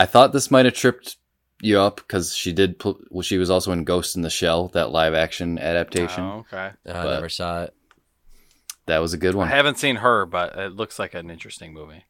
I 0.00 0.06
thought 0.06 0.32
this 0.32 0.50
might 0.50 0.64
have 0.64 0.72
tripped 0.72 1.18
you 1.60 1.78
up 1.78 1.96
because 1.96 2.34
she 2.34 2.54
did. 2.54 2.78
Pl- 2.78 3.02
well, 3.10 3.20
she 3.20 3.36
was 3.36 3.50
also 3.50 3.70
in 3.70 3.84
Ghost 3.84 4.16
in 4.16 4.22
the 4.22 4.30
Shell, 4.30 4.68
that 4.68 4.92
live 4.92 5.12
action 5.12 5.58
adaptation. 5.58 6.24
Oh, 6.24 6.46
okay. 6.50 6.70
Oh, 6.86 6.92
I 6.92 7.04
never 7.04 7.28
saw 7.28 7.64
it. 7.64 7.74
That 8.86 9.02
was 9.02 9.12
a 9.12 9.18
good 9.18 9.34
one. 9.34 9.48
I 9.48 9.50
haven't 9.50 9.78
seen 9.78 9.96
her, 9.96 10.24
but 10.24 10.56
it 10.56 10.72
looks 10.72 10.98
like 10.98 11.12
an 11.12 11.30
interesting 11.30 11.74
movie. 11.74 12.06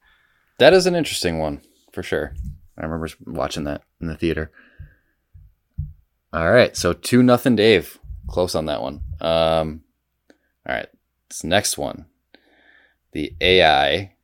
That 0.58 0.72
is 0.72 0.86
an 0.86 0.94
interesting 0.94 1.40
one 1.40 1.62
for 1.92 2.04
sure. 2.04 2.32
I 2.78 2.84
remember 2.84 3.08
watching 3.26 3.64
that 3.64 3.82
in 4.00 4.06
the 4.06 4.16
theater. 4.16 4.52
All 6.32 6.48
right, 6.48 6.76
so 6.76 6.92
two 6.92 7.24
nothing, 7.24 7.56
Dave. 7.56 7.98
Close 8.28 8.54
on 8.54 8.66
that 8.66 8.82
one. 8.82 9.00
Um, 9.20 9.82
all 10.64 10.76
right, 10.76 10.88
this 11.28 11.42
next 11.42 11.76
one. 11.76 12.06
The 13.10 13.34
AI 13.40 14.14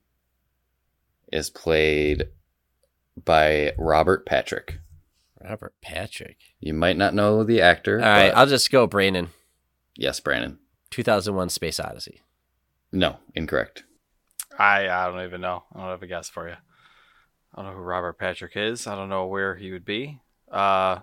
is 1.33 1.51
played 1.51 2.29
by 3.25 3.73
Robert 3.79 4.27
Patrick. 4.27 4.79
Robert 5.43 5.75
Patrick. 5.81 6.39
You 6.61 6.75
might 6.75 6.97
not 6.97 7.15
know 7.15 7.45
the 7.45 7.61
actor. 7.61 7.99
All 8.01 8.05
right. 8.07 8.33
I'll 8.35 8.47
just 8.47 8.71
go 8.71 8.87
Brandon. 8.87 9.29
yes, 9.97 10.19
Brandon. 10.21 10.59
2001 10.91 11.51
Space 11.51 11.79
Odyssey. 11.81 12.23
No, 12.93 13.17
incorrect. 13.35 13.85
I 14.59 14.89
I 14.89 15.07
don't 15.11 15.23
even 15.25 15.41
know. 15.41 15.65
I 15.75 15.81
don't 15.81 15.91
have 15.91 16.03
a 16.03 16.07
guess 16.07 16.29
for 16.29 16.49
you. 16.49 16.55
I 17.55 17.63
don't 17.63 17.71
know 17.73 17.77
who 17.77 17.83
Robert 17.83 18.19
Patrick 18.19 18.53
is. 18.57 18.87
I 18.87 18.95
don't 18.95 19.09
know 19.09 19.27
where 19.27 19.57
he 19.57 19.73
would 19.73 19.85
be. 19.85 20.21
Uh, 20.51 21.01
I'm 21.01 21.03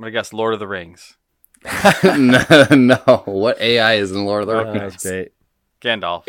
gonna 0.00 0.10
guess 0.12 0.32
Lord 0.32 0.54
of 0.54 0.60
the 0.60 0.68
Rings. 0.68 1.16
no, 2.04 2.66
no, 2.70 3.22
what 3.24 3.60
AI 3.60 3.94
is 3.94 4.12
in 4.12 4.24
Lord 4.24 4.42
of 4.42 4.48
the 4.48 4.54
Oh, 4.54 4.64
Rings? 4.72 4.92
that's 4.92 5.02
great. 5.02 5.32
Gandalf. 5.80 6.24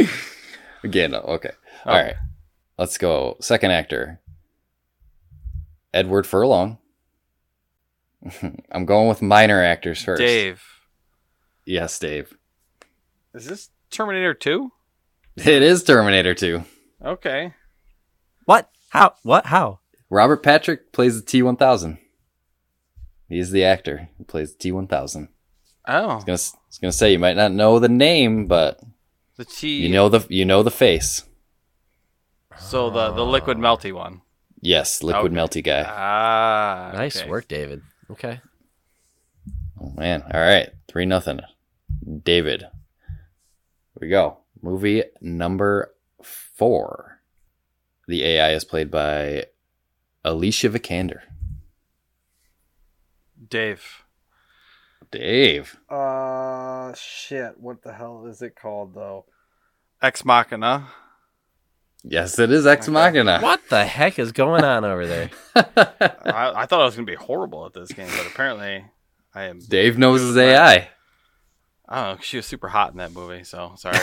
Again, 0.84 1.12
no, 1.12 1.20
okay. 1.20 1.52
Oh. 1.86 1.92
All 1.92 1.98
right. 2.02 2.16
Let's 2.78 2.98
go. 2.98 3.38
Second 3.42 3.72
actor. 3.72 4.20
Edward 5.96 6.28
Furlong. 6.28 6.78
I'm 8.72 8.86
going 8.86 9.08
with 9.08 9.22
minor 9.22 9.64
actors 9.64 10.04
first. 10.04 10.20
Dave. 10.20 10.62
Yes, 11.66 11.98
Dave. 11.98 12.38
Is 13.34 13.46
this 13.48 13.70
Terminator 13.90 14.34
2? 14.34 14.72
It 15.38 15.62
is 15.64 15.84
Terminator 15.84 16.34
2. 16.36 16.64
Okay. 17.04 17.54
What? 18.46 18.70
How? 18.90 19.16
What? 19.24 19.48
How? 19.48 19.80
Robert 20.10 20.44
Patrick 20.44 20.92
plays 20.92 21.22
the 21.22 21.26
T1000. 21.26 21.98
He's 23.28 23.52
the 23.52 23.64
actor 23.64 24.10
who 24.18 24.24
plays 24.24 24.56
the 24.56 24.72
T1000. 24.72 25.30
I 25.88 25.98
Oh, 26.00 26.16
was 26.16 26.24
gonna, 26.24 26.34
I 26.38 26.68
was 26.70 26.78
gonna 26.82 26.92
say 26.92 27.12
you 27.12 27.20
might 27.20 27.36
not 27.36 27.52
know 27.52 27.80
the 27.80 27.90
name, 27.90 28.48
but 28.48 28.80
the 29.38 29.46
T. 29.46 29.78
you 29.78 29.90
know 29.90 30.10
the 30.10 30.26
you 30.30 30.46
know 30.46 30.64
the 30.64 30.72
face. 30.72 31.24
So 32.58 32.90
the 32.90 33.12
the 33.12 33.26
liquid 33.26 33.58
melty 33.58 33.94
one. 33.94 34.22
Yes, 34.66 35.04
liquid 35.04 35.32
Okay. 35.32 35.36
melty 35.36 35.64
guy. 35.64 35.86
Ah. 35.88 36.92
Nice 36.96 37.22
okay. 37.22 37.30
work, 37.30 37.48
David. 37.48 37.84
Okay. 38.10 38.42
Oh 39.80 39.92
man. 39.96 40.24
All 40.24 40.42
right. 40.42 40.70
Three 40.88 41.06
nothing. 41.06 41.42
David. 42.24 42.62
Here 42.62 44.02
we 44.02 44.08
go. 44.10 44.40
Movie 44.64 45.04
number 45.22 45.94
four. 46.24 47.20
The 48.08 48.24
AI 48.24 48.54
is 48.54 48.66
played 48.66 48.90
by 48.90 49.46
Alicia 50.24 50.70
Vikander. 50.70 51.20
Dave. 53.48 54.04
Dave. 55.12 55.78
Uh, 55.88 56.92
shit. 56.96 57.60
What 57.60 57.84
the 57.84 57.94
hell 57.94 58.26
is 58.26 58.42
it 58.42 58.56
called 58.56 58.96
though? 58.96 59.26
Ex 60.02 60.26
Machina. 60.26 60.88
Yes, 62.08 62.38
it 62.38 62.52
is 62.52 62.68
Ex 62.68 62.88
Okay. 62.88 62.94
Machina. 62.94 63.40
What 63.42 63.62
the 63.70 63.84
heck 63.86 64.20
is 64.20 64.32
going 64.32 64.64
on 64.64 64.86
over 64.86 65.08
there? 65.08 65.30
I, 65.56 66.52
I 66.56 66.66
thought 66.68 66.82
I 66.82 66.86
was 66.86 66.96
gonna 66.96 67.06
be 67.06 67.16
horrible 67.16 67.66
at 67.66 67.74
this 67.74 67.92
game, 67.92 68.08
but 68.16 68.28
apparently 68.28 68.86
I 69.34 69.44
am. 69.46 69.60
Dave 69.60 69.98
knows 69.98 70.22
his 70.22 70.38
AI. 70.38 70.90
I 71.88 72.04
don't 72.06 72.18
know. 72.18 72.22
She 72.22 72.38
was 72.38 72.46
super 72.46 72.68
hot 72.68 72.92
in 72.92 72.98
that 72.98 73.12
movie, 73.12 73.44
so 73.44 73.74
sorry. 73.78 73.98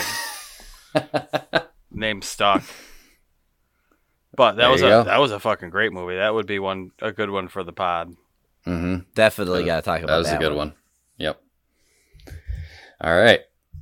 Name 1.91 2.23
stuck. 2.23 2.62
But 4.35 4.53
that 4.53 4.62
There 4.62 4.70
was 4.70 4.83
a 4.83 4.87
go. 4.89 5.03
that 5.05 5.20
was 5.20 5.31
a 5.31 5.39
fucking 5.41 5.70
great 5.70 5.93
movie. 5.93 6.16
That 6.16 6.33
would 6.35 6.47
be 6.47 6.59
one 6.59 6.91
a 7.01 7.12
good 7.12 7.31
one 7.31 7.49
for 7.49 7.62
the 7.62 7.73
pod. 7.73 8.16
Mm-hmm. 8.66 9.01
Definitely 9.15 9.65
got 9.65 9.77
to 9.77 9.83
talk 9.83 9.99
about 9.99 10.09
That 10.12 10.19
was 10.19 10.27
that 10.29 10.37
a 10.37 10.45
good 10.49 10.57
one. 10.57 10.74
Yep. 11.19 11.41
All 13.01 13.16
right. 13.16 13.41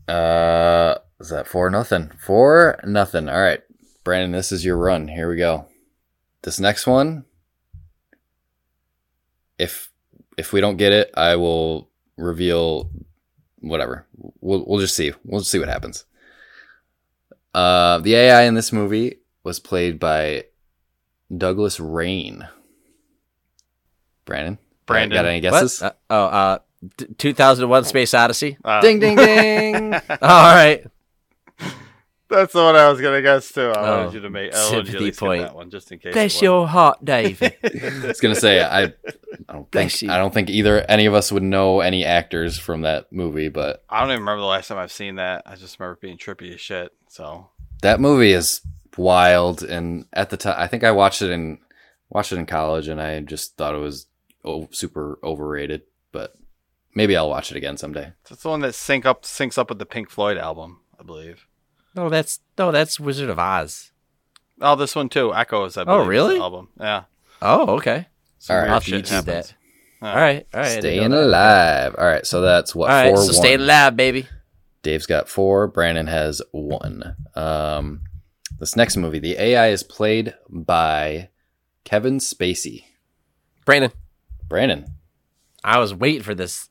Uh, 0.08 0.96
is 1.20 1.28
that 1.28 1.46
four 1.46 1.70
nothing? 1.70 2.10
Four 2.18 2.80
nothing. 2.84 3.28
All 3.28 3.40
right, 3.40 3.60
Brandon, 4.04 4.32
this 4.32 4.52
is 4.52 4.64
your 4.64 4.76
run. 4.76 5.08
Here 5.08 5.28
we 5.28 5.36
go. 5.36 5.66
This 6.42 6.58
next 6.58 6.86
one, 6.86 7.24
if 9.58 9.90
if 10.38 10.52
we 10.52 10.60
don't 10.60 10.76
get 10.78 10.92
it, 10.92 11.10
I 11.14 11.36
will 11.36 11.90
reveal 12.16 12.90
whatever. 13.58 14.06
We'll 14.40 14.64
we'll 14.66 14.80
just 14.80 14.96
see. 14.96 15.12
We'll 15.24 15.40
just 15.40 15.50
see 15.50 15.58
what 15.58 15.68
happens. 15.68 16.04
Uh, 17.52 17.98
the 17.98 18.14
AI 18.14 18.42
in 18.42 18.54
this 18.54 18.72
movie 18.72 19.18
was 19.42 19.58
played 19.58 19.98
by 19.98 20.44
Douglas 21.36 21.78
Rain. 21.80 22.48
Brandon, 24.24 24.58
Brandon. 24.86 25.16
got 25.16 25.26
any 25.26 25.40
guesses? 25.40 25.82
Uh, 25.82 25.92
oh, 26.08 26.24
uh, 26.26 26.58
2001 27.18 27.84
Space 27.84 28.14
Odyssey. 28.14 28.56
Uh, 28.64 28.80
Ding 28.80 29.00
ding 29.00 29.16
ding. 29.16 29.94
All 30.22 30.54
right. 30.54 30.86
That's 32.30 32.52
the 32.52 32.62
one 32.62 32.76
I 32.76 32.88
was 32.90 33.00
gonna 33.00 33.20
guess 33.22 33.50
too. 33.52 33.70
I 33.70 33.80
Oh, 33.80 33.96
wanted 33.98 34.14
you 34.14 34.20
to 34.20 34.30
make. 34.30 34.54
I 34.54 34.56
wanted 34.70 34.86
you 34.86 34.92
to 34.92 34.98
sympathy 34.98 35.18
point. 35.18 35.42
that 35.42 35.54
one 35.54 35.70
just 35.70 35.90
in 35.92 35.98
case. 35.98 36.12
Bless 36.14 36.40
your 36.40 36.66
heart, 36.68 37.04
Dave. 37.04 37.42
I 37.42 37.52
was 38.06 38.20
gonna 38.20 38.34
say 38.36 38.62
I, 38.62 38.84
I 38.84 38.92
don't 39.48 39.70
Bless 39.70 39.98
think 39.98 40.02
you. 40.02 40.10
I 40.12 40.18
don't 40.18 40.32
think 40.32 40.48
either 40.48 40.80
any 40.88 41.06
of 41.06 41.14
us 41.14 41.32
would 41.32 41.42
know 41.42 41.80
any 41.80 42.04
actors 42.04 42.56
from 42.58 42.82
that 42.82 43.12
movie, 43.12 43.48
but 43.48 43.84
I 43.90 44.00
don't 44.00 44.10
even 44.10 44.20
remember 44.20 44.40
the 44.40 44.46
last 44.46 44.68
time 44.68 44.78
I've 44.78 44.92
seen 44.92 45.16
that. 45.16 45.42
I 45.46 45.56
just 45.56 45.78
remember 45.80 45.98
being 46.00 46.18
trippy 46.18 46.54
as 46.54 46.60
shit. 46.60 46.92
So 47.08 47.48
that 47.82 48.00
movie 48.00 48.32
is 48.32 48.60
wild. 48.96 49.62
And 49.62 50.06
at 50.12 50.30
the 50.30 50.36
time, 50.36 50.54
I 50.56 50.66
think 50.68 50.84
I 50.84 50.92
watched 50.92 51.22
it 51.22 51.30
in 51.30 51.58
watched 52.10 52.32
it 52.32 52.38
in 52.38 52.46
college, 52.46 52.86
and 52.88 53.00
I 53.02 53.20
just 53.20 53.56
thought 53.56 53.74
it 53.74 53.78
was 53.78 54.06
oh, 54.44 54.68
super 54.70 55.18
overrated. 55.24 55.82
But 56.12 56.34
maybe 56.94 57.16
I'll 57.16 57.28
watch 57.28 57.50
it 57.50 57.56
again 57.56 57.76
someday. 57.76 58.12
that's 58.28 58.42
the 58.42 58.48
one 58.50 58.60
that 58.60 58.74
sync 58.74 59.04
up 59.04 59.22
syncs 59.24 59.58
up 59.58 59.68
with 59.68 59.78
the 59.80 59.86
Pink 59.86 60.10
Floyd 60.10 60.38
album, 60.38 60.80
I 60.98 61.02
believe. 61.02 61.46
No, 61.94 62.08
that's 62.08 62.40
no, 62.58 62.70
that's 62.72 62.98
Wizard 63.00 63.30
of 63.30 63.38
Oz. 63.38 63.92
Oh, 64.60 64.76
this 64.76 64.94
one 64.94 65.08
too. 65.08 65.34
Echoes. 65.34 65.76
I 65.76 65.82
Oh, 65.82 65.84
believe, 65.84 66.02
is 66.02 66.08
really? 66.08 66.38
Album. 66.40 66.68
Yeah. 66.78 67.04
Oh, 67.42 67.76
okay. 67.76 68.06
Some 68.38 68.54
All 68.56 68.60
right. 68.60 68.64
weird 68.64 68.68
I'll 68.70 68.74
have 68.76 68.84
to 68.84 68.90
shit 68.90 69.04
YouTube 69.04 69.08
happens. 69.10 69.26
that. 69.48 69.54
Yeah. 70.02 70.08
All 70.10 70.16
right, 70.16 70.46
all 70.54 70.60
right. 70.60 70.66
I 70.76 70.78
Staying 70.80 71.12
alive. 71.12 71.94
All 71.98 72.06
right, 72.06 72.26
so 72.26 72.40
that's 72.40 72.74
what 72.74 72.90
All 72.90 72.96
right, 72.96 73.14
four 73.14 73.22
so 73.22 73.32
stay 73.32 73.52
one. 73.56 73.60
alive, 73.64 73.96
baby. 73.96 74.26
Dave's 74.82 75.04
got 75.06 75.28
four. 75.28 75.66
Brandon 75.68 76.06
has 76.06 76.40
one. 76.52 77.16
Um, 77.34 78.00
This 78.58 78.76
next 78.76 78.96
movie, 78.96 79.18
the 79.18 79.36
AI 79.38 79.68
is 79.68 79.82
played 79.82 80.32
by 80.48 81.28
Kevin 81.84 82.16
Spacey. 82.18 82.84
Brandon, 83.66 83.92
Brandon. 84.48 84.86
I 85.62 85.78
was 85.78 85.92
waiting 85.94 86.22
for 86.22 86.34
this 86.34 86.69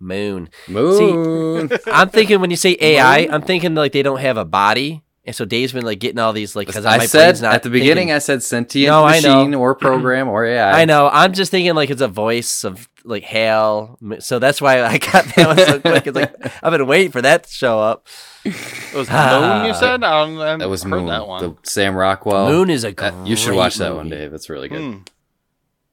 moon. 0.00 0.48
Moon. 0.68 1.70
I'm 1.86 2.08
thinking 2.08 2.40
when 2.40 2.50
you 2.50 2.56
say 2.56 2.76
AI, 2.80 3.28
I'm 3.30 3.42
thinking 3.42 3.74
like 3.74 3.92
they 3.92 4.02
don't 4.02 4.20
have 4.20 4.36
a 4.36 4.44
body, 4.44 5.02
and 5.24 5.36
so 5.36 5.44
Dave's 5.44 5.72
been 5.72 5.84
like 5.84 6.00
getting 6.00 6.18
all 6.18 6.32
these 6.32 6.56
like 6.56 6.66
because 6.66 6.86
I 6.86 6.98
my 6.98 7.06
said 7.06 7.26
brain's 7.26 7.42
not 7.42 7.54
at 7.54 7.62
the 7.62 7.70
beginning, 7.70 8.08
thinking- 8.08 8.14
I 8.14 8.18
said 8.18 8.42
sentient 8.42 8.88
No, 8.90 9.04
I 9.04 9.20
know. 9.20 9.36
machine 9.38 9.54
or 9.54 9.74
program 9.74 10.28
or 10.28 10.44
AI. 10.46 10.82
I 10.82 10.84
know. 10.86 11.08
I'm 11.12 11.32
just 11.32 11.50
thinking 11.50 11.74
like 11.74 11.90
it's 11.90 12.00
a 12.02 12.08
voice 12.08 12.64
of 12.64 12.88
like 13.04 13.22
Hal. 13.24 13.98
So 14.18 14.38
that's 14.38 14.60
why 14.60 14.82
I 14.82 14.98
got 14.98 15.24
that 15.36 15.46
one 15.46 15.56
so 15.58 15.80
quick. 15.80 16.06
It's 16.06 16.16
like 16.16 16.34
I've 16.64 16.72
been 16.72 16.86
waiting 16.86 17.12
for 17.12 17.22
that 17.22 17.44
to 17.44 17.52
show 17.52 17.78
up. 17.80 18.06
It 18.44 18.54
was 18.94 19.10
Moon, 19.10 19.66
you 19.66 19.74
said? 19.74 20.02
I 20.04 20.24
don't, 20.24 20.38
I 20.38 20.44
haven't 20.46 20.58
That 20.60 20.68
was 20.70 20.82
heard 20.82 20.88
Moon. 20.90 21.06
that 21.06 21.26
one. 21.28 21.42
The 21.42 21.56
Sam 21.70 21.94
Rockwell. 21.94 22.48
Moon 22.48 22.70
is 22.70 22.84
a 22.84 22.94
Uh, 22.98 23.24
you 23.26 23.36
should 23.36 23.54
watch 23.54 23.76
that 23.76 23.94
one. 23.94 24.08
Dave. 24.08 24.32
It's 24.32 24.48
really 24.48 24.68
good. 24.68 24.80
Hmm. 24.80 24.98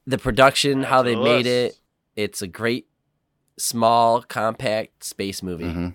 The 0.06 0.16
production, 0.18 0.82
how 0.84 1.02
they 1.02 1.14
made 1.14 1.44
list. 1.44 1.76
it, 2.16 2.22
it's 2.22 2.40
a 2.42 2.46
great, 2.46 2.87
small, 3.58 4.22
compact 4.22 5.04
space 5.04 5.42
movie, 5.42 5.64
Mhm. 5.64 5.94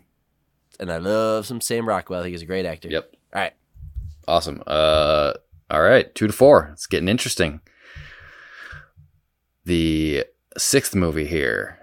and 0.80 0.92
I 0.92 0.98
love 0.98 1.46
some 1.46 1.62
Sam 1.62 1.88
Rockwell. 1.88 2.24
He's 2.24 2.42
a 2.42 2.46
great 2.46 2.66
actor. 2.66 2.90
Yep. 2.90 3.12
All 3.34 3.42
right. 3.42 3.54
Awesome. 4.28 4.62
Uh, 4.68 5.34
all 5.72 5.82
right, 5.82 6.14
two 6.16 6.28
to 6.28 6.34
four. 6.34 6.70
It's 6.74 6.88
getting 6.88 7.08
interesting. 7.10 7.62
The 9.66 10.26
sixth 10.58 10.94
movie 10.96 11.26
here, 11.26 11.80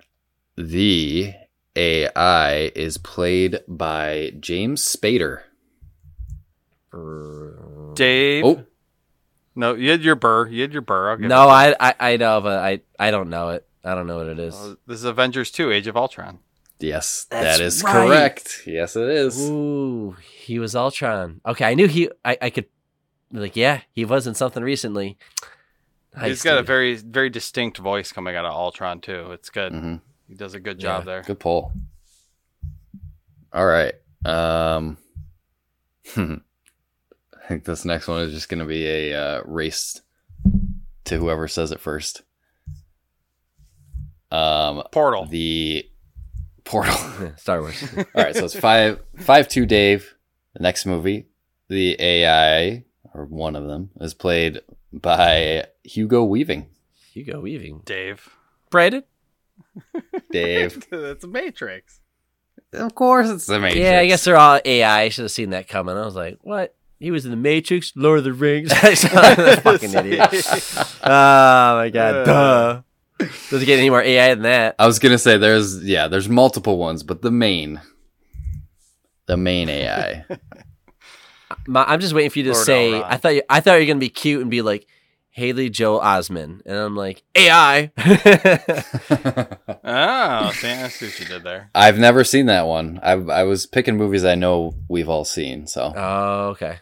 the 0.56 1.32
AI 1.76 2.72
is 2.74 2.98
played 2.98 3.60
by 3.66 4.32
James 4.38 4.82
Spader. 4.84 5.42
Dave. 7.94 8.44
Oh, 8.44 8.64
No, 9.54 9.74
you 9.74 9.90
had 9.90 10.02
your 10.02 10.14
burr. 10.16 10.48
You 10.48 10.62
had 10.62 10.72
your 10.72 10.82
burr. 10.82 11.10
I'll 11.10 11.16
give 11.16 11.28
No, 11.28 11.42
it 11.42 11.46
you. 11.68 11.76
I, 11.80 11.88
I 11.90 11.94
I 12.12 12.16
know, 12.16 12.40
but 12.40 12.58
I 12.58 12.80
I 12.98 13.10
don't 13.10 13.30
know 13.30 13.50
it. 13.50 13.66
I 13.84 13.94
don't 13.94 14.06
know 14.06 14.18
what 14.18 14.26
it 14.26 14.38
is. 14.38 14.54
Uh, 14.54 14.74
this 14.86 14.98
is 14.98 15.04
Avengers 15.04 15.50
2, 15.50 15.70
Age 15.72 15.86
of 15.86 15.96
Ultron. 15.96 16.38
yes, 16.78 17.26
That's 17.30 17.58
that 17.58 17.64
is 17.64 17.82
right. 17.82 17.92
correct. 17.92 18.62
Yes, 18.66 18.94
it 18.96 19.08
is. 19.08 19.48
Ooh, 19.48 20.16
he 20.32 20.58
was 20.58 20.74
Ultron. 20.76 21.40
Okay, 21.46 21.64
I 21.64 21.74
knew 21.74 21.86
he. 21.88 22.10
I, 22.24 22.36
I 22.42 22.50
could, 22.50 22.66
like, 23.32 23.56
yeah, 23.56 23.80
he 23.92 24.04
was 24.04 24.26
in 24.26 24.34
something 24.34 24.62
recently. 24.62 25.16
He's 26.22 26.42
got 26.42 26.58
a 26.58 26.62
very, 26.62 26.96
very 26.96 27.30
distinct 27.30 27.78
voice 27.78 28.10
coming 28.12 28.34
out 28.36 28.44
of 28.44 28.52
Ultron, 28.52 29.00
too. 29.00 29.30
It's 29.32 29.48
good. 29.48 29.72
hmm 29.72 29.96
He 30.28 30.34
does 30.34 30.54
a 30.54 30.60
good 30.60 30.78
job 30.78 31.02
Yeah, 31.02 31.12
there. 31.12 31.22
Good 31.22 31.38
pull. 31.40 31.72
All 33.52 33.66
right. 33.66 33.94
Um, 34.24 34.96
I 36.16 37.46
think 37.48 37.64
this 37.64 37.84
next 37.84 38.08
one 38.08 38.22
is 38.22 38.32
just 38.32 38.48
going 38.48 38.60
to 38.60 38.66
be 38.66 38.86
a 38.86 39.14
uh, 39.14 39.42
race 39.44 40.00
to 41.04 41.16
whoever 41.18 41.48
says 41.48 41.72
it 41.72 41.80
first. 41.80 42.22
Um, 44.30 44.82
Portal. 44.92 45.26
the 45.26 45.86
portal. 46.64 46.94
Star 47.36 47.60
Wars. 47.60 47.82
All 47.96 48.04
right, 48.14 48.34
so 48.34 48.44
it's 48.44 48.54
five 48.58 49.00
five 49.18 49.48
two 49.48 49.66
Dave. 49.66 50.14
The 50.54 50.62
next 50.62 50.84
movie, 50.86 51.26
the 51.68 51.96
AI 52.00 52.84
or 53.14 53.24
one 53.24 53.54
of 53.56 53.66
them 53.66 53.90
is 54.00 54.14
played 54.14 54.60
by 54.92 55.66
Hugo 55.84 56.24
Weaving. 56.24 56.66
Hugo 57.12 57.40
Weaving. 57.40 57.82
Dave. 57.84 58.28
Brandon. 58.70 59.02
Dave, 60.32 60.86
That's 60.90 61.24
a 61.24 61.28
Matrix. 61.28 62.00
of 62.72 62.94
course, 62.94 63.28
it's 63.28 63.46
the 63.46 63.58
Matrix. 63.60 63.84
Yeah, 63.84 63.98
I 64.00 64.06
guess 64.06 64.24
they're 64.24 64.36
all 64.36 64.60
AI. 64.64 65.02
I 65.02 65.08
should 65.08 65.22
have 65.22 65.30
seen 65.32 65.50
that 65.50 65.68
coming. 65.68 65.96
I 65.96 66.04
was 66.04 66.14
like, 66.16 66.38
what? 66.42 66.74
He 66.98 67.10
was 67.10 67.24
in 67.24 67.30
the 67.30 67.36
Matrix, 67.36 67.92
Lord 67.96 68.18
of 68.18 68.24
the 68.24 68.32
Rings. 68.32 68.72
fucking 68.72 69.94
idiot. 69.94 70.28
Oh 71.02 71.76
my 71.76 71.90
god. 71.92 72.14
Uh. 72.14 72.24
Duh. 72.24 72.82
Doesn't 73.50 73.66
get 73.66 73.78
any 73.78 73.90
more 73.90 74.02
AI 74.02 74.34
than 74.34 74.42
that. 74.42 74.76
I 74.78 74.86
was 74.86 74.98
gonna 74.98 75.18
say 75.18 75.36
there's 75.38 75.82
yeah, 75.84 76.08
there's 76.08 76.28
multiple 76.28 76.78
ones, 76.78 77.02
but 77.02 77.22
the 77.22 77.30
main, 77.30 77.80
the 79.26 79.36
main 79.36 79.68
AI. 79.68 80.24
My, 81.66 81.84
I'm 81.84 82.00
just 82.00 82.14
waiting 82.14 82.30
for 82.30 82.38
you 82.38 82.44
to 82.46 82.52
Lord 82.52 82.64
say. 82.66 82.92
Elrond. 82.92 83.04
I 83.04 83.16
thought 83.16 83.34
you, 83.34 83.42
I 83.50 83.60
thought 83.60 83.74
you 83.74 83.80
were 83.80 83.86
gonna 83.86 83.98
be 83.98 84.08
cute 84.08 84.40
and 84.40 84.50
be 84.50 84.62
like 84.62 84.86
Haley 85.30 85.68
Joel 85.68 86.00
Osment, 86.00 86.62
and 86.64 86.76
I'm 86.76 86.96
like 86.96 87.22
AI. 87.34 87.90
Oh, 89.82 90.50
see, 90.52 90.68
I 90.68 90.88
see 90.88 91.06
what 91.06 91.18
you 91.20 91.26
did 91.26 91.42
there. 91.42 91.70
I've 91.74 91.98
never 91.98 92.22
seen 92.24 92.46
that 92.46 92.66
one. 92.66 93.00
I 93.02 93.12
I 93.12 93.42
was 93.44 93.66
picking 93.66 93.96
movies 93.96 94.24
I 94.24 94.34
know 94.34 94.74
we've 94.88 95.08
all 95.08 95.24
seen. 95.24 95.66
So 95.66 95.92
oh, 95.96 96.48
okay. 96.50 96.78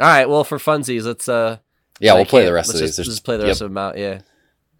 All 0.00 0.06
right. 0.08 0.28
Well, 0.28 0.42
for 0.44 0.58
funsies, 0.58 1.04
let's 1.04 1.28
uh. 1.28 1.58
yeah, 2.00 2.14
we'll 2.14 2.24
play 2.24 2.42
the 2.42 2.46
can't- 2.46 2.54
rest 2.54 2.70
of 2.70 2.74
let's 2.76 2.80
these. 2.80 2.88
Just, 2.88 2.96
There's- 2.96 3.08
just 3.08 3.24
play 3.24 3.36
the 3.36 3.42
yep. 3.44 3.48
rest 3.50 3.60
of 3.60 3.70
them 3.70 3.78
out. 3.78 3.96
Yeah. 3.98 4.20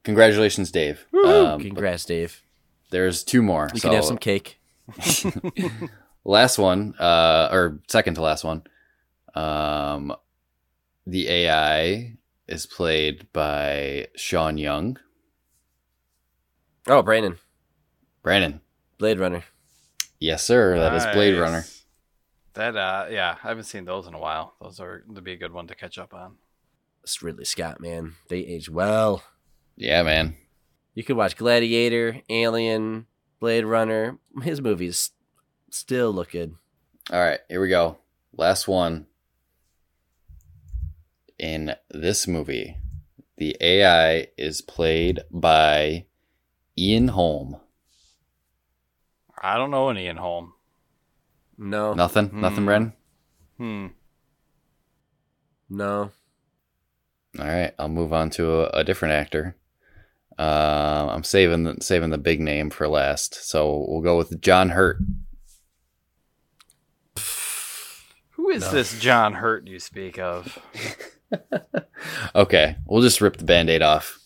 Congratulations, 0.04 0.70
Dave. 0.70 1.06
Um, 1.24 1.60
Congrats, 1.60 2.04
Dave. 2.04 2.42
there's 2.90 3.22
two 3.22 3.42
more. 3.42 3.68
You 3.72 3.80
so 3.80 3.88
can 3.88 3.96
have 3.96 4.04
some 4.04 4.18
cake. 4.18 4.60
last 6.24 6.58
one, 6.58 6.94
uh, 6.98 7.48
or 7.52 7.80
second 7.88 8.14
to 8.14 8.22
last 8.22 8.44
one. 8.44 8.64
Um, 9.34 10.14
the 11.06 11.28
AI 11.28 12.16
is 12.48 12.66
played 12.66 13.32
by 13.32 14.08
Sean 14.16 14.58
Young. 14.58 14.98
Oh, 16.88 17.02
Brandon, 17.02 17.38
Brandon. 18.22 18.60
Blade 18.98 19.18
Runner. 19.18 19.42
Yes, 20.20 20.44
sir. 20.44 20.78
That 20.78 20.94
is 20.94 21.04
Blade 21.06 21.36
Runner. 21.36 21.64
That, 22.54 22.76
uh, 22.76 23.06
yeah, 23.10 23.36
I 23.42 23.48
haven't 23.48 23.64
seen 23.64 23.84
those 23.84 24.06
in 24.06 24.14
a 24.14 24.18
while. 24.18 24.54
Those 24.60 24.78
are, 24.78 25.04
to 25.12 25.20
be 25.20 25.32
a 25.32 25.36
good 25.36 25.52
one 25.52 25.66
to 25.66 25.74
catch 25.74 25.98
up 25.98 26.14
on. 26.14 26.36
It's 27.02 27.20
Ridley 27.20 27.44
Scott, 27.44 27.80
man. 27.80 28.14
They 28.28 28.38
age 28.38 28.68
well. 28.68 29.24
Yeah, 29.76 30.02
man. 30.02 30.36
You 30.94 31.02
could 31.02 31.16
watch 31.16 31.36
Gladiator, 31.36 32.20
Alien, 32.28 33.06
Blade 33.40 33.64
Runner. 33.64 34.18
His 34.42 34.60
movies 34.60 35.10
still 35.70 36.12
look 36.12 36.32
good. 36.32 36.54
All 37.10 37.20
right, 37.20 37.40
here 37.48 37.60
we 37.60 37.68
go. 37.68 37.98
Last 38.36 38.68
one. 38.68 39.06
In 41.38 41.74
this 41.90 42.28
movie, 42.28 42.76
the 43.36 43.56
AI 43.60 44.28
is 44.38 44.60
played 44.60 45.20
by 45.30 46.04
Ian 46.78 47.08
Holm. 47.08 47.56
I 49.42 49.56
don't 49.56 49.72
know 49.72 49.88
any 49.88 50.06
in 50.06 50.18
home. 50.18 50.52
No, 51.58 51.94
Nothing? 51.94 52.28
Hmm. 52.28 52.40
Nothing, 52.40 52.64
Bren? 52.64 52.92
Hmm. 53.56 53.86
no. 55.68 56.12
All 57.38 57.46
right, 57.46 57.74
I'll 57.78 57.88
move 57.88 58.12
on 58.12 58.30
to 58.30 58.52
a, 58.52 58.80
a 58.80 58.84
different 58.84 59.14
actor. 59.14 59.56
Uh, 60.38 61.08
I'm 61.10 61.24
saving 61.24 61.64
the, 61.64 61.76
saving 61.80 62.10
the 62.10 62.18
big 62.18 62.40
name 62.40 62.70
for 62.70 62.88
last, 62.88 63.34
so 63.48 63.84
we'll 63.88 64.00
go 64.00 64.16
with 64.16 64.40
John 64.40 64.70
Hurt. 64.70 64.98
Who 68.32 68.48
is 68.50 68.70
this 68.70 68.98
John 68.98 69.34
Hurt 69.34 69.66
you 69.66 69.78
speak 69.78 70.18
of? 70.18 70.58
Okay, 72.34 72.76
we'll 72.84 73.00
just 73.00 73.20
rip 73.20 73.36
the 73.36 73.44
band-aid 73.44 73.80
off. 73.80 74.18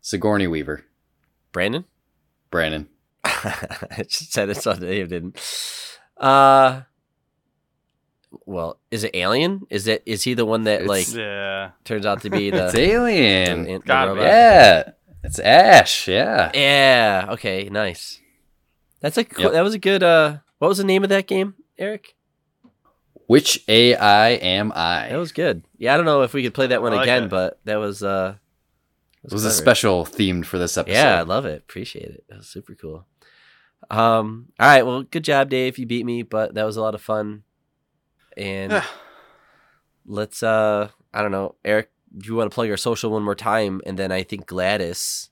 Sigourney 0.00 0.46
Weaver, 0.48 0.84
Brandon? 1.52 1.84
Brandon. 2.50 2.88
I 3.24 4.04
just 4.08 4.32
said 4.32 4.50
it 4.50 4.56
so 4.56 4.74
Dave 4.74 5.08
didn't. 5.10 5.40
Uh, 6.16 6.82
well, 8.46 8.78
is 8.90 9.04
it 9.04 9.12
Alien? 9.14 9.62
Is 9.70 9.86
it 9.86 10.02
is 10.06 10.24
he 10.24 10.34
the 10.34 10.44
one 10.44 10.64
that 10.64 10.82
It's- 10.82 10.88
like 10.88 11.14
Yeah. 11.14 11.70
turns 11.84 12.04
out 12.04 12.22
to 12.22 12.30
be 12.30 12.50
the, 12.50 12.66
It's 12.66 12.74
Alien. 12.74 13.64
the- 13.64 13.72
the 13.74 13.78
Gotta 13.78 14.10
be. 14.12 14.18
robot? 14.18 14.26
Yeah, 14.26 14.90
it's 15.24 15.38
Ash. 15.38 16.06
Yeah. 16.08 16.50
Yeah. 16.54 17.26
Okay. 17.30 17.68
Nice. 17.70 18.20
That's 19.00 19.18
a 19.18 19.24
cool, 19.24 19.44
Yep. 19.44 19.52
that 19.52 19.62
was 19.62 19.74
a 19.74 19.78
good. 19.78 20.02
Uh, 20.02 20.38
what 20.58 20.68
was 20.68 20.78
the 20.78 20.84
name 20.84 21.02
of 21.02 21.08
that 21.10 21.26
game, 21.26 21.54
Eric? 21.78 22.14
Which 23.26 23.64
AI 23.68 24.30
am 24.30 24.72
I? 24.74 25.08
That 25.08 25.16
was 25.16 25.32
good. 25.32 25.64
Yeah, 25.78 25.94
I 25.94 25.96
don't 25.96 26.06
know 26.06 26.22
if 26.22 26.32
we 26.34 26.42
could 26.42 26.54
play 26.54 26.66
that 26.68 26.82
one 26.82 26.92
like 26.92 27.02
again, 27.02 27.24
it. 27.24 27.30
but 27.30 27.58
that 27.64 27.76
was 27.76 28.02
uh, 28.02 28.36
It 29.24 29.32
was 29.32 29.44
a 29.44 29.50
special 29.50 30.04
themed 30.04 30.44
for 30.46 30.58
this 30.58 30.76
episode. 30.76 30.94
Yeah, 30.94 31.18
I 31.18 31.22
love 31.22 31.46
it. 31.46 31.58
Appreciate 31.62 32.10
it. 32.10 32.24
That 32.28 32.38
was 32.38 32.46
super 32.48 32.74
cool. 32.74 33.06
Um. 33.90 34.48
All 34.60 34.66
right. 34.68 34.82
Well, 34.86 35.02
good 35.02 35.24
job, 35.24 35.48
Dave. 35.50 35.78
You 35.78 35.86
beat 35.86 36.06
me, 36.06 36.22
but 36.22 36.54
that 36.54 36.64
was 36.64 36.76
a 36.76 36.82
lot 36.82 36.94
of 36.94 37.02
fun. 37.02 37.44
And 38.36 38.82
let's. 40.06 40.42
Uh. 40.42 40.88
I 41.12 41.22
don't 41.22 41.30
know, 41.32 41.54
Eric. 41.64 41.90
Do 42.16 42.28
you 42.28 42.36
want 42.36 42.50
to 42.50 42.54
plug 42.54 42.70
our 42.70 42.76
social 42.76 43.10
one 43.10 43.22
more 43.22 43.34
time? 43.34 43.80
And 43.86 43.98
then 43.98 44.12
I 44.12 44.22
think 44.22 44.46
GLaDOS 44.46 45.30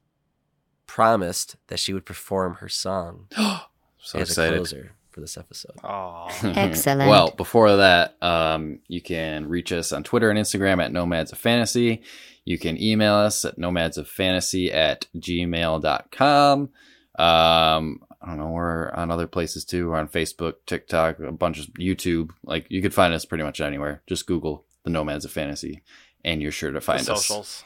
promised 0.87 1.57
that 1.69 1.79
she 1.79 1.93
would 1.93 2.05
perform 2.05 2.55
her 2.57 2.69
song 2.69 3.29
so 3.99 4.19
as 4.19 4.37
a 4.37 4.49
closer 4.49 4.93
for 5.11 5.21
this 5.21 5.37
episode. 5.37 5.77
Oh. 5.85 6.29
Excellent. 6.43 7.09
well, 7.09 7.31
before 7.31 7.77
that, 7.77 8.17
um, 8.23 8.81
you 8.89 9.01
can 9.01 9.49
reach 9.49 9.73
us 9.73 9.93
on 9.93 10.03
Twitter 10.03 10.31
and 10.31 10.39
Instagram 10.39 10.83
at 10.83 10.93
Nomads 10.93 11.33
of 11.33 11.39
Fantasy. 11.39 12.03
You 12.45 12.59
can 12.59 12.83
email 12.83 13.15
us 13.15 13.45
at 13.45 13.57
nomads 13.57 13.99
of 13.99 14.09
fantasy 14.09 14.73
at 14.73 15.07
gmail.com. 15.17 16.61
Um, 16.61 16.71
I 17.19 18.27
don't 18.27 18.39
know, 18.39 18.51
we're 18.51 18.91
on 18.93 19.11
other 19.11 19.27
places 19.27 19.65
too. 19.65 19.91
We're 19.91 19.99
on 19.99 20.09
Facebook, 20.09 20.55
TikTok, 20.67 21.21
a 21.21 21.31
bunch 21.33 21.61
of 21.61 21.67
YouTube. 21.75 22.31
Like 22.45 22.67
you 22.69 22.83
could 22.83 22.95
find 22.95 23.15
us 23.15 23.25
pretty 23.25 23.45
much 23.45 23.61
anywhere. 23.61 24.03
Just 24.07 24.27
Google 24.27 24.65
the 24.83 24.91
Nomads 24.91 25.25
of 25.25 25.31
Fantasy, 25.31 25.83
and 26.25 26.41
you're 26.43 26.53
sure 26.53 26.71
to 26.71 26.75
The 26.75 26.81
find 26.81 27.01
us. 27.01 27.07
socials. 27.07 27.65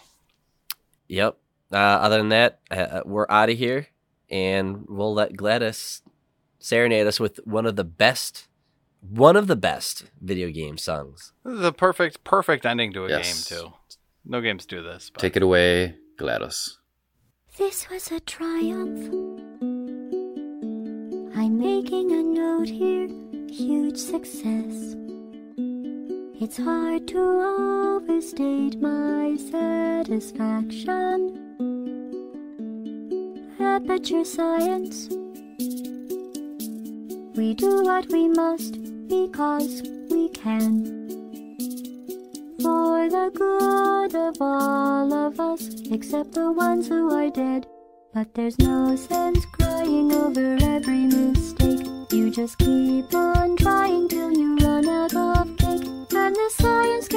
Yep. 1.08 1.36
Uh, 1.72 1.76
other 1.76 2.18
than 2.18 2.28
that, 2.30 2.60
uh, 2.70 3.00
we're 3.04 3.26
out 3.28 3.50
of 3.50 3.58
here, 3.58 3.88
and 4.30 4.84
we'll 4.88 5.14
let 5.14 5.32
GLaDOS 5.34 6.02
serenade 6.58 7.06
us 7.06 7.18
with 7.20 7.38
one 7.44 7.66
of 7.66 7.76
the 7.76 7.84
best, 7.84 8.48
one 9.00 9.36
of 9.36 9.46
the 9.46 9.56
best 9.56 10.04
video 10.20 10.50
game 10.50 10.78
songs. 10.78 11.32
This 11.44 11.54
is 11.54 11.60
the 11.60 11.72
perfect, 11.72 12.22
perfect 12.24 12.64
ending 12.66 12.92
to 12.94 13.04
a 13.04 13.08
Yes. 13.08 13.48
game 13.48 13.58
too. 13.58 13.72
No 14.24 14.40
games 14.40 14.64
do 14.66 14.82
this. 14.82 15.10
But. 15.10 15.20
Take 15.20 15.36
it 15.36 15.42
away, 15.42 15.96
GLaDOS. 16.18 16.76
This 17.58 17.88
was 17.88 18.10
a 18.12 18.20
triumph. 18.20 19.12
I'm 21.36 21.58
making 21.58 22.10
a 22.12 22.22
note 22.22 22.68
here, 22.68 23.08
huge 23.48 23.96
success. 23.98 24.94
It's 26.38 26.58
hard 26.58 27.08
to 27.08 27.18
overstate 27.18 28.78
my 28.78 29.38
satisfaction. 29.50 31.32
Aperture 33.58 34.22
science. 34.22 35.08
We 37.36 37.54
do 37.54 37.82
what 37.84 38.10
we 38.10 38.28
must 38.28 38.74
because 39.08 39.82
we 40.10 40.28
can. 40.28 40.84
For 42.60 43.08
the 43.08 43.30
good 43.34 44.14
of 44.14 44.36
all 44.38 45.10
of 45.14 45.40
us, 45.40 45.70
except 45.90 46.32
the 46.32 46.52
ones 46.52 46.86
who 46.86 47.14
are 47.14 47.30
dead. 47.30 47.66
But 48.12 48.34
there's 48.34 48.58
no 48.58 48.94
sense 48.94 49.42
crying 49.46 50.12
over 50.12 50.58
every 50.60 51.06
mistake. 51.06 51.86
You 52.12 52.28
just 52.30 52.58
keep 52.58 53.14
on 53.14 53.35
science 56.58 57.15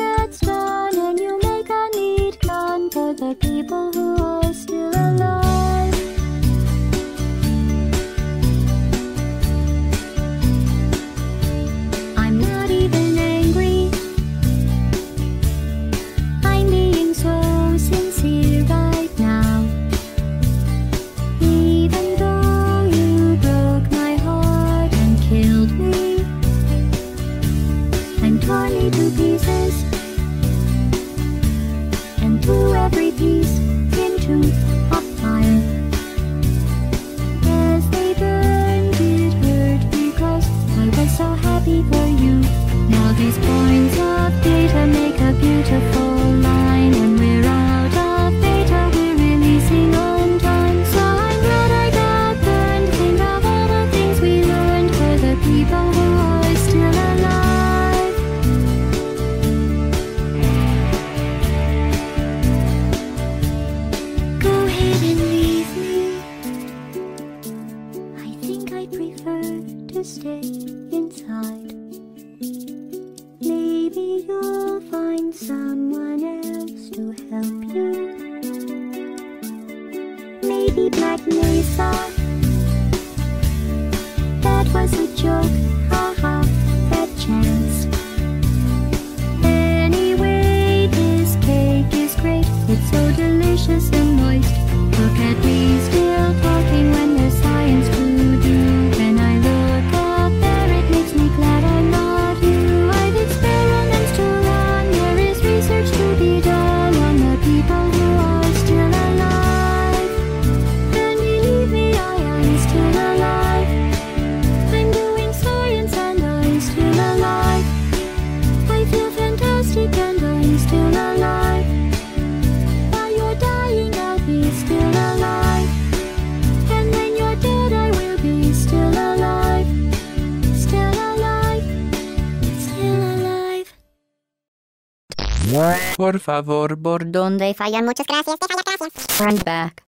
Por 136.10 136.20
favor, 136.20 136.82
por 136.82 137.12
Donde 137.12 137.54
fallan 137.54 137.86
muchas 137.86 138.08
gracias, 138.08 138.40
te 138.40 138.48
falla 138.48 138.64
gracias. 138.66 139.20
Run 139.20 139.40
back. 139.46 139.89